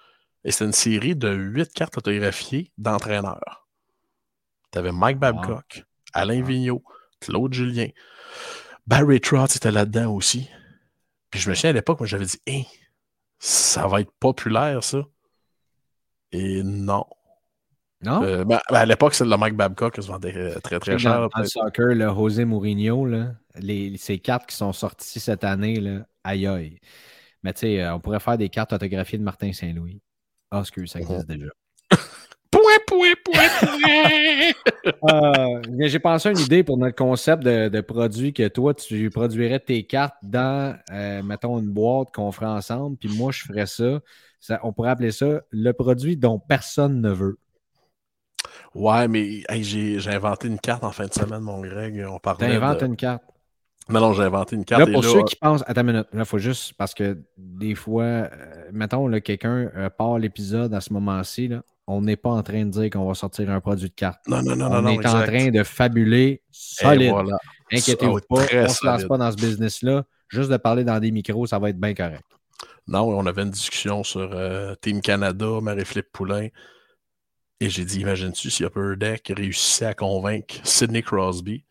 Et 0.45 0.51
c'est 0.51 0.65
une 0.65 0.73
série 0.73 1.17
de 1.17 1.33
huit 1.33 1.73
cartes 1.73 1.99
autographiées 1.99 2.73
d'entraîneurs. 2.79 3.69
Tu 4.73 4.79
avais 4.79 4.93
Mike 4.93 5.19
Babcock, 5.19 5.85
Alain 6.13 6.41
Wow. 6.41 6.47
Vigneault, 6.47 6.85
Claude 7.21 7.53
Julien. 7.55 7.89
Barry 8.87 9.21
Trotz 9.21 9.57
était 9.57 9.71
là-dedans 9.71 10.15
aussi. 10.15 10.49
Puis 11.31 11.41
je 11.41 11.51
me 11.51 11.55
souviens 11.55 11.71
à 11.71 11.75
l'époque, 11.75 12.01
moi 12.01 12.07
j'avais 12.07 12.25
dit, 12.27 12.41
Hein, 12.49 12.63
ça 13.39 13.87
va 13.87 14.01
être 14.01 14.13
populaire, 14.19 14.83
ça. 14.83 15.05
Et 16.33 16.63
non. 16.63 17.05
Non? 18.03 18.23
Euh, 18.23 18.45
ben, 18.45 18.61
ben, 18.71 18.77
à 18.77 18.87
l'époque, 18.87 19.15
c'est 19.15 19.25
le 19.25 19.37
Mike 19.37 19.57
Babcock 19.57 19.95
qui 19.95 20.03
se 20.03 20.09
vendait 20.09 20.33
euh, 20.37 20.61
très 20.61 20.79
très 20.79 20.99
cher. 20.99 21.21
Dans, 21.21 21.27
dans 21.27 21.41
le 21.41 21.47
soccer, 21.47 21.95
le 21.95 22.09
José 22.09 22.45
Mourinho, 22.45 23.05
là, 23.07 23.33
les, 23.57 23.97
ces 23.97 24.19
cartes 24.19 24.47
qui 24.49 24.57
sont 24.57 24.73
sorties 24.73 25.19
cette 25.19 25.43
année, 25.43 25.81
là, 25.81 26.07
aïe 26.23 26.47
aïe. 26.47 26.79
Mais 27.43 27.53
tu 27.53 27.61
sais, 27.61 27.83
euh, 27.83 27.95
on 27.95 28.01
pourrait 28.01 28.21
faire 28.21 28.39
des 28.39 28.49
cartes 28.49 28.73
autographiées 28.73 29.19
de 29.19 29.25
Martin 29.25 29.53
Saint-Louis. 29.53 30.01
Ah, 30.51 30.61
excuse, 30.61 30.93
ça 30.93 31.01
existe 31.01 31.27
déjà. 31.29 31.49
Point, 32.51 32.63
point, 32.87 33.13
point, 33.25 33.49
point. 33.61 34.93
Euh, 35.13 35.61
J'ai 35.81 35.99
pensé 35.99 36.31
à 36.31 36.33
une 36.33 36.39
idée 36.39 36.65
pour 36.65 36.79
notre 36.79 36.97
concept 36.97 37.43
de, 37.43 37.69
de 37.69 37.81
produit 37.83 38.33
que 38.33 38.49
toi, 38.49 38.73
tu 38.73 39.11
produirais 39.11 39.61
tes 39.61 39.85
cartes 39.87 40.17
dans, 40.23 40.75
euh, 40.91 41.23
mettons, 41.23 41.59
une 41.59 41.69
boîte 41.69 42.09
qu'on 42.15 42.33
ferait 42.33 42.47
ensemble, 42.47 42.97
puis 42.97 43.11
moi, 43.11 43.33
je 43.33 43.43
ferais 43.43 43.67
ça. 43.67 44.01
ça. 44.41 44.61
On 44.63 44.73
pourrait 44.73 44.91
appeler 44.91 45.11
ça 45.11 45.43
le 45.51 45.73
produit 45.73 46.17
dont 46.17 46.39
personne 46.39 47.03
ne 47.03 47.11
veut. 47.11 47.39
Ouais, 48.74 49.09
mais 49.09 49.43
hey, 49.49 49.64
j'ai 49.64 50.11
inventé 50.11 50.49
une 50.49 50.59
carte 50.59 50.84
en 50.84 50.93
fin 50.93 51.07
de 51.07 51.12
semaine, 51.12 51.41
mon 51.41 51.61
Greg. 51.61 52.05
On 52.09 52.18
parlait. 52.18 52.49
T'inventes 52.49 52.80
de... 52.80 52.86
une 52.86 52.97
carte. 52.97 53.22
Non, 53.89 54.01
non, 54.01 54.12
j'ai 54.12 54.22
inventé 54.22 54.55
une 54.55 54.64
carte. 54.64 54.86
Là, 54.86 54.93
pour 54.93 55.05
et 55.05 55.09
ceux 55.09 55.22
qui 55.24 55.36
pensent, 55.36 55.64
attends 55.66 55.80
une 55.80 55.86
minute, 55.89 56.07
là, 56.12 56.20
il 56.20 56.26
faut 56.26 56.39
juste, 56.39 56.74
parce 56.76 56.93
que 56.93 57.18
des 57.39 57.74
fois, 57.74 58.03
euh, 58.05 58.28
mettons, 58.72 59.09
là, 59.09 59.20
quelqu'un 59.20 59.70
euh, 59.74 59.89
part 59.89 60.18
l'épisode 60.18 60.74
à 60.74 60.80
ce 60.82 60.93
moment-ci, 60.93 61.49
là, 61.49 61.62
on 61.86 62.03
n'est 62.03 62.16
pas 62.16 62.28
en 62.28 62.43
train 62.43 62.66
de 62.66 62.70
dire 62.70 62.91
qu'on 62.91 63.07
va 63.07 63.14
sortir 63.14 63.49
un 63.51 63.61
produit 63.61 63.89
de 63.89 63.95
carte. 63.95 64.20
Non, 64.28 64.43
non, 64.43 64.57
non, 64.57 64.66
on 64.66 64.82
non. 64.82 64.89
est 64.91 64.97
non, 64.97 65.11
en 65.11 65.22
train 65.22 65.51
de 65.51 65.62
fabuler 65.62 66.43
solide. 66.51 67.11
voilà. 67.11 67.39
Inquiétez-vous 67.72 68.20
pas, 68.28 68.45
on 68.53 68.62
ne 68.62 68.68
se 68.68 68.86
lance 68.86 69.05
pas 69.05 69.16
dans 69.16 69.30
ce 69.30 69.36
business-là. 69.36 70.05
Juste 70.28 70.51
de 70.51 70.59
parler 70.59 70.84
dans 70.84 71.01
des 71.01 71.11
micros, 71.11 71.47
ça 71.47 71.59
va 71.59 71.70
être 71.70 71.80
bien 71.80 71.95
correct. 71.95 72.24
Non, 72.86 73.09
on 73.09 73.24
avait 73.24 73.43
une 73.43 73.51
discussion 73.51 74.05
sur 74.05 74.30
euh, 74.32 74.74
Team 74.82 75.01
Canada, 75.01 75.47
Marie-Philippe 75.62 76.12
Poulain. 76.12 76.49
Et 77.61 77.71
j'ai 77.71 77.85
dit, 77.85 78.01
imagine-tu 78.01 78.51
si 78.51 78.65
Upper 78.65 78.95
Deck 78.97 79.33
réussissait 79.35 79.87
à 79.87 79.95
convaincre 79.95 80.55
Sidney 80.65 81.03
Crosby 81.03 81.65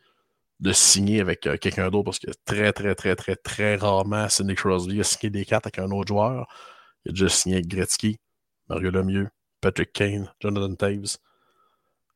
de 0.59 0.73
signer 0.73 1.21
avec 1.21 1.47
euh, 1.47 1.57
quelqu'un 1.57 1.89
d'autre, 1.89 2.05
parce 2.05 2.19
que 2.19 2.31
très, 2.43 2.73
très, 2.73 2.93
très, 2.95 3.15
très, 3.15 3.35
très 3.35 3.75
rarement, 3.75 4.27
Sidney 4.27 4.55
Crosby 4.55 4.99
a 4.99 5.03
signé 5.03 5.29
des 5.29 5.45
cartes 5.45 5.67
avec 5.67 5.79
un 5.79 5.91
autre 5.91 6.09
joueur. 6.09 6.47
Il 7.05 7.09
a 7.09 7.11
déjà 7.13 7.29
signé 7.29 7.57
avec 7.57 7.67
Gretzky, 7.67 8.19
Mario 8.67 8.91
Lemieux, 8.91 9.29
Patrick 9.61 9.93
Kane, 9.93 10.29
Jonathan 10.41 10.75
Taves. 10.75 11.17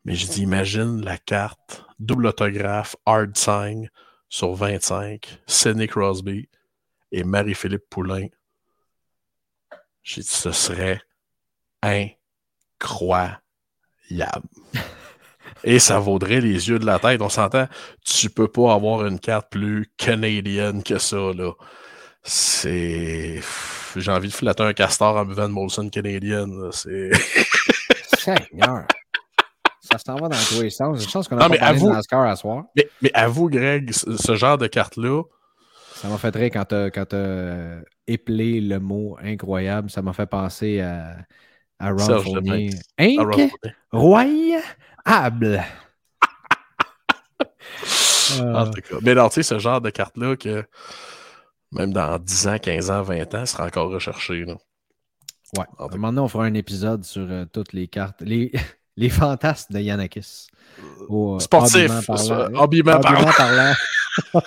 Mais 0.04 0.16
j'ai 0.16 0.28
dit, 0.28 0.42
imagine 0.42 1.02
la 1.06 1.18
carte, 1.18 1.86
double 2.00 2.28
autographe, 2.28 2.96
hard 3.06 3.38
sign 3.38 3.90
sur 4.28 4.54
25, 4.54 5.44
Sidney 5.48 5.88
Crosby 5.88 6.50
et 7.12 7.24
Marie-Philippe 7.24 7.88
Poulain. 7.90 8.28
J'ai 10.04 10.22
dit, 10.22 10.28
ce 10.28 10.52
serait 10.52 11.02
incroyable. 11.84 13.42
Et 15.64 15.80
ça 15.80 16.00
vaudrait 16.00 16.42
les 16.42 16.70
yeux 16.70 16.80
de 16.80 16.86
la 16.86 16.98
tête. 17.00 17.22
On 17.22 17.30
s'entend, 17.30 17.68
tu 18.04 18.30
peux 18.30 18.48
pas 18.48 18.74
avoir 18.74 19.06
une 19.06 19.20
carte 19.20 19.50
plus 19.52 19.92
canadienne 19.98 20.82
que 20.84 20.98
ça, 20.98 21.18
là. 21.36 21.52
C'est. 22.24 23.42
J'ai 23.96 24.12
envie 24.12 24.30
de 24.30 24.34
flatter 24.34 24.64
un 24.64 24.74
castor 24.74 25.18
en 25.18 25.26
buvant 25.26 25.48
de 25.48 25.54
Molson 25.54 25.90
canadienne. 25.90 26.70
C'est. 26.72 27.12
Seigneur! 28.18 28.86
ça 29.92 29.98
s'en 29.98 30.16
va 30.16 30.30
dans 30.30 30.38
tous 30.48 30.62
les 30.62 30.70
sens. 30.70 31.04
Je 31.06 31.12
pense 31.12 31.28
qu'on 31.28 31.38
a 31.38 31.42
Non, 31.44 31.50
pas 31.50 31.58
parlé 31.58 31.78
avoue- 31.78 31.90
de 31.90 31.96
NASCAR 31.96 32.22
à 32.22 32.36
soir. 32.36 32.64
Mais, 32.78 32.88
mais 33.02 33.12
avoue, 33.14 33.50
Greg, 33.50 33.92
ce, 33.92 34.16
ce 34.16 34.36
genre 34.36 34.58
de 34.58 34.68
carte-là, 34.68 35.24
Ça 35.96 36.08
m'a 36.08 36.18
fait 36.18 36.34
rire 36.36 36.50
quand 36.54 36.66
t'as 36.66 37.82
épelé 38.08 38.62
le 38.62 38.80
mot 38.80 39.18
incroyable. 39.22 39.90
Ça 39.90 40.02
m'a 40.02 40.14
fait 40.14 40.28
penser 40.28 40.80
à, 40.80 41.18
à 41.82 41.90
Ron 41.92 42.22
Fournier. 42.22 42.70
Lepage. 42.70 43.18
à 43.18 43.24
Ron 43.24 43.32
Inc. 43.32 43.52
Fournier. 43.52 43.52
Royable. 43.92 45.64
Euh, 48.40 48.54
En 48.54 48.66
tout 48.72 48.80
cas. 48.82 48.96
Mais 49.02 49.14
non, 49.14 49.28
tu 49.28 49.36
sais, 49.36 49.44
ce 49.44 49.60
genre 49.60 49.82
de 49.82 49.90
carte-là 49.90 50.38
que 50.38 50.64
même 51.74 51.92
dans 51.92 52.18
10 52.18 52.48
ans, 52.48 52.58
15 52.60 52.90
ans, 52.92 53.02
20 53.02 53.36
ans, 53.36 53.46
sera 53.46 53.66
encore 53.66 53.90
recherché. 53.92 54.46
Là. 54.46 54.54
ouais. 55.58 55.66
En 55.78 55.84
À 55.84 55.86
un 55.86 55.90
tout 55.90 55.96
moment 55.96 56.10
donné, 56.14 56.22
on 56.22 56.28
fera 56.30 56.46
un 56.46 56.54
épisode 56.54 57.04
sur 57.04 57.28
euh, 57.30 57.44
toutes 57.52 57.74
les 57.74 57.88
cartes. 57.90 58.22
Les, 58.22 58.52
les 58.96 59.10
fantasmes 59.10 59.74
de 59.74 59.80
Yannakis. 59.82 60.48
Au, 61.10 61.36
euh, 61.36 61.40
Sportif, 61.40 61.92
habillement 62.58 63.00
parlant. 63.02 63.74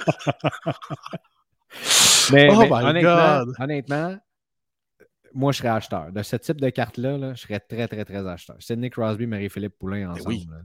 mais, 2.33 2.49
Oh 2.51 2.59
mais 2.61 2.69
my 2.69 2.73
honnêtement, 2.73 3.45
God. 3.45 3.55
honnêtement, 3.59 4.17
moi, 5.35 5.53
je 5.53 5.59
serais 5.59 5.69
acheteur. 5.69 6.13
De 6.13 6.23
ce 6.23 6.37
type 6.37 6.61
de 6.61 6.71
carte-là, 6.71 7.19
là, 7.19 7.35
je 7.35 7.43
serais 7.43 7.61
très, 7.61 7.89
très, 7.89 8.05
très 8.05 8.27
acheteur. 8.27 8.57
Sidney 8.61 8.91
Crosby, 8.91 9.27
Marie-Philippe 9.27 9.79
Poulain 9.79 10.11
ensemble. 10.11 10.29
oui. 10.29 10.47
là. 10.51 10.59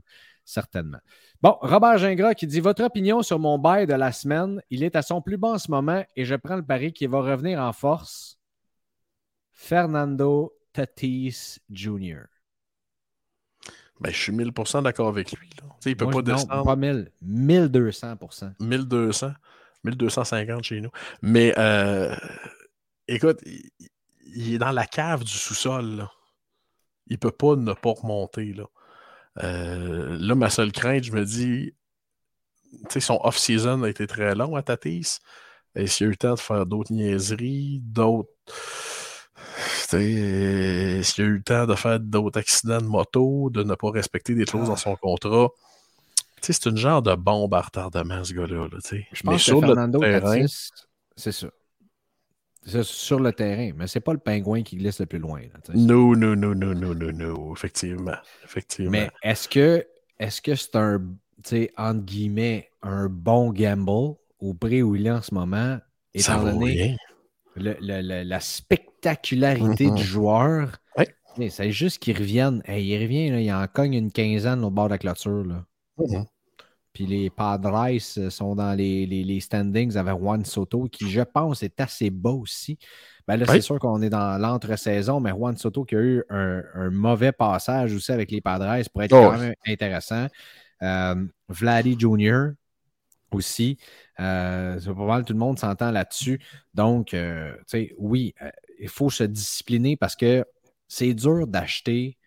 Certainement. 0.44 0.98
Bon, 1.42 1.56
Robert 1.60 1.98
Gingras 1.98 2.34
qui 2.34 2.46
dit 2.46 2.58
Votre 2.60 2.82
opinion 2.84 3.22
sur 3.22 3.38
mon 3.38 3.56
bail 3.58 3.86
de 3.86 3.94
la 3.94 4.10
semaine, 4.10 4.60
il 4.70 4.82
est 4.82 4.96
à 4.96 5.02
son 5.02 5.22
plus 5.22 5.36
bas 5.36 5.50
en 5.50 5.58
ce 5.58 5.70
moment 5.70 6.04
et 6.16 6.24
je 6.24 6.34
prends 6.34 6.56
le 6.56 6.64
pari 6.64 6.92
qu'il 6.92 7.08
va 7.08 7.20
revenir 7.20 7.60
en 7.60 7.72
force. 7.72 8.38
Fernando 9.52 10.52
Tatis 10.72 11.58
Jr. 11.70 12.22
Ben, 14.00 14.10
je 14.10 14.16
suis 14.16 14.32
1000% 14.32 14.82
d'accord 14.82 15.08
avec 15.08 15.30
lui. 15.32 15.48
Là. 15.60 15.68
Il 15.84 15.96
peut 15.96 16.04
Moi, 16.06 16.14
pas 16.14 16.30
non, 16.30 16.36
descendre. 16.36 16.64
pas 16.64 16.76
1000, 16.76 17.10
1200% 17.24 18.54
1200, 18.58 19.32
1250 19.84 20.64
chez 20.64 20.80
nous. 20.80 20.90
Mais 21.22 21.54
euh, 21.58 22.14
écoute, 23.06 23.38
il, 24.34 24.54
est 24.54 24.58
dans 24.58 24.72
la 24.72 24.86
cave 24.86 25.24
du 25.24 25.32
sous-sol. 25.32 26.06
Il 27.06 27.18
peut 27.18 27.30
pas 27.30 27.56
ne 27.56 27.72
pas 27.72 27.92
remonter. 27.92 28.52
Là, 28.52 28.64
Euh, 29.42 30.16
là 30.20 30.34
ma 30.34 30.50
seule 30.50 30.72
crainte, 30.72 31.04
je 31.04 31.12
me 31.12 31.24
dis, 31.24 31.72
tu 32.72 32.78
sais, 32.90 33.00
son 33.00 33.20
off-season 33.22 33.82
a 33.84 33.88
été 33.88 34.06
très 34.06 34.34
long 34.34 34.56
à 34.56 34.62
Tatis. 34.62 35.18
Est-ce 35.74 35.98
qu'il 35.98 36.06
a 36.06 36.08
eu 36.08 36.10
le 36.10 36.16
temps 36.16 36.34
de 36.34 36.40
faire 36.40 36.66
d'autres 36.66 36.92
niaiseries, 36.92 37.80
d'autres. 37.84 38.28
Est-ce 39.92 41.14
qu'il 41.14 41.24
a 41.24 41.26
eu 41.26 41.36
le 41.36 41.42
temps 41.42 41.66
de 41.66 41.74
faire 41.74 41.98
d'autres 42.00 42.38
accidents 42.38 42.80
de 42.80 42.86
moto, 42.86 43.50
de 43.50 43.62
ne 43.62 43.74
pas 43.74 43.90
respecter 43.90 44.34
des 44.34 44.44
clauses 44.44 44.68
dans 44.68 44.76
son 44.76 44.96
contrat? 44.96 45.48
C'est 46.42 46.66
une 46.66 46.76
genre 46.76 47.02
de 47.02 47.14
bombe 47.14 47.54
à 47.54 47.60
retardement, 47.60 48.24
ce 48.24 48.32
gars-là. 48.32 48.68
là. 48.68 48.78
Je 48.82 48.96
Mais 48.96 49.04
pense 49.22 49.42
sur 49.42 49.60
que 49.60 49.66
le 49.66 49.66
Fernando 49.68 49.98
terrain, 50.00 50.40
Tatis, 50.40 50.70
c'est 51.16 51.32
ça. 51.32 51.48
C'est 52.62 52.84
sur 52.84 53.20
le 53.20 53.32
terrain, 53.32 53.72
mais 53.74 53.86
c'est 53.86 54.00
pas 54.00 54.12
le 54.12 54.18
pingouin 54.18 54.62
qui 54.62 54.76
glisse 54.76 55.00
le 55.00 55.06
plus 55.06 55.18
loin. 55.18 55.40
non, 55.74 56.14
non, 56.14 56.36
non, 56.36 56.54
non, 56.54 56.74
non, 56.74 56.94
non, 56.94 57.12
non, 57.12 57.52
effectivement. 57.54 58.12
Effectivement. 58.44 58.90
Mais 58.90 59.10
est-ce 59.22 59.48
que 59.48 59.86
est-ce 60.18 60.42
que 60.42 60.54
c'est 60.54 60.76
un, 60.76 61.02
entre 61.78 62.04
guillemets, 62.04 62.68
un 62.82 63.08
bon 63.08 63.50
gamble 63.52 64.16
au 64.38 64.54
prix 64.54 64.82
où 64.82 64.94
il 64.94 65.06
est 65.06 65.10
en 65.10 65.22
ce 65.22 65.32
moment, 65.34 65.78
ça 66.14 66.34
étant 66.34 66.44
donné 66.44 66.72
rien. 66.82 66.96
le- 67.56 67.76
le- 67.80 68.02
le- 68.02 68.22
la 68.24 68.40
spectacularité 68.40 69.90
du 69.90 70.02
joueur? 70.04 70.76
Ouais. 70.98 71.08
C'est 71.48 71.72
juste 71.72 71.98
qu'il 72.00 72.18
revienne. 72.18 72.62
Hey, 72.66 72.86
il 72.86 73.02
revient, 73.02 73.30
là, 73.30 73.40
il 73.40 73.52
en 73.52 73.66
cogne 73.68 73.94
une 73.94 74.12
quinzaine 74.12 74.62
au 74.64 74.70
bord 74.70 74.86
de 74.88 74.90
la 74.94 74.98
clôture. 74.98 75.44
Là. 75.44 75.64
Puis 76.92 77.06
les 77.06 77.30
Padres 77.30 77.88
euh, 78.18 78.30
sont 78.30 78.56
dans 78.56 78.74
les, 78.74 79.06
les- 79.06 79.24
les 79.24 79.40
standings 79.40 79.96
avec 79.96 80.14
Juan 80.16 80.44
Soto, 80.44 80.84
qui, 80.90 81.08
je 81.10 81.20
pense, 81.22 81.62
est 81.62 81.80
assez 81.80 82.10
bas 82.10 82.30
aussi. 82.30 82.78
Ben 83.28 83.36
là, 83.36 83.46
Oui. 83.48 83.56
c'est 83.56 83.60
sûr 83.60 83.78
qu'on 83.78 84.02
est 84.02 84.10
dans 84.10 84.38
l'entre-saison, 84.40 85.20
mais 85.20 85.30
Juan 85.30 85.56
Soto 85.56 85.84
qui 85.84 85.94
a 85.96 86.00
eu 86.00 86.24
un, 86.30 86.62
un 86.74 86.90
mauvais 86.90 87.32
passage 87.32 87.94
aussi 87.94 88.10
avec 88.12 88.30
les 88.32 88.40
Padres 88.40 88.82
pourrait 88.92 89.06
être 89.06 89.12
Oh, 89.12 89.30
quand 89.30 89.38
même 89.38 89.54
intéressant. 89.66 90.26
Euh, 90.82 91.26
Vladdy 91.48 91.96
Jr. 91.98 92.54
aussi. 93.32 93.78
Euh, 94.18 94.78
c'est 94.80 94.94
pas 94.94 95.06
mal, 95.06 95.24
tout 95.24 95.32
le 95.32 95.38
monde 95.38 95.58
s'entend 95.58 95.90
là-dessus. 95.90 96.40
Donc, 96.74 97.14
euh, 97.14 97.54
tu 97.60 97.62
sais, 97.68 97.94
oui, 97.98 98.34
il 98.80 98.88
faut 98.88 99.10
se 99.10 99.24
discipliner 99.24 99.96
parce 99.96 100.16
que 100.16 100.44
c'est 100.88 101.14
dur 101.14 101.46
d'acheter 101.46 102.18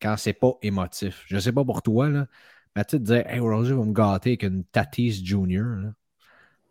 quand 0.00 0.16
c'est 0.16 0.32
pas 0.32 0.52
émotif. 0.62 1.24
Je 1.26 1.38
sais 1.38 1.52
pas 1.52 1.64
pour 1.64 1.82
toi, 1.82 2.08
là, 2.08 2.26
mais 2.76 2.84
tu 2.84 2.92
sais, 2.92 2.98
de 2.98 3.04
dire, 3.04 3.26
hey, 3.26 3.40
aujourd'hui, 3.40 3.72
va 3.72 3.84
me 3.84 3.92
gâter 3.92 4.30
avec 4.30 4.42
une 4.44 4.64
Tatis 4.64 5.24
Junior, 5.24 5.64
là, 5.64 5.88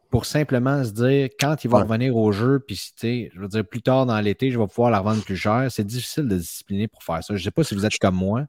pour 0.09 0.25
simplement 0.25 0.83
se 0.83 0.91
dire, 0.91 1.29
quand 1.39 1.63
il 1.63 1.69
va 1.69 1.77
Ouais. 1.77 1.83
revenir 1.83 2.17
au 2.17 2.31
jeu, 2.33 2.59
puis 2.59 2.75
tu 2.75 2.91
sais, 2.97 3.31
je 3.33 3.39
veux 3.39 3.47
dire, 3.47 3.65
plus 3.65 3.81
tard 3.81 4.05
dans 4.05 4.19
l'été, 4.19 4.51
je 4.51 4.59
vais 4.59 4.67
pouvoir 4.67 4.91
la 4.91 4.99
revendre 4.99 5.23
plus 5.23 5.37
cher. 5.37 5.67
C'est 5.69 5.85
difficile 5.85 6.27
de 6.27 6.35
discipliner 6.37 6.87
pour 6.89 7.01
faire 7.03 7.23
ça. 7.23 7.33
Je 7.35 7.41
sais 7.41 7.51
pas 7.51 7.63
si 7.63 7.75
vous 7.75 7.85
êtes 7.85 7.97
comme 7.97 8.15
moi. 8.15 8.45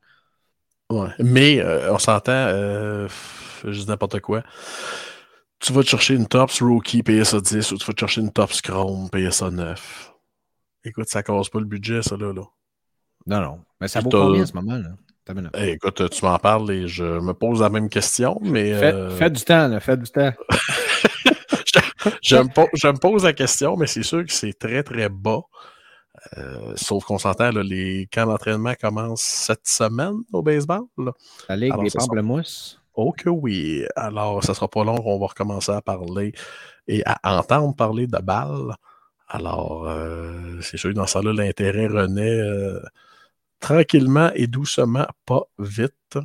Ouais. 0.90 1.08
Mais 1.20 1.60
euh, 1.60 1.92
on 1.94 1.98
s'entend, 1.98 2.32
euh, 2.32 3.08
je 3.64 3.70
dis 3.80 3.86
n'importe 3.86 4.18
quoi. 4.20 4.42
Tu 5.60 5.72
vas 5.72 5.82
te 5.82 5.88
chercher 5.88 6.14
une 6.14 6.26
Tops 6.26 6.60
Rookie, 6.60 7.04
ça 7.24 7.40
10, 7.40 7.70
ou 7.70 7.78
tu 7.78 7.86
vas 7.86 7.92
te 7.92 8.00
chercher 8.00 8.20
une 8.22 8.32
Tops 8.32 8.60
Chrome, 8.60 9.08
ça 9.30 9.50
9. 9.50 10.12
Écoute, 10.84 11.08
ça 11.08 11.22
casse 11.22 11.48
pas 11.48 11.60
le 11.60 11.66
budget, 11.66 12.02
ça, 12.02 12.16
là. 12.16 12.32
là. 12.32 12.42
Non, 13.26 13.40
non. 13.40 13.60
Mais 13.80 13.86
ça 13.86 14.00
vaut 14.00 14.10
combien 14.10 14.42
en 14.42 14.46
ce 14.46 14.54
moment, 14.54 14.76
là? 14.76 14.88
Hey, 15.54 15.70
écoute, 15.74 16.10
tu 16.10 16.24
m'en 16.24 16.36
parles 16.38 16.70
et 16.72 16.88
je 16.88 17.04
me 17.04 17.32
pose 17.32 17.60
la 17.60 17.68
même 17.70 17.88
question, 17.88 18.38
mais 18.42 18.74
Faites, 18.74 18.94
euh, 18.94 19.10
faites 19.10 19.32
du 19.34 19.44
temps, 19.44 19.68
là. 19.68 19.78
Faites 19.78 20.00
du 20.00 20.10
temps. 20.10 20.32
je, 22.22 22.36
me 22.36 22.52
po- 22.52 22.68
je 22.74 22.88
me 22.88 22.98
pose 22.98 23.24
la 23.24 23.32
question, 23.32 23.76
mais 23.76 23.86
c'est 23.86 24.02
sûr 24.02 24.24
que 24.26 24.32
c'est 24.32 24.52
très, 24.58 24.82
très 24.82 25.08
bas. 25.08 25.42
Euh, 26.38 26.72
sauf 26.76 27.04
qu'on 27.04 27.18
s'entend, 27.18 27.50
les 27.50 28.08
camps 28.12 28.26
d'entraînement 28.26 28.74
commencent 28.80 29.22
cette 29.22 29.66
semaine 29.66 30.16
au 30.32 30.42
baseball. 30.42 30.82
La 31.48 31.56
Ligue 31.56 31.72
des 31.84 31.90
pamplemousses. 31.90 32.80
Oh 32.94 33.12
que 33.16 33.30
oui. 33.30 33.84
Alors, 33.96 34.42
ça 34.44 34.54
sera 34.54 34.68
pas 34.68 34.84
long 34.84 34.96
qu'on 34.96 35.18
va 35.18 35.26
recommencer 35.26 35.72
à 35.72 35.80
parler 35.82 36.32
et 36.88 37.02
à 37.06 37.38
entendre 37.38 37.74
parler 37.76 38.06
de 38.06 38.18
balles. 38.18 38.74
Alors, 39.28 39.86
euh, 39.88 40.58
c'est 40.60 40.76
sûr, 40.76 40.92
dans 40.92 41.06
ça 41.06 41.22
là 41.22 41.32
l'intérêt 41.32 41.86
renaît 41.86 42.40
tranquillement 43.62 44.30
et 44.34 44.46
doucement, 44.46 45.06
pas 45.24 45.44
vite. 45.58 46.18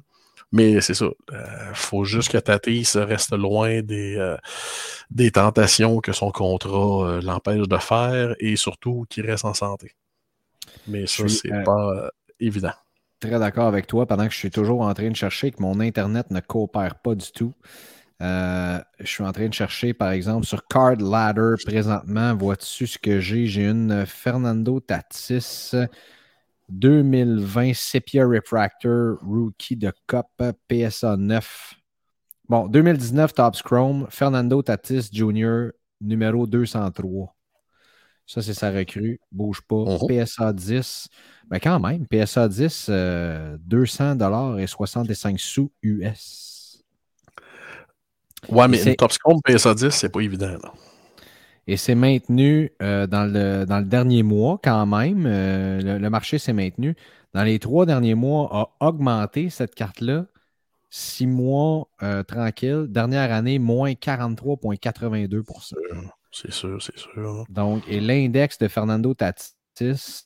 Mais 0.51 0.81
c'est 0.81 0.93
ça. 0.93 1.07
Il 1.29 1.35
euh, 1.35 1.73
faut 1.73 2.03
juste 2.03 2.31
que 2.31 2.37
Tatis 2.37 2.91
reste 2.95 3.33
loin 3.33 3.81
des, 3.81 4.35
des 5.09 5.31
tentations 5.31 5.99
que 5.99 6.13
son 6.13 6.31
contrat 6.31 7.19
l'empêche 7.21 7.67
de 7.67 7.77
faire 7.77 8.35
et 8.39 8.55
surtout 8.55 9.05
qu'il 9.09 9.25
reste 9.25 9.45
en 9.45 9.53
santé. 9.53 9.91
Mais 10.87 11.05
ça, 11.05 11.27
c'est 11.27 11.63
pas 11.63 12.09
évident. 12.39 12.73
Très 13.19 13.39
d'accord 13.39 13.67
avec 13.67 13.87
toi. 13.87 14.05
Pendant 14.05 14.25
que 14.25 14.33
je 14.33 14.37
suis 14.37 14.51
toujours 14.51 14.81
en 14.81 14.93
train 14.93 15.09
de 15.09 15.15
chercher 15.15 15.51
que 15.51 15.61
mon 15.61 15.79
Internet 15.79 16.31
ne 16.31 16.39
coopère 16.39 16.95
pas 16.95 17.13
du 17.13 17.29
tout. 17.33 17.53
je 18.21 18.81
suis 19.03 19.23
en 19.23 19.33
train 19.33 19.49
de 19.49 19.53
chercher, 19.53 19.93
par 19.93 20.11
exemple, 20.11 20.45
sur 20.45 20.65
Card 20.67 20.95
Ladder 20.95 21.55
présentement. 21.65 22.33
Vois-tu 22.35 22.87
ce 22.87 22.97
que 22.97 23.19
j'ai? 23.19 23.47
J'ai 23.47 23.65
une 23.65 24.05
Fernando 24.05 24.79
Tatis 24.79 25.73
2020 26.69 27.73
Sepia 27.73 28.25
Refractor 28.25 29.17
Rookie 29.21 29.75
de 29.75 29.91
Cup 30.07 30.27
PSA 30.69 31.17
9. 31.17 31.73
Bon, 32.49 32.67
2019 32.67 33.33
Tops 33.33 33.61
Chrome, 33.61 34.07
Fernando 34.09 34.61
Tatis 34.61 35.09
Jr. 35.11 35.71
numéro 36.01 36.47
203. 36.47 37.33
Ça, 38.25 38.41
c'est 38.41 38.53
sa 38.53 38.71
recrue. 38.71 39.19
Bouge 39.31 39.61
pas. 39.61 39.85
PSA 40.07 40.51
10. 40.51 41.07
Mais 41.49 41.61
quand 41.61 41.79
même, 41.79 42.05
PSA 42.07 42.49
10, 42.49 42.89
200 43.59 44.15
dollars 44.15 44.59
et 44.59 44.67
65 44.67 45.39
sous 45.39 45.71
US. 45.81 46.83
Ouais, 48.49 48.67
mais 48.67 48.83
une 48.83 48.95
Top 48.95 49.11
Chrome 49.17 49.39
PSA 49.45 49.73
10, 49.73 49.89
c'est 49.91 50.09
pas 50.09 50.19
évident. 50.19 50.57
Là. 50.61 50.73
Et 51.67 51.75
c'est 51.75 51.95
maintenu 51.95 52.71
euh, 52.81 53.07
dans, 53.07 53.25
le, 53.25 53.65
dans, 53.65 53.79
le, 53.79 53.85
dernier 53.85 54.23
mois 54.23 54.59
quand 54.63 54.85
même. 54.85 55.25
Euh, 55.27 55.99
le, 55.99 56.09
marché 56.09 56.39
s'est 56.39 56.53
maintenu. 56.53 56.95
Dans 57.33 57.43
les 57.43 57.59
trois 57.59 57.85
derniers 57.85 58.15
mois, 58.15 58.49
a 58.51 58.87
augmenté 58.87 59.49
cette 59.49 59.75
carte-là. 59.75 60.25
Six 60.89 61.27
mois 61.27 61.89
euh, 62.01 62.23
tranquille. 62.23 62.85
Dernière 62.87 63.33
année, 63.33 63.59
moins 63.59 63.91
43,82% 63.91 65.73
C'est 66.31 66.53
sûr, 66.53 66.81
c'est 66.81 66.97
sûr. 66.97 67.45
Donc, 67.49 67.83
et 67.89 67.99
l'index 67.99 68.57
de 68.57 68.69
Fernando 68.69 69.13
Tatis 69.13 70.23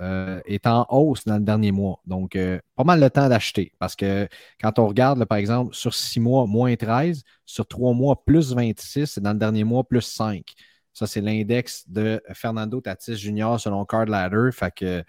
est 0.00 0.66
en 0.66 0.86
hausse 0.88 1.26
dans 1.26 1.36
le 1.36 1.44
dernier 1.44 1.72
mois. 1.72 2.00
Donc, 2.06 2.38
pas 2.76 2.84
mal 2.84 3.00
de 3.00 3.08
temps 3.08 3.28
d'acheter. 3.28 3.74
Parce 3.78 3.94
que 3.94 4.26
quand 4.58 4.78
on 4.78 4.86
regarde, 4.86 5.22
par 5.26 5.36
exemple, 5.36 5.74
sur 5.74 5.92
six 5.92 6.20
mois, 6.20 6.46
moins 6.46 6.74
13, 6.74 7.22
sur 7.44 7.66
trois 7.66 7.92
mois, 7.92 8.24
plus 8.24 8.54
26, 8.54 9.18
et 9.18 9.20
dans 9.20 9.34
le 9.34 9.38
dernier 9.38 9.64
mois, 9.64 9.84
plus 9.84 10.00
5. 10.00 10.54
Ça, 10.98 11.06
c'est 11.06 11.20
l'index 11.20 11.88
de 11.88 12.20
Fernando 12.34 12.80
Tatis 12.80 13.14
Jr. 13.14 13.54
selon 13.60 13.84
Card 13.84 14.06
Ladder. 14.06 14.50
Fait 14.50 14.72
que 14.74 15.04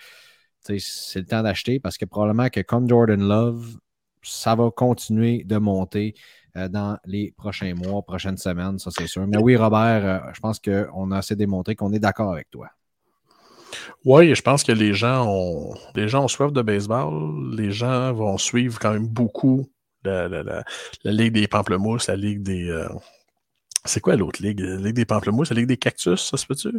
c'est 0.61 1.19
le 1.19 1.25
temps 1.25 1.41
d'acheter 1.41 1.79
parce 1.79 1.97
que 1.97 2.05
probablement 2.05 2.49
que 2.49 2.59
comme 2.59 2.87
Jordan 2.87 3.19
Love, 3.19 3.75
ça 4.21 4.53
va 4.53 4.69
continuer 4.69 5.43
de 5.45 5.57
monter 5.57 6.13
euh, 6.57 6.67
dans 6.67 6.99
les 7.05 7.33
prochains 7.35 7.73
mois, 7.73 8.03
prochaines 8.03 8.37
semaines, 8.37 8.77
ça 8.77 8.91
c'est 8.91 9.07
sûr. 9.07 9.25
Mais 9.25 9.39
oui, 9.39 9.55
Robert, 9.55 10.05
euh, 10.05 10.31
je 10.31 10.39
pense 10.39 10.59
qu'on 10.59 11.09
a 11.09 11.17
assez 11.17 11.35
démontré 11.35 11.75
qu'on 11.75 11.91
est 11.91 11.99
d'accord 11.99 12.33
avec 12.33 12.51
toi. 12.51 12.69
Oui, 14.05 14.35
je 14.35 14.41
pense 14.43 14.63
que 14.63 14.71
les 14.71 14.93
gens 14.93 15.25
ont 15.27 15.73
les 15.95 16.07
gens 16.07 16.25
ont 16.25 16.27
soif 16.27 16.53
de 16.53 16.61
baseball. 16.61 17.55
Les 17.55 17.71
gens 17.71 18.13
vont 18.13 18.37
suivre 18.37 18.77
quand 18.77 18.93
même 18.93 19.07
beaucoup 19.07 19.65
la, 20.03 20.27
la, 20.27 20.63
Ligue 21.03 21.33
des 21.33 21.47
Pamplemousses, 21.47 22.07
la 22.07 22.15
Ligue 22.15 22.43
des, 22.43 22.69
euh, 22.69 22.87
c'est 23.85 23.99
quoi 23.99 24.15
l'autre 24.15 24.41
ligue? 24.41 24.59
La 24.59 24.77
Ligue 24.77 24.95
des 24.95 25.05
Pamplemousses, 25.05 25.49
la 25.49 25.55
Ligue 25.55 25.67
des 25.67 25.77
Cactus, 25.77 26.21
ça 26.29 26.37
se 26.37 26.45
peut-tu? 26.45 26.71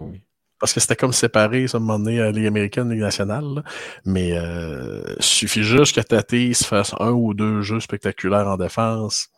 Oui. 0.00 0.20
Parce 0.58 0.72
que 0.72 0.80
c'était 0.80 0.96
comme 0.96 1.12
séparé, 1.12 1.68
ça, 1.68 1.76
à 1.76 1.80
un 1.80 1.84
moment 1.84 1.98
donné, 1.98 2.18
la 2.18 2.30
Ligue 2.30 2.46
américaine, 2.46 2.88
la 2.88 2.94
Ligue 2.94 3.02
nationale. 3.02 3.62
Mais 4.04 4.28
il 4.28 4.36
euh, 4.36 5.20
suffit 5.20 5.62
juste 5.62 5.94
que 5.94 6.00
Tatis 6.00 6.54
fasse 6.54 6.94
un 6.98 7.10
ou 7.10 7.34
deux 7.34 7.60
jeux 7.60 7.80
spectaculaires 7.80 8.48
en 8.48 8.56
défense, 8.56 9.28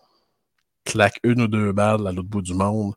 claque 0.84 1.18
une 1.24 1.43
ou 1.43 1.49
deux 1.49 1.72
balles 1.72 2.07
à 2.07 2.12
l'autre 2.12 2.28
bout 2.28 2.43
du 2.43 2.55
monde. 2.55 2.95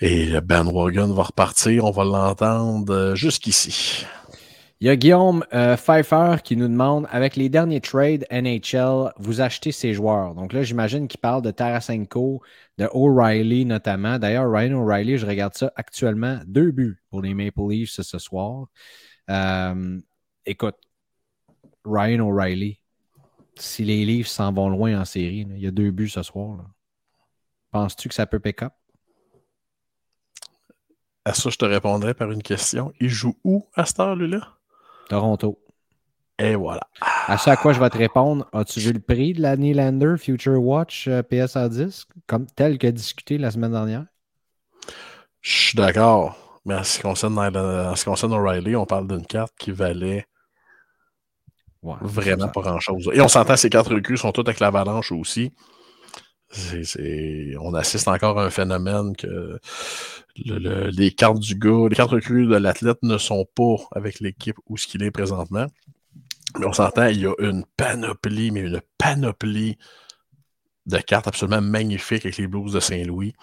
Et 0.00 0.38
Ben 0.42 0.64
Wagon 0.64 1.12
va 1.14 1.22
repartir, 1.22 1.84
on 1.84 1.90
va 1.90 2.04
l'entendre 2.04 2.92
euh, 2.92 3.14
jusqu'ici. 3.14 4.04
Il 4.80 4.86
y 4.86 4.90
a 4.90 4.96
Guillaume 4.96 5.42
euh, 5.54 5.74
Pfeiffer 5.74 6.36
qui 6.44 6.54
nous 6.54 6.68
demande 6.68 7.06
avec 7.10 7.34
les 7.34 7.48
derniers 7.48 7.80
trades 7.80 8.26
NHL, 8.30 9.10
vous 9.16 9.40
achetez 9.40 9.72
ces 9.72 9.94
joueurs? 9.94 10.34
Donc 10.34 10.52
là, 10.52 10.62
j'imagine 10.62 11.08
qu'il 11.08 11.18
parle 11.18 11.40
de 11.40 11.50
Tarasenko, 11.50 12.42
de 12.76 12.86
O'Reilly 12.92 13.64
notamment. 13.64 14.18
D'ailleurs, 14.18 14.50
Ryan 14.50 14.74
O'Reilly, 14.74 15.16
je 15.16 15.24
regarde 15.24 15.54
ça 15.54 15.72
actuellement, 15.76 16.40
deux 16.46 16.72
buts 16.72 17.02
pour 17.08 17.22
les 17.22 17.32
Maple 17.32 17.70
Leafs 17.70 18.02
ce 18.02 18.18
soir. 18.18 18.66
Euh, 19.30 19.98
écoute, 20.44 20.76
Ryan 21.86 22.28
O'Reilly, 22.28 22.78
si 23.54 23.82
les 23.82 24.04
Leafs 24.04 24.28
s'en 24.28 24.52
vont 24.52 24.68
loin 24.68 25.00
en 25.00 25.06
série, 25.06 25.46
il 25.48 25.58
y 25.58 25.66
a 25.66 25.70
deux 25.70 25.90
buts 25.90 26.10
ce 26.10 26.22
soir. 26.22 26.58
Penses-tu 27.70 28.10
que 28.10 28.14
ça 28.14 28.26
peut 28.26 28.40
pick 28.40 28.60
up? 28.62 28.74
À 31.24 31.32
ça, 31.32 31.48
je 31.48 31.56
te 31.56 31.64
répondrai 31.64 32.12
par 32.12 32.30
une 32.30 32.42
question. 32.42 32.92
Il 33.00 33.08
joue 33.08 33.36
où 33.42 33.66
à 33.74 33.86
cette 33.86 34.00
heure-là? 34.00 34.55
Toronto. 35.08 35.58
Et 36.38 36.54
voilà. 36.54 36.82
À 37.26 37.38
ça 37.38 37.52
à 37.52 37.56
quoi 37.56 37.72
je 37.72 37.80
vais 37.80 37.88
te 37.88 37.96
répondre, 37.96 38.46
as-tu 38.52 38.80
vu 38.80 38.92
le 38.92 39.00
prix 39.00 39.32
de 39.32 39.40
la 39.40 39.56
Nylander 39.56 40.16
Future 40.18 40.62
Watch 40.62 41.08
euh, 41.08 41.22
PSA 41.22 41.68
10, 41.68 42.06
comme 42.26 42.46
tel 42.46 42.76
que 42.78 42.86
discuté 42.88 43.38
la 43.38 43.50
semaine 43.50 43.72
dernière? 43.72 44.04
Je 45.40 45.50
suis 45.50 45.76
d'accord. 45.76 46.60
Mais 46.66 46.74
en 46.74 46.82
ce 46.82 46.96
qui 46.96 47.02
concerne, 47.02 47.34
concerne 48.04 48.32
O'Reilly, 48.34 48.76
on 48.76 48.86
parle 48.86 49.06
d'une 49.06 49.24
carte 49.24 49.54
qui 49.56 49.70
valait 49.70 50.26
vraiment 51.82 52.48
pas 52.48 52.60
grand-chose. 52.60 53.08
Et 53.12 53.20
on 53.20 53.28
s'entend, 53.28 53.56
ces 53.56 53.70
quatre 53.70 53.94
recrues 53.94 54.16
sont 54.16 54.32
toutes 54.32 54.48
avec 54.48 54.60
l'avalanche 54.60 55.12
aussi. 55.12 55.52
On 57.60 57.74
assiste 57.74 58.08
encore 58.08 58.38
à 58.38 58.46
un 58.46 58.50
phénomène 58.50 59.16
que 59.16 59.58
les 60.36 61.12
cartes 61.12 61.40
du 61.40 61.54
gars, 61.56 61.88
les 61.88 61.96
cartes 61.96 62.10
recrues 62.10 62.46
de 62.46 62.56
l'athlète 62.56 62.98
ne 63.02 63.18
sont 63.18 63.46
pas 63.54 63.76
avec 63.92 64.20
l'équipe 64.20 64.56
où 64.68 64.76
ce 64.76 64.86
qu'il 64.86 65.02
est 65.02 65.10
présentement. 65.10 65.66
Mais 66.58 66.66
on 66.66 66.72
s'entend, 66.72 67.06
il 67.06 67.20
y 67.20 67.26
a 67.26 67.34
une 67.38 67.64
panoplie, 67.76 68.50
mais 68.50 68.60
une 68.60 68.80
panoplie 68.98 69.76
de 70.86 70.98
cartes 70.98 71.26
absolument 71.26 71.60
magnifiques 71.60 72.24
avec 72.24 72.36
les 72.36 72.46
Blues 72.46 72.72
de 72.72 72.80
Saint-Louis. 72.80 73.34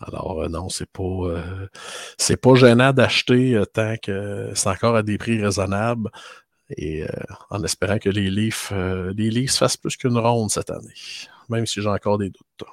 Alors 0.00 0.42
euh, 0.42 0.48
non, 0.48 0.68
c'est 0.68 0.90
pas 0.90 1.02
euh, 1.02 1.68
c'est 2.18 2.36
pas 2.36 2.54
gênant 2.56 2.92
d'acheter 2.92 3.54
euh, 3.54 3.64
tant 3.64 3.94
que 4.02 4.50
c'est 4.54 4.68
encore 4.68 4.96
à 4.96 5.02
des 5.02 5.18
prix 5.18 5.40
raisonnables 5.40 6.10
et 6.76 7.04
en 7.50 7.62
espérant 7.62 7.98
que 7.98 8.08
les 8.08 8.30
Leafs, 8.30 8.72
les 9.14 9.30
Leafs 9.30 9.54
fassent 9.54 9.76
plus 9.76 9.98
qu'une 9.98 10.16
ronde 10.16 10.50
cette 10.50 10.70
année, 10.70 10.94
même 11.48 11.66
si 11.66 11.80
j'ai 11.80 11.88
encore 11.88 12.18
des 12.18 12.30
doutes. 12.30 12.64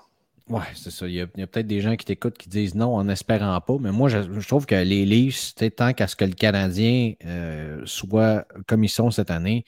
Ouais, 0.52 0.60
c'est 0.76 0.92
ça. 0.92 1.08
Il 1.08 1.14
y 1.14 1.22
a, 1.22 1.28
peut-être 1.28 1.68
des 1.68 1.80
gens 1.80 1.96
qui 1.96 2.04
t'écoutent 2.04 2.38
qui 2.38 2.50
disent 2.50 2.76
non 2.76 2.94
en 2.96 3.08
espérant 3.08 3.60
pas, 3.62 3.78
mais 3.80 3.92
moi, 3.92 4.10
je, 4.10 4.48
trouve 4.48 4.66
que 4.66 4.76
les 4.76 5.06
Leafs, 5.06 5.56
tant 5.78 5.94
qu'à 5.94 6.08
ce 6.08 6.18
que 6.18 6.26
le 6.26 6.34
Canadien 6.34 7.14
euh, 7.26 7.82
soit 7.86 8.46
comme 8.68 8.84
ils 8.84 8.90
sont 8.90 9.12
cette 9.12 9.32
année, 9.32 9.64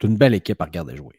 c'est 0.00 0.08
une 0.08 0.18
belle 0.18 0.34
équipe 0.34 0.60
à 0.60 0.66
regarder 0.66 0.96
jouer. 0.96 1.16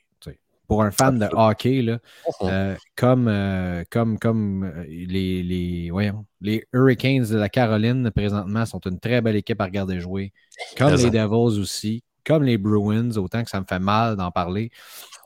Pour 0.65 0.81
un 0.81 0.91
fan 0.91 1.19
de 1.19 1.27
hockey, 1.33 1.81
là, 1.81 1.99
uh-huh. 2.25 2.49
euh, 2.49 2.75
comme, 2.95 3.27
euh, 3.27 3.83
comme, 3.89 4.17
comme 4.17 4.73
les, 4.87 5.43
les, 5.43 5.91
voyons, 5.91 6.25
les 6.39 6.65
Hurricanes 6.71 7.25
de 7.25 7.35
la 7.35 7.49
Caroline 7.49 8.09
présentement 8.11 8.65
sont 8.65 8.79
une 8.79 8.97
très 8.97 9.21
belle 9.21 9.35
équipe 9.35 9.59
à 9.59 9.65
regarder 9.65 9.99
jouer, 9.99 10.31
comme 10.77 10.95
les 10.95 11.09
Devils 11.09 11.59
aussi, 11.59 12.03
comme 12.25 12.43
les 12.43 12.57
Bruins, 12.57 13.17
autant 13.17 13.43
que 13.43 13.49
ça 13.49 13.59
me 13.59 13.65
fait 13.67 13.77
mal 13.79 14.15
d'en 14.15 14.31
parler. 14.31 14.71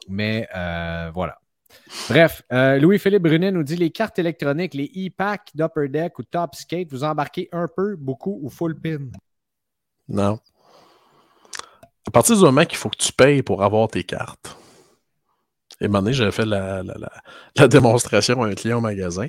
Mais 0.09 0.47
voilà. 1.13 1.37
Bref, 2.09 2.43
euh, 2.51 2.77
Louis-Philippe 2.79 3.23
Brunet 3.23 3.51
nous 3.51 3.63
dit 3.63 3.75
les 3.75 3.89
cartes 3.89 4.19
électroniques, 4.19 4.73
les 4.73 4.91
e-pack 4.95 5.49
d'Upper 5.53 5.89
Deck 5.89 6.19
ou 6.19 6.23
Top 6.23 6.55
Skate, 6.55 6.89
vous 6.91 7.03
embarquez 7.03 7.49
un 7.51 7.67
peu, 7.67 7.95
beaucoup 7.95 8.39
ou 8.41 8.49
full 8.49 8.79
pin? 8.79 9.09
Non. 10.07 10.39
À 12.07 12.11
partir 12.11 12.35
du 12.35 12.41
moment 12.41 12.65
qu'il 12.65 12.77
faut 12.77 12.89
que 12.89 12.97
tu 12.97 13.11
payes 13.11 13.43
pour 13.43 13.63
avoir 13.63 13.89
tes 13.89 14.03
cartes. 14.03 14.57
Et 15.79 15.85
un 15.85 15.87
moment 15.89 16.01
donné, 16.01 16.13
j'avais 16.13 16.31
fait 16.31 16.45
la, 16.45 16.83
démonstration 17.67 18.41
à 18.41 18.47
un 18.47 18.55
client 18.55 18.77
au 18.77 18.81
magasin. 18.81 19.27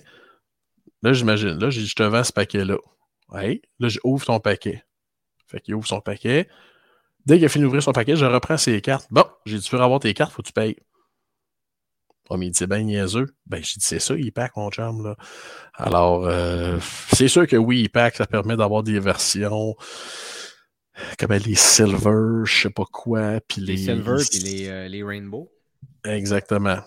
Là, 1.03 1.13
j'imagine, 1.13 1.59
là, 1.59 1.71
je 1.71 1.95
te 1.95 2.03
vends 2.03 2.25
ce 2.25 2.33
paquet-là. 2.33 2.77
Là, 3.33 3.89
j'ouvre 3.89 4.25
ton 4.25 4.41
paquet. 4.41 4.85
Fait 5.47 5.61
qu'il 5.61 5.75
ouvre 5.75 5.87
son 5.87 6.01
paquet. 6.01 6.49
Dès 7.27 7.37
qu'il 7.37 7.45
a 7.45 7.49
fini 7.49 7.65
d'ouvrir 7.65 7.83
son 7.83 7.93
paquet, 7.93 8.17
je 8.17 8.25
reprends 8.25 8.57
ses 8.57 8.81
cartes. 8.81 9.07
Bon, 9.11 9.25
j'ai 9.45 9.59
dû 9.59 9.69
faire 9.69 9.83
avoir 9.83 10.01
tes 10.01 10.15
cartes, 10.15 10.33
faut 10.33 10.43
que 10.43 10.49
tu 10.49 10.53
payes. 10.53 10.77
Oh, 12.31 12.37
mais 12.37 12.47
il 12.47 12.51
dit, 12.51 12.67
ben 12.67 12.85
niaiseux. 12.85 13.27
Ben, 13.47 13.63
j'ai 13.63 13.79
dit, 13.79 13.85
c'est 13.85 13.99
ça, 14.01 14.15
e-pack, 14.15 14.57
mon 14.57 14.71
chum, 14.71 15.03
là. 15.03 15.17
Alors, 15.75 16.27
euh, 16.27 16.79
c'est 17.13 17.29
sûr 17.29 17.47
que 17.47 17.57
oui, 17.57 17.87
e-pack, 17.87 18.17
ça 18.17 18.27
permet 18.27 18.57
d'avoir 18.57 18.83
des 18.83 19.01
versions 19.01 19.75
comme 21.19 21.33
les 21.33 21.55
Silver, 21.55 22.45
je 22.45 22.63
sais 22.63 22.71
pas 22.71 22.85
quoi, 22.85 23.41
puis 23.41 23.61
les... 23.61 23.75
les 23.75 23.79
Silver, 23.79 24.17
puis 24.31 24.39
les, 24.41 24.69
euh, 24.69 24.89
les 24.89 25.03
Rainbow. 25.03 25.51
Exactement. 26.05 26.79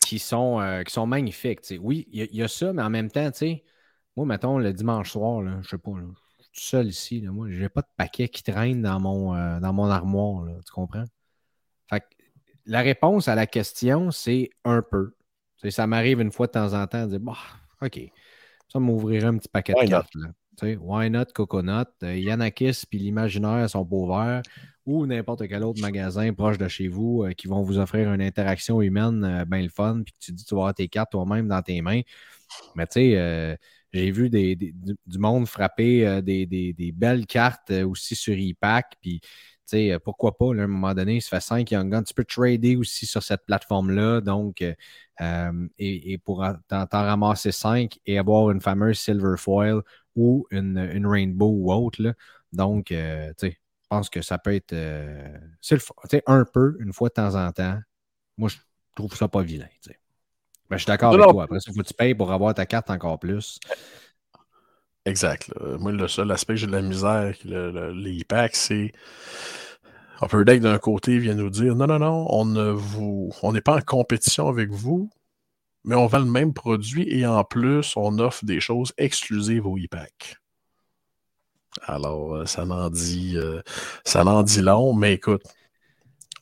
Qui 0.00 0.18
sont, 0.18 0.60
euh, 0.60 0.82
qui 0.82 0.92
sont 0.92 1.06
magnifiques. 1.06 1.60
Oui, 1.80 2.08
il 2.12 2.34
y, 2.34 2.42
a 2.42 2.48
ça, 2.48 2.72
mais 2.72 2.82
en 2.82 2.90
même 2.90 3.10
temps, 3.10 3.30
tu 3.30 3.38
sais, 3.38 3.64
moi, 4.16 4.26
mettons, 4.26 4.58
le 4.58 4.72
dimanche 4.72 5.12
soir, 5.12 5.42
là, 5.42 5.58
je 5.62 5.68
sais 5.68 5.78
pas, 5.78 5.92
là, 5.92 6.04
je 6.38 6.44
suis 6.44 6.52
tout 6.52 6.60
seul 6.60 6.86
ici. 6.88 7.20
Là, 7.20 7.30
moi, 7.30 7.48
j'ai 7.50 7.68
pas 7.68 7.80
de 7.80 7.86
paquet 7.96 8.28
qui 8.28 8.42
traîne 8.42 8.82
dans 8.82 9.00
mon, 9.00 9.34
euh, 9.34 9.60
dans 9.60 9.72
mon 9.72 9.88
armoire. 9.88 10.44
Là, 10.44 10.54
tu 10.66 10.72
comprends? 10.72 11.04
Fait 11.88 12.00
que 12.00 12.06
la 12.66 12.80
réponse 12.80 13.28
à 13.28 13.34
la 13.34 13.46
question, 13.46 14.10
c'est 14.10 14.50
un 14.64 14.82
peu. 14.82 15.14
ça 15.68 15.86
m'arrive 15.86 16.20
une 16.20 16.32
fois 16.32 16.46
de 16.46 16.52
temps 16.52 16.74
en 16.74 16.86
temps 16.86 17.04
de 17.04 17.10
dire, 17.10 17.20
bah, 17.20 17.36
OK, 17.80 18.00
ça 18.68 18.78
m'ouvrirait 18.78 19.26
un 19.26 19.38
petit 19.38 19.48
paquet 19.48 19.74
de 19.74 19.88
cartes. 19.88 20.14
Là. 20.14 20.28
Why 20.62 21.10
Not 21.10 21.26
Coconut, 21.34 21.88
euh, 22.02 22.16
Yanakis 22.16 22.84
puis 22.88 22.98
l'imaginaire 22.98 23.68
sont 23.68 23.84
pas 23.84 23.96
ouverts, 23.96 24.42
ou 24.86 25.06
n'importe 25.06 25.48
quel 25.48 25.64
autre 25.64 25.80
magasin 25.80 26.32
proche 26.32 26.58
de 26.58 26.68
chez 26.68 26.88
vous 26.88 27.24
euh, 27.24 27.32
qui 27.32 27.48
vont 27.48 27.62
vous 27.62 27.78
offrir 27.78 28.12
une 28.12 28.22
interaction 28.22 28.80
humaine 28.82 29.24
euh, 29.24 29.44
bien 29.44 29.62
le 29.62 29.68
fun, 29.68 30.02
puis 30.04 30.12
que 30.12 30.18
tu 30.20 30.32
dis 30.32 30.44
tu 30.44 30.54
vas 30.54 30.62
avoir 30.62 30.74
tes 30.74 30.88
cartes 30.88 31.12
toi-même 31.12 31.48
dans 31.48 31.62
tes 31.62 31.80
mains. 31.82 32.02
Mais 32.74 32.86
tu 32.86 32.92
sais, 33.14 33.58
j'ai 33.94 34.10
vu 34.10 34.28
du, 34.28 35.18
monde 35.18 35.46
frapper 35.46 36.20
des, 36.22 36.92
belles 36.94 37.26
cartes 37.26 37.70
aussi 37.70 38.14
sur 38.14 38.34
e-pack, 38.34 38.96
puis 39.00 39.22
sais, 39.76 39.98
pourquoi 40.04 40.36
pas, 40.36 40.46
à 40.46 40.62
un 40.62 40.66
moment 40.66 40.94
donné, 40.94 41.16
il 41.16 41.22
se 41.22 41.28
fait 41.28 41.40
5 41.40 41.70
Young 41.70 41.90
Guns. 41.90 42.02
Tu 42.02 42.14
peux 42.14 42.24
trader 42.24 42.76
aussi 42.76 43.06
sur 43.06 43.22
cette 43.22 43.44
plateforme-là. 43.46 44.20
Donc, 44.20 44.62
et, 45.78 46.18
pour 46.24 46.44
t'en 46.68 46.86
ramasser 46.90 47.52
5 47.52 47.98
et 48.06 48.18
avoir 48.18 48.50
une 48.50 48.60
fameuse 48.60 48.98
Silver 48.98 49.36
Foil 49.36 49.82
ou 50.16 50.46
une, 50.50 51.06
Rainbow 51.06 51.50
ou 51.50 51.72
autre. 51.72 52.14
Donc, 52.52 52.92
euh, 52.92 53.32
tu 53.38 53.48
sais, 53.48 53.52
je 53.52 53.88
pense 53.88 54.10
que 54.10 54.22
ça 54.22 54.38
peut 54.38 54.54
être. 54.54 54.72
Euh, 54.72 55.38
un 56.26 56.44
peu, 56.44 56.76
une 56.80 56.92
fois 56.92 57.08
de 57.08 57.14
temps 57.14 57.34
en 57.34 57.50
temps. 57.52 57.78
Moi, 58.36 58.48
je 58.48 58.56
trouve 58.94 59.14
ça 59.14 59.28
pas 59.28 59.42
vilain. 59.42 59.68
Ben, 60.68 60.76
je 60.76 60.82
suis 60.82 60.86
d'accord 60.86 61.14
avec 61.14 61.26
toi. 61.26 61.44
Après, 61.44 61.58
il 61.66 61.72
faut 61.72 61.80
que 61.80 61.86
tu 61.86 61.94
payes 61.94 62.14
pour 62.14 62.32
avoir 62.32 62.54
ta 62.54 62.66
carte 62.66 62.90
encore 62.90 63.18
plus. 63.18 63.58
Exact. 65.04 65.50
Moi, 65.78 65.92
le 65.92 66.06
seul 66.08 66.30
aspect 66.30 66.54
que 66.54 66.60
j'ai 66.60 66.66
de 66.66 66.72
la 66.72 66.82
misère, 66.82 67.34
les 67.44 68.24
packs, 68.24 68.56
c'est. 68.56 68.92
Upper 70.22 70.44
Deck 70.44 70.60
d'un 70.60 70.78
côté 70.78 71.18
vient 71.18 71.34
nous 71.34 71.50
dire 71.50 71.74
non, 71.74 71.88
non, 71.88 71.98
non, 71.98 72.26
on 72.30 72.44
ne 72.44 72.70
vous. 72.70 73.32
On 73.42 73.52
n'est 73.52 73.60
pas 73.60 73.76
en 73.76 73.80
compétition 73.80 74.48
avec 74.48 74.70
vous, 74.70 75.10
mais 75.84 75.96
on 75.96 76.06
vend 76.06 76.20
le 76.20 76.26
même 76.26 76.54
produit 76.54 77.08
et 77.08 77.26
en 77.26 77.42
plus, 77.42 77.94
on 77.96 78.18
offre 78.20 78.44
des 78.44 78.60
choses 78.60 78.92
exclusives 78.98 79.66
au 79.66 79.76
e-pack. 79.76 80.36
Alors, 81.86 82.34
euh, 82.34 82.46
ça 82.46 82.64
n'en 82.64 82.88
dit, 82.88 83.36
euh, 83.36 83.62
ça 84.04 84.22
n'en 84.22 84.42
dit 84.42 84.60
long, 84.60 84.94
mais 84.94 85.14
écoute, 85.14 85.42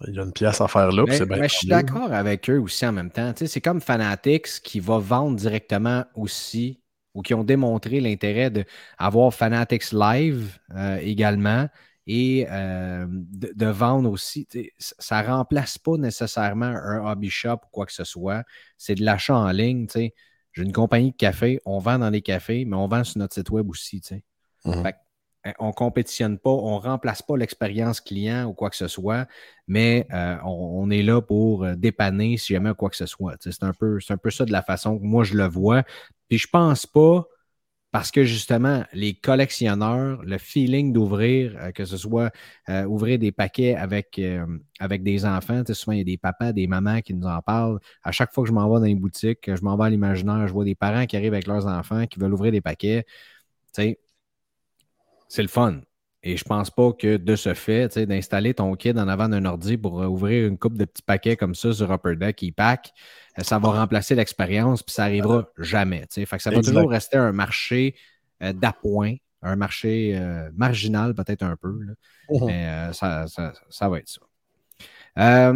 il 0.07 0.15
y 0.15 0.19
a 0.19 0.25
une 0.25 0.33
pièce 0.33 0.61
à 0.61 0.69
faire 0.69 0.91
là. 0.93 1.05
Mais, 1.07 1.49
je 1.49 1.55
suis 1.55 1.69
d'accord 1.69 2.13
avec 2.13 2.51
eux 2.51 2.59
aussi 2.59 2.87
en 2.87 2.93
même 2.93 3.11
temps. 3.11 3.33
c'est 3.37 3.61
comme 3.61 3.81
Fanatics 3.81 4.61
qui 4.63 4.81
va 4.81 4.99
vendre 4.99 5.37
directement 5.37 6.05
aussi 6.15 6.81
ou 7.15 7.23
qui 7.23 7.35
ont 7.35 7.45
démontré 7.45 8.01
l'intérêt 8.01 8.51
d'avoir 8.51 9.35
Fanatics 9.35 9.93
Live 9.93 10.59
euh, 10.75 10.99
également 10.99 11.69
et 12.07 12.47
euh, 12.51 13.07
de, 13.09 13.67
vendre 13.67 14.11
aussi. 14.11 14.47
Ça 14.79 15.23
ne 15.23 15.29
remplace 15.29 15.79
pas 15.79 15.97
nécessairement 15.97 16.67
un 16.67 17.11
hobby 17.11 17.31
shop 17.31 17.61
ou 17.65 17.69
quoi 17.71 17.87
que 17.87 17.93
ce 17.93 18.05
soit. 18.05 18.43
C'est 18.77 18.95
de 18.95 19.05
l'achat 19.05 19.37
en 19.37 19.51
ligne. 19.51 19.87
J'ai 19.93 20.63
une 20.63 20.73
compagnie 20.73 21.13
de 21.13 21.17
café, 21.17 21.61
on 21.65 21.79
vend 21.79 21.99
dans 21.99 22.11
les 22.11 22.23
cafés, 22.23 22.65
mais 22.65 22.77
on 22.77 22.89
vend 22.89 23.05
sur 23.05 23.19
notre 23.19 23.35
site 23.35 23.51
web 23.51 23.69
aussi. 23.69 24.03
Mmh 24.65 24.73
hein, 24.73 24.93
on 25.59 25.69
ne 25.69 25.73
compétitionne 25.73 26.39
pas, 26.39 26.51
on 26.51 26.79
remplace 26.79 27.23
pas 27.23 27.37
l'expérience 27.37 28.01
client 28.01 28.47
ou 28.47 28.53
quoi 28.53 28.71
que 28.71 28.77
ce 28.77 28.89
soit, 28.89 29.27
mais 29.67 30.07
euh, 30.13 30.37
on, 30.45 30.91
est 30.91 31.03
là 31.03 31.23
pour 31.23 31.65
euh, 31.65 31.75
dépanner 31.77 32.37
si 32.37 32.53
jamais 32.53 32.75
quoi 32.75 32.91
que 32.91 32.97
ce 32.97 33.07
soit. 33.07 33.37
C'est 33.41 33.63
un, 33.63 33.73
peu, 33.73 34.01
ça 34.01 34.45
de 34.45 34.53
la 34.53 34.63
façon 34.63 34.99
que 34.99 35.05
moi 35.05 35.25
je 35.25 35.35
le 35.35 35.47
vois. 35.47 35.83
Puis 36.29 36.39
je 36.39 36.49
pense 36.49 36.87
pas 36.87 37.25
parce 37.93 38.11
que 38.13 38.25
justement, 38.25 38.85
les 38.93 39.15
collectionneurs, 39.15 40.23
le 40.23 40.39
feeling 40.39 40.93
d'ouvrir, 40.93 41.57
euh, 41.59 41.73
que 41.73 41.85
ce 41.85 41.97
soit 41.97 42.31
ouvrir 42.87 43.19
des 43.19 43.33
paquets 43.33 43.75
avec, 43.75 44.21
avec 44.79 45.03
des 45.03 45.25
enfants, 45.25 45.63
souvent 45.73 45.93
il 45.93 45.99
y 45.99 46.03
a 46.03 46.05
des 46.05 46.19
papas, 46.19 46.53
des 46.53 46.67
mamans 46.67 47.01
qui 47.01 47.15
nous 47.15 47.27
en 47.27 47.41
parlent. 47.43 47.81
À 48.05 48.13
chaque 48.13 48.33
fois 48.33 48.45
que 48.45 48.49
je 48.49 48.55
m'en 48.55 48.69
vais 48.73 48.81
dans 48.81 48.87
les 48.87 48.95
boutiques, 48.95 49.55
je 49.55 49.63
m'en 49.63 49.77
vais 49.77 49.85
à 49.85 49.91
l'imaginaire, 49.91 50.47
je 50.47 50.53
vois 50.53 50.65
des 50.65 50.75
parents 50.75 51.07
qui 51.07 51.17
arrivent 51.17 51.33
avec 51.33 51.47
leurs 51.47 51.67
enfants, 51.67 52.07
qui 52.07 52.21
veulent 52.21 52.35
ouvrir 52.35 52.53
des 52.53 52.61
paquets. 52.61 53.07
C'est 55.31 55.43
le 55.43 55.49
fun. 55.49 55.81
Et 56.23 56.37
je 56.37 56.45
pense 56.45 56.71
pas 56.71 56.93
que 56.93 57.17
de 57.17 57.37
ce 57.37 57.55
fait, 57.55 57.99
d'installer 58.01 58.53
ton 58.53 58.75
kit 58.75 58.91
en 58.91 59.09
avant 59.09 59.29
d'un 59.29 59.47
ordi 59.47 59.79
pour 59.79 59.95
ouvrir 59.95 60.47
une 60.47 60.59
coupe 60.59 60.77
de 60.77 60.85
petits 60.85 61.03
paquets 61.03 61.37
comme 61.37 61.55
ça 61.55 61.73
sur 61.73 61.91
Upper 61.91 62.17
Deck 62.17 62.43
e-pack, 62.43 62.93
euh, 63.39 63.43
ça 63.43 63.59
va 63.59 63.71
remplacer 63.71 64.15
l'expérience, 64.15 64.83
puis 64.83 64.93
ça 64.93 65.05
n'arrivera 65.05 65.49
jamais. 65.57 66.05
Fait 66.11 66.27
que 66.27 66.43
ça 66.43 66.51
va 66.51 66.61
toujours 66.61 66.91
rester 66.91 67.17
un 67.17 67.33
marché 67.33 67.95
euh, 68.43 68.53
d'appoint, 68.53 69.15
un 69.41 69.57
marché 69.57 70.13
euh, 70.15 70.51
marginal 70.55 71.15
peut-être 71.15 71.43
un 71.43 71.57
peu, 71.57 71.71
mmh 72.29 72.47
mais 72.47 72.91
ça, 72.93 73.89
va 73.89 73.99
être 73.99 74.19
ça. 75.17 75.53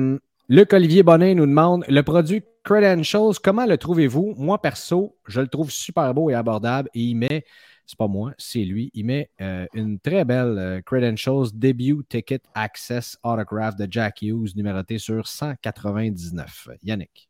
Luc 0.48 0.72
Olivier 0.72 1.02
Bonnet 1.02 1.34
nous 1.34 1.46
demande 1.46 1.84
le 1.88 2.02
produit 2.02 2.42
Credentials, 2.64 3.34
comment 3.42 3.66
le 3.66 3.76
trouvez-vous? 3.76 4.34
Moi, 4.38 4.60
perso, 4.60 5.16
je 5.26 5.40
le 5.40 5.48
trouve 5.48 5.70
super 5.70 6.14
beau 6.14 6.30
et 6.30 6.34
abordable 6.34 6.88
et 6.94 7.00
il 7.00 7.14
met, 7.14 7.44
c'est 7.86 7.98
pas 7.98 8.08
moi, 8.08 8.32
c'est 8.38 8.64
lui, 8.64 8.90
il 8.94 9.04
met 9.04 9.30
une 9.74 9.98
très 10.00 10.24
belle 10.24 10.82
Credentials 10.86 11.48
Debut 11.52 12.04
Ticket 12.08 12.40
Access 12.54 13.18
Autograph 13.22 13.76
de 13.76 13.86
Jack 13.90 14.22
Hughes 14.22 14.56
numéroté 14.56 14.98
sur 14.98 15.26
199. 15.26 16.68
Yannick. 16.82 17.28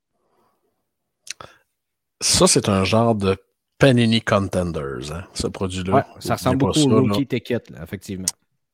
Ça, 2.20 2.46
c'est 2.46 2.68
un 2.68 2.84
genre 2.84 3.14
de 3.14 3.36
Panini 3.78 4.22
Contenders, 4.22 5.12
hein, 5.12 5.24
ce 5.34 5.46
produit-là. 5.46 6.06
ça 6.20 6.36
ressemble 6.36 6.58
beaucoup 6.58 6.90
au 6.90 7.02
Rookie 7.02 7.26
Ticket, 7.26 7.62
effectivement. 7.82 8.26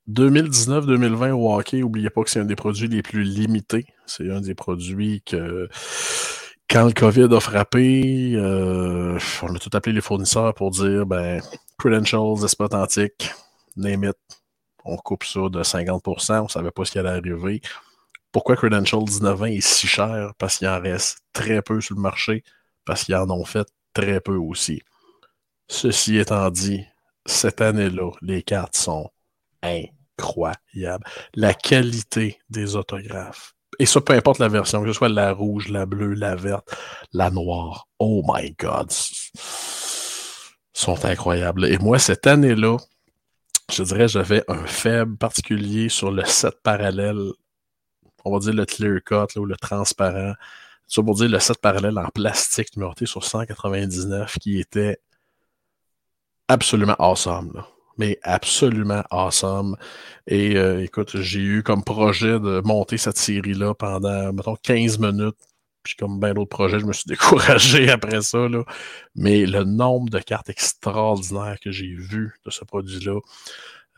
2019-2020 0.09 1.33
au 1.33 1.53
hockey, 1.53 1.78
n'oubliez 1.78 2.11
pas 2.11 2.22
que 2.22 2.31
c'est 2.31 2.41
un 2.41 2.45
des 2.45 2.57
produits 2.57 2.89
les 2.89 3.03
plus 3.03 3.22
limités. 3.22 3.87
C'est 4.07 4.31
un 4.31 4.41
des 4.41 4.55
produits 4.55 5.22
que, 5.24 5.68
quand 6.68 6.85
le 6.85 6.93
COVID 6.93 7.35
a 7.35 7.41
frappé, 7.41 8.33
euh, 8.35 9.18
on 9.43 9.55
a 9.55 9.59
tout 9.59 9.70
appelé 9.72 9.95
les 9.95 10.01
fournisseurs 10.01 10.55
pour 10.55 10.70
dire 10.70 11.07
ben, 11.07 11.41
credentials, 11.81 12.45
esprit 12.45 12.64
authentique, 12.64 13.33
name. 13.74 14.12
On 14.85 14.97
coupe 14.99 15.24
ça 15.24 15.49
de 15.49 15.62
50%, 15.62 16.41
on 16.41 16.43
ne 16.45 16.49
savait 16.49 16.70
pas 16.70 16.85
ce 16.85 16.93
qui 16.93 16.99
allait 16.99 17.09
arriver. 17.09 17.62
Pourquoi 18.33 18.55
Credentials 18.55 19.05
19 19.05 19.43
ans 19.43 19.47
est 19.47 19.61
si 19.61 19.87
cher? 19.87 20.33
Parce 20.39 20.59
qu'il 20.59 20.68
en 20.68 20.81
reste 20.81 21.20
très 21.33 21.62
peu 21.62 21.81
sur 21.81 21.97
le 21.97 22.03
marché 22.03 22.45
parce 22.85 23.05
qu'ils 23.05 23.16
en 23.16 23.31
ont 23.31 23.45
fait 23.45 23.66
très 23.95 24.20
peu 24.20 24.37
aussi. 24.37 24.83
Ceci 25.68 26.18
étant 26.18 26.51
dit, 26.51 26.85
cette 27.24 27.61
année-là, 27.61 28.11
les 28.20 28.43
cartes 28.43 28.76
sont 28.76 29.11
incroyables. 29.62 31.05
La 31.35 31.55
qualité 31.55 32.39
des 32.51 32.76
autographes. 32.76 33.55
Et 33.78 33.87
ça, 33.87 34.01
peu 34.01 34.12
importe 34.12 34.39
la 34.39 34.49
version, 34.49 34.83
que 34.83 34.89
ce 34.89 34.93
soit 34.93 35.09
la 35.09 35.33
rouge, 35.33 35.68
la 35.68 35.87
bleue, 35.87 36.12
la 36.12 36.37
verte, 36.37 36.76
la 37.12 37.31
noire. 37.31 37.89
Oh 37.99 38.22
my 38.26 38.55
God! 38.59 38.93
Sont 40.80 41.04
incroyables. 41.04 41.66
Et 41.66 41.78
moi, 41.78 41.98
cette 41.98 42.26
année-là, 42.26 42.78
je 43.72 43.82
dirais, 43.82 44.08
j'avais 44.08 44.42
un 44.48 44.66
faible 44.66 45.16
particulier 45.16 45.88
sur 45.88 46.11
le 46.11 46.24
set 46.24 46.54
parallèle. 46.62 47.20
On 48.24 48.32
va 48.32 48.38
dire 48.40 48.54
le 48.54 48.66
clear 48.66 49.00
cut 49.04 49.38
ou 49.38 49.44
le 49.44 49.57
transparent 49.57 50.34
ça 50.90 51.02
pour 51.04 51.14
dire 51.14 51.28
le 51.28 51.38
set 51.38 51.58
parallèle 51.58 51.96
en 51.98 52.08
plastique 52.08 52.76
numéroté 52.76 53.07
sur 53.07 53.24
199 53.24 54.38
qui 54.40 54.58
était 54.58 54.98
absolument 56.48 56.96
awesome. 56.98 57.62
Mais 57.96 58.18
absolument 58.22 59.04
awesome. 59.11 59.76
Et 60.26 60.57
euh, 60.57 60.82
écoute, 60.82 61.16
j'ai 61.20 61.40
eu 61.40 61.62
comme 61.62 61.84
projet 61.84 62.40
de 62.40 62.61
monter 62.64 62.98
cette 62.98 63.18
série-là 63.18 63.74
pendant, 63.74 64.32
mettons, 64.32 64.57
15 64.57 64.98
minutes. 64.98 65.36
Puis 65.82 65.94
comme 65.96 66.20
bien 66.20 66.34
d'autres 66.34 66.50
projets, 66.50 66.78
je 66.78 66.86
me 66.86 66.92
suis 66.92 67.04
découragé 67.08 67.90
après 67.90 68.22
ça. 68.22 68.48
Là. 68.48 68.64
Mais 69.14 69.46
le 69.46 69.64
nombre 69.64 70.11
de 70.11 70.18
cartes 70.18 70.50
extraordinaires 70.50 71.58
que 71.61 71.70
j'ai 71.70 71.94
vues 71.94 72.34
de 72.44 72.50
ce 72.50 72.64
produit-là. 72.64 73.18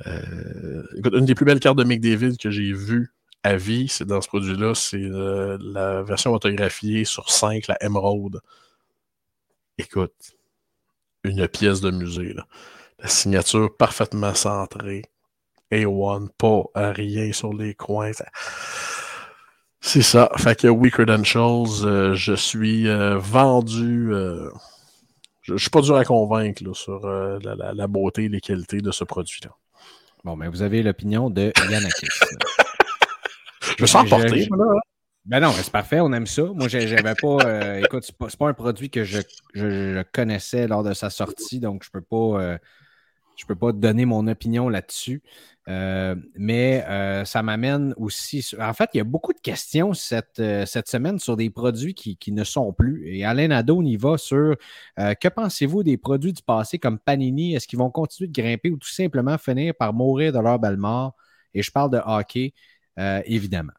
Euh, 0.06 0.82
écoute, 0.96 1.14
une 1.14 1.26
des 1.26 1.34
plus 1.34 1.44
belles 1.44 1.60
cartes 1.60 1.78
de 1.78 1.84
McDavid 1.84 2.36
que 2.36 2.50
j'ai 2.50 2.72
vues 2.72 3.12
à 3.44 3.56
vie, 3.56 3.88
c'est 3.88 4.04
dans 4.04 4.20
ce 4.20 4.28
produit-là, 4.28 4.74
c'est 4.74 5.02
euh, 5.02 5.59
la 5.60 6.02
version 6.02 6.32
autographiée 6.32 7.04
sur 7.04 7.30
5, 7.30 7.66
la 7.66 7.76
Emerald. 7.82 8.40
Écoute, 9.78 10.14
une 11.24 11.46
pièce 11.48 11.80
de 11.80 11.90
musée. 11.90 12.34
La 12.98 13.09
signature 13.09 13.76
parfaitement 13.76 14.34
centrée. 14.34 15.02
A1, 15.72 16.28
pas 16.36 16.92
rien 16.92 17.32
sur 17.32 17.52
les 17.52 17.74
coins. 17.74 18.12
C'est 19.84 20.02
ça. 20.02 20.30
Fait 20.36 20.59
que 20.59 20.68
oui, 20.68 20.92
Credentials, 20.92 21.84
euh, 21.84 22.14
je 22.14 22.34
suis 22.34 22.88
euh, 22.88 23.18
vendu. 23.18 24.12
Euh, 24.12 24.48
je, 25.42 25.54
ne 25.54 25.59
suis 25.59 25.70
pas 25.70 25.80
dur 25.80 25.96
à 25.96 26.04
convaincre 26.04 26.62
là, 26.62 26.72
sur 26.72 27.04
la, 27.04 27.72
la, 27.74 27.86
beauté 27.88 28.24
et 28.24 28.28
les 28.28 28.40
qualités 28.40 28.80
de 28.80 28.92
ce 28.92 29.02
produit-là. 29.02 29.50
Bon, 30.22 30.36
mais 30.36 30.46
vous 30.46 30.62
avez 30.62 30.84
l'opinion 30.84 31.30
de 31.30 31.52
Yanakis. 31.68 32.06
je 33.76 33.82
me 33.82 33.86
sens 33.88 34.09
porté, 34.09 34.46
là. 34.48 34.80
Ben 35.24 35.40
non, 35.40 35.52
c'est 35.52 35.70
parfait, 35.70 36.00
on 36.00 36.12
aime 36.12 36.26
ça. 36.26 36.44
Moi, 36.44 36.68
j'avais 36.68 37.14
pas. 37.14 37.78
écoute, 37.80 38.04
c'est 38.04 38.16
pas, 38.16 38.28
pas, 38.28 38.48
un 38.48 38.54
produit 38.54 38.88
que 38.88 39.02
je, 39.02 39.20
je, 39.52 40.02
connaissais 40.12 40.68
lors 40.68 40.84
de 40.84 40.94
sa 40.94 41.10
sortie, 41.10 41.59
donc 41.59 41.82
je 41.84 41.90
peux 41.90 42.00
pas. 42.00 42.56
je 43.36 43.46
peux 43.46 43.56
pas 43.56 43.72
donner 43.72 44.04
mon 44.04 44.28
opinion 44.28 44.68
là-dessus. 44.68 45.22
Euh, 45.68 46.16
mais 46.34 46.84
euh, 46.89 47.24
ça 47.24 47.43
m'amène 47.43 47.94
aussi. 47.97 48.44
En 48.59 48.72
fait, 48.74 48.90
il 48.94 48.98
y 48.98 49.01
a 49.01 49.05
beaucoup 49.05 49.32
de 49.32 49.40
questions 49.40 49.94
cette, 49.94 50.40
euh, 50.40 50.66
cette 50.66 50.89
semaine 50.89 51.18
sur 51.20 51.36
des 51.36 51.51
produits 51.51 51.94
qui, 51.94 52.32
ne 52.32 52.44
sont 52.44 52.72
plus. 52.72 53.09
Et 53.09 53.24
Alain 53.24 53.48
Nadeau, 53.48 53.78
on 53.78 53.84
y 53.84 53.97
va 53.97 54.18
sur 54.18 54.56
que 54.97 55.28
pensez-vous 55.28 55.82
des 55.82 55.97
produits 55.97 56.32
du 56.32 56.43
passé 56.43 56.78
comme 56.78 56.98
Panini? 56.98 57.55
Est-ce 57.55 57.68
qu'ils 57.68 57.78
vont 57.78 57.90
continuer 57.90 58.28
de 58.28 58.40
grimper 58.40 58.70
ou 58.70 58.76
tout 58.76 58.89
simplement 58.89 59.39
finir 59.39 59.74
par 59.74 59.93
mourir 59.93 60.32
de 60.32 60.39
leur 60.39 60.59
belle 60.59 60.76
mort? 60.76 61.14
Et 61.55 61.62
je 61.62 61.70
parle 61.70 61.90
de 61.90 62.01
hockey, 62.05 62.55
évidemment. 62.97 63.72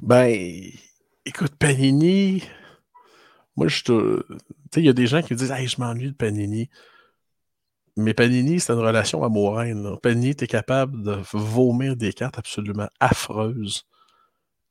Ben, 0.00 0.70
écoute, 1.24 1.56
Panini, 1.58 2.44
moi, 3.56 3.68
je 3.68 3.82
te. 3.82 4.22
Tu 4.28 4.36
sais, 4.74 4.80
il 4.80 4.86
y 4.86 4.88
a 4.88 4.92
des 4.92 5.06
gens 5.06 5.22
qui 5.22 5.34
disent 5.34 5.50
Hey, 5.50 5.66
je 5.66 5.80
m'ennuie 5.80 6.10
de 6.10 6.16
Panini. 6.16 6.70
Mais 8.00 8.14
Panini, 8.14 8.60
c'est 8.60 8.72
une 8.72 8.80
relation 8.80 9.22
amoureuse. 9.24 9.98
Panini, 10.02 10.34
tu 10.34 10.44
es 10.44 10.46
capable 10.46 11.02
de 11.02 11.18
vomir 11.32 11.96
des 11.96 12.12
cartes 12.12 12.38
absolument 12.38 12.88
affreuses 13.00 13.84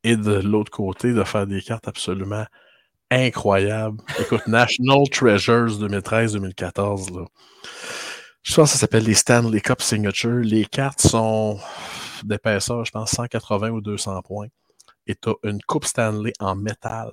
et 0.03 0.15
de 0.15 0.33
l'autre 0.33 0.71
côté, 0.71 1.13
de 1.13 1.23
faire 1.23 1.47
des 1.47 1.61
cartes 1.61 1.87
absolument 1.87 2.45
incroyables. 3.11 4.01
Écoute, 4.19 4.41
National 4.47 5.07
Treasures 5.11 5.79
2013-2014, 5.79 7.25
je 8.43 8.55
pense 8.55 8.69
que 8.69 8.73
ça 8.73 8.79
s'appelle 8.79 9.03
les 9.03 9.13
Stanley 9.13 9.61
Cup 9.61 9.81
Signature. 9.81 10.39
Les 10.41 10.65
cartes 10.65 11.01
sont 11.01 11.59
d'épaisseur, 12.23 12.85
je 12.85 12.91
pense, 12.91 13.11
180 13.11 13.69
ou 13.69 13.81
200 13.81 14.21
points. 14.21 14.47
Et 15.07 15.15
tu 15.15 15.29
as 15.29 15.33
une 15.43 15.61
coupe 15.61 15.85
Stanley 15.85 16.33
en 16.39 16.55
métal 16.55 17.11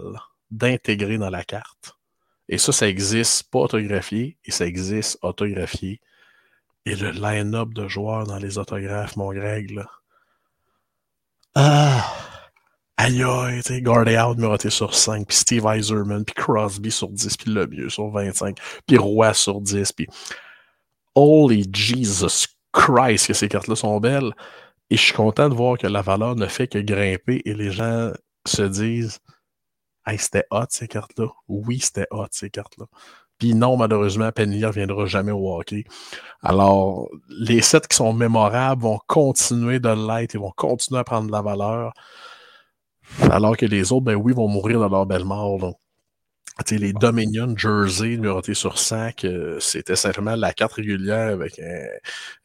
d'intégrer 0.51 1.19
dans 1.19 1.31
la 1.31 1.45
carte. 1.45 1.96
Et 2.49 2.59
ça, 2.59 2.73
ça 2.73 2.89
existe 2.89 3.51
pas 3.51 3.61
autographié 3.61 4.39
et 4.45 4.51
ça 4.51 4.67
existe 4.67 5.19
autographié. 5.23 6.01
Et 6.85 6.95
le 6.95 7.11
line-up 7.11 7.75
de 7.75 7.89
joueurs 7.89 8.27
dans 8.27 8.39
les 8.39 8.59
autographes, 8.59 9.17
mon 9.17 9.33
Greg, 9.33 9.71
là. 9.73 9.87
Ah! 11.55 12.27
Aïe 12.99 13.23
aïe, 13.23 13.63
tu 13.63 13.75
Out 13.89 14.37
numéroté 14.37 14.71
sur 14.71 14.95
5, 14.95 15.27
puis 15.27 15.37
Steve 15.37 15.67
Eiserman, 15.67 16.25
puis 16.25 16.35
Crosby 16.35 16.91
sur 16.91 17.09
10, 17.09 17.37
puis 17.37 17.53
Le 17.53 17.67
Mieux 17.67 17.91
sur 17.91 18.09
25, 18.09 18.59
puis 18.87 18.97
Roy 18.97 19.35
sur 19.35 19.61
10, 19.61 19.93
puis 19.93 20.07
Holy 21.15 21.69
Jesus 21.73 22.47
Christ 22.73 23.27
que 23.27 23.35
ces 23.35 23.49
cartes-là 23.49 23.77
sont 23.77 24.01
belles. 24.01 24.33
Et 24.89 24.97
je 24.97 25.03
suis 25.03 25.13
content 25.13 25.49
de 25.49 25.55
voir 25.55 25.77
que 25.77 25.87
la 25.87 26.01
valeur 26.01 26.37
ne 26.37 26.47
fait 26.47 26.69
que 26.69 26.79
grimper 26.79 27.43
et 27.45 27.55
les 27.55 27.71
gens 27.71 28.13
se 28.47 28.63
disent 28.63 29.19
C'était 30.19 30.45
hot 30.51 30.67
ces 30.71 30.89
cartes-là. 30.89 31.27
Oui, 31.49 31.81
c'était 31.81 32.07
hot 32.11 32.29
ces 32.31 32.51
cartes-là. 32.51 32.87
Puis 33.39 33.55
non, 33.55 33.77
malheureusement, 33.77 34.33
Penny 34.33 34.61
ne 34.61 34.67
reviendra 34.67 35.07
jamais 35.07 35.33
au 35.33 35.55
hockey. 35.59 35.85
Alors, 36.43 37.09
les 37.29 37.61
sets 37.61 37.83
qui 37.89 37.97
sont 37.97 38.13
mémorables 38.13 38.83
vont 38.83 38.99
continuer 39.07 39.79
de 39.79 39.89
l'être 39.89 40.35
et 40.35 40.39
vont 40.39 40.53
continuer 40.57 41.01
à 41.01 41.05
prendre 41.05 41.27
de 41.27 41.33
la 41.33 41.43
valeur. 41.43 41.93
Alors 43.31 43.57
que 43.57 43.67
les 43.67 43.93
autres, 43.93 44.05
ben 44.05 44.15
oui, 44.15 44.33
vont 44.33 44.49
mourir 44.49 44.81
dans 44.81 44.89
leur 44.89 45.07
belle 45.07 45.25
mort. 45.25 45.75
les 46.71 46.93
Dominion 46.95 47.55
Jersey 47.57 48.17
numérotés 48.17 48.55
sur 48.55 48.79
5, 48.79 49.25
euh, 49.25 49.61
c'était 49.61 49.97
simplement 49.97 50.35
la 50.35 50.53
carte 50.53 50.75
régulière 50.75 51.33
avec 51.33 51.61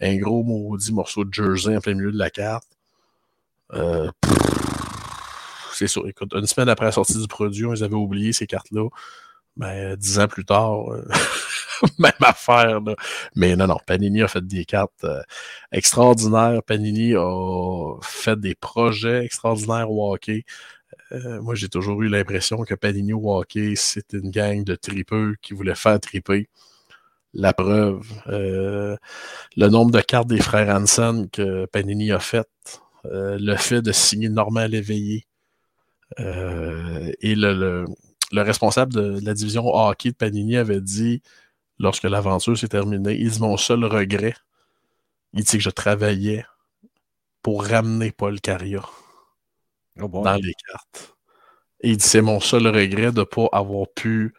un, 0.02 0.16
gros 0.18 0.44
maudit 0.44 0.94
morceau 0.94 1.24
de 1.24 1.34
Jersey 1.34 1.76
en 1.76 1.80
plein 1.80 1.94
milieu 1.94 2.12
de 2.12 2.18
la 2.18 2.30
carte. 2.30 2.68
Euh, 3.74 4.12
c'est 5.88 6.02
une 6.34 6.46
semaine 6.48 6.70
après 6.70 6.86
la 6.86 6.92
sortie 6.92 7.20
du 7.20 7.28
produit, 7.28 7.66
on 7.66 7.72
les 7.72 7.84
avait 7.84 7.96
oubliés, 7.96 8.34
ces 8.34 8.48
cartes-là. 8.48 8.88
Ben, 9.58 9.96
dix 9.98 10.18
ans 10.20 10.28
plus 10.28 10.46
tard, 10.46 10.92
euh, 10.92 11.06
même 12.00 12.14
affaire. 12.22 12.80
Mais 13.36 13.56
non, 13.56 13.68
non, 13.68 13.78
Panini 13.86 14.22
a 14.22 14.28
fait 14.28 14.46
des 14.46 14.66
cartes 14.66 15.04
euh, 15.04 15.22
extraordinaires. 15.72 16.64
Panini 16.64 17.16
a 17.16 17.98
fait 18.02 18.40
des 18.40 18.56
projets 18.56 19.26
extraordinaires 19.26 19.92
au. 19.92 20.18
Euh, 21.12 21.42
moi, 21.42 21.56
j'ai 21.56 21.68
toujours 21.70 22.02
eu 22.02 22.08
l'impression 22.08 22.64
que 22.64 22.76
Panini 22.76 23.14
au 23.14 23.38
hockey, 23.38 23.74
c'était 23.76 24.18
une 24.18 24.32
gang 24.32 24.64
de 24.64 24.76
tripeux 24.76 25.36
qui 25.42 25.54
voulaient 25.54 25.76
faire 25.76 26.00
triper. 26.00 26.48
La 27.34 27.54
preuve, 27.54 28.06
le 28.28 28.98
nombre 29.56 29.92
de 29.92 30.02
cartes 30.02 30.28
des 30.28 30.42
frères 30.42 30.76
Hansen 30.76 31.30
que 31.30 31.66
Panini 31.66 32.12
a 32.12 32.20
faites, 32.20 32.82
le 33.06 33.56
fait 33.56 33.82
de 33.82 33.92
signer 33.94 34.30
Normand 34.30 34.68
Léveillé, 34.68 35.26
euh, 35.26 35.31
et 36.18 37.36
le, 37.36 37.86
responsable 38.34 38.94
de, 38.94 39.20
la 39.24 39.34
division 39.34 39.68
hockey 39.68 40.12
de 40.12 40.16
Panini 40.16 40.58
avait 40.58 40.82
dit, 40.82 41.22
lorsque 41.80 42.04
l'aventure 42.04 42.58
s'est 42.58 42.68
terminée, 42.68 43.16
il 43.20 43.32
dit 43.32 43.40
Mon 43.40 43.58
seul 43.58 43.84
regret, 43.86 44.36
il 45.34 45.44
dit 45.44 45.58
que 45.58 45.64
je 45.64 45.70
travaillais 45.70 46.46
pour 47.42 47.66
ramener 47.66 48.12
Paul 48.12 48.40
Caria 48.40 48.84
oh 50.00 50.08
dans 50.08 50.36
les 50.36 50.54
cartes. 50.68 51.16
Et 51.82 51.92
il 51.92 51.98
dit 51.98 52.06
C'est 52.06 52.22
mon 52.22 52.40
seul 52.40 52.68
regret 52.68 53.12
de 53.12 53.22
ne 53.22 53.26
pas 53.26 53.48
avoir 53.52 53.88
pu 53.94 54.34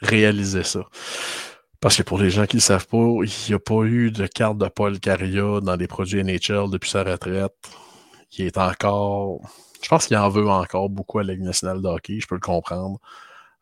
réaliser 0.00 0.64
ça. 0.64 0.84
Parce 1.80 1.96
que 1.96 2.02
pour 2.02 2.18
les 2.18 2.30
gens 2.30 2.46
qui 2.46 2.56
ne 2.56 2.60
le 2.60 2.64
savent 2.64 2.86
pas, 2.86 2.96
il 2.96 3.32
n'y 3.48 3.54
a 3.54 3.58
pas 3.58 3.82
eu 3.82 4.10
de 4.10 4.26
carte 4.26 4.58
de 4.58 4.68
Paul 4.68 5.00
Caria 5.00 5.60
dans 5.60 5.76
les 5.76 5.88
produits 5.88 6.22
NHL 6.22 6.70
depuis 6.70 6.90
sa 6.90 7.02
retraite. 7.02 7.52
Il 8.38 8.46
est 8.46 8.58
encore 8.58 9.40
je 9.82 9.88
pense 9.88 10.06
qu'il 10.06 10.16
en 10.16 10.28
veut 10.28 10.48
encore 10.48 10.88
beaucoup 10.88 11.18
à 11.18 11.24
la 11.24 11.36
nationale 11.36 11.82
de 11.82 11.88
je 12.20 12.26
peux 12.26 12.36
le 12.36 12.40
comprendre. 12.40 12.98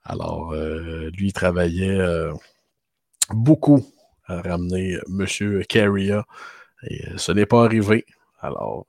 Alors, 0.04 0.52
euh, 0.52 1.10
lui, 1.16 1.28
il 1.28 1.32
travaillait 1.32 1.98
euh, 1.98 2.32
beaucoup 3.30 3.84
à 4.26 4.40
ramener 4.42 4.98
M. 5.08 5.64
Carrier 5.68 6.20
et 6.88 7.08
euh, 7.08 7.18
ce 7.18 7.32
n'est 7.32 7.46
pas 7.46 7.64
arrivé. 7.64 8.06
Alors, 8.40 8.86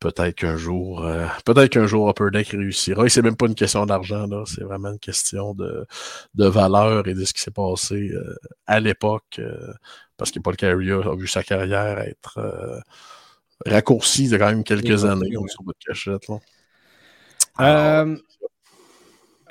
peut-être 0.00 0.34
qu'un 0.34 0.56
jour, 0.58 1.06
peut-être 1.46 1.70
qu'un 1.70 1.86
jour 1.86 2.10
Upper 2.10 2.30
Deck 2.30 2.48
réussira. 2.48 3.06
Et 3.06 3.08
c'est 3.08 3.22
même 3.22 3.36
pas 3.36 3.46
une 3.46 3.54
question 3.54 3.86
d'argent, 3.86 4.26
là, 4.26 4.44
c'est 4.46 4.62
vraiment 4.62 4.90
une 4.90 4.98
question 4.98 5.54
de, 5.54 5.86
de, 6.34 6.46
valeur 6.46 7.08
et 7.08 7.14
de 7.14 7.24
ce 7.24 7.32
qui 7.32 7.40
s'est 7.40 7.50
passé 7.50 8.12
à 8.66 8.80
l'époque. 8.80 9.40
parce 10.18 10.30
que 10.30 10.38
Paul 10.38 10.56
Carrier 10.56 10.92
a 10.92 11.14
vu 11.16 11.26
sa 11.26 11.42
carrière 11.42 11.98
être 12.00 12.38
raccourci 13.64 14.28
de 14.28 14.36
quand 14.36 14.46
même 14.46 14.64
quelques 14.64 15.04
années 15.04 15.30
sur 15.48 15.62
votre 15.64 15.78
cachette. 15.78 16.26
Euh, 17.60 18.16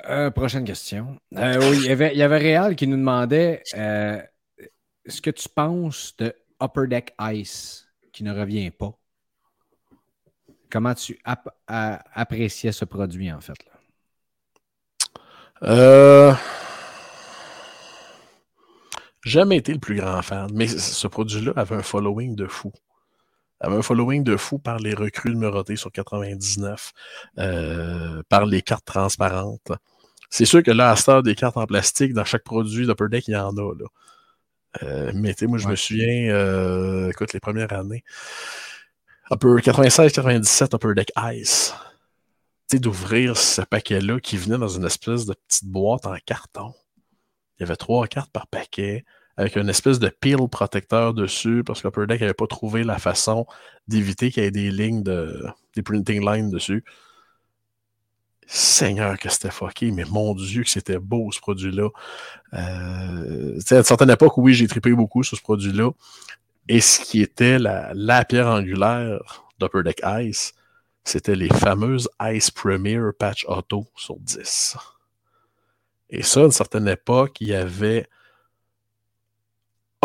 euh, 0.08 0.30
prochaine 0.30 0.64
question. 0.64 1.18
Euh, 1.36 1.58
oui, 1.70 1.78
il 1.78 1.86
y, 1.86 1.90
avait, 1.90 2.12
il 2.12 2.18
y 2.18 2.22
avait 2.22 2.38
Réal 2.38 2.76
qui 2.76 2.86
nous 2.86 2.96
demandait 2.96 3.62
ce 3.72 5.20
que 5.20 5.30
tu 5.30 5.48
penses 5.48 6.14
de 6.18 6.34
Upper 6.62 6.86
Deck 6.88 7.14
Ice 7.20 7.88
qui 8.12 8.22
ne 8.24 8.32
revient 8.32 8.70
pas? 8.70 8.92
Comment 10.70 10.94
tu 10.94 11.18
appréciais 11.66 12.72
ce 12.72 12.84
produit 12.84 13.32
en 13.32 13.40
fait? 13.40 13.56
Là? 15.60 16.38
Jamais 19.22 19.56
été 19.56 19.72
le 19.72 19.80
plus 19.80 19.96
grand 19.96 20.22
fan, 20.22 20.48
mais 20.54 20.68
ce 20.68 21.08
produit-là 21.08 21.52
avait 21.56 21.74
un 21.74 21.82
following 21.82 22.36
de 22.36 22.46
fou 22.46 22.72
avait 23.60 23.76
un 23.76 23.82
following 23.82 24.22
de 24.22 24.36
fou 24.36 24.58
par 24.58 24.78
les 24.78 24.94
recrues 24.94 25.30
numérotées 25.30 25.76
sur 25.76 25.90
99, 25.90 26.92
euh, 27.38 28.22
par 28.28 28.46
les 28.46 28.62
cartes 28.62 28.84
transparentes. 28.84 29.72
C'est 30.30 30.44
sûr 30.44 30.62
que 30.62 30.70
là, 30.70 30.90
à 30.90 30.96
cette 30.96 31.24
des 31.24 31.34
cartes 31.34 31.56
en 31.56 31.66
plastique, 31.66 32.12
dans 32.12 32.24
chaque 32.24 32.44
produit 32.44 32.86
d'Upper 32.86 33.08
Deck, 33.08 33.28
il 33.28 33.32
y 33.32 33.36
en 33.36 33.56
a. 33.56 33.74
Là. 33.74 33.86
Euh, 34.82 35.12
mais 35.14 35.32
tu 35.34 35.40
sais, 35.40 35.46
moi, 35.46 35.58
je 35.58 35.68
me 35.68 35.76
souviens, 35.76 36.30
euh, 36.30 37.10
écoute, 37.10 37.32
les 37.32 37.40
premières 37.40 37.72
années, 37.72 38.04
Upper 39.30 39.60
96-97 39.62 40.74
Upper 40.74 40.94
Deck 40.94 41.12
Ice. 41.34 41.74
Tu 42.68 42.76
sais, 42.76 42.78
d'ouvrir 42.80 43.36
ce 43.36 43.62
paquet-là 43.62 44.20
qui 44.20 44.36
venait 44.36 44.58
dans 44.58 44.68
une 44.68 44.84
espèce 44.84 45.24
de 45.24 45.34
petite 45.46 45.66
boîte 45.66 46.06
en 46.06 46.16
carton. 46.26 46.74
Il 47.58 47.62
y 47.62 47.64
avait 47.64 47.76
trois 47.76 48.06
cartes 48.06 48.30
par 48.32 48.46
paquet 48.48 49.04
avec 49.36 49.56
une 49.56 49.68
espèce 49.68 49.98
de 49.98 50.08
pile 50.08 50.48
protecteur 50.50 51.12
dessus 51.12 51.62
parce 51.64 51.82
qu'Upper 51.82 52.06
Deck 52.06 52.20
n'avait 52.20 52.34
pas 52.34 52.46
trouvé 52.46 52.84
la 52.84 52.98
façon 52.98 53.46
d'éviter 53.86 54.30
qu'il 54.30 54.42
y 54.42 54.46
ait 54.46 54.50
des 54.50 54.70
lignes 54.70 55.02
de. 55.02 55.46
des 55.74 55.82
printing 55.82 56.24
lines 56.24 56.50
dessus. 56.50 56.84
Seigneur, 58.48 59.18
que 59.18 59.28
c'était 59.28 59.50
fucké, 59.50 59.90
mais 59.90 60.04
mon 60.04 60.32
Dieu, 60.34 60.62
que 60.62 60.70
c'était 60.70 60.98
beau 61.00 61.32
ce 61.32 61.40
produit-là. 61.40 61.88
Euh, 62.54 63.58
à 63.70 63.74
une 63.74 63.82
certaine 63.82 64.10
époque, 64.10 64.38
oui, 64.38 64.54
j'ai 64.54 64.68
tripé 64.68 64.92
beaucoup 64.92 65.24
sur 65.24 65.36
ce 65.36 65.42
produit-là. 65.42 65.90
Et 66.68 66.80
ce 66.80 67.00
qui 67.00 67.20
était 67.20 67.58
la, 67.58 67.90
la 67.94 68.24
pierre 68.24 68.46
angulaire 68.46 69.44
d'Upper 69.58 69.82
Deck 69.82 70.00
Ice, 70.20 70.54
c'était 71.02 71.34
les 71.34 71.48
fameuses 71.48 72.08
Ice 72.22 72.50
Premier 72.50 73.00
Patch 73.18 73.44
Auto 73.48 73.86
sur 73.96 74.16
10. 74.18 74.76
Et 76.10 76.22
ça, 76.22 76.40
à 76.40 76.44
une 76.44 76.52
certaine 76.52 76.86
époque, 76.86 77.40
il 77.40 77.48
y 77.48 77.54
avait 77.54 78.08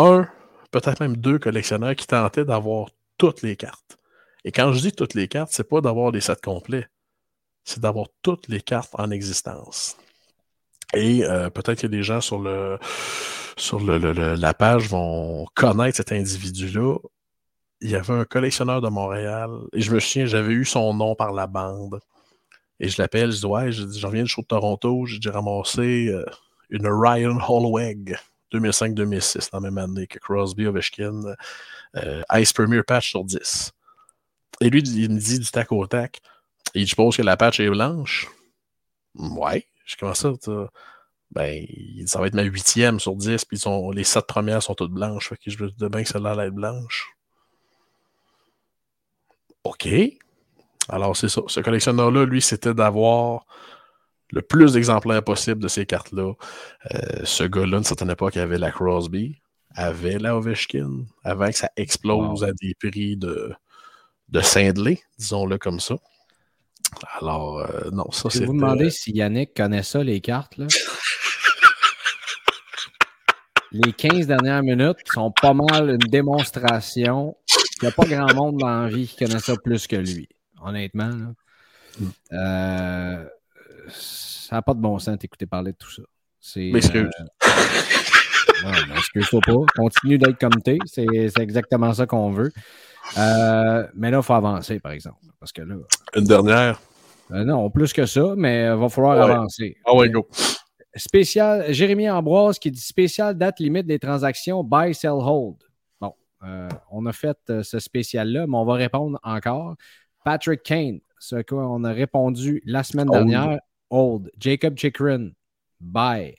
un, 0.02 0.28
peut-être 0.70 1.00
même 1.00 1.16
deux 1.16 1.38
collectionneurs 1.38 1.96
qui 1.96 2.06
tentaient 2.06 2.44
d'avoir 2.44 2.88
toutes 3.18 3.42
les 3.42 3.56
cartes. 3.56 3.98
Et 4.44 4.52
quand 4.52 4.72
je 4.72 4.80
dis 4.80 4.92
toutes 4.92 5.14
les 5.14 5.28
cartes, 5.28 5.50
c'est 5.52 5.68
pas 5.68 5.80
d'avoir 5.80 6.12
des 6.12 6.20
sets 6.20 6.36
complets, 6.42 6.88
c'est 7.64 7.80
d'avoir 7.80 8.06
toutes 8.22 8.48
les 8.48 8.60
cartes 8.60 8.94
en 8.94 9.10
existence. 9.10 9.96
Et 10.94 11.24
euh, 11.24 11.48
peut-être 11.50 11.82
que 11.82 11.86
des 11.86 12.02
gens 12.02 12.20
sur 12.20 12.42
la 12.42 12.78
page 14.54 14.88
vont 14.88 15.46
connaître 15.54 15.96
cet 15.96 16.12
individu-là 16.12 16.98
il 17.82 17.90
y 17.90 17.96
avait 17.96 18.12
un 18.12 18.24
collectionneur 18.24 18.80
de 18.80 18.88
Montréal, 18.88 19.50
et 19.72 19.80
je 19.80 19.92
me 19.92 19.98
souviens, 19.98 20.26
j'avais 20.26 20.52
eu 20.52 20.64
son 20.64 20.94
nom 20.94 21.14
par 21.16 21.32
la 21.32 21.46
bande. 21.48 21.98
Et 22.78 22.88
je 22.88 23.00
l'appelle, 23.02 23.32
je 23.32 23.38
dis 23.38 23.46
Ouais, 23.46 23.72
je 23.72 24.06
reviens 24.06 24.22
du 24.22 24.28
show 24.28 24.42
de 24.42 24.46
Toronto, 24.46 25.04
j'ai 25.06 25.30
ramassé 25.30 26.08
euh, 26.08 26.24
une 26.70 26.86
Ryan 26.86 27.38
Holloweg 27.46 28.16
2005-2006, 28.52 29.50
la 29.52 29.60
même 29.60 29.78
année 29.78 30.06
que 30.06 30.18
Crosby 30.18 30.66
Ovechkin, 30.66 31.34
euh, 31.96 32.22
Ice 32.34 32.52
Premier 32.52 32.82
Patch 32.82 33.10
sur 33.10 33.24
10. 33.24 33.72
Et 34.60 34.70
lui, 34.70 34.82
il 34.82 35.10
me 35.10 35.18
dit 35.18 35.38
du 35.38 35.50
tac 35.50 35.72
au 35.72 35.86
tac 35.86 36.20
et 36.74 36.80
Je 36.80 36.86
suppose 36.86 37.16
que 37.16 37.22
la 37.22 37.36
patch 37.36 37.60
est 37.60 37.68
blanche. 37.68 38.28
Ouais, 39.14 39.66
je 39.84 39.96
commence 39.96 40.20
ça. 40.20 40.32
Ben, 41.32 41.66
ça 42.06 42.20
va 42.20 42.26
être 42.26 42.34
ma 42.34 42.42
huitième 42.42 43.00
sur 43.00 43.16
10, 43.16 43.44
puis 43.46 43.58
les 43.94 44.04
sept 44.04 44.26
premières 44.26 44.62
sont 44.62 44.74
toutes 44.74 44.92
blanches. 44.92 45.30
Que 45.30 45.50
je 45.50 45.58
veux 45.58 45.88
bien 45.88 46.02
que 46.02 46.08
celle-là 46.08 46.34
va 46.34 46.46
être 46.46 46.54
blanche. 46.54 47.08
OK. 49.64 49.88
Alors, 50.88 51.16
c'est 51.16 51.28
ça. 51.28 51.42
Ce 51.46 51.60
collectionneur-là, 51.60 52.26
lui, 52.26 52.42
c'était 52.42 52.74
d'avoir 52.74 53.46
le 54.32 54.42
plus 54.42 54.72
d'exemplaires 54.72 55.22
possible 55.22 55.62
de 55.62 55.68
ces 55.68 55.86
cartes-là. 55.86 56.32
Euh, 56.92 56.98
ce 57.24 57.44
gars-là, 57.44 57.78
une 57.78 57.84
certaine 57.84 58.10
époque, 58.10 58.36
avait 58.36 58.58
la 58.58 58.72
Crosby, 58.72 59.40
avait 59.74 60.18
la 60.18 60.36
Ovechkin, 60.36 61.04
avant 61.22 61.48
que 61.48 61.56
ça 61.56 61.70
explose 61.76 62.42
à 62.42 62.52
des 62.52 62.74
prix 62.74 63.16
de, 63.16 63.52
de 64.28 64.40
cinglés, 64.40 65.00
disons-le 65.18 65.58
comme 65.58 65.78
ça. 65.80 65.96
Alors, 67.20 67.60
euh, 67.60 67.90
non, 67.92 68.10
ça 68.10 68.28
c'est. 68.28 68.44
vous 68.44 68.52
demandez 68.52 68.90
si 68.90 69.12
Yannick 69.12 69.54
connaît 69.54 69.82
ça, 69.82 70.02
les 70.02 70.20
cartes, 70.20 70.56
là? 70.56 70.66
les 73.72 73.92
15 73.92 74.26
dernières 74.26 74.62
minutes 74.62 74.98
sont 75.06 75.32
pas 75.32 75.54
mal 75.54 75.90
une 75.90 76.10
démonstration 76.10 77.36
il 77.82 77.86
n'y 77.86 77.88
a 77.88 77.92
pas 77.92 78.04
grand 78.04 78.32
monde 78.34 78.58
dans 78.58 78.82
la 78.82 78.88
vie 78.88 79.08
qui 79.08 79.16
connaît 79.16 79.40
ça 79.40 79.56
plus 79.56 79.88
que 79.88 79.96
lui, 79.96 80.28
honnêtement. 80.62 81.10
Mm. 81.98 82.06
Euh, 82.32 83.24
ça 83.92 84.56
n'a 84.56 84.62
pas 84.62 84.74
de 84.74 84.80
bon 84.80 84.98
sens 84.98 85.18
d'écouter 85.18 85.46
parler 85.46 85.72
de 85.72 85.76
tout 85.76 85.90
ça. 85.90 86.02
M'excuse. 86.56 87.10
Euh... 87.20 88.64
non, 88.64 88.94
excuse-toi 88.96 89.40
pas. 89.40 89.52
Continue 89.76 90.18
d'être 90.18 90.38
comme 90.38 90.60
t'es. 90.62 90.78
C'est 90.86 91.06
exactement 91.38 91.92
ça 91.92 92.06
qu'on 92.06 92.30
veut. 92.30 92.50
Euh, 93.18 93.86
mais 93.94 94.10
là, 94.10 94.18
il 94.18 94.22
faut 94.22 94.34
avancer, 94.34 94.80
par 94.80 94.92
exemple. 94.92 95.18
Parce 95.38 95.52
que 95.52 95.62
là. 95.62 95.76
Une 96.16 96.24
dernière. 96.24 96.80
Euh, 97.30 97.44
non, 97.44 97.70
plus 97.70 97.92
que 97.92 98.06
ça, 98.06 98.34
mais 98.36 98.64
il 98.64 98.78
va 98.78 98.88
falloir 98.88 99.20
avancer. 99.20 99.76
Ah 99.84 99.94
ouais, 99.94 100.10
go. 100.10 100.28
Spécial, 100.94 101.72
Jérémy 101.72 102.10
Ambroise 102.10 102.58
qui 102.58 102.70
dit 102.70 102.80
spécial 102.80 103.36
date 103.36 103.60
limite 103.60 103.86
des 103.86 103.98
transactions 103.98 104.62
buy, 104.62 104.94
sell, 104.94 105.12
hold. 105.12 105.56
Euh, 106.44 106.68
on 106.90 107.06
a 107.06 107.12
fait 107.12 107.38
ce 107.62 107.78
spécial-là, 107.78 108.46
mais 108.46 108.56
on 108.56 108.64
va 108.64 108.74
répondre 108.74 109.18
encore. 109.22 109.76
Patrick 110.24 110.62
Kane, 110.62 111.00
ce 111.18 111.36
qu'on 111.42 111.84
a 111.84 111.92
répondu 111.92 112.62
la 112.66 112.82
semaine 112.82 113.08
dernière. 113.08 113.58
Old. 113.92 114.30
Jacob 114.38 114.76
Chikrin. 114.78 115.32
Bye. 115.78 116.34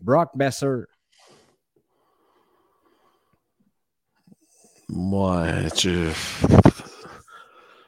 Brock 0.00 0.30
Besser. 0.36 0.86
Ouais, 4.88 5.70
tu. 5.74 6.08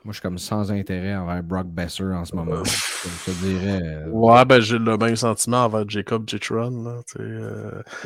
Moi, 0.02 0.12
je 0.12 0.12
suis 0.12 0.22
comme 0.22 0.38
sans 0.38 0.72
intérêt 0.72 1.14
envers 1.14 1.42
Brock 1.42 1.66
Besser 1.66 2.04
en 2.04 2.24
ce 2.24 2.34
moment. 2.34 2.64
Je 2.64 3.30
te 3.30 3.44
dirais. 3.44 3.80
Euh, 3.82 4.08
ouais, 4.08 4.44
ben 4.44 4.60
j'ai 4.60 4.78
le 4.78 4.96
même 4.96 5.14
sentiment 5.14 5.64
envers 5.64 5.88
Jacob 5.88 6.28
Chikrin. 6.28 7.02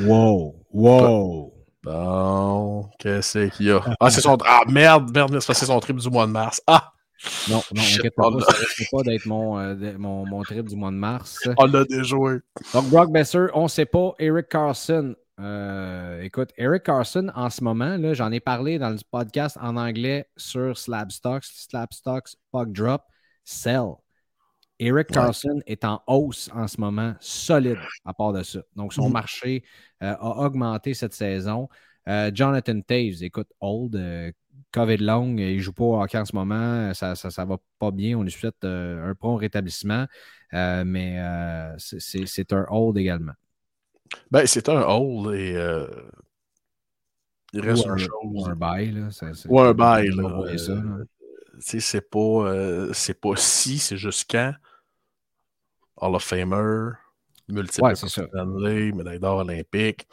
Wow, 0.01 0.55
wow. 0.71 1.55
Bon, 1.83 2.91
qu'est-ce 2.99 3.49
qu'il 3.57 3.67
y 3.67 3.71
a? 3.71 3.81
Ah, 3.99 4.11
c'est 4.11 4.21
son. 4.21 4.37
Ah, 4.45 4.63
merde, 4.69 5.11
merde, 5.15 5.41
c'est 5.41 5.55
son 5.55 5.81
trip 5.81 5.97
du 5.97 6.11
mois 6.11 6.27
de 6.27 6.33
mars. 6.33 6.61
Ah! 6.67 6.93
Non, 7.49 7.63
non, 7.75 7.83
inquiète 7.83 8.15
pas, 8.15 8.31
ça 8.41 8.53
risque 8.53 8.91
pas 8.91 9.03
d'être 9.03 9.27
mon, 9.27 9.59
euh, 9.59 9.99
mon, 9.99 10.27
mon, 10.27 10.43
trip 10.43 10.67
du 10.69 10.77
mois 10.77 10.91
de 10.91 10.97
mars. 10.97 11.39
On 11.59 11.67
l'a 11.67 11.85
déjoué. 11.85 12.39
Donc, 12.73 12.89
Brock 12.89 13.13
Besser, 13.13 13.47
on 13.55 13.65
ne 13.65 13.69
sait 13.69 13.87
pas. 13.87 14.15
Eric 14.19 14.49
Carson. 14.49 15.15
Euh, 15.39 16.21
écoute, 16.21 16.51
Eric 16.57 16.83
Carson, 16.83 17.31
en 17.35 17.49
ce 17.51 17.65
moment, 17.65 17.97
j'en 18.15 18.31
ai 18.31 18.41
parlé 18.41 18.79
dans 18.79 18.91
le 18.91 18.99
podcast 19.11 19.57
en 19.61 19.77
anglais 19.77 20.29
sur 20.37 20.77
Slabstocks, 20.77 21.45
Slabstocks, 21.45 22.37
Puck 22.53 22.73
Drop, 22.73 23.03
Sell. 23.45 23.95
Eric 24.79 25.09
Carson 25.09 25.61
est 25.67 25.85
en 25.85 26.03
hausse 26.07 26.49
en 26.55 26.67
ce 26.67 26.81
moment, 26.81 27.15
solide 27.21 27.79
à 28.07 28.15
part 28.15 28.33
de 28.33 28.43
ça. 28.43 28.61
Donc, 28.77 28.95
son 28.95 29.09
mm-hmm. 29.09 29.13
marché 29.13 29.65
euh, 30.03 30.15
a 30.19 30.39
augmenté 30.39 30.95
cette 30.95 31.13
saison. 31.13 31.69
Euh, 32.09 32.31
Jonathan 32.33 32.81
Taves, 32.81 33.23
écoute, 33.23 33.49
old, 33.61 33.95
COVID 34.73 34.99
long, 34.99 35.37
il 35.37 35.57
ne 35.57 35.61
joue 35.61 35.73
pas 35.73 35.85
au 35.85 36.01
hockey 36.01 36.19
en 36.19 36.25
ce 36.25 36.35
moment, 36.35 36.93
ça 36.95 37.13
ne 37.13 37.45
va 37.45 37.59
pas 37.79 37.91
bien. 37.91 38.19
On 38.19 38.23
lui 38.23 38.31
souhaite 38.31 38.65
un 38.65 39.15
prompt 39.19 39.37
rétablissement, 39.37 40.07
mais 40.53 41.19
c'est 41.79 42.53
un 42.53 42.67
hold 42.69 42.97
également. 42.99 43.33
Ben, 44.31 44.47
c'est 44.47 44.69
un 44.69 44.83
hold 44.83 45.35
et 45.35 45.57
il 47.53 47.61
reste 47.61 47.87
une 47.87 47.99
chose. 47.99 48.09
Ou 48.23 48.47
un 48.47 48.55
bail. 48.55 48.93
Là, 48.93 49.09
ou 49.49 49.61
un 49.61 49.75
bail. 49.75 50.11
c'est 51.59 52.11
pas, 52.11 52.89
pas 53.21 53.37
si, 53.37 53.79
c'est 53.79 53.97
juste 53.97 54.31
quand? 54.31 54.55
Hall 55.97 56.15
of 56.15 56.25
Famer, 56.25 56.93
multiple 57.49 57.85
ouais, 57.85 58.93
médaille 58.93 59.21
d'or 59.21 59.39
olympique. 59.39 60.07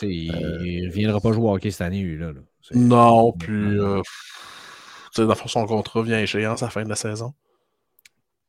Ben, 0.00 0.08
il 0.08 0.32
ne 0.32 0.86
euh, 0.86 0.90
viendra 0.90 1.20
pas 1.20 1.32
jouer 1.32 1.44
au 1.44 1.54
hockey 1.54 1.70
cette 1.70 1.82
année, 1.82 2.02
lui. 2.02 2.16
Là, 2.16 2.32
Non, 2.72 3.32
puis 3.32 3.78
euh, 3.78 4.02
dans 5.16 5.34
son 5.34 5.66
contrat 5.66 6.02
vient 6.02 6.18
à 6.18 6.22
échéance 6.22 6.62
à 6.62 6.66
la 6.66 6.70
fin 6.70 6.84
de 6.84 6.88
la 6.88 6.96
saison. 6.96 7.34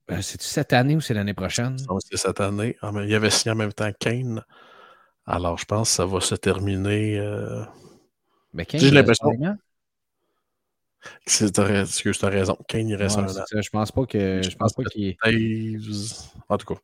Ben, 0.08 0.22
C'est-tu 0.22 0.46
cette 0.46 0.74
année 0.74 0.96
ou 0.96 1.02
c'est 1.02 1.14
l'année 1.14 1.34
prochaine? 1.34 1.78
C'est 2.10 2.18
cette 2.18 2.42
année. 2.42 2.76
Ah, 2.82 2.92
il 2.96 3.10
y 3.10 3.16
avait 3.16 3.30
signé 3.30 3.54
en 3.54 3.56
même 3.56 3.74
temps 3.74 3.92
Kane. 4.00 4.44
Alors, 5.26 5.58
je 5.58 5.66
pense 5.66 5.90
que 5.90 5.96
ça 5.96 6.06
va 6.06 6.22
se 6.22 6.36
terminer. 6.36 7.20
Euh... 7.20 7.64
Mais 8.54 8.66
Kane, 8.66 8.82
j'ai 8.82 8.92
l'impression. 8.92 9.30
Tu 11.26 11.46
as 11.46 12.30
raison. 12.30 12.58
Kane, 12.68 12.90
il 12.90 12.96
reste 12.96 13.18
un 13.18 13.26
an. 13.26 13.44
Je 13.62 13.70
pense 13.70 13.92
pas 13.92 14.06
que. 14.06 14.42
Je, 14.42 14.56
pense, 14.58 14.74
pas 14.74 14.84
qu'il. 14.84 15.16
En 16.50 16.58
tout 16.58 16.74
cas. 16.74 16.82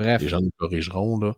Bref. 0.00 0.22
Les 0.22 0.28
gens 0.28 0.40
nous 0.40 0.50
corrigeront, 0.56 1.18
là. 1.18 1.34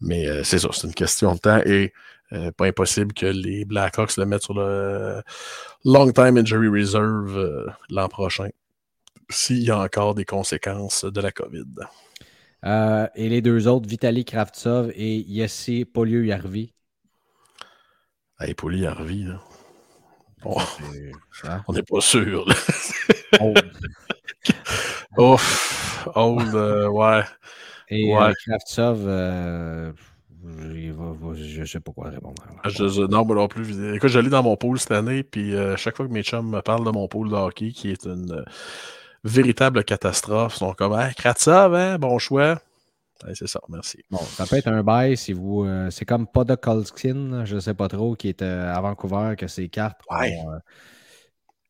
Mais 0.00 0.26
euh, 0.26 0.42
c'est 0.42 0.58
ça, 0.58 0.68
c'est 0.72 0.86
une 0.88 0.94
question 0.94 1.34
de 1.34 1.38
temps 1.38 1.60
et 1.64 1.92
euh, 2.32 2.50
pas 2.50 2.66
impossible 2.66 3.12
que 3.12 3.26
les 3.26 3.64
Blackhawks 3.64 4.16
le 4.16 4.26
mettent 4.26 4.42
sur 4.42 4.54
le 4.54 5.22
Long 5.84 6.10
Time 6.10 6.36
Injury 6.36 6.68
Reserve 6.68 7.38
euh, 7.38 7.66
l'an 7.88 8.08
prochain 8.08 8.48
s'il 9.28 9.62
y 9.62 9.70
a 9.70 9.78
encore 9.78 10.16
des 10.16 10.24
conséquences 10.24 11.04
de 11.04 11.20
la 11.20 11.30
COVID. 11.30 11.66
et 13.14 13.28
les 13.28 13.40
deux 13.40 13.68
autres, 13.68 13.88
Vitaly 13.88 14.24
Kravtsov 14.24 14.90
et 14.96 15.18
Yessi 15.18 15.84
Poliou-Yarvi. 15.84 16.72
Hey, 18.40 18.54
Poliou-Yarvi, 18.54 19.24
là. 19.24 19.40
On 20.44 21.72
n'est 21.72 21.82
pas 21.84 22.00
sûr. 22.00 22.44
Old. 23.38 23.72
Ouf, 25.18 26.08
old, 26.14 26.54
euh, 26.54 26.88
ouais. 26.88 27.22
Et 27.90 28.14
euh, 28.14 28.18
ouais. 28.18 28.32
Kravtsov, 28.46 29.04
euh, 29.06 29.92
je 30.44 31.60
ne 31.60 31.64
sais 31.66 31.80
pas 31.80 31.92
quoi 31.92 32.10
répondre. 32.10 32.42
Je, 32.64 33.06
non, 33.06 33.24
moi 33.24 33.36
non 33.36 33.48
plus. 33.48 33.94
Écoute, 33.94 34.10
j'allais 34.10 34.30
dans 34.30 34.42
mon 34.42 34.56
pool 34.56 34.78
cette 34.78 34.92
année, 34.92 35.22
puis 35.22 35.54
chaque 35.76 35.96
fois 35.96 36.06
que 36.06 36.12
mes 36.12 36.22
chums 36.22 36.48
me 36.48 36.60
parlent 36.60 36.84
de 36.84 36.90
mon 36.90 37.08
pool 37.08 37.30
de 37.30 37.34
hockey, 37.34 37.72
qui 37.72 37.90
est 37.90 38.06
une 38.06 38.44
véritable 39.24 39.84
catastrophe, 39.84 40.54
ils 40.56 40.58
sont 40.58 40.72
comme 40.72 40.98
hey, 40.98 41.14
Kravtsov, 41.14 41.74
hein, 41.74 41.98
bon 41.98 42.18
choix 42.18 42.60
c'est 43.34 43.46
ça, 43.46 43.60
merci. 43.68 43.98
Bon, 44.10 44.18
ça 44.18 44.46
peut 44.46 44.56
être 44.56 44.68
un 44.68 44.82
bail 44.82 45.16
si 45.16 45.32
vous. 45.32 45.64
Euh, 45.64 45.90
c'est 45.90 46.04
comme 46.04 46.26
Podokolskin, 46.26 47.44
je 47.44 47.56
ne 47.56 47.60
sais 47.60 47.74
pas 47.74 47.88
trop, 47.88 48.14
qui 48.14 48.28
est 48.28 48.42
euh, 48.42 48.72
à 48.72 48.80
Vancouver, 48.80 49.34
que 49.36 49.46
ses 49.46 49.68
cartes 49.68 50.00
ont 50.08 50.52
euh, 50.52 50.58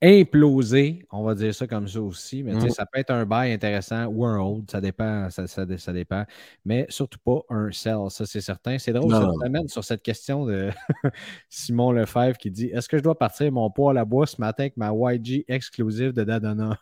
implosé, 0.03 1.05
on 1.11 1.23
va 1.25 1.35
dire 1.35 1.55
ça 1.55 1.67
comme 1.67 1.87
ça 1.87 2.01
aussi. 2.01 2.43
Mais 2.43 2.71
ça 2.71 2.87
peut 2.87 2.99
être 2.99 3.11
un 3.11 3.27
bail 3.27 3.53
intéressant 3.53 4.07
ou 4.07 4.25
un 4.25 4.39
hold, 4.39 4.71
ça 4.71 4.81
dépend, 4.81 5.29
ça, 5.31 5.47
ça, 5.47 5.93
dépend. 5.93 6.25
Mais 6.65 6.87
surtout 6.89 7.19
pas 7.25 7.43
un 7.51 7.71
sell, 7.71 7.99
ça 8.09 8.25
c'est 8.27 8.41
certain. 8.41 8.79
C'est 8.79 8.93
drôle, 8.93 9.13
ça 9.13 9.21
nous 9.21 9.45
amène 9.45 9.69
sur 9.69 9.85
cette 9.85 10.03
question 10.03 10.47
de 10.47 10.71
Simon 11.49 11.93
Lefebvre 11.93 12.39
qui 12.39 12.51
dit 12.51 12.67
Est-ce 12.67 12.89
que 12.89 12.97
je 12.97 13.03
dois 13.03 13.19
partir 13.19 13.53
mon 13.53 13.71
poids 13.71 13.91
à 13.91 13.95
la 13.95 14.05
bois 14.05 14.27
ce 14.27 14.41
matin 14.41 14.65
avec 14.65 14.77
ma 14.77 14.93
YG 14.93 15.45
exclusive 15.49 16.13
de 16.13 16.25
Dadonov? 16.25 16.77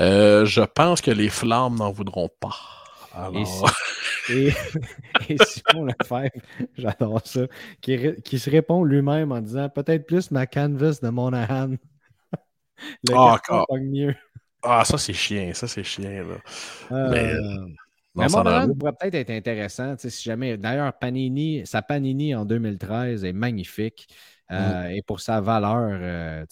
Euh, 0.00 0.44
je 0.44 0.60
pense 0.60 1.00
que 1.00 1.10
les 1.10 1.30
flammes 1.30 1.76
n'en 1.76 1.90
voudront 1.90 2.28
pas. 2.40 2.77
Alors... 3.12 3.70
Et, 4.30 4.52
et, 5.30 5.36
Simon 5.46 5.86
Lefebvre, 5.86 6.28
j'adore 6.76 7.26
ça, 7.26 7.46
qui, 7.80 7.96
qui, 8.22 8.38
se 8.38 8.50
répond 8.50 8.84
lui-même 8.84 9.32
en 9.32 9.40
disant 9.40 9.70
peut-être 9.70 10.06
plus 10.06 10.30
ma 10.30 10.46
canvas 10.46 10.98
de 11.02 11.08
Monahan. 11.08 11.76
Le 13.08 13.14
ah, 13.14 13.40
mieux. 13.80 14.14
Ah, 14.62 14.84
ça 14.84 14.98
c'est 14.98 15.14
chien, 15.14 15.54
ça 15.54 15.66
c'est 15.66 15.82
chien. 15.82 16.24
Là. 16.24 16.36
Euh... 16.92 17.10
Mais, 17.10 17.32
mais 18.14 18.28
Monahan 18.28 18.74
pourrait 18.74 18.92
peut-être 18.92 19.14
être 19.14 19.30
intéressant, 19.30 19.94
si 19.96 20.22
jamais. 20.22 20.58
D'ailleurs, 20.58 20.92
Panini, 20.92 21.66
sa 21.66 21.80
Panini 21.80 22.34
en 22.34 22.44
2013 22.44 23.24
est 23.24 23.32
magnifique. 23.32 24.08
Euh, 24.50 24.88
mm. 24.88 24.90
Et 24.92 25.02
pour 25.02 25.20
sa 25.20 25.40
valeur, 25.40 25.98
euh, 26.02 26.44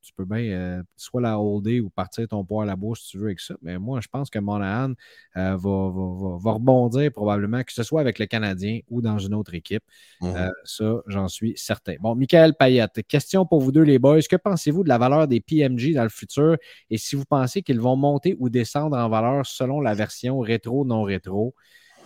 tu 0.00 0.12
peux 0.14 0.24
bien 0.24 0.38
euh, 0.38 0.82
soit 0.96 1.20
la 1.20 1.38
holder 1.38 1.80
ou 1.80 1.90
partir 1.90 2.26
ton 2.28 2.44
poids 2.44 2.62
à 2.62 2.66
la 2.66 2.76
bouche 2.76 3.00
si 3.02 3.10
tu 3.10 3.18
veux 3.18 3.26
avec 3.26 3.40
ça. 3.40 3.54
Mais 3.62 3.78
moi, 3.78 4.00
je 4.00 4.08
pense 4.08 4.30
que 4.30 4.38
Monahan 4.38 4.92
euh, 5.36 5.56
va, 5.56 6.52
rebondir 6.52 7.12
probablement, 7.12 7.62
que 7.62 7.72
ce 7.72 7.82
soit 7.82 8.00
avec 8.00 8.18
le 8.18 8.26
Canadien 8.26 8.80
ou 8.88 9.02
dans 9.02 9.18
une 9.18 9.34
autre 9.34 9.54
équipe. 9.54 9.82
Mhm. 10.20 10.36
Euh, 10.36 10.50
ça, 10.64 11.02
j'en 11.06 11.28
suis 11.28 11.54
certain. 11.56 11.96
Bon, 12.00 12.14
Michael 12.14 12.54
Payette, 12.54 13.06
question 13.06 13.44
pour 13.44 13.60
vous 13.60 13.72
deux, 13.72 13.82
les 13.82 13.98
boys. 13.98 14.20
Que 14.22 14.36
pensez-vous 14.36 14.84
de 14.84 14.88
la 14.88 14.98
valeur 14.98 15.28
des 15.28 15.40
PMG 15.40 15.94
dans 15.94 16.04
le 16.04 16.08
futur? 16.08 16.56
Et 16.90 16.98
si 16.98 17.16
vous 17.16 17.24
pensez 17.24 17.62
qu'ils 17.62 17.80
vont 17.80 17.96
monter 17.96 18.36
ou 18.38 18.48
descendre 18.48 18.96
en 18.96 19.08
valeur 19.08 19.44
selon 19.46 19.80
la 19.80 19.94
version 19.94 20.38
rétro, 20.38 20.84
non 20.84 21.02
rétro? 21.02 21.54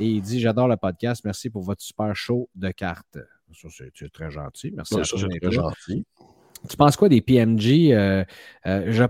Et 0.01 0.07
il 0.07 0.23
dit 0.23 0.41
J'adore 0.41 0.69
le 0.69 0.77
podcast. 0.77 1.23
Merci 1.25 1.51
pour 1.51 1.63
votre 1.63 1.83
super 1.83 2.17
show 2.17 2.49
de 2.55 2.71
cartes. 2.71 3.19
Ça, 3.53 3.69
c'est 3.95 4.13
très 4.13 4.31
gentil. 4.31 4.73
Merci 4.75 4.99
à 4.99 5.05
ça, 5.05 5.17
c'est 5.19 5.41
très 5.41 5.53
gentil. 5.53 6.07
Tu 6.69 6.77
penses 6.77 6.97
quoi 6.97 7.09
des 7.09 7.21
PMG? 7.21 7.93
Euh, 7.93 8.25
euh, 8.67 8.93
je, 8.93 9.05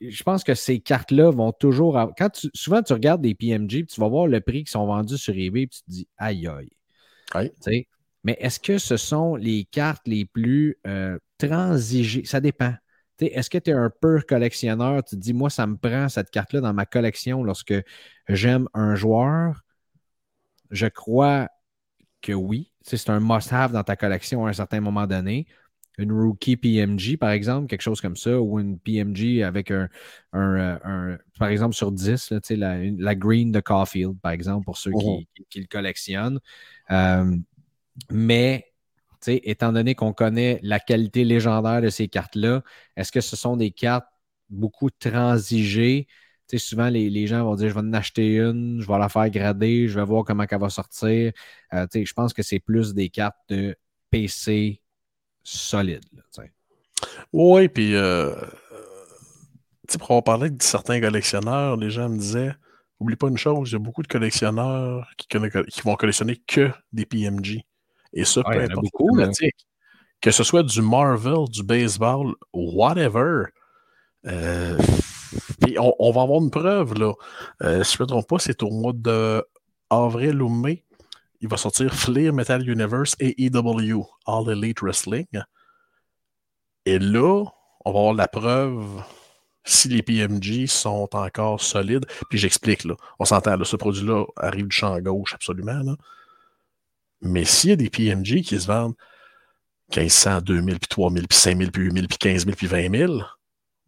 je, 0.00 0.22
pense 0.22 0.44
que 0.44 0.54
ces 0.54 0.80
cartes-là 0.80 1.30
vont 1.30 1.52
toujours. 1.52 1.98
Quand 2.16 2.30
tu, 2.30 2.50
souvent, 2.54 2.82
tu 2.82 2.92
regardes 2.92 3.22
des 3.22 3.34
PMG, 3.34 3.86
tu 3.86 4.00
vas 4.00 4.08
voir 4.08 4.26
le 4.26 4.40
prix 4.40 4.64
qui 4.64 4.70
sont 4.70 4.86
vendus 4.86 5.18
sur 5.18 5.34
eBay, 5.34 5.66
puis 5.66 5.78
tu 5.78 5.82
te 5.82 5.90
dis 5.90 6.08
aïe 6.16 6.46
aïe. 6.46 7.86
Mais 8.24 8.36
est-ce 8.40 8.60
que 8.60 8.78
ce 8.78 8.96
sont 8.96 9.34
les 9.34 9.64
cartes 9.64 10.06
les 10.06 10.24
plus 10.24 10.78
euh, 10.86 11.18
transigées? 11.38 12.24
Ça 12.24 12.40
dépend. 12.40 12.74
Est-ce 13.20 13.50
que 13.50 13.58
tu 13.58 13.70
es 13.70 13.74
un 13.74 13.90
peu 14.00 14.20
collectionneur? 14.20 15.04
Tu 15.04 15.16
te 15.16 15.20
dis, 15.20 15.32
moi, 15.32 15.50
ça 15.50 15.66
me 15.66 15.76
prend 15.76 16.08
cette 16.08 16.30
carte-là 16.30 16.60
dans 16.60 16.72
ma 16.72 16.86
collection 16.86 17.44
lorsque 17.44 17.74
j'aime 18.28 18.68
un 18.74 18.94
joueur? 18.94 19.62
Je 20.70 20.86
crois 20.86 21.48
que 22.20 22.32
oui. 22.32 22.72
C'est 22.82 23.10
un 23.10 23.20
must-have 23.20 23.72
dans 23.72 23.84
ta 23.84 23.96
collection 23.96 24.46
à 24.46 24.50
un 24.50 24.52
certain 24.52 24.80
moment 24.80 25.06
donné 25.06 25.46
une 25.98 26.12
rookie 26.12 26.56
PMG, 26.56 27.16
par 27.18 27.30
exemple, 27.30 27.66
quelque 27.66 27.82
chose 27.82 28.00
comme 28.00 28.16
ça, 28.16 28.40
ou 28.40 28.58
une 28.58 28.78
PMG 28.78 29.42
avec 29.42 29.70
un, 29.70 29.88
euh, 30.34 31.18
par 31.38 31.48
exemple, 31.48 31.74
sur 31.74 31.92
10, 31.92 32.32
la, 32.50 32.78
la, 32.78 33.14
green 33.14 33.52
de 33.52 33.60
Caulfield, 33.60 34.18
par 34.20 34.32
exemple, 34.32 34.64
pour 34.64 34.78
ceux 34.78 34.92
qui, 34.92 35.28
oh. 35.38 35.42
le 35.54 35.66
collectionnent. 35.66 36.40
Euh, 36.90 37.36
mais, 38.10 38.72
étant 39.26 39.72
donné 39.72 39.94
qu'on 39.94 40.12
connaît 40.12 40.58
la 40.62 40.80
qualité 40.80 41.24
légendaire 41.24 41.82
de 41.82 41.90
ces 41.90 42.08
cartes-là, 42.08 42.62
est-ce 42.96 43.12
que 43.12 43.20
ce 43.20 43.36
sont 43.36 43.56
des 43.56 43.70
cartes 43.70 44.08
beaucoup 44.48 44.90
transigées? 44.90 46.06
souvent, 46.58 46.90
les, 46.90 47.26
gens 47.26 47.44
vont 47.44 47.54
dire 47.54 47.70
je 47.70 47.74
vais 47.74 47.80
en 47.80 47.92
acheter 47.94 48.36
une, 48.36 48.78
je 48.80 48.86
vais 48.86 48.98
la 48.98 49.08
faire 49.08 49.30
grader, 49.30 49.88
je 49.88 49.98
vais 49.98 50.04
voir 50.04 50.22
comment 50.24 50.44
elle 50.50 50.58
va 50.58 50.68
sortir. 50.68 51.32
Euh, 51.72 51.86
je 51.94 52.12
pense 52.12 52.34
que 52.34 52.42
c'est 52.42 52.60
plus 52.60 52.92
des 52.92 53.08
cartes 53.08 53.38
de 53.48 53.74
PC 54.10 54.81
solide. 55.44 56.04
oui, 57.32 57.68
puis 57.68 57.94
euh, 57.94 58.34
pour 59.98 60.10
avoir 60.10 60.24
parlé 60.24 60.50
de 60.50 60.62
certains 60.62 61.00
collectionneurs, 61.00 61.76
les 61.76 61.90
gens 61.90 62.08
me 62.08 62.18
disaient 62.18 62.54
Oublie 63.02 63.16
pas 63.16 63.26
une 63.26 63.36
chose, 63.36 63.70
il 63.70 63.72
y 63.72 63.76
a 63.76 63.78
beaucoup 63.80 64.02
de 64.02 64.06
collectionneurs 64.06 65.10
qui, 65.16 65.26
qui 65.26 65.80
vont 65.82 65.96
collectionner 65.96 66.36
que 66.46 66.70
des 66.92 67.04
PMG. 67.04 67.64
Et 68.12 68.24
ça, 68.24 68.42
peu 68.44 68.60
importe 68.60 68.86
beaucoup, 68.92 69.18
Que 70.20 70.30
ce 70.30 70.44
soit 70.44 70.62
du 70.62 70.82
Marvel, 70.82 71.48
du 71.48 71.64
baseball, 71.64 72.32
whatever. 72.52 73.46
Euh, 74.26 74.78
on, 75.78 76.12
va 76.12 76.22
avoir 76.22 76.40
une 76.40 76.50
preuve, 76.50 76.94
là. 76.94 77.12
Euh, 77.62 77.82
si 77.82 77.96
je 77.96 78.02
ne 78.02 78.04
me 78.04 78.08
trompe 78.08 78.28
pas, 78.28 78.38
c'est 78.38 78.62
au 78.62 78.70
mois 78.70 78.92
de 78.94 79.44
avril 79.90 80.40
ou 80.40 80.48
mai 80.48 80.84
il 81.42 81.48
va 81.48 81.56
sortir 81.56 81.92
Fleer 81.92 82.32
Metal 82.32 82.66
Universe 82.66 83.16
et 83.18 83.44
EW, 83.44 84.06
All 84.26 84.48
Elite 84.48 84.80
Wrestling. 84.80 85.26
Et 86.86 86.98
là, 86.98 87.44
on 87.84 87.92
va 87.92 87.98
avoir 87.98 88.14
la 88.14 88.28
preuve 88.28 89.02
si 89.64 89.88
les 89.88 90.02
PMG 90.02 90.66
sont 90.66 91.08
encore 91.12 91.60
solides. 91.60 92.06
Puis 92.30 92.38
j'explique, 92.38 92.84
là. 92.84 92.94
On 93.18 93.24
s'entend, 93.24 93.62
ce 93.64 93.76
produit-là 93.76 94.24
arrive 94.36 94.68
du 94.68 94.76
champ 94.76 94.98
gauche, 95.00 95.34
absolument. 95.34 95.82
Mais 97.20 97.44
s'il 97.44 97.70
y 97.70 97.72
a 97.72 97.76
des 97.76 97.90
PMG 97.90 98.42
qui 98.42 98.60
se 98.60 98.66
vendent 98.66 98.94
1500, 99.96 100.42
2000, 100.42 100.78
puis 100.78 100.88
3000, 100.88 101.28
puis 101.28 101.38
5000, 101.38 101.72
puis 101.72 101.82
8000, 101.82 102.08
puis 102.08 102.18
15000, 102.18 102.56
puis 102.56 102.66
20 102.66 102.96
000, 102.96 103.20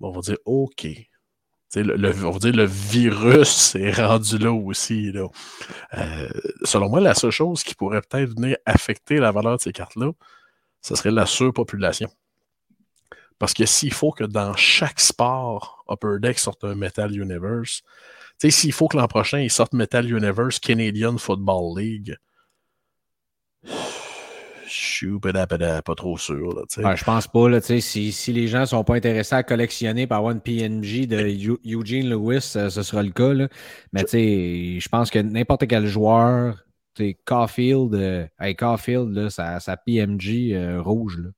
on 0.01 0.10
va 0.10 0.20
dire 0.20 0.39
OK, 0.44 0.86
le, 1.82 2.24
on 2.24 2.30
va 2.30 2.38
dire 2.38 2.55
le 2.55 2.64
virus 2.64 3.74
est 3.74 3.92
rendu 3.92 4.38
là 4.38 4.52
aussi. 4.52 5.12
Euh, 5.94 6.28
selon 6.62 6.88
moi, 6.88 7.01
la 7.01 7.14
seule 7.14 7.30
chose 7.30 7.62
qui 7.62 7.74
pourrait 7.74 8.02
peut-être 8.02 8.30
venir 8.36 8.56
affecter 8.66 9.18
la 9.18 9.32
valeur 9.32 9.56
de 9.56 9.62
ces 9.62 9.72
cartes-là, 9.72 10.12
ce 10.80 10.94
serait 10.94 11.10
la 11.10 11.26
surpopulation. 11.26 12.10
Parce 13.38 13.55
que 13.55 13.66
s'il 13.66 13.92
faut 13.92 14.12
que 14.12 14.24
dans 14.24 14.55
chaque 14.55 15.01
sport, 15.01 15.84
Upper 15.88 16.18
Deck 16.20 16.38
sorte 16.38 16.64
un 16.64 16.74
Metal 16.74 17.14
Universe, 17.16 17.82
s'il 18.38 18.72
faut 18.72 18.88
que 18.88 18.96
l'an 18.96 19.09
prochain, 19.09 19.40
il 19.40 19.51
sorte 19.51 19.72
Metal 19.72 20.09
Universe 20.09 20.59
Canadian 20.59 21.18
Football 21.18 21.78
League, 21.78 22.16
pas 25.82 25.94
trop 25.94 26.18
sûr. 26.18 26.55
Là, 26.78 26.94
je 26.94 27.05
pense 27.05 27.26
pas. 27.28 27.48
Là, 27.48 27.60
si, 27.60 28.12
si 28.12 28.32
les 28.32 28.48
gens 28.48 28.60
ne 28.60 28.66
sont 28.66 28.84
pas 28.84 28.94
intéressés 28.94 29.34
à 29.34 29.42
collectionner 29.42 30.06
par 30.06 30.24
One 30.24 30.40
PNG 30.40 31.06
de 31.06 31.16
Eugene 31.66 32.09
Lewis, 32.09 32.52
euh, 32.56 32.70
ce 32.70 32.82
sera 32.82 33.02
le 33.02 33.10
cas. 33.10 33.32
Là. 33.32 33.48
Mais 33.92 34.02
je 34.10 34.88
pense 34.88 35.10
que 35.10 35.18
n'importe 35.18 35.66
quel 35.66 35.86
joueur, 35.86 36.64
Caulfield, 37.24 37.94
euh, 37.94 38.26
Caulfield 38.56 39.14
là, 39.14 39.30
sa, 39.30 39.60
sa 39.60 39.76
PMG 39.76 40.52
euh, 40.52 40.80
rouge. 40.80 41.18
Là. 41.18 41.30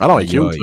Ah 0.00 0.08
non, 0.08 0.18
il 0.18 0.34
est 0.34 0.38
cute. 0.38 0.62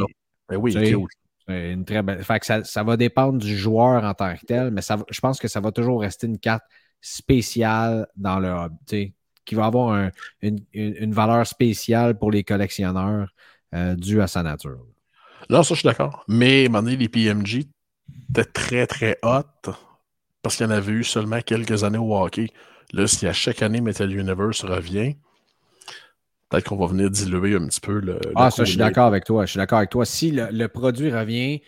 Ben 0.50 0.58
oui, 0.58 0.74
il 0.74 0.84
est 0.84 1.72
Une 1.72 1.86
très 1.86 2.04
belle... 2.04 2.24
fait 2.24 2.40
que 2.40 2.46
ça, 2.46 2.64
ça, 2.64 2.84
va 2.84 2.98
dépendre 2.98 3.40
du 3.40 3.58
joueur 3.58 4.04
en 4.04 4.14
tant 4.14 4.36
que 4.36 4.46
tel, 4.46 4.72
mais 4.72 4.82
ça, 4.82 4.98
je 5.10 5.20
pense 5.20 5.40
que 5.40 5.48
ça 5.48 5.60
va 5.60 5.72
toujours 5.72 6.02
rester 6.02 6.28
une 6.28 6.40
carte 6.40 6.64
spéciale 7.02 8.08
dans 8.16 8.40
le 8.40 8.50
hobby 8.50 9.14
qui 9.46 9.56
va 9.56 9.66
avoir 9.66 10.10
une, 10.42 11.14
valeur 11.14 11.46
spéciale 11.46 12.18
pour 12.18 12.32
les 12.32 12.44
collectionneurs 12.44 13.30
euh, 13.74 13.96
due 13.96 14.22
à 14.22 14.28
sa 14.28 14.44
nature. 14.44 14.86
Là, 15.50 15.64
ça, 15.64 15.74
je 15.74 15.80
suis 15.80 15.88
d'accord. 15.88 16.24
Mais, 16.28 16.64
à 16.64 16.66
un 16.66 16.70
moment 16.70 16.84
donné, 16.84 16.98
les 16.98 17.10
PMG 17.10 17.66
étaient 18.30 18.46
très, 18.46 18.88
très 18.88 19.18
hot 19.24 19.74
parce 20.44 20.58
qu'il 20.58 20.66
y 20.66 20.70
en 20.70 20.72
avait 20.72 20.92
eu 20.92 21.04
seulement 21.04 21.42
quelques 21.42 21.84
années 21.84 21.98
au 21.98 22.16
hockey. 22.16 22.50
Là, 22.92 23.08
si 23.08 23.26
à 23.26 23.34
chaque 23.34 23.64
année 23.64 23.82
Metal 23.82 24.12
Universe 24.14 24.64
revient, 24.64 25.16
peut-être 26.50 26.66
qu'on 26.66 26.76
va 26.76 26.86
venir 26.86 27.10
diluer 27.10 27.56
un 27.56 27.66
petit 27.68 27.80
peu 27.80 28.00
le. 28.00 28.20
ah, 28.36 28.52
ça, 28.52 28.66
je 28.66 28.72
suis 28.72 28.78
d'accord 28.78 29.08
avec 29.08 29.24
toi. 29.24 29.46
Je 29.46 29.52
suis 29.52 29.58
d'accord 29.58 29.80
avec 29.80 29.90
toi. 29.90 30.06
Si 30.06 30.32
le, 30.32 30.68
produit 30.68 31.12
revient 31.12 31.62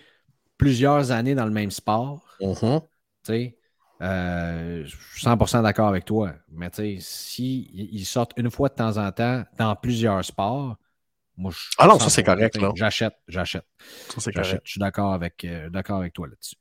plusieurs 0.58 1.12
années 1.12 1.34
dans 1.36 1.46
le 1.46 1.52
même 1.52 1.72
sport, 1.72 2.22
mm-hmm. 2.42 2.82
tu 2.82 2.88
sais, 3.24 3.58
euh, 4.02 4.84
je 4.86 4.90
suis 4.90 5.26
100% 5.26 5.64
d'accord 5.64 5.88
avec 5.88 6.06
toi. 6.06 6.34
Mais 6.52 6.70
tu 6.70 6.76
sais, 6.76 6.98
s'ils 7.00 8.06
sortent 8.06 8.34
une 8.38 8.52
fois 8.52 8.70
de 8.70 8.76
temps 8.76 8.98
en 8.98 9.12
temps 9.12 9.44
dans 9.58 9.76
plusieurs 9.76 10.24
sports, 10.24 10.76
moi, 11.38 11.52
je. 11.52 11.58
Ah 11.78 11.88
non, 11.88 12.00
ça 12.00 12.10
c'est 12.10 12.24
correct. 12.24 12.58
J'achète, 12.76 13.16
j'achète. 13.28 13.66
Ça 14.10 14.22
c'est 14.22 14.32
correct. 14.32 14.62
Je 14.64 14.72
suis 14.72 14.80
d'accord 14.80 15.14
avec, 15.14 15.44
euh, 15.44 15.70
d'accord 15.70 16.00
avec 16.00 16.14
toi 16.14 16.28
là-dessus. 16.28 16.56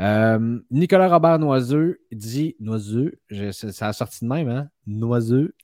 Euh, 0.00 0.58
Nicolas 0.70 1.08
Robert 1.08 1.38
Noiseux 1.38 2.00
dit 2.10 2.56
Noiseux, 2.58 3.20
ça 3.52 3.88
a 3.88 3.92
sorti 3.92 4.24
de 4.24 4.28
même, 4.28 4.48
hein? 4.48 4.68
Noiseux. 4.86 5.54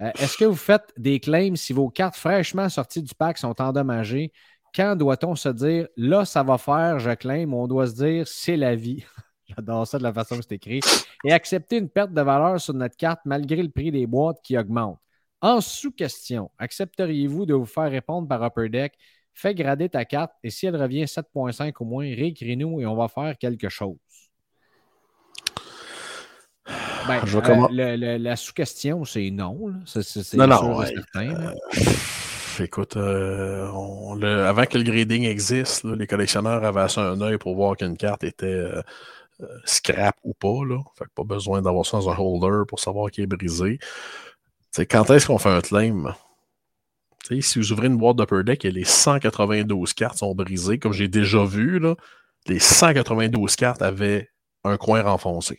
Est-ce 0.00 0.36
que 0.36 0.44
vous 0.44 0.56
faites 0.56 0.92
des 0.96 1.18
claims 1.18 1.56
si 1.56 1.72
vos 1.72 1.90
cartes 1.90 2.16
fraîchement 2.16 2.68
sorties 2.68 3.02
du 3.02 3.14
pack 3.14 3.38
sont 3.38 3.60
endommagées? 3.60 4.32
Quand 4.74 4.94
doit-on 4.94 5.34
se 5.34 5.48
dire 5.48 5.88
là, 5.96 6.24
ça 6.24 6.42
va 6.42 6.58
faire, 6.58 6.98
je 6.98 7.10
claim, 7.10 7.52
on 7.52 7.66
doit 7.66 7.88
se 7.88 7.94
dire 7.94 8.28
c'est 8.28 8.56
la 8.56 8.74
vie? 8.76 9.04
J'adore 9.56 9.86
ça 9.86 9.98
de 9.98 10.02
la 10.02 10.12
façon 10.12 10.36
que 10.36 10.42
c'est 10.42 10.54
écrit. 10.54 10.80
Et 11.24 11.32
accepter 11.32 11.78
une 11.78 11.88
perte 11.88 12.12
de 12.12 12.20
valeur 12.20 12.60
sur 12.60 12.74
notre 12.74 12.96
carte 12.96 13.20
malgré 13.24 13.62
le 13.62 13.70
prix 13.70 13.90
des 13.90 14.06
boîtes 14.06 14.38
qui 14.42 14.58
augmente. 14.58 14.98
En 15.40 15.60
sous-question, 15.60 16.50
accepteriez-vous 16.58 17.46
de 17.46 17.54
vous 17.54 17.66
faire 17.66 17.90
répondre 17.90 18.26
par 18.26 18.44
Upper 18.44 18.68
Deck? 18.68 18.94
Fais 19.32 19.54
grader 19.54 19.88
ta 19.88 20.04
carte 20.04 20.32
et 20.42 20.50
si 20.50 20.66
elle 20.66 20.76
revient 20.76 21.04
7.5 21.04 21.72
au 21.78 21.84
moins, 21.84 22.04
réécris-nous 22.04 22.80
et 22.80 22.86
on 22.86 22.96
va 22.96 23.06
faire 23.06 23.38
quelque 23.38 23.68
chose. 23.68 23.96
Ben, 27.06 27.22
euh, 27.24 28.18
la 28.18 28.36
sous-question, 28.36 29.04
c'est 29.04 29.30
non. 29.30 29.72
C'est, 29.86 30.34
non, 30.34 30.82
certain. 30.84 31.54
écoute, 32.60 32.96
euh, 32.96 34.46
avant 34.46 34.64
que 34.66 34.76
le 34.76 34.84
grading 34.84 35.24
existe, 35.24 35.84
les 35.84 36.06
collectionneurs 36.06 36.62
avaient 36.64 36.80
assez 36.80 37.00
un 37.00 37.20
œil 37.20 37.38
pour 37.38 37.54
voir 37.54 37.76
qu'une 37.76 37.96
carte 37.96 38.24
était 38.24 38.46
euh, 38.46 38.82
scrap 39.64 40.16
ou 40.24 40.34
pas. 40.34 40.64
Là. 40.66 40.82
Fait 40.96 41.04
que 41.04 41.10
pas 41.14 41.24
besoin 41.24 41.62
d'avoir 41.62 41.86
ça 41.86 41.98
dans 41.98 42.10
un 42.10 42.16
holder 42.18 42.64
pour 42.66 42.80
savoir 42.80 43.10
qu'il 43.10 43.24
est 43.24 43.28
brisé. 43.28 43.78
quand 44.90 45.10
est-ce 45.10 45.26
qu'on 45.26 45.38
fait 45.38 45.50
un 45.50 45.60
claim? 45.60 46.14
si 47.40 47.58
vous 47.58 47.72
ouvrez 47.72 47.88
une 47.88 47.98
boîte 47.98 48.16
d'Upper 48.16 48.42
Deck 48.42 48.64
et 48.64 48.70
les 48.70 48.84
192 48.84 49.92
cartes 49.92 50.18
sont 50.18 50.34
brisées, 50.34 50.78
comme 50.78 50.92
j'ai 50.92 51.08
déjà 51.08 51.44
vu, 51.44 51.78
là, 51.78 51.94
les 52.46 52.58
192 52.58 53.54
cartes 53.56 53.82
avaient 53.82 54.30
un 54.64 54.76
coin 54.76 55.02
renfoncé. 55.02 55.58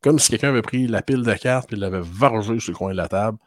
Comme 0.00 0.18
si 0.18 0.30
quelqu'un 0.30 0.48
avait 0.48 0.62
pris 0.62 0.86
la 0.86 1.02
pile 1.02 1.22
de 1.22 1.34
cartes 1.34 1.72
et 1.72 1.76
l'avait 1.76 2.00
vargé 2.02 2.58
sur 2.58 2.72
le 2.72 2.76
coin 2.76 2.92
de 2.92 2.96
la 2.96 3.08
table. 3.08 3.38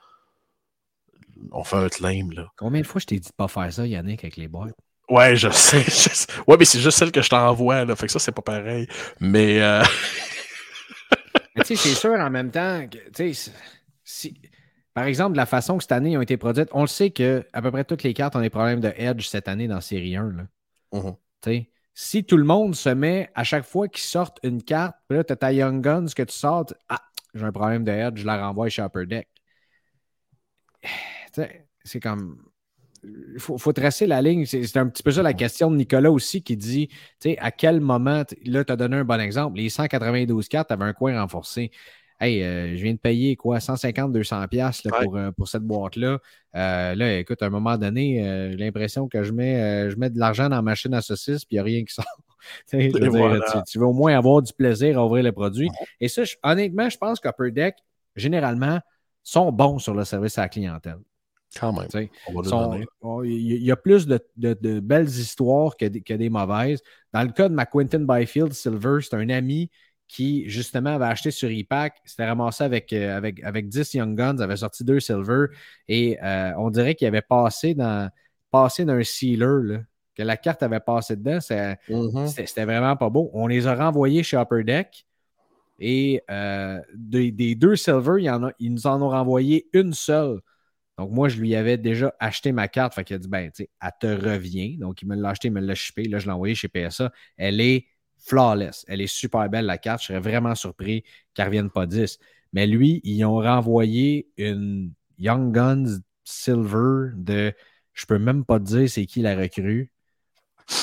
On 1.52 1.64
fait 1.64 1.76
un 1.76 1.90
claim, 1.90 2.30
là. 2.34 2.48
Combien 2.56 2.82
de 2.82 2.88
fois 2.88 3.02
je 3.02 3.08
t'ai 3.08 3.20
dit 3.20 3.28
de 3.28 3.34
pas 3.36 3.48
faire 3.48 3.72
ça, 3.74 3.86
Yannick, 3.86 4.24
avec 4.24 4.38
les 4.38 4.48
boîtes? 4.48 4.76
Ouais, 5.10 5.36
je 5.36 5.50
sais. 5.50 5.86
Ouais, 6.48 6.56
mais 6.58 6.66
c'est 6.66 6.80
juste 6.80 6.98
celle 6.98 7.12
que 7.12 7.22
je 7.22 7.30
t'envoie, 7.30 7.86
là. 7.86 7.96
Fait 7.96 8.08
que 8.08 8.12
ça, 8.12 8.20
c'est 8.20 8.32
pas 8.32 8.42
pareil. 8.42 8.88
Mais. 9.20 9.62
Euh... 9.62 9.84
mais 11.56 11.64
tu 11.64 11.76
sais, 11.76 11.90
c'est 11.90 11.96
sûr 11.96 12.14
en 12.14 12.30
même 12.30 12.52
temps 12.52 12.88
que. 12.88 12.98
Tu 13.12 13.34
sais, 13.34 13.52
si. 14.04 14.42
Par 14.94 15.06
exemple, 15.06 15.36
la 15.36 15.46
façon 15.46 15.78
que 15.78 15.84
cette 15.84 15.92
année 15.92 16.18
ont 16.18 16.22
été 16.22 16.38
produites, 16.38 16.70
on 16.72 16.82
le 16.82 16.88
sait 16.88 17.10
que 17.10 17.46
à 17.52 17.62
peu 17.62 17.70
près 17.70 17.84
toutes 17.84 18.04
les 18.04 18.14
cartes 18.14 18.34
ont 18.38 18.42
des 18.42 18.50
problèmes 18.50 18.80
de 18.80 18.94
edge 18.96 19.28
cette 19.28 19.50
année 19.50 19.68
dans 19.68 19.82
série 19.82 20.16
1. 20.16 20.32
Là. 20.32 20.44
Mm-hmm. 20.94 21.68
Si 21.94 22.24
tout 22.24 22.38
le 22.38 22.46
monde 22.46 22.76
se 22.76 22.90
met 22.90 23.30
à 23.36 23.44
chaque 23.44 23.66
fois 23.66 23.90
qu'ils 23.90 24.04
sortent 24.04 24.40
une 24.44 24.64
carte, 24.64 24.96
là, 25.10 25.26
tu 25.26 25.34
as 25.34 25.36
ta 25.36 25.52
Young 25.52 25.82
Guns 25.82 26.08
que 26.16 26.24
tu 26.24 26.34
sortes, 26.34 26.74
ah, 26.88 27.02
j'ai 27.34 27.44
un 27.44 27.52
problème 27.52 27.84
de 27.84 27.92
edge, 27.92 28.20
je 28.20 28.26
la 28.26 28.48
renvoie 28.48 28.70
chez 28.70 28.82
Upper 28.82 29.06
Deck. 29.06 29.28
C'est 31.84 32.00
comme. 32.00 32.45
Il 33.34 33.40
faut, 33.40 33.74
tracer 33.74 34.08
la 34.08 34.22
ligne. 34.22 34.46
C'est 34.46 34.78
un 34.78 34.88
petit 34.88 35.04
peu 35.04 35.12
ça 35.12 35.22
la 35.22 35.34
question 35.34 35.70
de 35.70 35.76
Nicolas 35.76 36.12
aussi 36.12 36.42
qui 36.42 36.58
dit 36.58 36.90
à 37.40 37.52
quel 37.52 37.82
moment. 37.82 38.24
Là, 38.46 38.64
tu 38.64 38.72
as 38.72 38.76
donné 38.76 38.98
un 38.98 39.04
bon 39.04 39.20
exemple. 39.20 39.58
Les 39.58 39.70
192 39.70 40.48
cartes 40.48 40.72
avaient 40.72 40.86
un 40.86 40.94
coin 40.94 41.20
renforcé. 41.20 41.72
Hey, 42.20 42.42
euh, 42.44 42.78
je 42.78 42.82
viens 42.82 42.94
de 42.94 43.00
payer 43.00 43.36
quoi, 43.36 43.60
150, 43.60 44.14
200 44.14 44.48
pièces 44.48 44.82
pour, 44.84 45.18
euh, 45.18 45.32
pour 45.32 45.50
cette 45.50 45.64
boîte-là. 45.64 46.20
Euh, 46.56 46.96
là, 46.96 47.18
écoute, 47.18 47.42
à 47.42 47.48
un 47.48 47.50
moment 47.50 47.78
donné, 47.78 48.24
j'ai 48.52 48.58
l'impression 48.58 49.10
que 49.10 49.24
je 49.24 49.34
mets, 49.34 49.90
je 49.90 49.98
mets 49.98 50.10
de 50.10 50.18
l'argent 50.18 50.48
dans 50.48 50.56
la 50.56 50.62
machine 50.62 50.94
à 50.94 51.02
saucisse, 51.02 51.44
puis 51.44 51.56
il 51.56 51.58
n'y 51.58 51.60
a 51.60 51.64
rien 51.64 51.84
qui 51.84 51.94
sort. 51.94 52.06
tu, 52.70 53.80
veux 53.80 53.86
au 53.86 53.94
moins 53.94 54.18
avoir 54.18 54.42
du 54.42 54.54
plaisir 54.54 54.98
à 54.98 55.06
ouvrir 55.06 55.24
le 55.24 55.34
produit. 55.34 55.70
Et 56.00 56.08
ça, 56.08 56.24
honnêtement, 56.44 56.90
je 56.90 56.98
pense 56.98 57.20
qu'Upper 57.20 57.52
Deck, 57.52 57.76
généralement, 58.16 58.80
sont 59.22 59.52
bons 59.52 59.80
sur 59.80 59.94
le 59.94 60.06
service 60.06 60.38
à 60.38 60.44
la 60.44 60.50
clientèle. 60.50 61.00
Quand 61.60 61.74
même. 61.74 61.88
Il 63.24 63.64
y 63.64 63.72
a 63.72 63.76
plus 63.76 64.08
de, 64.08 64.80
belles 64.80 65.08
histoires 65.08 65.78
que, 65.78 65.86
que, 65.86 66.14
des 66.14 66.30
mauvaises. 66.30 66.82
Dans 67.14 67.24
le 67.24 67.32
cas 67.32 67.50
de 67.50 67.54
McQuinton 67.54 68.06
Byfield 68.06 68.54
Silver, 68.54 68.98
c'est 69.02 69.16
un 69.16 69.30
ami 69.30 69.70
qui, 70.08 70.48
justement, 70.50 70.92
avait 70.92 71.06
acheté 71.06 71.32
sur 71.32 71.50
ePack, 71.50 71.96
s'était 72.06 72.28
ramassé 72.28 72.64
avec, 72.64 72.94
euh, 72.94 73.18
avec, 73.18 73.44
avec 73.44 73.70
10 73.70 73.96
Young 73.96 74.16
Guns, 74.16 74.38
avait 74.40 74.58
sorti 74.58 74.84
deux 74.84 75.00
Silver, 75.00 75.48
et 75.88 76.22
euh, 76.24 76.52
on 76.58 76.70
dirait 76.70 76.96
qu'il 76.96 77.08
avait 77.08 77.22
passé 77.22 77.74
dans 77.74 78.10
passé 78.52 78.86
d'un 78.86 79.04
sealer, 79.04 79.84
que 80.16 80.24
la 80.24 80.38
carte 80.38 80.64
avait 80.64 80.80
passé 80.80 81.16
dedans. 81.16 81.40
Mm-hmm. 81.40 82.28
C'était 82.28 82.66
vraiment 82.66 82.96
pas 82.96 83.10
beau. 83.10 83.30
On 83.34 83.48
les 83.48 83.68
a 83.68 83.76
renvoyés 83.76 84.24
chez 84.24 84.38
Upper 84.38 84.64
Deck, 84.64 85.06
et 85.80 86.22
euh, 86.30 86.80
des, 86.94 87.56
deux 87.56 87.76
Silver, 87.76 88.22
il 88.22 88.30
en 88.30 88.46
a, 88.46 88.52
ils 88.60 88.72
nous 88.72 88.88
en 88.88 89.02
ont 89.02 89.10
renvoyé 89.10 89.68
une 89.74 89.94
seule. 89.94 90.40
Donc, 90.98 91.12
moi, 91.12 91.28
je 91.28 91.40
lui 91.40 91.56
avais 91.56 91.78
déjà 91.78 92.14
acheté 92.20 92.52
ma 92.52 92.68
carte. 92.68 92.94
Fait 92.94 93.04
qu'il 93.04 93.16
a 93.16 93.20
dit, 93.20 93.28
ben, 93.28 93.52
tu 93.52 93.64
sais, 93.64 93.70
elle 93.82 93.92
te 94.00 94.08
revient. 94.08 94.78
Donc, 94.78 95.02
il 95.02 95.08
me 95.08 95.16
l'a 95.16 95.30
acheté, 95.30 95.50
il 95.50 95.54
me 95.54 95.60
l'a 95.60 95.76
shippé. 95.76 96.06
Là, 96.06 96.20
je 96.20 96.26
l'ai 96.26 96.32
envoyé 96.32 96.56
chez 96.56 96.70
PSA. 96.70 97.12
Elle 97.38 97.60
est 97.60 97.88
flawless. 98.18 98.86
Elle 98.88 99.02
est 99.02 99.08
super 99.08 99.50
belle, 99.50 99.66
la 99.66 99.78
carte. 99.78 100.02
Je 100.02 100.08
serais 100.08 100.20
vraiment 100.20 100.56
surpris 100.56 101.04
qu'elle 101.34 101.46
ne 101.46 101.50
revienne 101.50 101.70
pas 101.70 101.86
10. 101.86 102.18
Mais 102.54 102.68
lui, 102.68 103.02
ils 103.04 103.24
ont 103.26 103.40
renvoyé 103.40 104.30
une 104.38 104.94
Young 105.18 105.54
Guns 105.54 106.00
Silver 106.24 107.12
de. 107.16 107.54
Je 107.94 108.06
peux 108.06 108.20
même 108.20 108.46
pas 108.46 108.60
te 108.60 108.66
dire 108.66 108.90
c'est 108.90 109.06
qui 109.06 109.22
la 109.22 109.36
recrue. 109.36 109.92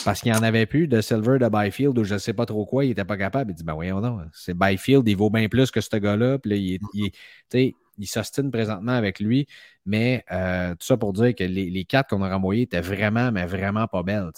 Parce 0.04 0.20
qu'il 0.20 0.30
n'y 0.30 0.38
en 0.38 0.42
avait 0.42 0.66
plus 0.66 0.86
de 0.86 1.00
Silver 1.00 1.38
de 1.38 1.48
Byfield 1.48 1.98
ou 1.98 2.04
je 2.04 2.14
ne 2.14 2.18
sais 2.18 2.32
pas 2.32 2.46
trop 2.46 2.64
quoi, 2.64 2.84
il 2.84 2.88
n'était 2.88 3.04
pas 3.04 3.16
capable. 3.16 3.50
Il 3.50 3.54
dit 3.54 3.64
Ben 3.64 3.74
voyons 3.74 4.00
non, 4.00 4.20
c'est 4.32 4.54
Byfield, 4.54 5.08
il 5.08 5.16
vaut 5.16 5.30
bien 5.30 5.48
plus 5.48 5.72
que 5.72 5.80
ce 5.80 5.96
gars-là. 5.96 6.38
Puis 6.38 6.50
là, 6.50 6.56
il, 6.56 6.78
il, 6.94 7.72
il 8.02 8.06
s'ostine 8.06 8.50
présentement 8.50 8.92
avec 8.92 9.20
lui. 9.20 9.46
Mais 9.86 10.24
euh, 10.32 10.72
tout 10.72 10.86
ça 10.86 10.96
pour 10.96 11.12
dire 11.12 11.34
que 11.34 11.44
les, 11.44 11.70
les 11.70 11.84
cartes 11.84 12.10
qu'on 12.10 12.22
a 12.22 12.32
renvoyées 12.32 12.62
étaient 12.62 12.80
vraiment, 12.80 13.32
mais 13.32 13.46
vraiment 13.46 13.86
pas 13.86 14.02
belles. 14.02 14.30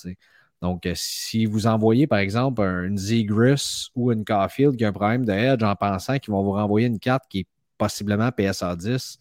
Donc, 0.62 0.86
euh, 0.86 0.92
si 0.94 1.46
vous 1.46 1.66
envoyez, 1.66 2.06
par 2.06 2.20
exemple, 2.20 2.62
une 2.62 2.96
Zegris 2.96 3.90
ou 3.94 4.12
une 4.12 4.24
Caulfield 4.24 4.76
qui 4.76 4.84
a 4.84 4.88
un 4.88 4.92
problème 4.92 5.24
de 5.24 5.32
edge 5.32 5.62
en 5.62 5.76
pensant 5.76 6.18
qu'ils 6.18 6.32
vont 6.32 6.42
vous 6.42 6.52
renvoyer 6.52 6.86
une 6.86 6.98
carte 6.98 7.24
qui 7.28 7.40
est 7.40 7.46
possiblement 7.76 8.30
PSA 8.32 8.76
10, 8.76 9.18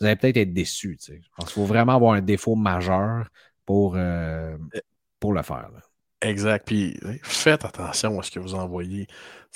vous 0.00 0.06
allez 0.06 0.16
peut-être 0.16 0.38
être 0.38 0.52
déçu. 0.54 0.98
Je 1.06 1.14
pense 1.36 1.46
qu'il 1.46 1.54
faut 1.54 1.66
vraiment 1.66 1.94
avoir 1.96 2.14
un 2.14 2.22
défaut 2.22 2.54
majeur 2.54 3.28
pour, 3.66 3.94
euh, 3.96 4.56
pour 5.18 5.34
le 5.34 5.42
faire. 5.42 5.70
Exact. 6.22 6.66
Puis 6.66 6.98
faites 7.22 7.64
attention 7.64 8.18
à 8.18 8.22
ce 8.22 8.30
que 8.30 8.40
vous 8.40 8.54
envoyez. 8.54 9.06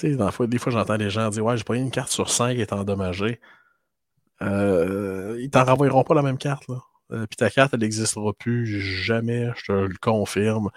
des 0.03 0.59
fois, 0.59 0.73
j'entends 0.73 0.97
les 0.97 1.11
gens 1.11 1.29
dire 1.31 1.45
Ouais, 1.45 1.57
j'ai 1.57 1.65
pas 1.65 1.77
une 1.77 1.91
carte 1.91 2.11
sur 2.11 2.31
5 2.31 2.55
qui 2.55 2.61
est 2.61 2.73
endommagée. 2.73 3.41
Euh, 4.45 5.37
ils 5.41 5.51
t'en 5.51 5.65
renvoieront 5.65 6.05
pas 6.05 6.15
la 6.15 6.23
même 6.23 6.39
carte. 6.39 6.69
Là. 6.69 6.81
puis 7.11 7.37
ta 7.37 7.51
carte, 7.51 7.75
elle 7.75 7.81
n'existera 7.81 8.33
plus 8.33 8.66
jamais, 8.81 9.51
je 9.57 9.65
te 9.66 9.73
le 9.73 9.97
confirme. 10.01 10.71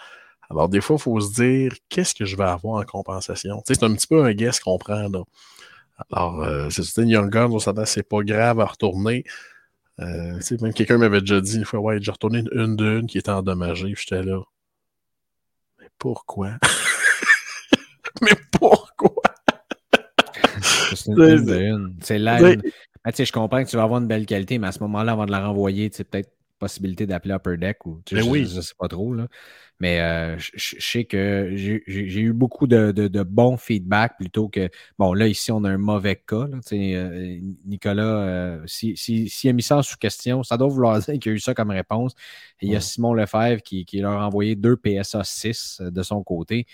Alors, 0.49 0.69
des 0.69 0.81
fois, 0.81 0.95
il 0.97 1.01
faut 1.01 1.19
se 1.19 1.33
dire 1.33 1.73
qu'est-ce 1.89 2.15
que 2.15 2.25
je 2.25 2.35
vais 2.35 2.43
avoir 2.43 2.79
en 2.81 2.83
compensation? 2.83 3.61
c'est 3.65 3.83
un 3.83 3.93
petit 3.93 4.07
peu 4.07 4.23
un 4.23 4.33
guess 4.33 4.59
qu'on 4.59 4.77
prend. 4.77 5.09
Là. 5.09 5.23
Alors, 6.11 6.41
euh, 6.43 6.69
c'est 6.69 7.01
une 7.01 7.09
Young 7.09 7.29
Guns, 7.29 7.51
on 7.51 7.59
s'entend, 7.59 7.85
c'est 7.85 8.07
pas 8.07 8.21
grave 8.21 8.59
à 8.59 8.65
retourner. 8.65 9.23
Euh, 9.99 10.39
même 10.61 10.73
quelqu'un 10.73 10.97
m'avait 10.97 11.21
déjà 11.21 11.41
dit 11.41 11.57
une 11.57 11.65
fois, 11.65 11.79
ouais, 11.79 11.97
j'ai 11.99 12.11
retourné 12.11 12.39
une, 12.39 12.49
une 12.51 12.75
de 12.75 12.99
une 12.99 13.07
qui 13.07 13.17
était 13.17 13.31
endommagée, 13.31 13.91
puis 13.93 14.05
j'étais 14.07 14.23
là. 14.23 14.41
Mais 15.79 15.89
pourquoi? 15.97 16.51
Mais 18.21 18.35
pourquoi? 18.51 19.23
c'est 20.61 21.07
une, 21.07 21.45
de 21.45 21.57
une. 21.59 21.95
C'est 22.01 22.19
là. 22.19 22.39
Ah, 23.07 23.11
je 23.17 23.31
comprends 23.31 23.63
que 23.63 23.69
tu 23.69 23.77
vas 23.77 23.83
avoir 23.83 24.01
une 24.01 24.07
belle 24.07 24.25
qualité, 24.25 24.59
mais 24.59 24.67
à 24.67 24.73
ce 24.73 24.79
moment-là, 24.79 25.13
avant 25.13 25.25
de 25.25 25.31
la 25.31 25.47
renvoyer, 25.47 25.89
tu 25.89 26.03
peut-être 26.03 26.29
possibilité 26.59 27.05
d'appeler 27.05 27.35
Upper 27.35 27.55
Deck 27.55 27.85
ou 27.85 28.01
ben 28.11 28.21
je, 28.21 28.29
oui. 28.29 28.45
je, 28.45 28.59
sais 28.59 28.73
pas 28.77 28.89
trop. 28.89 29.13
Là. 29.13 29.27
Mais 29.79 30.01
euh, 30.01 30.37
je, 30.39 30.75
sais 30.77 31.05
que 31.05 31.53
j'ai 31.55 32.19
eu 32.19 32.33
beaucoup 32.33 32.67
de, 32.67 33.23
bons 33.23 33.55
feedbacks 33.55 34.17
plutôt 34.17 34.49
que. 34.49 34.69
Bon, 34.99 35.13
là, 35.13 35.27
ici, 35.27 35.53
on 35.53 35.63
a 35.63 35.69
un 35.69 35.77
mauvais 35.77 36.17
cas. 36.17 36.47
Euh, 36.73 37.39
Nicolas, 37.65 38.03
euh, 38.03 38.63
s'il 38.65 38.97
si, 38.97 39.29
si, 39.29 39.47
a 39.47 39.53
mis 39.53 39.63
ça 39.63 39.81
sous 39.83 39.95
question, 39.95 40.43
ça 40.43 40.57
doit 40.57 40.67
vouloir 40.67 40.99
dire 41.07 41.17
qu'il 41.17 41.31
a 41.31 41.35
eu 41.35 41.39
ça 41.39 41.53
comme 41.53 41.71
réponse. 41.71 42.13
il 42.61 42.71
y 42.71 42.75
a 42.75 42.81
Simon 42.81 43.13
Lefebvre 43.13 43.61
qui, 43.61 43.85
qui, 43.85 44.01
leur 44.01 44.19
a 44.19 44.27
envoyé 44.27 44.57
deux 44.57 44.75
PSA 44.75 45.23
6 45.23 45.81
de 45.81 46.03
son 46.03 46.23
côté. 46.23 46.65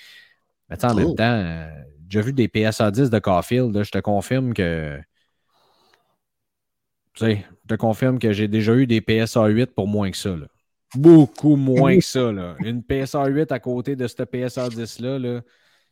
Mais 0.70 0.84
en 0.84 0.96
même 0.96 1.14
temps, 1.14 1.70
j'ai 2.10 2.22
vu 2.22 2.34
des 2.34 2.48
PSA 2.48 2.90
10 2.90 3.12
de 3.12 3.20
Caulfield. 3.20 3.84
je 3.84 3.92
te 3.92 4.00
confirme 4.00 4.56
que. 4.56 5.00
Tu 7.14 7.26
sais, 7.26 7.46
je 7.64 7.68
te 7.68 7.80
confirme 7.80 8.20
que 8.20 8.32
j'ai 8.32 8.48
déjà 8.48 8.74
eu 8.76 8.88
des 8.88 9.02
PSA 9.02 9.48
8 9.48 9.76
pour 9.76 9.88
moins 9.88 10.10
que 10.10 10.18
ça. 10.18 10.36
Là. 10.36 10.48
Beaucoup 10.96 11.56
moins 11.56 11.98
que 11.98 12.04
ça. 12.04 12.32
Là. 12.32 12.56
Une 12.60 12.84
PSA 12.84 13.28
8 13.28 13.52
à 13.52 13.60
côté 13.60 13.96
de 13.96 14.08
cette 14.08 14.26
PSA 14.26 14.70
10-là. 14.70 15.20
Là. 15.20 15.42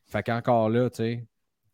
Fait 0.08 0.24
qu'encore 0.24 0.70
là, 0.70 0.90
tu 0.90 0.98
sais. 0.98 1.28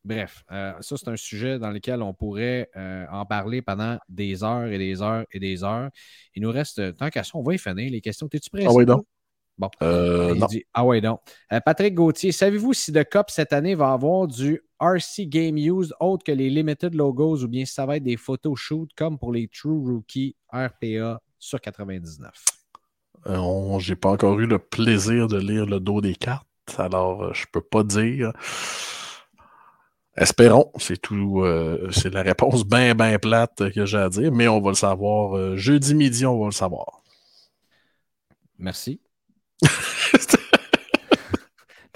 Bref, 0.03 0.43
euh, 0.51 0.73
ça, 0.79 0.95
c'est 0.95 1.09
un 1.09 1.17
sujet 1.17 1.59
dans 1.59 1.71
lequel 1.71 2.01
on 2.01 2.13
pourrait 2.13 2.69
euh, 2.77 3.05
en 3.11 3.25
parler 3.25 3.61
pendant 3.61 3.97
des 4.07 4.41
heures 4.41 4.67
et 4.67 4.77
des 4.77 5.01
heures 5.01 5.25
et 5.31 5.39
des 5.39 5.65
heures. 5.65 5.89
Il 6.33 6.43
nous 6.43 6.51
reste, 6.51 6.95
tant 6.95 7.09
qu'à 7.09 7.23
ça, 7.23 7.31
on 7.33 7.43
va 7.43 7.55
y 7.55 7.57
finir 7.57 7.91
les 7.91 7.99
questions. 7.99 8.29
T'es-tu 8.29 8.49
prêt? 8.49 8.63
Ah 8.65 8.71
oui, 8.71 8.85
donc. 8.85 9.05
Bon. 9.57 9.69
Euh, 9.81 10.35
ah 10.73 10.85
ouais, 10.85 11.01
donc. 11.01 11.19
Patrick 11.65 11.95
Gauthier, 11.95 12.31
savez-vous 12.31 12.73
si 12.73 12.93
The 12.93 13.03
Cup 13.03 13.29
cette 13.29 13.53
année 13.53 13.73
va 13.73 13.91
avoir 13.91 14.27
du 14.27 14.61
RC 14.79 15.27
Game 15.27 15.57
Used 15.57 15.93
autre 15.99 16.23
que 16.23 16.31
les 16.31 16.49
Limited 16.49 16.93
Logos 16.93 17.43
ou 17.43 17.47
bien 17.47 17.65
si 17.65 17.73
ça 17.73 17.85
va 17.85 17.97
être 17.97 18.03
des 18.03 18.17
photos 18.17 18.59
shoot 18.59 18.89
comme 18.95 19.17
pour 19.17 19.33
les 19.33 19.47
True 19.47 19.79
Rookie 19.83 20.35
RPA 20.53 21.19
sur 21.39 21.59
99? 21.59 22.31
Euh, 23.25 23.79
j'ai 23.79 23.95
pas 23.95 24.09
encore 24.09 24.39
eu 24.39 24.45
le 24.45 24.59
plaisir 24.59 25.27
de 25.27 25.37
lire 25.37 25.65
le 25.65 25.79
dos 25.79 26.01
des 26.01 26.15
cartes, 26.15 26.45
alors 26.77 27.23
euh, 27.23 27.33
je 27.33 27.45
peux 27.51 27.61
pas 27.61 27.83
dire. 27.83 28.31
Espérons, 30.15 30.71
c'est 30.77 30.99
tout. 31.01 31.41
Euh, 31.41 31.89
c'est 31.91 32.11
la 32.11 32.23
réponse 32.23 32.65
bien, 32.65 32.95
bien 32.95 33.19
plate 33.19 33.71
que 33.71 33.85
j'ai 33.85 33.97
à 33.97 34.09
dire, 34.09 34.31
mais 34.31 34.47
on 34.47 34.61
va 34.61 34.69
le 34.69 34.75
savoir. 34.75 35.57
jeudi 35.57 35.93
midi, 35.93 36.25
on 36.25 36.39
va 36.39 36.45
le 36.45 36.51
savoir. 36.51 37.03
Merci. 38.57 38.99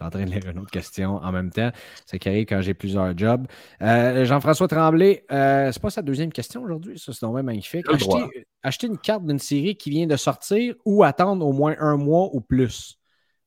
en 0.01 0.09
train 0.09 0.25
de 0.25 0.31
lire 0.31 0.49
une 0.49 0.59
autre 0.59 0.71
question 0.71 1.17
en 1.17 1.31
même 1.31 1.51
temps. 1.51 1.71
C'est 2.05 2.19
qui 2.19 2.29
arrive 2.29 2.45
quand 2.45 2.61
j'ai 2.61 2.73
plusieurs 2.73 3.17
jobs. 3.17 3.45
Euh, 3.81 4.25
Jean-François 4.25 4.67
Tremblay, 4.67 5.25
euh, 5.31 5.71
c'est 5.71 5.81
pas 5.81 5.89
sa 5.89 6.01
deuxième 6.01 6.31
question 6.31 6.63
aujourd'hui, 6.63 6.97
ça 6.97 7.13
c'est 7.13 7.25
même 7.27 7.45
magnifique. 7.45 7.85
Acheter, 7.89 8.45
acheter, 8.63 8.87
une 8.87 8.97
carte 8.97 9.25
d'une 9.25 9.39
série 9.39 9.75
qui 9.75 9.89
vient 9.89 10.07
de 10.07 10.15
sortir 10.15 10.75
ou 10.85 11.03
attendre 11.03 11.45
au 11.45 11.53
moins 11.53 11.75
un 11.79 11.97
mois 11.97 12.29
ou 12.33 12.41
plus. 12.41 12.97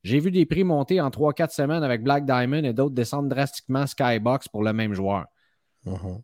J'ai 0.02 0.20
vu 0.20 0.30
des 0.30 0.44
prix 0.44 0.64
monter 0.64 1.00
en 1.00 1.08
3-4 1.08 1.50
semaines 1.50 1.82
avec 1.82 2.02
Black 2.02 2.26
Diamond 2.26 2.62
et 2.62 2.74
d'autres 2.74 2.94
descendre 2.94 3.28
drastiquement 3.28 3.86
Skybox 3.86 4.48
pour 4.48 4.62
le 4.62 4.72
même 4.72 4.92
joueur. 4.92 5.24
Mm-hmm. 5.86 6.20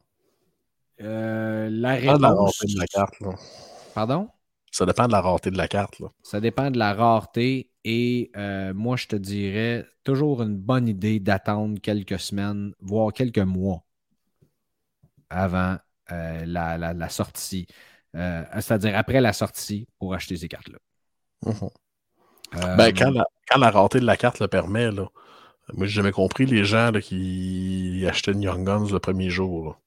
Euh, 1.03 1.69
la 1.71 1.95
réponse. 1.95 2.59
de 2.61 2.79
la 2.79 2.87
carte. 2.87 3.15
Pardon? 3.95 4.29
Ça 4.70 4.86
dépend 4.86 5.06
de 5.06 5.12
la 5.12 5.20
rareté 5.20 5.51
de 5.51 5.56
la 5.56 5.68
carte. 5.68 5.98
Là. 5.98 6.09
Ça 6.22 6.40
dépend 6.40 6.70
de 6.70 6.78
la 6.78 6.94
rareté. 6.94 7.70
Et 7.84 8.30
euh, 8.36 8.72
moi, 8.74 8.97
je 8.97 9.06
te 9.06 9.16
dirais 9.16 9.86
toujours 10.05 10.42
une 10.42 10.56
bonne 10.56 10.86
idée 10.86 11.18
d'attendre 11.18 11.80
quelques 11.80 12.20
semaines, 12.20 12.72
voire 12.80 13.12
quelques 13.12 13.38
mois 13.38 13.82
avant 15.28 15.76
euh, 16.12 16.44
la, 16.47 17.09
sortie. 17.09 17.66
C'est-à-dire 18.12 18.97
après 18.97 19.20
la 19.20 19.32
sortie 19.32 19.88
pour 19.98 20.14
acheter 20.14 20.36
ces 20.36 20.48
cartes-là. 20.48 20.78
Mm-hmm. 21.47 22.76
Ben, 22.76 22.92
quand, 22.92 23.10
la, 23.10 23.24
quand, 23.48 23.59
la, 23.59 23.70
rareté 23.70 24.01
de 24.01 24.06
la 24.06 24.16
carte 24.16 24.40
le 24.40 24.48
permet, 24.48 24.90
là, 24.90 25.09
moi, 25.74 25.86
j'ai 25.86 25.94
jamais 25.94 26.12
compris 26.12 26.47
les 26.47 26.64
gens 26.64 26.92
qui 26.92 28.05
achetaient 28.09 28.32
une 28.32 28.42
Young 28.42 28.64
Guns 28.64 28.88
le 28.90 28.98
premier 28.98 29.30
jour. 29.30 29.78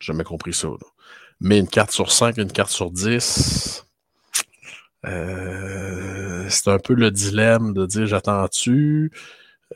J'ai 0.00 0.12
jamais 0.12 0.24
compris 0.24 0.52
ça. 0.52 0.68
Mais 1.40 1.58
une 1.58 1.68
carte 1.68 1.90
sur 1.90 2.12
5, 2.12 2.36
une 2.38 2.52
carte 2.52 2.70
sur 2.70 2.90
10, 2.90 3.85
euh, 5.06 6.46
c'est 6.48 6.70
un 6.70 6.78
peu 6.78 6.94
le 6.94 7.10
dilemme 7.10 7.72
de 7.72 7.86
dire 7.86 8.06
j'attends-tu 8.06 9.12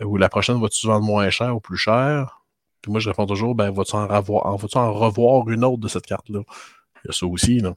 ou 0.00 0.16
la 0.16 0.28
prochaine 0.28 0.60
va-tu 0.60 0.86
vendre 0.86 1.04
moins 1.04 1.30
cher 1.30 1.54
ou 1.54 1.60
plus 1.60 1.76
cher? 1.76 2.42
Puis 2.82 2.90
moi, 2.90 3.00
je 3.00 3.08
réponds 3.10 3.26
toujours, 3.26 3.54
ben, 3.54 3.70
vas-tu 3.70 3.94
en, 3.96 4.06
revoir, 4.06 4.56
vas 4.56 4.88
revoir 4.88 5.48
une 5.50 5.64
autre 5.64 5.78
de 5.78 5.88
cette 5.88 6.06
carte-là? 6.06 6.40
Il 7.04 7.08
y 7.08 7.10
a 7.10 7.12
ça 7.12 7.26
aussi, 7.26 7.60
là. 7.60 7.74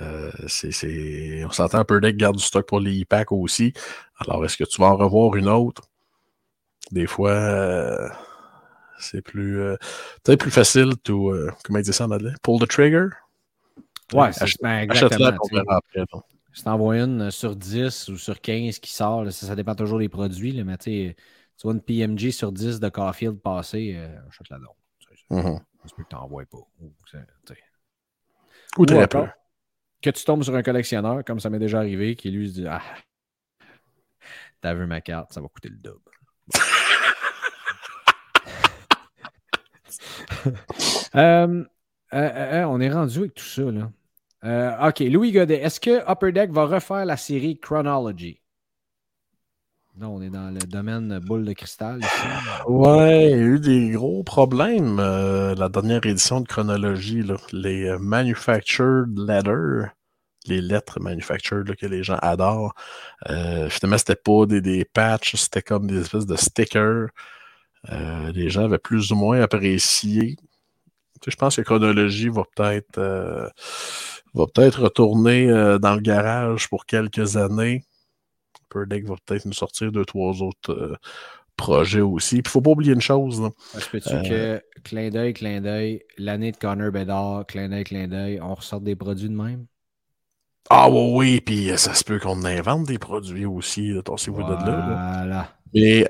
Euh, 0.00 0.30
c'est, 0.46 1.44
On 1.44 1.50
s'entend 1.50 1.78
un 1.78 1.84
peu 1.84 1.98
que 2.00 2.08
garde 2.10 2.36
du 2.36 2.42
stock 2.42 2.66
pour 2.66 2.80
les 2.80 3.02
e-packs 3.02 3.32
aussi. 3.32 3.72
Alors, 4.18 4.44
est-ce 4.44 4.56
que 4.56 4.64
tu 4.64 4.80
vas 4.80 4.88
en 4.88 4.96
revoir 4.96 5.34
une 5.36 5.48
autre? 5.48 5.82
Des 6.92 7.06
fois, 7.06 7.30
euh, 7.30 8.08
c'est 8.98 9.22
plus. 9.22 9.60
Euh, 9.60 9.76
peut-être 10.22 10.40
plus 10.40 10.50
facile 10.50 10.96
to. 11.02 11.30
Euh, 11.32 11.50
comment 11.64 11.78
il 11.80 11.84
dit 11.84 11.92
ça 11.92 12.06
en 12.06 12.10
anglais? 12.10 12.32
Pull 12.42 12.60
the 12.60 12.68
trigger? 12.68 13.08
Ouais, 14.12 14.28
exactement. 14.28 15.36
Si 16.52 16.66
une 16.66 17.30
sur 17.30 17.54
10 17.54 18.08
ou 18.08 18.16
sur 18.16 18.40
15 18.40 18.78
qui 18.78 18.90
sort, 18.90 19.30
ça, 19.30 19.54
dépend 19.54 19.74
toujours 19.74 19.98
des 19.98 20.08
produits, 20.08 20.52
là, 20.52 20.64
mais 20.64 20.76
tu 20.78 21.14
vois 21.62 21.72
une 21.72 21.82
PMG 21.82 22.30
sur 22.30 22.52
10 22.52 22.80
de 22.80 22.88
Caulfield 22.88 23.40
passer, 23.40 23.94
euh, 23.96 24.18
achète 24.28 24.48
la 24.50 24.58
donc. 24.58 24.74
Mm 25.30 25.58
Ça 25.86 25.94
peut 25.94 26.02
que 26.02 26.08
t'envoies 26.08 26.46
pas. 26.46 26.58
Ou, 26.80 26.92
ou 28.78 28.86
très 28.86 29.06
peu. 29.06 29.26
Que 30.00 30.10
tu 30.10 30.24
tombes 30.24 30.42
sur 30.42 30.54
un 30.54 30.62
collectionneur, 30.62 31.24
comme 31.24 31.40
ça 31.40 31.50
m'est 31.50 31.58
déjà 31.58 31.78
arrivé, 31.78 32.16
qui 32.16 32.30
lui 32.30 32.48
se 32.48 32.54
dit 32.54 32.66
Ah, 32.66 32.82
t'as 34.60 34.74
vu 34.74 34.86
ma 34.86 35.00
carte, 35.00 35.32
ça 35.32 35.40
va 35.40 35.48
coûter 35.48 35.68
le 35.68 35.76
double. 35.76 36.00
Euh, 41.14 41.64
euh, 42.14 42.16
euh, 42.16 42.64
on 42.64 42.80
est 42.80 42.90
rendu 42.90 43.18
avec 43.18 43.34
tout 43.34 43.44
ça. 43.44 43.62
Là. 43.62 43.90
OK, 44.42 45.00
Louis 45.00 45.32
Godet, 45.32 45.60
est-ce 45.60 45.80
que 45.80 46.10
Upper 46.10 46.32
Deck 46.32 46.50
va 46.50 46.66
refaire 46.66 47.04
la 47.04 47.16
série 47.16 47.58
Chronology? 47.58 48.40
Non, 49.96 50.14
on 50.14 50.22
est 50.22 50.30
dans 50.30 50.50
le 50.50 50.60
domaine 50.60 51.18
boule 51.18 51.44
de 51.44 51.52
cristal 51.52 51.98
ici. 51.98 52.26
Ouais, 52.68 53.30
il 53.30 53.30
y 53.30 53.34
a 53.34 53.44
eu 53.44 53.58
des 53.58 53.90
gros 53.90 54.22
problèmes 54.22 54.98
la 54.98 55.68
dernière 55.68 56.06
édition 56.06 56.40
de 56.40 56.46
Chronology. 56.46 57.24
Les 57.52 57.96
manufactured 57.98 59.18
letters, 59.18 59.90
les 60.46 60.60
lettres 60.60 61.00
manufactured 61.00 61.74
que 61.74 61.86
les 61.86 62.04
gens 62.04 62.18
adorent, 62.22 62.74
finalement, 63.26 63.98
c'était 63.98 64.14
pas 64.14 64.46
des, 64.46 64.84
patchs, 64.84 65.34
c'était 65.34 65.62
comme 65.62 65.88
des 65.88 66.00
espèces 66.02 66.26
de 66.26 66.36
stickers. 66.36 67.08
Euh, 67.90 68.32
les 68.32 68.50
gens 68.50 68.64
avaient 68.64 68.78
plus 68.78 69.12
ou 69.12 69.16
moins 69.16 69.40
apprécié. 69.40 70.36
je 71.26 71.36
pense 71.36 71.56
que 71.56 71.62
Chronologie 71.62 72.28
va 72.28 72.42
peut-être 72.54 72.98
euh, 72.98 73.48
va 74.34 74.46
peut-être 74.46 74.82
retourner 74.82 75.50
euh, 75.50 75.78
dans 75.78 75.94
le 75.94 76.00
garage 76.00 76.68
pour 76.68 76.86
quelques 76.86 77.36
années. 77.36 77.84
Deck 78.74 79.06
va 79.06 79.14
peut-être 79.24 79.46
nous 79.46 79.54
sortir 79.54 79.90
deux, 79.90 80.04
trois 80.04 80.42
autres 80.42 80.98
projets 81.56 82.02
aussi. 82.02 82.36
il 82.36 82.42
ne 82.44 82.48
faut 82.48 82.60
pas 82.60 82.70
oublier 82.70 82.92
une 82.92 83.00
chose. 83.00 83.42
Est-ce 83.74 83.88
que 83.88 83.96
tu 83.96 84.28
que 84.28 84.62
clin 84.84 85.08
d'œil, 85.08 85.32
clin 85.32 85.60
d'œil, 85.60 86.02
l'année 86.18 86.52
de 86.52 86.56
Connor 86.58 86.92
Bedard, 86.92 87.46
clin 87.46 87.70
d'œil, 87.70 87.84
clin 87.84 88.08
d'œil, 88.08 88.40
on 88.42 88.54
ressort 88.54 88.82
des 88.82 88.94
produits 88.94 89.30
de 89.30 89.34
même? 89.34 89.66
Ah 90.68 90.90
oui, 90.90 91.12
oui, 91.14 91.40
puis 91.40 91.70
ça 91.78 91.94
se 91.94 92.04
peut 92.04 92.18
qu'on 92.18 92.44
invente 92.44 92.86
des 92.86 92.98
produits 92.98 93.46
aussi, 93.46 93.96
attention-vous 93.96 94.42
de 94.42 94.52
là. 94.52 95.14
Voilà. 95.16 95.48
Mais 95.72 96.06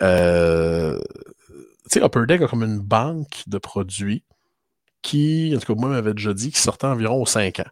tu 1.89 2.01
sais, 2.01 2.05
Upper 2.05 2.27
Deck 2.27 2.43
a 2.43 2.49
comme 2.49 2.65
une 2.65 2.81
banque 2.81 3.45
de 3.47 3.59
produits 3.59 4.23
qui, 5.01 5.55
en 5.57 5.59
tout 5.59 5.75
cas, 5.75 5.81
moi, 5.81 5.89
m'avait 5.89 6.15
déjà 6.15 6.35
dit, 6.35 6.51
qui 6.51 6.61
sortait 6.61 6.87
environ 6.87 7.23
aux 7.23 7.27
5 7.27 7.61
ans. 7.61 7.71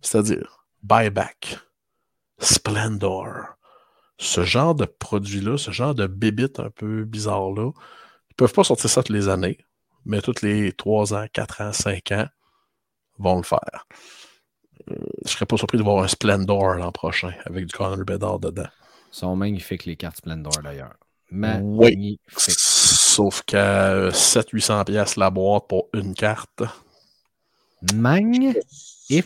C'est-à-dire 0.00 0.66
Buyback, 0.82 1.58
Splendor, 2.38 3.56
ce 4.18 4.44
genre 4.44 4.74
de 4.74 4.84
produits-là, 4.84 5.58
ce 5.58 5.70
genre 5.70 5.94
de 5.94 6.06
bébites 6.06 6.60
un 6.60 6.70
peu 6.70 7.04
bizarres-là, 7.04 7.70
ils 8.30 8.34
peuvent 8.34 8.52
pas 8.52 8.64
sortir 8.64 8.90
ça 8.90 9.02
toutes 9.02 9.14
les 9.14 9.28
années, 9.28 9.58
mais 10.04 10.20
toutes 10.20 10.42
les 10.42 10.72
3 10.72 11.14
ans, 11.14 11.26
4 11.32 11.60
ans, 11.60 11.72
5 11.72 12.12
ans, 12.12 12.26
vont 13.18 13.36
le 13.36 13.42
faire. 13.42 13.86
Euh, 14.90 14.94
je 15.24 15.30
serais 15.30 15.46
pas 15.46 15.56
surpris 15.56 15.78
de 15.78 15.82
voir 15.82 16.02
un 16.02 16.08
Splendor 16.08 16.74
l'an 16.74 16.92
prochain 16.92 17.32
avec 17.44 17.66
du 17.66 17.74
Conor 17.74 17.98
Bedard 17.98 18.38
dedans. 18.38 18.68
Ils 19.12 19.16
sont 19.16 19.36
magnifiques 19.36 19.84
les 19.84 19.96
cartes 19.96 20.18
Splendor 20.18 20.62
d'ailleurs. 20.62 20.94
Oui. 21.30 22.20
Sauf 22.28 23.42
qu'à 23.42 24.10
700-800$ 24.10 25.18
la 25.18 25.30
boîte 25.30 25.68
pour 25.68 25.88
une 25.92 26.14
carte. 26.14 26.62
Magnifique. 27.94 29.24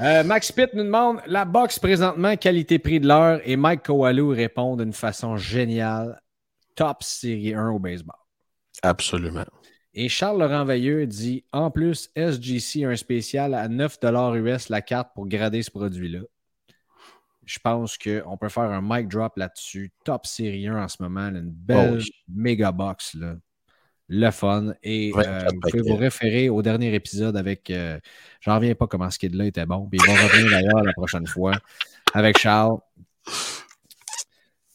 Euh, 0.00 0.22
Max 0.22 0.52
Pitt 0.52 0.74
nous 0.74 0.84
demande 0.84 1.20
la 1.26 1.44
box 1.44 1.80
présentement, 1.80 2.36
qualité-prix 2.36 3.00
de 3.00 3.08
l'heure, 3.08 3.40
et 3.44 3.56
Mike 3.56 3.82
Kowalou 3.84 4.28
répond 4.28 4.76
d'une 4.76 4.92
façon 4.92 5.36
géniale 5.36 6.20
top 6.76 7.02
série 7.02 7.52
1 7.52 7.70
au 7.70 7.80
baseball. 7.80 8.14
Absolument. 8.82 9.44
Et 9.94 10.08
Charles 10.08 10.38
Laurent 10.38 10.64
Veilleux 10.64 11.08
dit 11.08 11.44
en 11.52 11.72
plus, 11.72 12.10
SGC 12.14 12.84
a 12.84 12.90
un 12.90 12.96
spécial 12.96 13.54
à 13.54 13.66
9 13.66 13.98
US 14.36 14.68
la 14.68 14.82
carte 14.82 15.10
pour 15.14 15.26
grader 15.26 15.62
ce 15.62 15.72
produit-là. 15.72 16.20
Je 17.44 17.58
pense 17.58 17.98
qu'on 17.98 18.36
peut 18.36 18.50
faire 18.50 18.70
un 18.70 18.82
mic 18.82 19.08
drop 19.08 19.36
là-dessus. 19.36 19.90
Top 20.04 20.26
série 20.26 20.68
1 20.68 20.84
en 20.84 20.86
ce 20.86 21.02
moment. 21.02 21.28
Une 21.28 21.50
belle 21.50 21.98
oh 22.00 22.10
méga 22.28 22.70
box. 22.70 23.14
Là. 23.14 23.36
Le 24.08 24.30
fun. 24.30 24.72
Et 24.82 25.12
euh, 25.14 25.48
vous 25.52 25.60
pouvez 25.60 25.82
vous 25.82 25.96
référer 25.96 26.48
au 26.48 26.62
dernier 26.62 26.94
épisode 26.94 27.36
avec. 27.36 27.70
Euh, 27.70 27.98
j'en 28.40 28.56
reviens 28.56 28.74
pas 28.74 28.86
comment 28.86 29.10
ce 29.10 29.18
kid-là 29.18 29.44
était 29.44 29.66
bon. 29.66 29.86
Puis 29.86 30.00
ils 30.02 30.06
vont 30.06 30.14
revenir 30.14 30.50
d'ailleurs 30.50 30.82
la 30.82 30.92
prochaine 30.92 31.26
fois 31.26 31.52
avec 32.14 32.38
Charles. 32.38 32.78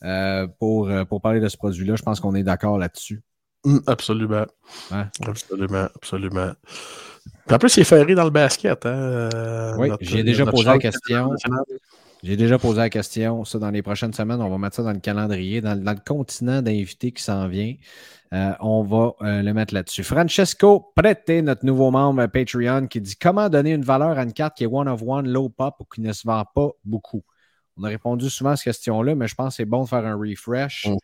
Euh, 0.03 0.47
pour, 0.59 0.89
pour 1.09 1.21
parler 1.21 1.39
de 1.39 1.47
ce 1.47 1.57
produit-là, 1.57 1.95
je 1.95 2.03
pense 2.03 2.19
qu'on 2.19 2.35
est 2.35 2.43
d'accord 2.43 2.77
là-dessus. 2.77 3.23
Hum, 3.63 3.81
absolument. 3.87 4.45
Absolument, 4.91 5.87
absolument. 5.95 6.51
en 7.49 7.57
plus, 7.57 7.77
il 7.77 7.81
est 7.81 7.85
ferré 7.85 8.13
dans 8.13 8.25
le 8.25 8.29
basket. 8.29 8.85
Hein, 8.85 9.29
oui, 9.77 9.89
j'ai 10.01 10.23
déjà 10.23 10.45
posé 10.45 10.65
la 10.65 10.77
question. 10.77 11.31
J'ai 12.23 12.37
déjà 12.37 12.57
posé 12.57 12.79
la 12.79 12.89
question. 12.89 13.43
Ça, 13.43 13.59
dans 13.59 13.69
les 13.69 13.81
prochaines 13.81 14.13
semaines, 14.13 14.41
on 14.41 14.49
va 14.49 14.57
mettre 14.57 14.77
ça 14.77 14.83
dans 14.83 14.93
le 14.93 14.99
calendrier, 14.99 15.59
dans, 15.59 15.77
le 15.77 16.03
continent 16.05 16.61
d'invités 16.61 17.11
qui 17.11 17.21
s'en 17.21 17.49
vient. 17.49 17.75
Euh, 18.31 18.53
on 18.61 18.81
va 18.81 19.13
euh, 19.21 19.41
le 19.41 19.53
mettre 19.53 19.73
là-dessus. 19.73 20.03
Francesco 20.03 20.93
Prete, 20.95 21.43
notre 21.43 21.65
nouveau 21.65 21.91
membre 21.91 22.25
Patreon, 22.27 22.87
qui 22.87 23.01
dit 23.01 23.17
Comment 23.17 23.49
donner 23.49 23.73
une 23.73 23.83
valeur 23.83 24.17
à 24.17 24.23
une 24.23 24.31
carte 24.31 24.55
qui 24.55 24.63
est 24.63 24.67
one 24.67 24.87
of 24.87 25.03
one, 25.05 25.27
low 25.27 25.49
pop 25.49 25.75
ou 25.81 25.83
qui 25.83 25.99
ne 25.99 26.13
se 26.13 26.25
vend 26.25 26.45
pas 26.55 26.69
beaucoup? 26.85 27.23
On 27.75 27.83
a 27.83 27.89
répondu 27.89 28.29
souvent 28.29 28.51
à 28.51 28.55
cette 28.55 28.65
question-là, 28.65 29.15
mais 29.15 29.27
je 29.27 29.35
pense 29.35 29.49
que 29.49 29.55
c'est 29.57 29.65
bon 29.65 29.83
de 29.83 29.89
faire 29.89 30.05
un 30.05 30.15
refresh. 30.15 30.87
Mhm. 30.87 30.97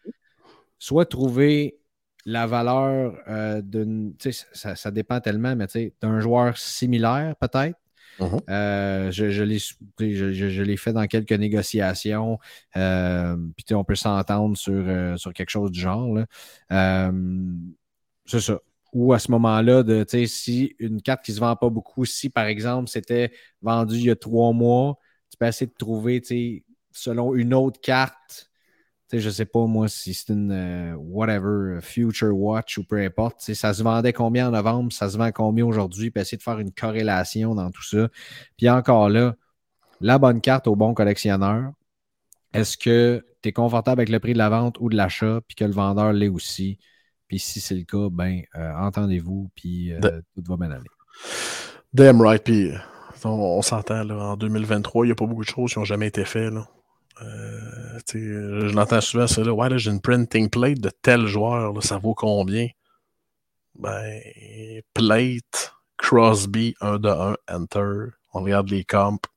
Soit 0.77 1.05
trouver 1.05 1.81
la 2.25 2.47
valeur 2.47 3.13
euh, 3.27 3.61
d'une. 3.61 4.13
Ça, 4.53 4.77
ça 4.77 4.89
dépend 4.89 5.19
tellement, 5.19 5.53
mais 5.53 5.67
d'un 6.01 6.21
joueur 6.21 6.57
similaire, 6.57 7.35
peut-être. 7.41 7.77
Mhm. 8.19 8.39
Euh, 8.49 9.11
je, 9.11 9.29
je 9.29 10.63
l'ai 10.63 10.77
fait 10.77 10.93
dans 10.93 11.05
quelques 11.07 11.31
négociations. 11.33 12.39
Euh, 12.75 13.37
puis 13.55 13.75
on 13.75 13.83
peut 13.83 13.95
s'entendre 13.95 14.57
sur, 14.57 14.73
euh, 14.73 15.15
sur 15.17 15.33
quelque 15.33 15.49
chose 15.49 15.71
du 15.71 15.79
genre. 15.79 16.17
c'est 18.25 18.39
ça. 18.39 18.59
Ou 18.93 19.13
à 19.13 19.19
ce 19.19 19.29
moment-là, 19.31 19.83
de 19.83 20.03
si 20.25 20.75
une 20.79 21.01
carte 21.01 21.23
qui 21.23 21.31
ne 21.31 21.35
se 21.35 21.39
vend 21.41 21.55
pas 21.55 21.69
beaucoup, 21.69 22.05
si 22.05 22.29
par 22.29 22.45
exemple 22.45 22.89
c'était 22.89 23.31
vendu 23.61 23.95
il 23.97 24.05
y 24.05 24.09
a 24.09 24.15
trois 24.15 24.51
mois, 24.51 24.97
tu 25.29 25.37
peux 25.37 25.45
essayer 25.45 25.67
de 25.67 25.75
trouver 25.77 26.21
selon 26.91 27.35
une 27.35 27.53
autre 27.53 27.79
carte, 27.79 28.48
je 29.11 29.25
ne 29.25 29.31
sais 29.31 29.45
pas 29.45 29.65
moi 29.65 29.87
si 29.87 30.13
c'est 30.13 30.31
une 30.31 30.51
euh, 30.51 30.95
whatever, 30.95 31.79
Future 31.81 32.35
Watch 32.35 32.77
ou 32.77 32.83
peu 32.83 33.01
importe. 33.01 33.39
Ça 33.39 33.73
se 33.73 33.81
vendait 33.81 34.13
combien 34.13 34.49
en 34.49 34.51
novembre, 34.51 34.91
ça 34.91 35.09
se 35.09 35.17
vend 35.17 35.31
combien 35.31 35.65
aujourd'hui, 35.65 36.11
puis 36.11 36.21
essayer 36.21 36.37
de 36.37 36.43
faire 36.43 36.59
une 36.59 36.71
corrélation 36.71 37.55
dans 37.55 37.71
tout 37.71 37.83
ça. 37.83 38.09
Puis 38.57 38.69
encore 38.69 39.09
là, 39.09 39.35
la 40.01 40.17
bonne 40.17 40.41
carte 40.41 40.67
au 40.67 40.75
bon 40.75 40.93
collectionneur. 40.93 41.71
Est-ce 42.53 42.77
que 42.77 43.25
tu 43.41 43.49
es 43.49 43.51
confortable 43.51 44.01
avec 44.01 44.09
le 44.09 44.19
prix 44.19 44.33
de 44.33 44.37
la 44.37 44.49
vente 44.49 44.77
ou 44.79 44.89
de 44.89 44.95
l'achat, 44.95 45.39
puis 45.47 45.55
que 45.55 45.65
le 45.65 45.71
vendeur 45.71 46.13
l'est 46.13 46.29
aussi? 46.29 46.79
Puis 47.27 47.39
si 47.39 47.59
c'est 47.59 47.75
le 47.75 47.83
cas, 47.83 48.09
ben 48.11 48.41
euh, 48.55 48.73
entendez-vous, 48.75 49.51
puis 49.55 49.93
euh, 49.93 49.99
tout 50.35 50.43
va 50.47 50.57
bien 50.57 50.71
aller. 50.71 50.89
Damn 51.93 52.21
right, 52.21 52.43
puis 52.43 52.71
on, 53.23 53.61
s'entend, 53.61 54.09
en 54.09 54.37
2023, 54.37 55.05
il 55.05 55.09
n'y 55.09 55.11
a 55.11 55.15
pas 55.15 55.25
beaucoup 55.25 55.43
de 55.43 55.49
choses 55.49 55.73
qui 55.73 55.79
n'ont 55.79 55.85
jamais 55.85 56.07
été 56.07 56.25
faites. 56.25 56.53
Là. 56.53 56.67
Euh, 57.21 57.99
je 58.13 58.73
l'entends 58.73 59.01
souvent, 59.01 59.27
ça, 59.27 59.43
là, 59.43 59.53
ouais, 59.53 59.77
j'ai 59.77 59.91
une 59.91 60.01
printing 60.01 60.49
plate 60.49 60.79
de 60.79 60.89
tel 61.01 61.27
joueur, 61.27 61.81
ça 61.83 61.97
vaut 61.97 62.13
combien? 62.13 62.67
Ben, 63.75 64.21
plate, 64.93 65.73
Crosby, 65.97 66.75
1 66.81 66.99
de 66.99 67.09
1, 67.09 67.35
enter, 67.49 68.11
on 68.33 68.43
regarde 68.43 68.69
les 68.69 68.83
comps, 68.83 69.27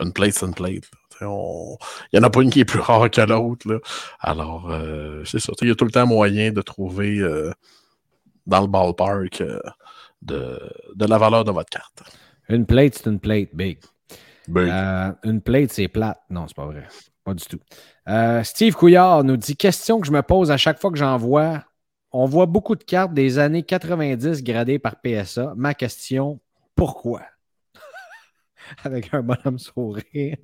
une 0.00 0.12
plate, 0.12 0.34
c'est 0.34 0.46
une 0.46 0.54
plate. 0.54 0.84
Il 1.20 1.28
n'y 2.14 2.18
en 2.18 2.22
a 2.24 2.30
pas 2.30 2.42
une 2.42 2.50
qui 2.50 2.60
est 2.60 2.64
plus 2.64 2.80
rare 2.80 3.08
que 3.10 3.20
l'autre. 3.20 3.80
Alors, 4.18 4.70
euh, 4.70 5.22
c'est 5.24 5.38
ça. 5.38 5.52
Il 5.62 5.68
y 5.68 5.70
a 5.70 5.74
tout 5.74 5.84
le 5.84 5.92
temps 5.92 6.06
moyen 6.06 6.50
de 6.50 6.62
trouver 6.62 7.18
euh, 7.18 7.52
dans 8.46 8.60
le 8.60 8.66
ballpark 8.66 9.42
de, 10.22 10.58
de 10.94 11.06
la 11.06 11.18
valeur 11.18 11.44
de 11.44 11.52
votre 11.52 11.70
carte. 11.70 12.02
Une 12.48 12.66
plate, 12.66 12.94
c'est 12.94 13.08
une 13.08 13.20
plate 13.20 13.54
big. 13.54 13.78
Euh, 14.48 15.12
une 15.24 15.40
plate, 15.40 15.72
c'est 15.72 15.88
plate. 15.88 16.20
Non, 16.30 16.46
c'est 16.46 16.56
pas 16.56 16.66
vrai. 16.66 16.86
Pas 17.24 17.34
du 17.34 17.44
tout. 17.44 17.60
Euh, 18.08 18.42
Steve 18.42 18.74
Couillard 18.74 19.24
nous 19.24 19.36
dit 19.36 19.56
Question 19.56 20.00
que 20.00 20.06
je 20.06 20.12
me 20.12 20.22
pose 20.22 20.50
à 20.50 20.56
chaque 20.56 20.80
fois 20.80 20.90
que 20.90 20.98
j'en 20.98 21.16
vois. 21.16 21.64
On 22.10 22.26
voit 22.26 22.46
beaucoup 22.46 22.76
de 22.76 22.84
cartes 22.84 23.14
des 23.14 23.38
années 23.38 23.62
90 23.62 24.42
gradées 24.42 24.78
par 24.78 24.96
PSA. 25.00 25.54
Ma 25.56 25.74
question 25.74 26.40
pourquoi? 26.74 27.22
Avec 28.84 29.14
un 29.14 29.22
bonhomme 29.22 29.58
sourire. 29.58 30.36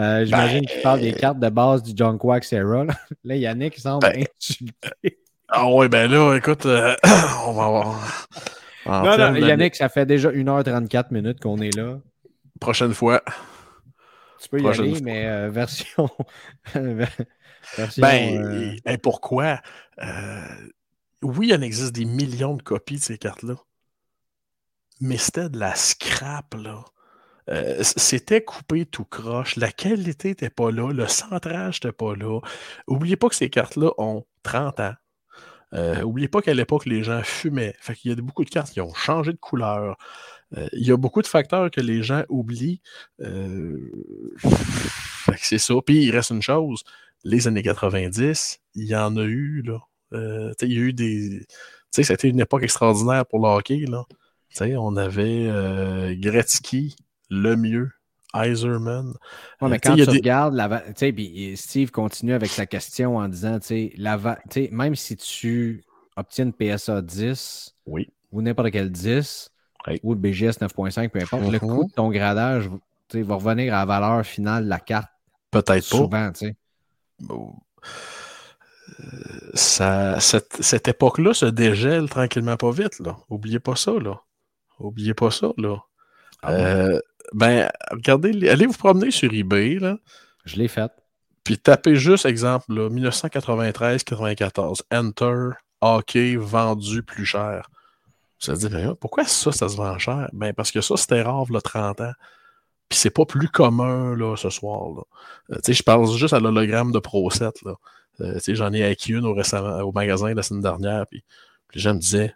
Euh, 0.00 0.24
j'imagine 0.24 0.66
qu'il 0.66 0.82
parle 0.82 1.00
des 1.00 1.12
cartes 1.12 1.38
de 1.38 1.48
base 1.48 1.82
du 1.82 1.92
John 1.94 2.18
Quack 2.18 2.52
Era. 2.52 2.84
Là, 3.24 3.36
Yannick 3.36 3.78
semble 3.78 4.00
ben, 4.00 4.24
insulté. 4.38 5.20
Ah 5.48 5.70
ouais, 5.70 5.88
ben 5.88 6.10
là, 6.10 6.34
écoute, 6.36 6.66
on 7.46 7.52
va 7.52 7.68
voir. 7.68 8.28
Non, 8.86 9.16
non, 9.16 9.34
Yannick, 9.36 9.76
ça 9.76 9.88
fait 9.88 10.06
déjà 10.06 10.30
1h34 10.30 11.06
minutes 11.12 11.40
qu'on 11.40 11.58
est 11.58 11.74
là. 11.74 11.98
Prochaine 12.60 12.94
fois. 12.94 13.22
Tu 14.40 14.48
peux 14.48 14.60
y 14.60 14.68
aller, 14.68 15.00
mais 15.00 15.26
euh, 15.26 15.50
version. 15.50 16.08
version 16.74 18.02
ben, 18.02 18.44
euh, 18.44 18.76
ben, 18.84 18.98
pourquoi? 18.98 19.60
Euh, 20.02 20.68
oui, 21.22 21.48
il 21.48 21.54
en 21.54 21.62
existe 21.62 21.94
des 21.94 22.04
millions 22.04 22.54
de 22.54 22.62
copies 22.62 22.96
de 22.96 23.02
ces 23.02 23.18
cartes-là. 23.18 23.56
Mais 25.00 25.18
c'était 25.18 25.48
de 25.48 25.58
la 25.58 25.74
scrap, 25.74 26.54
là. 26.54 26.84
c'était 27.82 28.42
coupé 28.42 28.86
tout 28.86 29.04
croche. 29.04 29.56
La 29.56 29.70
qualité 29.70 30.28
n'était 30.28 30.50
pas 30.50 30.70
là. 30.70 30.92
Le 30.92 31.06
centrage 31.06 31.76
n'était 31.82 31.92
pas 31.92 32.14
là. 32.14 32.40
Oubliez 32.86 33.16
pas 33.16 33.28
que 33.28 33.34
ces 33.34 33.50
cartes-là 33.50 33.90
ont 33.98 34.24
30 34.42 34.80
ans. 34.80 34.94
Oubliez 36.02 36.28
pas 36.28 36.40
qu'à 36.40 36.54
l'époque, 36.54 36.86
les 36.86 37.02
gens 37.02 37.22
fumaient. 37.22 37.74
Fait 37.78 37.94
qu'il 37.94 38.10
y 38.10 38.14
a 38.14 38.16
beaucoup 38.22 38.44
de 38.44 38.50
cartes 38.50 38.70
qui 38.70 38.80
ont 38.80 38.94
changé 38.94 39.32
de 39.32 39.38
couleur. 39.38 39.98
Euh, 40.56 40.68
il 40.72 40.86
y 40.86 40.92
a 40.92 40.96
beaucoup 40.96 41.22
de 41.22 41.26
facteurs 41.26 41.70
que 41.70 41.80
les 41.80 42.02
gens 42.02 42.24
oublient. 42.28 42.80
Euh, 43.20 43.90
c'est 45.38 45.58
ça. 45.58 45.74
Puis 45.84 46.04
il 46.04 46.10
reste 46.10 46.30
une 46.30 46.42
chose, 46.42 46.82
les 47.24 47.46
années 47.46 47.62
90, 47.62 48.58
il 48.74 48.86
y 48.86 48.96
en 48.96 49.16
a 49.16 49.24
eu, 49.24 49.62
là. 49.62 49.80
Euh, 50.12 50.52
il 50.62 50.72
y 50.72 50.76
a 50.76 50.80
eu 50.80 50.92
des. 50.92 51.46
c'était 51.90 52.28
une 52.28 52.40
époque 52.40 52.62
extraordinaire 52.62 53.26
pour 53.26 53.40
le 53.40 53.48
hockey. 53.48 53.84
Là. 53.88 54.04
on 54.78 54.96
avait 54.96 56.16
Gretzky, 56.16 56.94
le 57.28 57.56
mieux, 57.56 57.90
Eiserman. 58.34 59.14
mais 59.60 59.80
quand 59.80 59.96
tu 59.96 60.04
regardes, 60.04 60.54
la, 60.54 60.84
Steve 61.56 61.90
continue 61.90 62.34
avec 62.34 62.50
sa 62.50 62.66
question 62.66 63.16
en 63.16 63.28
disant, 63.28 63.58
la, 63.96 64.38
même 64.70 64.94
si 64.94 65.16
tu 65.16 65.82
obtiens 66.16 66.46
une 66.46 66.52
PSA 66.52 67.02
10 67.02 67.74
oui. 67.86 68.08
ou 68.30 68.42
n'importe 68.42 68.70
quel 68.70 68.90
10, 68.90 69.50
ou 70.02 70.14
le 70.14 70.20
BGS 70.20 70.58
9.5, 70.60 71.10
peu 71.10 71.20
importe, 71.20 71.50
le 71.50 71.58
coût 71.58 71.82
mhm. 71.82 71.88
de 71.88 71.92
ton 71.92 72.10
gradage 72.10 72.70
va 73.14 73.34
revenir 73.34 73.74
à 73.74 73.78
la 73.78 73.84
valeur 73.84 74.26
finale 74.26 74.64
de 74.64 74.68
la 74.68 74.80
carte. 74.80 75.08
Peut-être 75.50 75.68
pas. 75.68 75.80
Souvent, 75.80 76.32
tu 76.32 76.46
sais. 76.46 76.56
Ça, 79.54 80.20
cette, 80.20 80.88
époque-là 80.88 81.34
se 81.34 81.46
dégèle 81.46 82.08
tranquillement 82.08 82.56
pas 82.56 82.70
vite. 82.70 83.00
Là. 83.00 83.16
Oubliez 83.28 83.58
pas 83.60 83.76
ça. 83.76 83.92
Là. 83.92 84.22
Oubliez 84.78 85.14
pas 85.14 85.30
ça. 85.30 85.52
Là. 85.56 85.76
Ah 86.42 86.52
euh, 86.52 87.00
ben, 87.32 87.70
regardez, 87.90 88.48
allez 88.48 88.66
vous 88.66 88.76
promener 88.76 89.10
sur 89.10 89.32
eBay. 89.32 89.78
Là. 89.78 89.96
Je 90.44 90.56
l'ai 90.56 90.68
fait. 90.68 90.92
Puis 91.44 91.56
tapez 91.58 91.96
juste, 91.96 92.26
exemple, 92.26 92.70
1993-94, 92.72 94.82
Enter, 94.92 95.48
hockey 95.80 96.36
vendu 96.36 97.02
plus 97.02 97.24
cher. 97.24 97.70
Vous 98.42 98.50
allez 98.50 98.68
dire, 98.68 98.96
pourquoi 98.98 99.24
ça, 99.24 99.52
ça 99.52 99.68
se 99.68 99.76
vend 99.76 99.98
cher? 99.98 100.28
Ben, 100.32 100.52
parce 100.52 100.70
que 100.70 100.80
ça, 100.80 100.96
c'était 100.96 101.22
rare, 101.22 101.46
là, 101.50 101.60
30 101.60 102.00
ans. 102.02 102.12
Puis 102.88 102.98
c'est 102.98 103.10
pas 103.10 103.24
plus 103.24 103.48
commun, 103.48 104.14
là, 104.14 104.36
ce 104.36 104.50
soir, 104.50 104.90
là. 104.94 105.02
Euh, 105.50 105.56
tu 105.56 105.62
sais, 105.66 105.72
je 105.74 105.82
pense 105.82 106.16
juste 106.16 106.34
à 106.34 106.40
l'hologramme 106.40 106.92
de 106.92 106.98
Pro 106.98 107.30
7, 107.30 107.62
là. 107.62 107.74
Euh, 108.20 108.34
tu 108.34 108.40
sais, 108.40 108.54
j'en 108.54 108.72
ai 108.72 108.84
acquis 108.84 109.12
une 109.12 109.26
au, 109.26 109.92
magasin 109.92 110.34
la 110.34 110.42
semaine 110.42 110.62
dernière, 110.62 111.06
puis, 111.06 111.24
les 111.74 111.80
gens 111.80 111.94
me 111.94 111.98
disaient, 111.98 112.34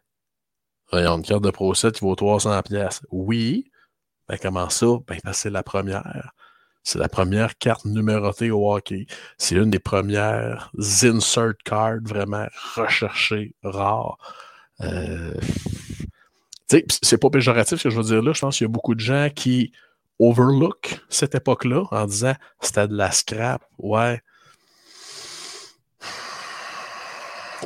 a 0.92 0.98
une 1.06 1.22
carte 1.22 1.44
de 1.44 1.50
Pro 1.50 1.74
7 1.74 1.94
qui 1.94 2.00
vaut 2.00 2.14
300 2.16 2.62
pièces. 2.62 3.02
Oui. 3.10 3.70
Ben, 4.28 4.38
comment 4.40 4.68
ça? 4.70 4.86
Ben, 5.06 5.18
que 5.20 5.32
c'est 5.32 5.50
la 5.50 5.62
première. 5.62 6.32
C'est 6.82 6.98
la 6.98 7.08
première 7.08 7.58
carte 7.58 7.84
numérotée 7.84 8.50
au 8.50 8.72
hockey. 8.72 9.06
C'est 9.38 9.54
une 9.54 9.70
des 9.70 9.78
premières 9.78 10.72
insert 10.78 11.52
cards 11.64 12.00
vraiment 12.02 12.46
recherchées, 12.74 13.54
rares. 13.62 14.16
Euh, 14.80 15.34
c'est 17.02 17.18
pas 17.18 17.30
péjoratif 17.30 17.78
ce 17.78 17.84
que 17.84 17.90
je 17.90 17.96
veux 17.96 18.04
dire 18.04 18.22
là. 18.22 18.32
Je 18.32 18.40
pense 18.40 18.58
qu'il 18.58 18.64
y 18.64 18.70
a 18.70 18.72
beaucoup 18.72 18.94
de 18.94 19.00
gens 19.00 19.28
qui 19.34 19.72
overlook 20.18 21.00
cette 21.08 21.34
époque-là 21.34 21.84
en 21.90 22.06
disant 22.06 22.34
c'était 22.60 22.88
de 22.88 22.96
la 22.96 23.10
scrap. 23.10 23.62
Ouais. 23.78 24.20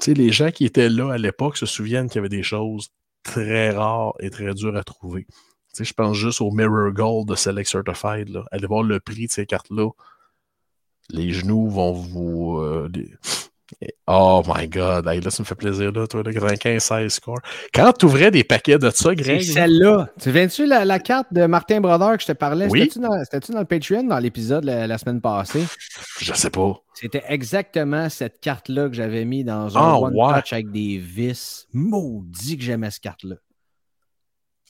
sais, 0.00 0.14
les 0.14 0.32
gens 0.32 0.50
qui 0.50 0.64
étaient 0.64 0.88
là 0.88 1.12
à 1.12 1.18
l'époque 1.18 1.56
se 1.56 1.66
souviennent 1.66 2.08
qu'il 2.08 2.16
y 2.16 2.20
avait 2.20 2.28
des 2.28 2.42
choses 2.42 2.90
très 3.22 3.70
rares 3.70 4.14
et 4.20 4.30
très 4.30 4.54
dures 4.54 4.76
à 4.76 4.84
trouver. 4.84 5.26
je 5.78 5.92
pense 5.92 6.16
juste 6.16 6.40
au 6.40 6.50
Mirror 6.50 6.92
Gold 6.92 7.28
de 7.28 7.34
Select 7.34 7.68
Certified. 7.68 8.28
Là. 8.28 8.44
Allez 8.50 8.66
voir 8.66 8.82
le 8.82 9.00
prix 9.00 9.26
de 9.26 9.32
ces 9.32 9.46
cartes-là. 9.46 9.90
Les 11.10 11.32
genoux 11.32 11.68
vont 11.68 11.92
vous. 11.92 12.58
Euh, 12.58 12.88
Oh 14.06 14.42
my 14.46 14.68
God, 14.68 15.06
là, 15.06 15.30
ça 15.30 15.42
me 15.42 15.46
fait 15.46 15.54
plaisir, 15.54 15.90
là, 15.90 16.06
toi, 16.06 16.22
le 16.22 16.32
95-16 16.32 17.08
score. 17.08 17.38
Quand 17.72 17.92
tu 17.92 18.04
ouvrais 18.04 18.30
des 18.30 18.44
paquets 18.44 18.78
de 18.78 18.90
ça, 18.90 19.14
Greg. 19.14 19.42
Celle-là. 19.42 20.08
Tu 20.20 20.30
viens-tu 20.30 20.66
la, 20.66 20.84
la, 20.84 20.98
carte 20.98 21.32
de 21.32 21.46
Martin 21.46 21.80
Brodeur 21.80 22.16
que 22.16 22.22
je 22.22 22.26
te 22.26 22.32
parlais? 22.32 22.68
Oui. 22.68 22.80
C'était-tu 22.80 23.52
dans, 23.52 23.58
le 23.58 23.64
Patreon 23.64 24.04
dans 24.04 24.18
l'épisode 24.18 24.64
la, 24.64 24.98
semaine 24.98 25.20
passée? 25.20 25.64
Je 26.20 26.34
sais 26.34 26.50
pas. 26.50 26.74
C'était 26.92 27.24
exactement 27.28 28.08
cette 28.10 28.40
carte-là 28.40 28.88
que 28.88 28.94
j'avais 28.94 29.24
mis 29.24 29.42
dans 29.42 29.76
un 29.76 29.94
oh, 29.94 30.22
avec 30.22 30.70
des 30.70 30.98
vis. 30.98 31.66
Maudit 31.72 32.58
que 32.58 32.62
j'aimais 32.62 32.90
cette 32.90 33.02
carte-là. 33.02 33.36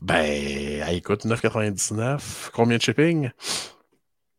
Ben, 0.00 0.84
écoute, 0.90 1.24
9,99. 1.24 2.50
Combien 2.52 2.76
de 2.76 2.82
shipping? 2.82 3.30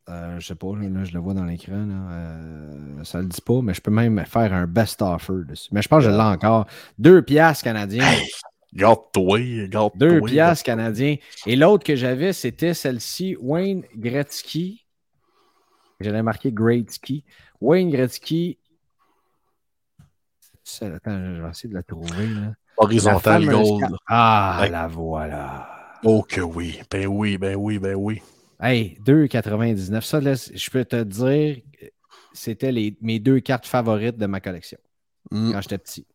Euh, 0.07 0.40
je 0.40 0.48
sais 0.48 0.56
pas, 0.56 0.68
là, 0.68 1.03
je 1.03 1.14
le 1.14 1.19
vois 1.19 1.34
dans 1.34 1.45
l'écran. 1.45 1.88
Euh, 1.90 3.03
ça 3.03 3.22
le 3.22 3.27
dit 3.27 3.41
pas, 3.41 3.61
mais 3.61 3.73
je 3.73 3.82
peux 3.82 3.91
même 3.91 4.23
faire 4.26 4.53
un 4.53 4.68
best 4.68 5.02
offer 5.02 5.45
dessus. 5.48 5.69
Mais 5.72 5.82
je 5.82 5.88
pense 5.88 6.03
que 6.03 6.11
je 6.11 6.15
l'ai 6.15 6.22
encore. 6.22 6.68
Deux 6.99 7.23
piastres 7.23 7.64
canadiens. 7.64 8.06
garde-toi, 8.73 9.68
garde-toi. 9.68 9.98
Deux 9.98 10.22
piastres 10.22 10.64
canadiens. 10.64 11.15
Et 11.48 11.56
l'autre 11.56 11.84
que 11.84 11.95
j'avais, 11.95 12.34
c'était 12.34 12.76
celle-ci, 12.76 13.36
Wayne 13.40 13.84
Gretzky. 13.95 14.86
J'avais 15.99 16.22
marqué 16.22 16.52
Gretzky. 16.52 17.23
Wayne 17.60 17.90
Gretzky. 17.90 18.60
Attends, 20.82 21.36
je 21.36 21.41
vais 21.41 21.49
essayer 21.49 21.69
de 21.69 21.76
la 21.76 21.84
trouver. 21.84 22.27
Là. 22.27 22.53
Horizontal 22.77 23.45
Gold. 23.45 23.86
Ah, 24.07 24.68
la 24.69 24.88
voilà. 24.88 25.98
Oh 26.03 26.22
que 26.22 26.41
oui. 26.41 26.80
Ben 26.91 27.07
oui, 27.07 27.38
ben 27.38 27.56
oui, 27.56 27.80
ben 27.80 27.95
oui. 27.95 28.22
Hey, 28.66 28.98
2,99. 29.06 30.02
Ça, 30.02 30.20
je 30.20 30.70
peux 30.72 30.84
te 30.86 31.04
dire, 31.04 31.58
c'était 32.34 32.74
mes 33.00 33.20
deux 33.20 33.40
cartes 33.40 33.68
favorites 33.68 34.18
de 34.18 34.26
ma 34.26 34.40
collection 34.40 34.80
mm. 35.30 35.52
quand 35.52 35.62
j'étais 35.62 35.78
petit. 35.78 36.08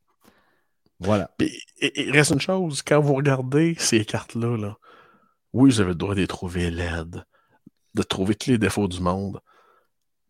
Voilà. 0.98 1.30
il 1.80 2.10
reste 2.10 2.32
une 2.32 2.40
chose, 2.40 2.82
quand 2.82 3.00
vous 3.00 3.14
regardez 3.14 3.76
ces 3.78 4.04
cartes-là, 4.04 4.56
là, 4.56 4.76
oui, 5.52 5.70
vous 5.70 5.80
avez 5.80 5.90
le 5.90 5.94
droit 5.94 6.16
de 6.16 6.20
les 6.22 6.26
trouver 6.26 6.72
laides, 6.72 7.24
de 7.94 8.02
trouver 8.02 8.34
tous 8.34 8.50
les 8.50 8.58
défauts 8.58 8.88
du 8.88 9.00
monde. 9.00 9.40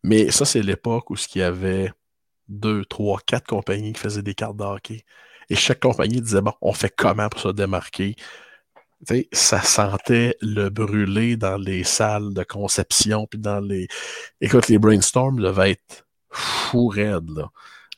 Mais 0.02 0.30
ça, 0.30 0.44
c'est 0.44 0.62
l'époque 0.62 1.08
où 1.08 1.14
il 1.34 1.38
y 1.38 1.42
avait 1.42 1.90
deux, 2.48 2.84
trois, 2.84 3.18
quatre 3.24 3.46
compagnies 3.46 3.94
qui 3.94 4.00
faisaient 4.00 4.22
des 4.22 4.34
cartes 4.34 4.58
de 4.58 4.64
hockey. 4.64 5.06
Et 5.48 5.56
chaque 5.56 5.80
compagnie 5.80 6.20
disait, 6.20 6.42
bon, 6.42 6.52
on 6.60 6.74
fait 6.74 6.94
comment 6.94 7.30
pour 7.30 7.40
se 7.40 7.48
démarquer? 7.48 8.14
Sais, 9.06 9.28
ça 9.32 9.62
sentait 9.62 10.36
le 10.40 10.68
brûler 10.68 11.36
dans 11.36 11.56
les 11.56 11.84
salles 11.84 12.34
de 12.34 12.42
conception, 12.42 13.26
puis 13.26 13.38
dans 13.38 13.60
les... 13.60 13.88
Écoute, 14.40 14.68
les 14.68 14.78
brainstorms 14.78 15.40
devaient 15.40 15.72
être 15.72 16.06
fou 16.30 16.88
raides, 16.88 17.30
là. 17.30 17.50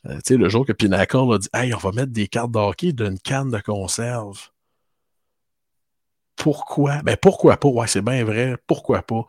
Euh, 0.07 0.19
le 0.29 0.49
jour 0.49 0.65
que 0.65 0.73
Pinnacle 0.73 1.17
a 1.33 1.37
dit 1.37 1.47
Hey, 1.53 1.73
on 1.73 1.77
va 1.77 1.91
mettre 1.91 2.11
des 2.11 2.27
cartes 2.27 2.51
de 2.51 2.59
hockey 2.59 2.91
d'une 2.91 3.17
canne 3.19 3.51
de 3.51 3.59
conserve. 3.59 4.49
Pourquoi? 6.35 7.01
Ben 7.03 7.15
pourquoi 7.15 7.57
pas? 7.57 7.69
Ouais, 7.69 7.87
c'est 7.87 8.01
bien 8.01 8.23
vrai. 8.25 8.57
Pourquoi 8.67 9.01
pas? 9.01 9.25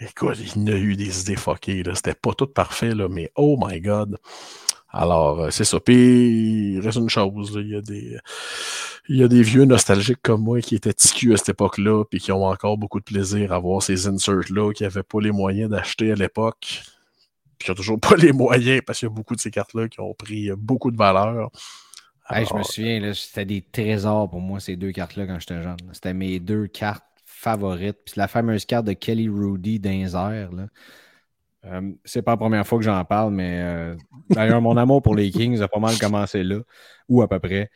Écoute, 0.00 0.38
il 0.56 0.68
y 0.68 0.72
a 0.72 0.76
eu 0.76 0.96
des 0.96 1.20
idées 1.20 1.36
fuckées. 1.36 1.82
C'était 1.94 2.14
pas 2.14 2.32
tout 2.34 2.46
parfait, 2.46 2.94
là, 2.94 3.08
mais 3.08 3.30
oh 3.36 3.56
my 3.60 3.80
god. 3.80 4.18
Alors, 4.88 5.40
euh, 5.40 5.50
c'est 5.50 5.64
ça. 5.64 5.80
Puis, 5.80 6.74
il 6.74 6.80
reste 6.80 6.98
une 6.98 7.08
chose. 7.08 7.52
Il, 7.56 7.68
y 7.68 7.76
a 7.76 7.80
des, 7.80 8.16
il 9.08 9.16
y 9.16 9.22
a 9.22 9.28
des 9.28 9.42
vieux 9.42 9.64
nostalgiques 9.64 10.20
comme 10.22 10.42
moi 10.42 10.60
qui 10.60 10.74
étaient 10.74 10.92
TQ 10.92 11.34
à 11.34 11.36
cette 11.36 11.50
époque-là, 11.50 12.04
puis 12.04 12.20
qui 12.20 12.32
ont 12.32 12.44
encore 12.44 12.78
beaucoup 12.78 13.00
de 13.00 13.04
plaisir 13.04 13.52
à 13.52 13.58
voir 13.58 13.82
ces 13.82 14.06
inserts-là, 14.06 14.72
qui 14.72 14.84
n'avaient 14.84 15.02
pas 15.02 15.20
les 15.20 15.32
moyens 15.32 15.70
d'acheter 15.70 16.12
à 16.12 16.14
l'époque, 16.14 16.82
puis 17.58 17.66
qui 17.66 17.70
n'ont 17.70 17.74
toujours 17.74 18.00
pas 18.00 18.16
les 18.16 18.32
moyens, 18.32 18.80
parce 18.86 19.00
qu'il 19.00 19.08
y 19.08 19.10
a 19.10 19.14
beaucoup 19.14 19.34
de 19.34 19.40
ces 19.40 19.50
cartes-là 19.50 19.88
qui 19.88 20.00
ont 20.00 20.14
pris 20.14 20.50
beaucoup 20.56 20.90
de 20.90 20.96
valeur. 20.96 21.50
je 22.30 22.54
me 22.54 22.62
souviens, 22.62 23.12
c'était 23.12 23.44
des 23.44 23.62
trésors 23.62 24.30
pour 24.30 24.40
moi, 24.40 24.60
ces 24.60 24.76
deux 24.76 24.92
cartes-là, 24.92 25.26
quand 25.26 25.40
j'étais 25.40 25.62
jeune. 25.62 25.76
C'était 25.92 26.14
mes 26.14 26.40
deux 26.40 26.68
cartes 26.68 27.04
favorites. 27.24 27.98
Puis 28.04 28.14
la 28.16 28.28
fameuse 28.28 28.64
carte 28.64 28.86
de 28.86 28.92
Kelly 28.92 29.28
Rudy 29.28 29.78
d'Inzer, 29.78 30.50
là. 30.52 30.68
Euh, 31.66 31.92
c'est 32.04 32.22
pas 32.22 32.32
la 32.32 32.36
première 32.36 32.66
fois 32.66 32.78
que 32.78 32.84
j'en 32.84 33.04
parle, 33.04 33.32
mais 33.32 33.60
euh, 33.60 33.96
d'ailleurs, 34.30 34.60
mon 34.60 34.76
amour 34.76 35.02
pour 35.02 35.14
les 35.14 35.30
Kings 35.30 35.60
a 35.60 35.68
pas 35.68 35.80
mal 35.80 35.98
commencé 35.98 36.42
là, 36.42 36.60
ou 37.08 37.22
à 37.22 37.28
peu 37.28 37.38
près. 37.38 37.70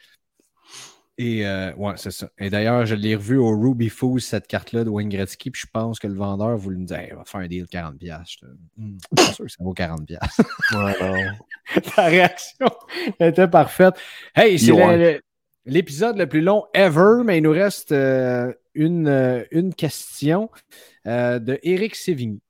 Et 1.19 1.47
euh, 1.47 1.75
ouais, 1.75 1.95
c'est 1.97 2.13
ça. 2.13 2.31
Et 2.39 2.49
d'ailleurs, 2.49 2.87
je 2.87 2.95
l'ai 2.95 3.15
revu 3.15 3.37
au 3.37 3.51
Ruby 3.51 3.91
Fools, 3.91 4.23
cette 4.23 4.47
carte-là 4.47 4.85
de 4.85 4.89
Wayne 4.89 5.11
Gretzky, 5.11 5.51
puis 5.51 5.63
je 5.63 5.71
pense 5.71 5.99
que 5.99 6.07
le 6.07 6.15
vendeur 6.15 6.57
voulait 6.57 6.79
me 6.79 6.87
dire 6.87 7.03
il 7.07 7.15
va 7.15 7.25
faire 7.27 7.41
un 7.41 7.47
deal 7.47 7.65
de 7.65 7.69
40$. 7.69 7.95
Je 8.01 8.47
hmm, 8.77 8.97
suis 9.19 9.35
sûr 9.35 9.45
que 9.45 9.51
ça 9.51 9.63
vaut 9.63 9.75
40$. 9.75 10.19
Ta 11.95 12.05
réaction 12.05 12.71
était 13.19 13.49
parfaite. 13.49 13.95
Hey, 14.35 14.59
c'est 14.59 15.21
l'épisode 15.67 16.17
le, 16.17 16.27
plus 16.27 16.41
long 16.41 16.65
ever, 16.73 17.23
mais 17.25 17.39
il 17.39 17.43
nous 17.43 17.51
reste 17.51 17.93
une, 17.93 19.45
une 19.51 19.75
question 19.75 20.49
de 20.95 21.59
Eric 21.63 21.97
Sévigny. 21.97 22.41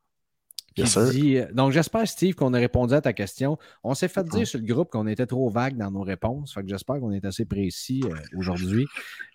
Euh, 0.79 1.49
donc, 1.53 1.73
j'espère, 1.73 2.07
Steve, 2.07 2.35
qu'on 2.35 2.55
a 2.55 2.59
répondu 2.59 2.95
à 2.95 3.01
ta 3.01 3.13
question. 3.13 3.59
On 3.83 3.95
s'est 3.95 4.09
fait 4.09 4.25
dire 4.25 4.47
sur 4.47 4.61
le 4.61 4.67
groupe 4.67 4.91
qu'on 4.91 5.07
était 5.07 5.27
trop 5.27 5.51
vague 5.51 5.77
dans 5.77 5.91
nos 5.91 6.03
réponses. 6.03 6.55
Fait 6.55 6.63
que 6.63 6.69
j'espère 6.69 7.01
qu'on 7.01 7.13
est 7.13 7.25
assez 7.25 7.45
précis 7.45 8.03
euh, 8.05 8.15
aujourd'hui. 8.37 8.87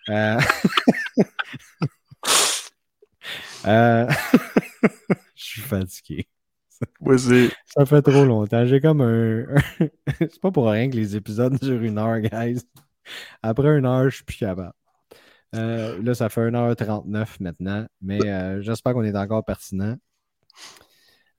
Euh, 0.08 0.38
je 5.34 5.44
suis 5.44 5.60
fatigué. 5.62 6.28
Ça 7.66 7.86
fait 7.86 8.02
trop 8.02 8.24
longtemps. 8.24 8.66
J'ai 8.66 8.80
comme 8.80 9.00
un. 9.00 9.46
C'est 10.18 10.40
pas 10.40 10.50
pour 10.50 10.68
rien 10.68 10.90
que 10.90 10.96
les 10.96 11.16
épisodes 11.16 11.58
durent 11.60 11.82
une 11.82 11.98
heure, 11.98 12.20
guys. 12.20 12.62
Après 13.42 13.78
une 13.78 13.86
heure, 13.86 14.08
je 14.10 14.16
suis 14.16 14.24
plus 14.24 14.38
capable. 14.38 14.72
là, 15.52 16.14
ça 16.14 16.28
fait 16.28 16.50
1h39 16.50 17.26
maintenant, 17.40 17.86
mais 18.00 18.62
j'espère 18.62 18.94
qu'on 18.94 19.04
est 19.04 19.16
encore 19.16 19.44
pertinent. 19.44 19.96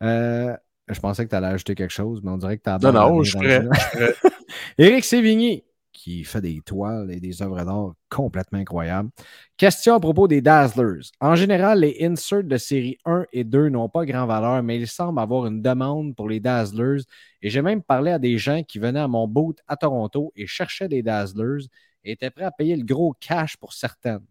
Euh, 0.04 0.56
je 0.88 1.00
pensais 1.00 1.26
que 1.26 1.30
tu 1.30 1.36
allais 1.36 1.48
ajouter 1.48 1.76
quelque 1.76 1.94
chose, 1.94 2.22
mais 2.24 2.32
on 2.32 2.38
dirait 2.38 2.58
que 2.58 2.64
tu 2.64 2.70
as 2.70 2.78
Non, 2.80 2.92
non, 2.92 3.24
je 3.24 3.30
suis 3.32 3.40
prêt. 3.40 3.64
Éric 4.78 5.04
Sévigny, 5.04 5.64
qui 5.92 6.24
fait 6.24 6.42
des 6.42 6.62
toiles 6.62 7.12
et 7.12 7.20
des 7.20 7.42
œuvres 7.42 7.64
d'art 7.66 7.94
complètement 8.10 8.60
incroyables. 8.60 9.10
Question 9.58 9.96
à 9.96 10.00
propos 10.00 10.28
des 10.28 10.42
Dazzlers. 10.42 11.12
En 11.20 11.36
général, 11.36 11.80
les 11.80 11.98
inserts 12.02 12.44
de 12.44 12.58
série 12.58 12.98
1 13.06 13.26
et 13.34 13.44
2 13.44 13.70
n'ont 13.70 13.90
pas 13.90 14.06
grand 14.06 14.28
valeur, 14.28 14.62
mais 14.64 14.78
il 14.78 14.88
semble 14.88 15.20
avoir 15.20 15.48
une 15.48 15.62
demande 15.62 16.16
pour 16.16 16.30
les 16.30 16.40
Dazzlers. 16.40 17.02
Et 17.42 17.50
j'ai 17.50 17.62
même 17.62 17.82
parlé 17.82 18.12
à 18.12 18.20
des 18.20 18.38
gens 18.38 18.64
qui 18.64 18.80
venaient 18.80 19.00
à 19.00 19.08
mon 19.08 19.28
boot 19.28 19.58
à 19.68 19.76
Toronto 19.76 20.32
et 20.36 20.46
cherchaient 20.46 20.88
des 20.88 21.02
Dazzlers 21.02 21.66
et 22.04 22.12
étaient 22.12 22.30
prêts 22.30 22.46
à 22.46 22.52
payer 22.52 22.76
le 22.76 22.86
gros 22.86 23.14
cash 23.20 23.58
pour 23.58 23.74
certaines. 23.74 24.26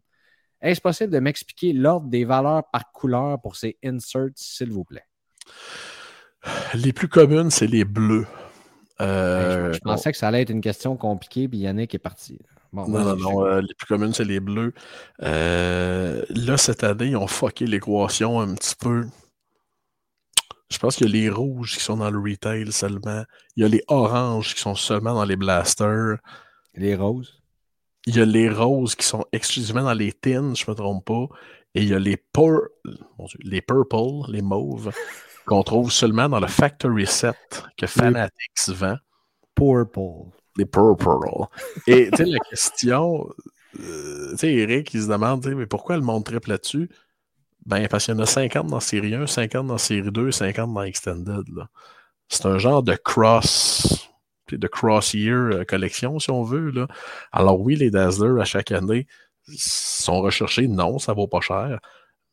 Est-ce 0.62 0.80
possible 0.80 1.12
de 1.12 1.18
m'expliquer 1.18 1.72
l'ordre 1.72 2.08
des 2.08 2.24
valeurs 2.24 2.62
par 2.72 2.90
couleur 2.92 3.40
pour 3.42 3.56
ces 3.56 3.76
inserts, 3.84 4.30
s'il 4.36 4.70
vous 4.70 4.84
plaît? 4.84 5.04
Les 6.74 6.92
plus 6.92 7.08
communes, 7.08 7.50
c'est 7.50 7.66
les 7.66 7.84
bleus. 7.84 8.26
Euh, 9.00 9.72
je, 9.72 9.78
pensais 9.80 10.12
que 10.12 10.18
ça 10.18 10.28
allait 10.28 10.42
être 10.42 10.50
une 10.50 10.60
question 10.60 10.96
compliquée, 10.96 11.48
puis 11.48 11.58
Yannick 11.58 11.94
est 11.94 11.98
parti. 11.98 12.38
non, 12.72 12.88
non, 12.88 13.16
non. 13.16 13.44
Euh, 13.44 13.60
les 13.60 13.74
plus 13.74 13.86
communes, 13.86 14.12
c'est 14.12 14.24
les 14.24 14.40
bleus. 14.40 14.72
Euh, 15.22 16.24
là, 16.30 16.56
cette 16.56 16.84
année, 16.84 17.08
ils 17.08 17.16
ont 17.16 17.26
fucké 17.26 17.66
l'équation 17.66 18.40
un 18.40 18.54
petit 18.54 18.74
peu. 18.76 19.04
Je 20.70 20.78
pense 20.78 20.96
qu'il 20.96 21.06
y 21.06 21.10
a 21.10 21.22
les 21.22 21.30
rouges 21.30 21.74
qui 21.76 21.82
sont 21.82 21.98
dans 21.98 22.10
le 22.10 22.18
retail 22.18 22.72
seulement. 22.72 23.24
Il 23.56 23.62
y 23.62 23.66
a 23.66 23.68
les 23.68 23.82
oranges 23.88 24.54
qui 24.54 24.60
sont 24.60 24.74
seulement 24.74 25.14
dans 25.14 25.24
les 25.24 25.36
blasters. 25.36 26.16
Les 26.74 26.96
roses? 26.96 27.40
Il 28.06 28.16
y 28.16 28.20
a 28.20 28.24
les 28.24 28.48
roses 28.48 28.94
qui 28.94 29.06
sont 29.06 29.24
exclusivement 29.32 29.82
dans 29.82 29.94
les 29.94 30.12
tins, 30.12 30.54
je 30.54 30.64
ne 30.66 30.70
me 30.70 30.74
trompe 30.74 31.04
pas. 31.04 31.26
Et 31.74 31.82
il 31.82 31.88
y 31.88 31.94
a 31.94 31.98
les, 31.98 32.16
les 33.44 33.60
purple, 33.60 34.30
les 34.30 34.42
mauves, 34.42 34.90
qu'on 35.46 35.62
trouve 35.62 35.90
seulement 35.90 36.28
dans 36.28 36.40
le 36.40 36.46
Factory 36.46 37.06
Set 37.06 37.64
que 37.76 37.86
Fanatics 37.86 38.68
vend. 38.68 38.96
Purple. 39.54 40.30
Les 40.56 40.66
purple. 40.66 41.06
Et 41.86 42.10
tu 42.10 42.16
sais, 42.16 42.24
la 42.24 42.38
question, 42.38 43.26
euh, 43.80 44.30
tu 44.32 44.38
sais, 44.38 44.54
Eric, 44.54 44.92
il 44.92 45.02
se 45.02 45.08
demande, 45.08 45.46
mais 45.46 45.66
pourquoi 45.66 45.96
le 45.96 46.02
monde 46.02 46.24
triple 46.24 46.50
là-dessus? 46.50 46.90
Ben, 47.64 47.88
parce 47.88 48.04
qu'il 48.04 48.14
y 48.14 48.16
en 48.16 48.20
a 48.20 48.26
50 48.26 48.68
dans 48.68 48.80
série 48.80 49.14
1, 49.14 49.26
50 49.26 49.66
dans 49.66 49.78
série 49.78 50.10
2, 50.10 50.30
50 50.30 50.72
dans 50.72 50.82
Extended. 50.82 51.44
C'est 52.28 52.46
un 52.46 52.58
genre 52.58 52.82
de 52.82 52.94
cross, 52.94 54.08
de 54.50 54.68
cross-year 54.68 55.36
euh, 55.52 55.64
collection, 55.64 56.18
si 56.18 56.30
on 56.30 56.42
veut. 56.42 56.70
Là. 56.70 56.86
Alors 57.32 57.60
oui, 57.60 57.76
les 57.76 57.90
Dazzlers, 57.90 58.40
à 58.40 58.44
chaque 58.44 58.72
année, 58.72 59.06
sont 59.56 60.20
recherchés. 60.20 60.68
Non, 60.68 60.98
ça 60.98 61.12
vaut 61.12 61.28
pas 61.28 61.40
cher. 61.40 61.80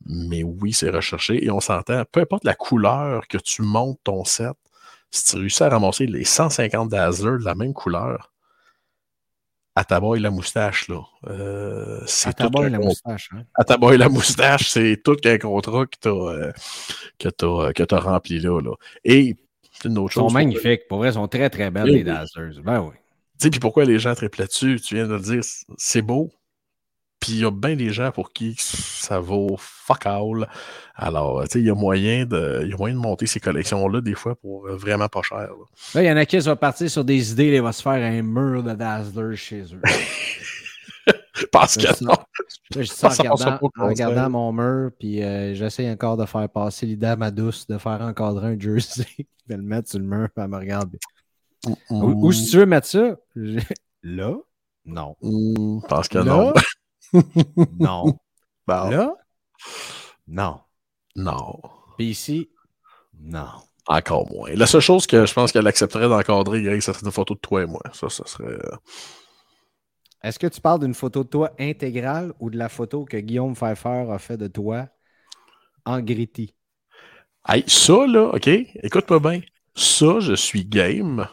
Mais 0.06 0.44
oui, 0.44 0.74
c'est 0.74 0.90
recherché 0.90 1.44
et 1.44 1.50
on 1.50 1.60
s'entend, 1.60 2.04
peu 2.12 2.22
importe 2.22 2.44
la 2.44 2.56
couleur 2.56 3.28
que 3.28 3.38
tu 3.38 3.62
montes 3.62 4.00
ton 4.04 4.26
set, 4.26 4.54
si 5.12 5.26
tu 5.26 5.38
réussis 5.38 5.64
à 5.64 5.70
ramasser 5.70 6.08
les 6.08 6.26
150 6.26 6.90
Dazzlers 6.90 7.40
de 7.40 7.46
la 7.46 7.56
même 7.56 7.74
couleur, 7.74 8.32
à 9.76 9.84
ta 9.84 10.00
boy 10.00 10.20
la 10.20 10.30
moustache, 10.30 10.88
là. 10.88 11.02
Euh, 11.28 12.02
c'est 12.06 12.30
à 12.30 12.34
ta 12.34 12.50
boy 12.50 12.70
la 12.70 12.80
moustache, 12.80 13.30
hein? 13.34 13.44
À 13.56 13.64
ta 13.64 13.78
boy 13.78 13.98
la 13.98 14.10
moustache, 14.10 14.70
c'est 14.70 15.02
tout 15.04 15.16
qu'un 15.16 15.38
contrat 15.38 15.86
que 15.88 15.98
tu 16.00 16.08
as, 16.10 17.32
euh, 17.72 17.86
as, 17.92 18.00
rempli 18.00 18.40
là, 18.40 18.62
là. 18.62 18.74
Et 19.04 19.36
une 19.86 19.98
autre 19.98 20.14
chose. 20.14 20.24
Ils 20.26 20.30
sont 20.30 20.34
magnifiques. 20.34 20.88
Pour 20.88 21.00
vrai, 21.00 21.10
ils 21.10 21.14
sont 21.14 21.28
très, 21.28 21.50
très 21.50 21.72
belles, 21.72 21.86
les 21.86 22.04
Dazzlers. 22.04 22.62
Ben 22.64 22.82
oui. 22.82 22.96
Tu 23.40 23.46
sais, 23.46 23.50
puis 23.50 23.60
pourquoi 23.60 23.86
les 23.86 23.98
gens 23.98 24.14
triplent 24.14 24.42
là-dessus? 24.42 24.80
Tu 24.80 24.96
viens 24.96 25.08
de 25.08 25.14
le 25.14 25.20
dire, 25.20 25.42
c'est 25.78 26.02
beau, 26.02 26.32
puis 27.20 27.34
il 27.34 27.40
y 27.40 27.46
a 27.46 27.52
bien 27.52 27.76
des 27.76 27.92
gens 27.92 28.12
pour 28.12 28.34
qui 28.34 28.56
ça 28.58 29.20
vaut 29.20 29.56
fuck 29.58 30.06
all. 30.06 30.48
Alors, 30.96 31.44
tu 31.44 31.52
sais, 31.52 31.60
il 31.60 31.66
y 31.66 31.70
a 31.70 31.76
moyen 31.76 32.26
de, 32.26 32.70
monter 32.94 33.28
ces 33.28 33.40
collections-là 33.40 34.02
des 34.02 34.14
fois 34.14 34.36
pour 34.36 34.68
euh, 34.68 34.76
vraiment 34.76 35.08
pas 35.08 35.22
cher. 35.22 35.50
Là, 35.96 36.04
il 36.04 36.06
y 36.06 36.12
en 36.12 36.18
a 36.18 36.26
qui 36.26 36.38
vont 36.40 36.56
partir 36.56 36.90
sur 36.90 37.06
des 37.06 37.32
idées, 37.32 37.48
ils 37.48 37.62
vont 37.62 37.72
se 37.72 37.82
faire 37.82 37.94
un 37.94 38.22
mur 38.22 38.62
de 38.62 38.74
Dazzler 38.74 39.36
chez 39.36 39.64
eux. 39.64 39.82
Parce 41.52 41.78
que 41.78 42.04
non. 42.04 42.14
Je 42.76 42.84
suis 42.84 43.06
en, 43.06 43.58
regardant, 43.88 44.30
mon 44.30 44.52
mur, 44.52 44.92
puis 44.98 45.24
euh, 45.24 45.54
j'essaie 45.56 45.90
encore 45.90 46.18
de 46.18 46.26
faire 46.26 46.48
passer 46.50 46.86
l'idée 46.86 47.08
à 47.08 47.16
ma 47.16 47.32
douce 47.32 47.68
de 47.68 47.78
faire 47.78 48.02
encadrer 48.02 48.48
un 48.48 48.60
jersey, 48.60 49.06
de 49.48 49.56
le 49.56 49.62
mettre 49.62 49.90
sur 49.90 50.00
le 50.00 50.06
mur, 50.06 50.30
puis 50.34 50.44
elle 50.44 50.50
me 50.50 50.58
regarde. 50.58 50.98
Où, 51.90 52.32
si 52.32 52.50
tu 52.50 52.58
veux 52.58 52.66
mettre 52.66 52.88
ça? 52.88 53.16
Là? 54.04 54.36
Non. 54.86 55.16
parce 55.88 56.10
que 56.10 56.18
non. 56.18 56.54
non. 57.80 58.18
Là? 58.68 59.16
Non. 60.28 60.60
Non. 61.16 61.60
Puis 61.98 62.08
ici? 62.08 62.50
Non. 63.20 63.48
Encore 63.88 64.30
moins. 64.32 64.52
La 64.54 64.66
seule 64.66 64.82
chose 64.82 65.06
que 65.06 65.26
je 65.26 65.34
pense 65.34 65.52
qu'elle 65.52 65.68
accepterait 65.68 66.08
d'encadrer, 66.08 66.80
ça 66.82 66.94
serait 66.94 67.06
une 67.06 67.12
photo 67.12 67.36
de 67.36 67.40
toi 67.40 67.64
et 67.64 67.66
moi. 67.66 67.82
Ça, 67.94 68.10
ça 68.10 68.26
serait. 68.26 68.54
Euh, 68.54 68.78
Est-ce 70.24 70.40
que 70.40 70.48
tu 70.48 70.62
parles 70.62 70.80
d'une 70.80 70.94
photo 70.94 71.24
de 71.24 71.30
toi 71.30 71.52
intégrale 71.60 72.34
ou 72.40 72.50
de 72.50 72.58
la 72.58 72.70
photo 72.70 73.04
que 73.04 73.18
Guillaume 73.18 73.56
Pfeiffer 73.56 74.06
a 74.10 74.18
fait 74.20 74.38
de 74.38 74.48
toi 74.48 74.88
en 75.86 76.00
gritty? 76.00 76.56
Hey, 77.46 77.66
ça, 77.68 78.08
là, 78.08 78.32
OK, 78.34 78.48
écoute-moi 78.48 79.20
bien. 79.20 79.42
Ça, 79.76 80.20
je 80.20 80.34
suis 80.34 80.64
game 80.64 81.28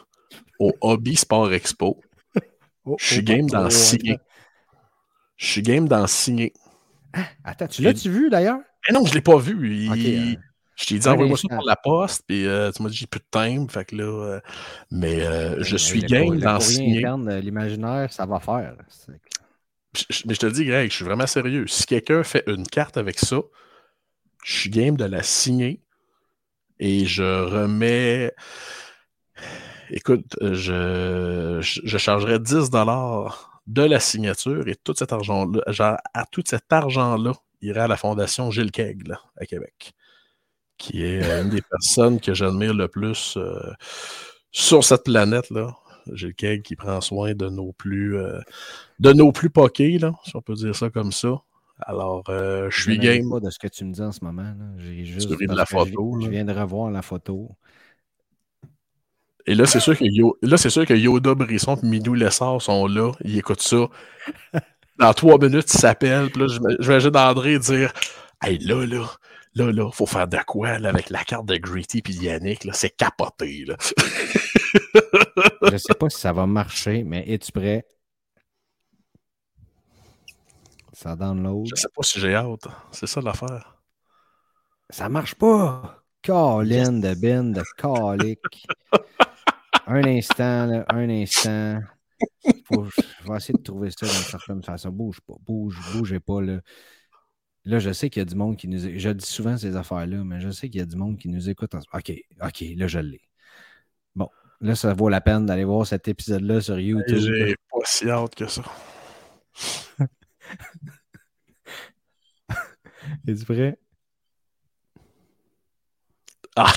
au 0.59 0.73
Hobby 0.81 1.15
Sport 1.15 1.53
Expo. 1.53 2.01
Oh, 2.83 2.95
je 2.99 3.05
suis 3.05 3.19
oh, 3.19 3.23
game 3.23 3.49
dans 3.49 3.69
signer. 3.69 4.17
Je 5.41 5.47
suis 5.47 5.63
game 5.63 5.87
d'en 5.87 6.05
signer. 6.05 6.53
Ah, 7.13 7.25
attends, 7.43 7.65
tu 7.65 7.81
l'as-tu 7.81 8.11
vu 8.11 8.29
d'ailleurs? 8.29 8.59
Eh 8.87 8.93
non, 8.93 9.03
je 9.03 9.09
ne 9.09 9.15
l'ai 9.15 9.21
pas 9.21 9.37
vu. 9.37 9.87
Je 10.75 10.85
t'ai 10.85 10.99
dit, 10.99 11.07
envoie-moi 11.07 11.35
ça 11.35 11.47
par 11.49 11.63
la 11.65 11.75
poste, 11.75 12.23
puis 12.27 12.45
euh, 12.45 12.71
tu 12.71 12.83
m'as 12.83 12.89
dit, 12.89 12.95
j'ai 12.95 13.07
plus 13.07 13.19
de 13.19 13.25
time. 13.31 13.67
Fait 13.67 13.85
que 13.85 13.95
là, 13.95 14.03
euh, 14.03 14.39
mais 14.91 15.21
euh, 15.21 15.63
je 15.63 15.77
suis 15.77 16.01
game 16.01 16.39
d'en 16.39 16.59
signer. 16.59 17.03
L'imaginaire, 17.41 18.13
ça 18.13 18.27
va 18.27 18.39
faire. 18.39 18.75
mais 19.07 20.33
je 20.33 20.39
te 20.39 20.45
dis, 20.45 20.63
Greg, 20.63 20.91
je 20.91 20.95
suis 20.95 21.05
vraiment 21.05 21.27
sérieux. 21.27 21.65
Si 21.65 21.87
quelqu'un 21.87 22.23
fait 22.23 22.43
une 22.45 22.67
carte 22.67 22.97
avec 22.97 23.17
ça, 23.17 23.41
je 24.43 24.59
suis 24.59 24.69
game 24.69 24.95
de 24.95 25.05
la 25.05 25.23
signer 25.23 25.81
et 26.79 27.05
je 27.05 27.23
remets. 27.23 28.31
Écoute, 29.89 30.37
je, 30.39 31.57
je 31.61 31.97
chargerais 31.97 32.39
10 32.39 32.69
de 33.73 33.83
la 33.83 33.99
signature 33.99 34.67
et 34.67 34.75
tout 34.75 34.93
cet 34.95 35.13
argent-là, 35.13 35.61
genre, 35.71 35.97
à 36.13 36.25
tout 36.25 36.43
cet 36.45 36.71
argent-là, 36.71 37.33
irait 37.61 37.81
à 37.81 37.87
la 37.87 37.97
Fondation 37.97 38.51
Gilles 38.51 38.71
Kegg 38.71 39.13
à 39.37 39.45
Québec 39.45 39.93
qui 40.81 41.03
est 41.03 41.23
euh, 41.23 41.43
une 41.43 41.49
des 41.49 41.61
personnes 41.69 42.19
que 42.19 42.33
j'admire 42.33 42.73
le 42.73 42.87
plus 42.87 43.37
euh, 43.37 43.73
sur 44.51 44.83
cette 44.83 45.03
planète-là. 45.03 45.77
J'ai 46.13 46.27
le 46.27 46.33
Keg 46.33 46.63
qui 46.63 46.75
prend 46.75 46.99
soin 46.99 47.35
de 47.35 47.47
nos 47.47 47.71
plus 47.71 48.17
euh, 48.17 48.39
de 48.99 49.13
nos 49.13 49.31
plus 49.31 49.51
poqués, 49.51 49.99
là, 49.99 50.13
si 50.25 50.35
on 50.35 50.41
peut 50.41 50.55
dire 50.55 50.75
ça 50.75 50.89
comme 50.89 51.11
ça. 51.11 51.41
Alors, 51.83 52.23
je 52.27 52.79
suis 52.79 52.99
game. 52.99 53.27
pas 53.27 53.39
de 53.39 53.49
ce 53.49 53.57
que 53.57 53.67
tu 53.67 53.85
me 53.85 53.91
dis 53.91 54.01
en 54.01 54.11
ce 54.11 54.23
moment. 54.23 54.53
J'ai 54.77 55.03
juste 55.03 55.29
de 55.29 55.55
la 55.55 55.65
photo. 55.65 56.19
Je, 56.21 56.29
viens 56.29 56.45
de 56.45 56.53
revoir 56.53 56.91
la 56.91 57.01
photo. 57.01 57.49
Et 59.45 59.55
là, 59.55 59.65
c'est 59.65 59.79
sûr 59.79 59.97
que 59.97 60.03
là, 60.45 60.57
c'est 60.57 60.69
sûr 60.69 60.85
que 60.85 60.93
Yoda 60.93 61.33
Brisson 61.33 61.75
et 61.81 61.85
Midou 61.85 62.13
Lessard 62.13 62.61
sont 62.61 62.87
là. 62.87 63.11
Ils 63.23 63.37
écoutent 63.37 63.61
ça. 63.61 63.87
Dans 64.97 65.13
trois 65.13 65.37
minutes, 65.39 65.73
ils 65.73 65.79
s'appellent. 65.79 66.29
Puis 66.29 66.41
là, 66.41 66.47
je 66.79 66.91
vais 66.91 67.11
d'André 67.11 67.59
dire 67.59 67.91
Hey, 68.43 68.57
là, 68.59 68.85
là, 68.85 69.05
là, 69.55 69.71
là, 69.71 69.91
faut 69.91 70.05
faire 70.05 70.27
de 70.27 70.39
quoi 70.45 70.79
là, 70.79 70.89
avec 70.89 71.09
la 71.09 71.23
carte 71.23 71.45
de 71.45 71.57
Gritty 71.57 72.01
puis 72.01 72.13
Yannick, 72.13 72.63
là, 72.63 72.73
c'est 72.73 72.89
capoté. 72.89 73.65
Là. 73.65 73.75
je 75.71 75.77
sais 75.77 75.93
pas 75.93 76.09
si 76.09 76.19
ça 76.19 76.33
va 76.33 76.47
marcher, 76.47 77.03
mais 77.03 77.23
es-tu 77.27 77.51
prêt? 77.51 77.85
Ça 80.93 81.15
download. 81.15 81.67
Je 81.67 81.75
sais 81.75 81.87
pas 81.95 82.03
si 82.03 82.19
j'ai 82.19 82.35
hâte. 82.35 82.67
C'est 82.91 83.07
ça 83.07 83.21
l'affaire. 83.21 83.77
Ça 84.89 85.09
marche 85.09 85.35
pas. 85.35 86.03
Colin 86.23 86.99
de 86.99 87.15
Ben 87.15 87.51
de 87.51 87.63
calique. 87.77 88.67
un 89.87 90.03
instant, 90.05 90.65
là, 90.67 90.85
un 90.89 91.09
instant. 91.09 91.79
Faut, 92.65 92.85
je 92.85 93.29
vais 93.29 93.37
essayer 93.37 93.57
de 93.57 93.63
trouver 93.63 93.89
ça 93.91 94.05
d'une 94.05 94.15
certaine 94.15 94.63
façon. 94.63 94.89
Bouge 94.89 95.19
pas, 95.21 95.35
bouge, 95.41 95.79
bougez 95.93 96.19
pas. 96.19 96.41
Là. 96.41 96.59
Là, 97.65 97.79
je 97.79 97.91
sais 97.91 98.09
qu'il 98.09 98.21
y 98.21 98.23
a 98.23 98.25
du 98.25 98.35
monde 98.35 98.57
qui 98.57 98.67
nous. 98.67 98.79
Je 98.79 99.09
dis 99.09 99.25
souvent 99.25 99.57
ces 99.57 99.75
affaires-là, 99.75 100.23
mais 100.23 100.39
je 100.39 100.49
sais 100.49 100.69
qu'il 100.69 100.79
y 100.79 100.83
a 100.83 100.85
du 100.85 100.95
monde 100.95 101.17
qui 101.17 101.29
nous 101.29 101.49
écoute. 101.49 101.75
En... 101.75 101.79
OK, 101.93 102.11
OK, 102.41 102.63
là, 102.75 102.87
je 102.87 102.99
l'ai. 102.99 103.21
Bon, 104.15 104.29
là, 104.61 104.75
ça 104.75 104.93
vaut 104.93 105.09
la 105.09 105.21
peine 105.21 105.45
d'aller 105.45 105.63
voir 105.63 105.85
cet 105.85 106.07
épisode-là 106.07 106.61
sur 106.61 106.79
YouTube. 106.79 107.19
J'ai 107.19 107.55
pas 107.71 107.79
si 107.85 108.09
hâte 108.09 108.35
que 108.35 108.47
ça. 108.47 108.63
Es-tu 113.27 113.45
prêt? 113.45 113.77
Ah, 116.55 116.73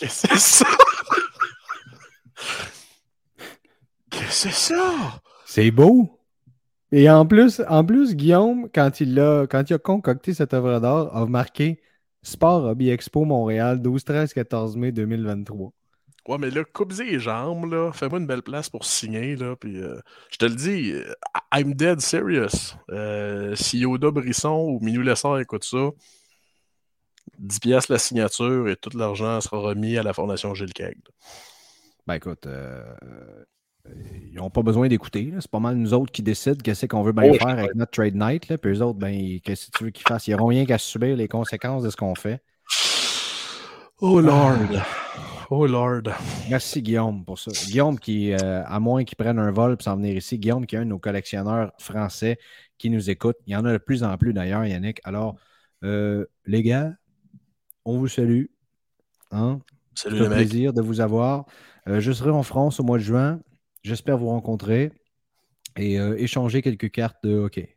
Qu'est-ce 0.00 0.26
que 0.26 0.38
c'est 0.38 0.64
ça? 0.64 0.66
Qu'est-ce 4.10 4.24
que 4.24 4.32
c'est 4.32 4.74
ça? 4.74 5.20
C'est 5.44 5.70
beau! 5.70 6.18
Et 6.90 7.10
en 7.10 7.26
plus, 7.26 7.60
en 7.68 7.84
plus 7.84 8.16
Guillaume, 8.16 8.70
quand 8.74 9.00
il, 9.00 9.20
a, 9.20 9.46
quand 9.46 9.68
il 9.68 9.74
a 9.74 9.78
concocté 9.78 10.32
cette 10.32 10.54
œuvre 10.54 10.80
d'art, 10.80 11.14
a 11.14 11.26
marqué 11.26 11.82
Sport 12.22 12.64
Hobby 12.64 12.88
Expo 12.88 13.26
Montréal, 13.26 13.82
12, 13.82 14.02
13, 14.04 14.32
14 14.32 14.76
mai 14.78 14.90
2023. 14.90 15.70
Ouais, 16.28 16.38
mais 16.38 16.50
là, 16.50 16.64
coupe 16.64 16.92
les 16.92 17.18
jambes, 17.18 17.70
là. 17.70 17.92
Fais-moi 17.92 18.20
une 18.20 18.26
belle 18.26 18.42
place 18.42 18.70
pour 18.70 18.86
signer, 18.86 19.36
là. 19.36 19.54
Puis, 19.56 19.82
euh, 19.82 20.00
je 20.30 20.38
te 20.38 20.46
le 20.46 20.54
dis, 20.54 20.92
euh, 20.92 21.12
I'm 21.54 21.74
dead 21.74 22.00
serious. 22.00 22.74
Euh, 22.90 23.54
si 23.54 23.80
Yoda 23.80 24.10
Brisson 24.10 24.66
ou 24.66 24.80
Minou 24.80 25.02
Lessard 25.02 25.40
écoute 25.40 25.64
ça, 25.64 25.90
10 27.38 27.60
pièces 27.60 27.88
la 27.88 27.98
signature 27.98 28.68
et 28.68 28.76
tout 28.76 28.96
l'argent 28.96 29.40
sera 29.40 29.58
remis 29.58 29.96
à 29.96 30.02
la 30.02 30.12
Fondation 30.12 30.54
Gilles 30.54 30.72
Keg. 30.72 30.98
Ben 32.06 32.14
écoute, 32.14 32.46
ils 33.88 34.34
n'ont 34.34 34.50
pas 34.50 34.62
besoin 34.62 34.88
d'écouter. 34.88 35.32
C'est 35.40 35.50
pas 35.50 35.60
mal 35.60 35.76
nous 35.76 35.94
autres 35.94 36.12
qui 36.12 36.22
décident 36.22 36.58
qu'est-ce 36.62 36.86
qu'on 36.86 37.02
veut 37.02 37.12
bien 37.12 37.30
oh, 37.32 37.34
faire 37.34 37.48
avec 37.48 37.74
notre 37.74 37.92
trade 37.92 38.14
night. 38.14 38.48
Là. 38.48 38.58
Puis 38.58 38.72
eux 38.72 38.82
autres, 38.82 38.98
ben, 38.98 39.40
qu'est-ce 39.40 39.66
que 39.66 39.78
tu 39.78 39.84
veux 39.84 39.90
qu'ils 39.90 40.06
fassent? 40.06 40.26
Ils 40.26 40.32
n'auront 40.32 40.48
rien 40.48 40.66
qu'à 40.66 40.78
subir 40.78 41.16
les 41.16 41.28
conséquences 41.28 41.82
de 41.82 41.90
ce 41.90 41.96
qu'on 41.96 42.14
fait. 42.14 42.42
Oh 44.00 44.20
Lord! 44.20 44.82
Oh 45.50 45.66
Lord! 45.66 46.02
Merci 46.48 46.80
Guillaume 46.80 47.24
pour 47.24 47.38
ça. 47.38 47.50
Guillaume 47.66 47.98
qui, 47.98 48.32
euh, 48.32 48.64
à 48.64 48.80
moins 48.80 49.04
qu'il 49.04 49.16
prenne 49.16 49.38
un 49.38 49.50
vol 49.50 49.76
pour 49.76 49.84
s'en 49.84 49.96
venir 49.96 50.16
ici, 50.16 50.38
Guillaume 50.38 50.66
qui 50.66 50.76
est 50.76 50.78
un 50.78 50.84
de 50.84 50.90
nos 50.90 50.98
collectionneurs 50.98 51.72
français 51.78 52.38
qui 52.78 52.88
nous 52.88 53.10
écoute. 53.10 53.36
Il 53.46 53.52
y 53.52 53.56
en 53.56 53.64
a 53.64 53.72
de 53.72 53.78
plus 53.78 54.04
en 54.04 54.16
plus 54.16 54.32
d'ailleurs, 54.32 54.64
Yannick. 54.64 55.00
Alors, 55.04 55.36
euh, 55.84 56.24
les 56.46 56.62
gars, 56.62 56.92
on 57.84 57.98
vous 57.98 58.08
salue. 58.08 58.44
Hein? 59.30 59.60
Salut 59.94 60.18
C'est 60.18 60.26
un 60.26 60.30
plaisir 60.30 60.72
de 60.72 60.82
vous 60.82 61.00
avoir. 61.00 61.46
Euh, 61.88 62.00
je 62.00 62.12
serai 62.12 62.30
en 62.30 62.42
France 62.42 62.80
au 62.80 62.84
mois 62.84 62.98
de 62.98 63.02
juin. 63.02 63.40
J'espère 63.82 64.18
vous 64.18 64.28
rencontrer 64.28 64.92
et 65.76 65.98
euh, 65.98 66.16
échanger 66.18 66.62
quelques 66.62 66.90
cartes 66.90 67.16
de 67.24 67.36
hockey. 67.36 67.76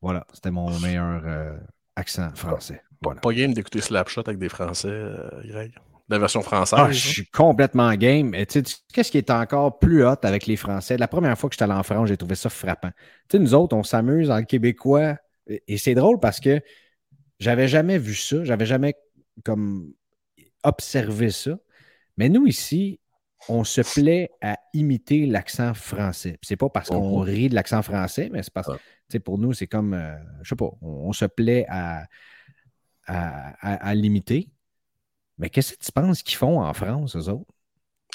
Voilà, 0.00 0.26
c'était 0.32 0.50
mon 0.50 0.78
meilleur 0.80 1.22
euh, 1.24 1.56
accent 1.96 2.30
français. 2.34 2.82
Voilà. 3.02 3.20
Pas 3.20 3.32
game 3.32 3.54
d'écouter 3.54 3.80
Slapshot 3.80 4.22
avec 4.26 4.38
des 4.38 4.48
Français, 4.48 5.02
Greg. 5.44 5.72
La 6.10 6.18
version 6.18 6.42
française. 6.42 6.78
Ah, 6.82 6.90
je 6.90 6.98
suis 6.98 7.26
complètement 7.26 7.94
game. 7.94 8.32
Qu'est-ce 8.32 9.10
qui 9.10 9.18
est 9.18 9.30
encore 9.30 9.78
plus 9.78 10.04
hot 10.04 10.16
avec 10.22 10.46
les 10.46 10.56
Français? 10.56 10.98
La 10.98 11.06
première 11.06 11.38
fois 11.38 11.48
que 11.48 11.54
j'étais 11.54 11.62
allé 11.62 11.72
en 11.72 11.84
France, 11.84 12.08
j'ai 12.08 12.16
trouvé 12.16 12.34
ça 12.34 12.50
frappant. 12.50 12.90
sais, 13.30 13.38
nous 13.38 13.54
autres, 13.54 13.76
on 13.76 13.84
s'amuse 13.84 14.28
en 14.28 14.42
québécois. 14.42 15.16
Et 15.46 15.78
c'est 15.78 15.94
drôle 15.94 16.18
parce 16.18 16.40
que 16.40 16.60
j'avais 17.40 17.66
jamais 17.66 17.98
vu 17.98 18.14
ça. 18.14 18.44
J'avais 18.44 18.66
jamais 18.66 18.94
comme 19.44 19.92
observé 20.62 21.30
ça. 21.30 21.58
Mais 22.16 22.28
nous, 22.28 22.46
ici, 22.46 23.00
on 23.48 23.64
se 23.64 23.80
plaît 23.80 24.30
à 24.42 24.58
imiter 24.74 25.26
l'accent 25.26 25.72
français. 25.74 26.38
C'est 26.42 26.56
pas 26.56 26.68
parce 26.68 26.90
qu'on 26.90 27.20
mhm. 27.20 27.24
rit 27.24 27.48
de 27.48 27.54
l'accent 27.54 27.82
français, 27.82 28.28
mais 28.30 28.42
c'est 28.42 28.52
parce 28.52 28.68
que 29.10 29.18
pour 29.18 29.38
nous, 29.38 29.54
c'est 29.54 29.66
comme, 29.66 29.94
euh, 29.94 30.16
je 30.42 30.50
sais 30.50 30.56
pas, 30.56 30.70
on, 30.82 31.12
se 31.12 31.24
plaît 31.24 31.64
à, 31.68 32.06
à, 33.06 33.94
l'imiter. 33.94 34.50
Mais 35.38 35.48
qu'est-ce 35.48 35.72
que 35.72 35.84
tu 35.84 35.90
penses 35.90 36.22
qu'ils 36.22 36.36
font 36.36 36.60
en 36.60 36.74
France, 36.74 37.16
eux 37.16 37.28
autres? 37.30 37.50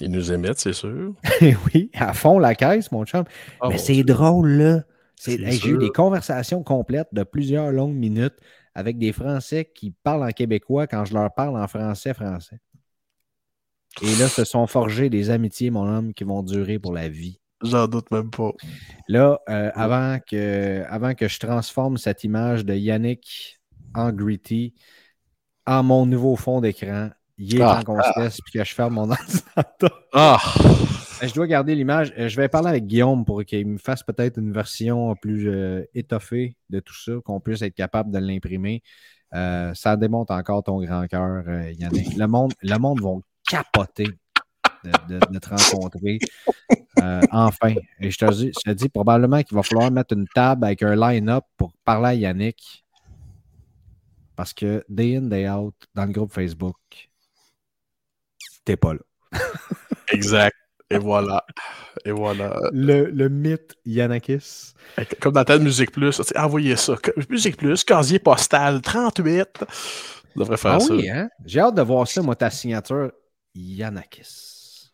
Ils 0.01 0.11
nous 0.11 0.31
émettent, 0.31 0.59
c'est 0.59 0.73
sûr. 0.73 1.15
oui, 1.41 1.89
à 1.95 2.13
fond 2.13 2.37
la 2.37 2.53
caisse, 2.53 2.91
mon 2.91 3.05
chum. 3.05 3.23
Ah, 3.61 3.69
mais 3.69 3.77
c'est 3.77 4.03
drôle, 4.03 4.49
là. 4.49 4.83
J'ai 5.25 5.69
eu 5.69 5.77
des 5.77 5.89
conversations 5.89 6.61
complètes 6.61 7.07
de 7.13 7.23
plusieurs 7.23 7.71
longues 7.71 7.95
minutes 7.95 8.35
avec 8.75 8.97
des 8.97 9.13
Français 9.13 9.71
qui 9.73 9.91
parlent 9.91 10.23
en 10.23 10.31
québécois 10.31 10.85
quand 10.85 11.05
je 11.05 11.13
leur 11.13 11.33
parle 11.33 11.57
en 11.57 11.67
français 11.67 12.13
français. 12.13 12.59
Et 14.01 14.13
là, 14.17 14.27
se 14.27 14.43
sont 14.43 14.67
forgés 14.67 15.09
des 15.09 15.29
amitiés, 15.29 15.69
mon 15.69 15.87
homme, 15.87 16.13
qui 16.13 16.25
vont 16.25 16.43
durer 16.43 16.77
pour 16.77 16.93
la 16.93 17.07
vie. 17.07 17.39
J'en 17.63 17.87
doute 17.87 18.11
même 18.11 18.29
pas. 18.29 18.51
Là, 19.07 19.39
euh, 19.49 19.71
avant, 19.73 20.19
que, 20.19 20.83
avant 20.89 21.13
que 21.13 21.29
je 21.29 21.39
transforme 21.39 21.97
cette 21.97 22.25
image 22.25 22.65
de 22.65 22.73
Yannick 22.75 23.61
en 23.95 24.11
gritty 24.11 24.75
en 25.65 25.81
mon 25.81 26.05
nouveau 26.05 26.35
fond 26.35 26.59
d'écran, 26.59 27.09
il 27.37 27.57
est 27.57 27.61
ah, 27.61 27.79
en 27.79 27.83
conscience 27.83 28.39
puis 28.41 28.59
que 28.59 28.63
je 28.65 28.75
ferme 28.75 28.95
mon 28.95 29.09
ordinateur. 29.09 30.03
Ah. 30.13 30.41
Je 31.21 31.33
dois 31.33 31.47
garder 31.47 31.75
l'image. 31.75 32.13
Euh, 32.17 32.27
je 32.27 32.35
vais 32.35 32.49
parler 32.49 32.69
avec 32.69 32.85
Guillaume 32.85 33.25
pour 33.25 33.43
qu'il 33.45 33.67
me 33.67 33.77
fasse 33.77 34.03
peut-être 34.03 34.37
une 34.37 34.51
version 34.51 35.15
plus 35.15 35.49
euh, 35.49 35.83
étoffée 35.93 36.55
de 36.69 36.79
tout 36.79 36.93
ça, 36.93 37.13
qu'on 37.23 37.39
puisse 37.39 37.61
être 37.61 37.75
capable 37.75 38.11
de 38.11 38.19
l'imprimer. 38.19 38.83
ça 39.31 39.97
démontre 39.97 40.33
encore 40.33 40.63
ton 40.63 40.81
grand 40.81 41.07
cœur, 41.07 41.43
Yannick. 41.71 42.15
Le 42.15 42.27
monde, 42.27 42.53
le 42.61 42.77
monde 42.77 43.01
va 43.01 43.11
capoté 43.47 44.07
de, 45.07 45.39
te 45.39 45.49
rencontrer. 45.49 46.19
Euh, 47.01 47.21
enfin. 47.31 47.75
Et 47.99 48.11
je 48.11 48.17
te, 48.17 48.71
dis, 48.71 48.89
probablement 48.89 49.41
qu'il 49.43 49.55
va 49.55 49.63
falloir 49.63 49.91
mettre 49.91 50.15
une 50.15 50.27
table 50.33 50.65
avec 50.65 50.81
un 50.83 50.95
line-up 50.95 51.43
pour 51.57 51.73
parler 51.83 52.07
à 52.07 52.13
Yannick. 52.13 52.85
Parce 54.35 54.53
que 54.53 54.83
day 54.89 55.15
in, 55.15 55.23
day 55.23 55.49
out, 55.49 55.75
dans 55.93 56.05
le 56.05 56.11
groupe 56.11 56.31
Facebook, 56.33 56.77
t'es 58.65 58.75
pas 58.75 58.93
là. 58.93 59.39
exact. 60.11 60.55
Et 60.89 60.97
voilà. 60.97 61.43
Et 62.05 62.11
voilà. 62.11 62.59
Le, 62.71 63.05
le 63.09 63.29
mythe 63.29 63.75
Yannakis. 63.85 64.73
Comme 65.19 65.33
dans 65.33 65.43
ta 65.43 65.57
Musique 65.57 65.91
Plus, 65.91 66.21
envoyez 66.35 66.75
ça. 66.75 66.95
Musique 67.29 67.57
Plus, 67.57 67.83
casier 67.83 68.19
postal 68.19 68.81
38. 68.81 69.65
On 70.35 70.39
devrait 70.39 70.57
faire 70.57 70.73
ah 70.73 70.79
ça. 70.79 70.93
Oui, 70.93 71.09
hein? 71.09 71.29
J'ai 71.45 71.59
hâte 71.59 71.75
de 71.75 71.81
voir 71.81 72.07
ça, 72.07 72.21
moi, 72.21 72.35
ta 72.35 72.49
signature. 72.49 73.11
Yanakis. 73.55 74.91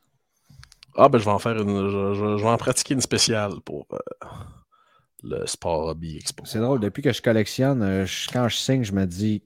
Ah, 0.95 1.09
ben 1.09 1.17
je 1.19 1.25
vais 1.25 1.31
en 1.31 1.39
faire 1.39 1.57
une. 1.59 1.89
Je, 1.89 2.41
vais 2.41 2.49
en 2.49 2.57
pratiquer 2.57 2.93
une 2.93 3.01
spéciale 3.01 3.53
pour. 3.65 3.87
Euh, 3.91 3.97
le 5.23 5.45
Sport 5.45 5.87
Hobby 5.87 6.17
Expo. 6.17 6.45
C'est 6.45 6.59
drôle, 6.59 6.79
depuis 6.79 7.01
que 7.01 7.11
je 7.11 7.21
collectionne, 7.21 7.81
euh, 7.83 8.05
je- 8.05 8.27
quand 8.31 8.47
je 8.47 8.55
signe, 8.55 8.83
je 8.83 8.91
me 8.91 9.05
dis, 9.05 9.43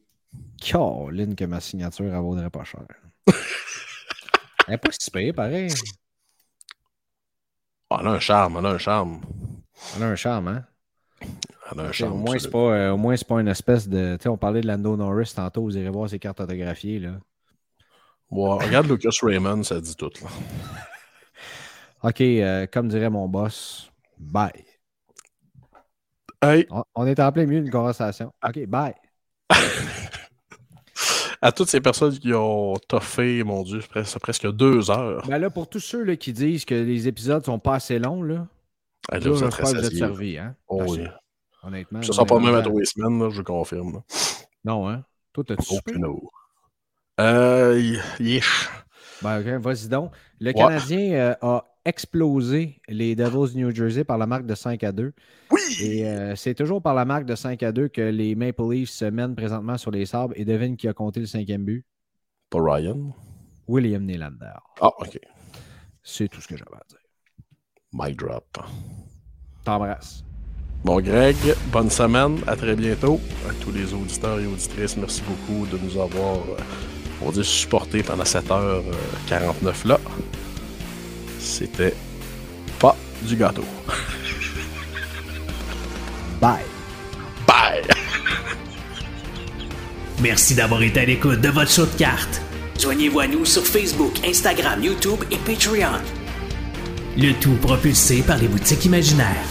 Caroline, 0.61 1.35
que 1.35 1.45
ma 1.45 1.59
signature, 1.59 2.05
elle 2.05 2.21
vaudrait 2.21 2.49
pas 2.49 2.63
cher. 2.63 2.85
elle 3.27 3.33
n'est 4.69 4.77
pas 4.77 4.89
si 4.97 5.11
payée, 5.11 5.33
pareil. 5.33 5.69
Ah, 7.95 7.99
elle 8.01 8.07
a 8.07 8.11
un 8.11 8.19
charme, 8.19 8.57
elle 8.59 8.65
a 8.65 8.69
un 8.69 8.77
charme. 8.77 9.21
Elle 9.95 10.03
a 10.03 10.07
un 10.07 10.15
charme, 10.15 10.47
hein? 10.49 10.65
Elle 11.71 11.79
a 11.79 11.83
un 11.83 11.91
Au 11.91 11.91
charme. 11.93 12.19
moins, 12.19 12.37
c'est 12.39 12.49
pas, 12.49 12.57
euh, 12.57 12.91
au 12.91 12.97
moins, 12.97 13.15
c'est 13.17 13.27
pas 13.27 13.39
une 13.41 13.47
espèce 13.47 13.87
de. 13.87 14.17
Tu 14.17 14.23
sais, 14.23 14.29
on 14.29 14.37
parlait 14.37 14.61
de 14.61 14.67
Lando 14.67 14.95
Norris 14.97 15.33
tantôt, 15.35 15.63
vous 15.63 15.77
irez 15.77 15.89
voir 15.89 16.09
ses 16.09 16.19
cartes 16.19 16.39
autographiées, 16.41 16.99
là. 16.99 17.19
Ouais, 18.29 18.57
regarde 18.65 18.87
Lucas 18.87 19.09
Raymond, 19.21 19.63
ça 19.63 19.79
dit 19.81 19.95
tout. 19.95 20.11
Là. 20.21 20.29
OK, 22.03 22.21
euh, 22.21 22.67
comme 22.67 22.87
dirait 22.87 23.09
mon 23.09 23.27
boss, 23.27 23.91
bye. 24.17 24.65
Hey, 26.41 26.65
On, 26.69 26.83
on 26.95 27.07
est 27.07 27.19
en 27.19 27.31
plein 27.31 27.45
milieu 27.45 27.61
d'une 27.61 27.71
conversation. 27.71 28.31
OK, 28.47 28.65
bye. 28.67 28.93
à 31.45 31.51
toutes 31.51 31.69
ces 31.69 31.79
personnes 31.79 32.17
qui 32.17 32.33
ont 32.33 32.73
toffé, 32.87 33.43
mon 33.43 33.61
Dieu, 33.61 33.79
presque, 33.87 34.17
presque 34.19 34.51
deux 34.51 34.89
heures. 34.89 35.23
Ben 35.27 35.37
là, 35.37 35.51
pour 35.51 35.69
tous 35.69 35.79
ceux 35.79 36.03
là, 36.03 36.15
qui 36.15 36.33
disent 36.33 36.65
que 36.65 36.73
les 36.73 37.07
épisodes 37.07 37.45
sont 37.45 37.59
pas 37.59 37.75
assez 37.75 37.99
longs, 37.99 38.23
là, 38.23 38.47
Hey, 39.11 39.19
là, 39.19 39.25
là, 39.25 39.31
vous 39.31 39.43
êtes 39.43 39.51
crois 39.51 39.65
que 39.65 39.69
vous 39.69 39.75
êtes 39.75 39.83
rassasiés. 39.83 39.99
servis, 39.99 40.37
hein? 40.39 40.55
Oh, 40.67 40.77
Parce 40.79 40.91
oui. 40.93 41.03
que, 41.03 41.67
Honnêtement. 41.67 42.01
Ce 42.01 42.07
vous 42.07 42.13
sera 42.13 42.25
pas 42.25 42.39
même 42.39 42.55
à 42.55 42.61
les 42.61 42.85
semaines, 42.85 43.19
là, 43.19 43.29
je 43.29 43.41
confirme. 43.43 43.93
là. 43.93 43.99
Non, 44.63 44.89
hein? 44.89 45.03
Toi, 45.33 45.43
t'as-tu? 45.47 45.75
Aucune. 45.75 46.07
Euh, 47.19 47.95
yesh. 48.19 48.69
Ben, 49.21 49.39
ok, 49.39 49.61
vas-y 49.61 49.87
donc. 49.87 50.11
Le. 50.39 50.51
Canadien 50.51 51.11
euh, 51.13 51.35
a 51.43 51.65
explosé 51.85 52.81
les 52.87 53.15
Devils 53.15 53.53
du 53.53 53.63
New 53.63 53.73
Jersey 53.73 54.03
par 54.03 54.17
la 54.17 54.25
marque 54.25 54.45
de 54.45 54.55
5 54.55 54.83
à 54.83 54.91
2. 54.91 55.13
Oui! 55.51 55.59
Et 55.81 56.07
euh, 56.07 56.35
c'est 56.35 56.55
toujours 56.55 56.81
par 56.81 56.95
la 56.95 57.05
marque 57.05 57.25
de 57.25 57.35
5 57.35 57.61
à 57.63 57.71
2 57.71 57.87
que 57.89 58.01
les 58.01 58.35
Maple 58.35 58.63
Leafs 58.71 58.89
se 58.89 59.05
mènent 59.05 59.35
présentement 59.35 59.77
sur 59.77 59.91
les 59.91 60.05
sabres. 60.05 60.33
Et 60.35 60.45
devine 60.45 60.75
qui 60.75 60.87
a 60.87 60.93
compté 60.93 61.19
le 61.19 61.27
cinquième 61.27 61.63
but? 61.63 61.85
Pas 62.49 62.59
Ryan. 62.61 63.13
William 63.67 64.03
Nylander. 64.03 64.59
Ah, 64.81 64.89
ok. 64.99 65.19
C'est 66.03 66.27
tout 66.27 66.41
ce 66.41 66.47
que 66.47 66.57
j'avais 66.57 66.75
à 66.75 66.83
dire. 66.89 66.99
Mic 67.93 68.17
drop. 68.17 68.57
T'embrasse. 69.63 70.23
Bon, 70.83 71.01
Greg, 71.01 71.35
bonne 71.71 71.89
semaine. 71.89 72.37
À 72.45 72.55
très 72.55 72.75
bientôt. 72.75 73.19
À 73.49 73.53
tous 73.63 73.71
les 73.71 73.91
auditeurs 73.93 74.39
et 74.39 74.45
auditrices, 74.45 74.97
merci 74.97 75.23
beaucoup 75.23 75.65
de 75.65 75.77
nous 75.79 75.99
avoir, 75.99 76.37
euh, 76.37 76.57
on 77.25 77.31
supportés 77.41 78.03
pendant 78.03 78.23
7h49 78.23 79.87
là. 79.87 79.99
C'était 81.45 81.93
pas 82.79 82.97
du 83.21 83.35
gâteau. 83.35 83.63
Bye. 86.41 86.65
Bye! 87.47 87.83
Merci 90.21 90.55
d'avoir 90.55 90.81
été 90.81 91.01
à 91.01 91.05
l'écoute 91.05 91.39
de 91.39 91.49
votre 91.49 91.71
show 91.71 91.85
de 91.85 91.95
cartes. 91.97 92.41
Joignez-vous 92.79 93.19
à 93.19 93.27
nous 93.27 93.45
sur 93.45 93.63
Facebook, 93.65 94.13
Instagram, 94.27 94.83
YouTube 94.83 95.19
et 95.31 95.37
Patreon. 95.37 96.01
Le 97.15 97.31
tout 97.33 97.55
propulsé 97.61 98.23
par 98.23 98.37
les 98.37 98.47
boutiques 98.47 98.85
imaginaires. 98.85 99.45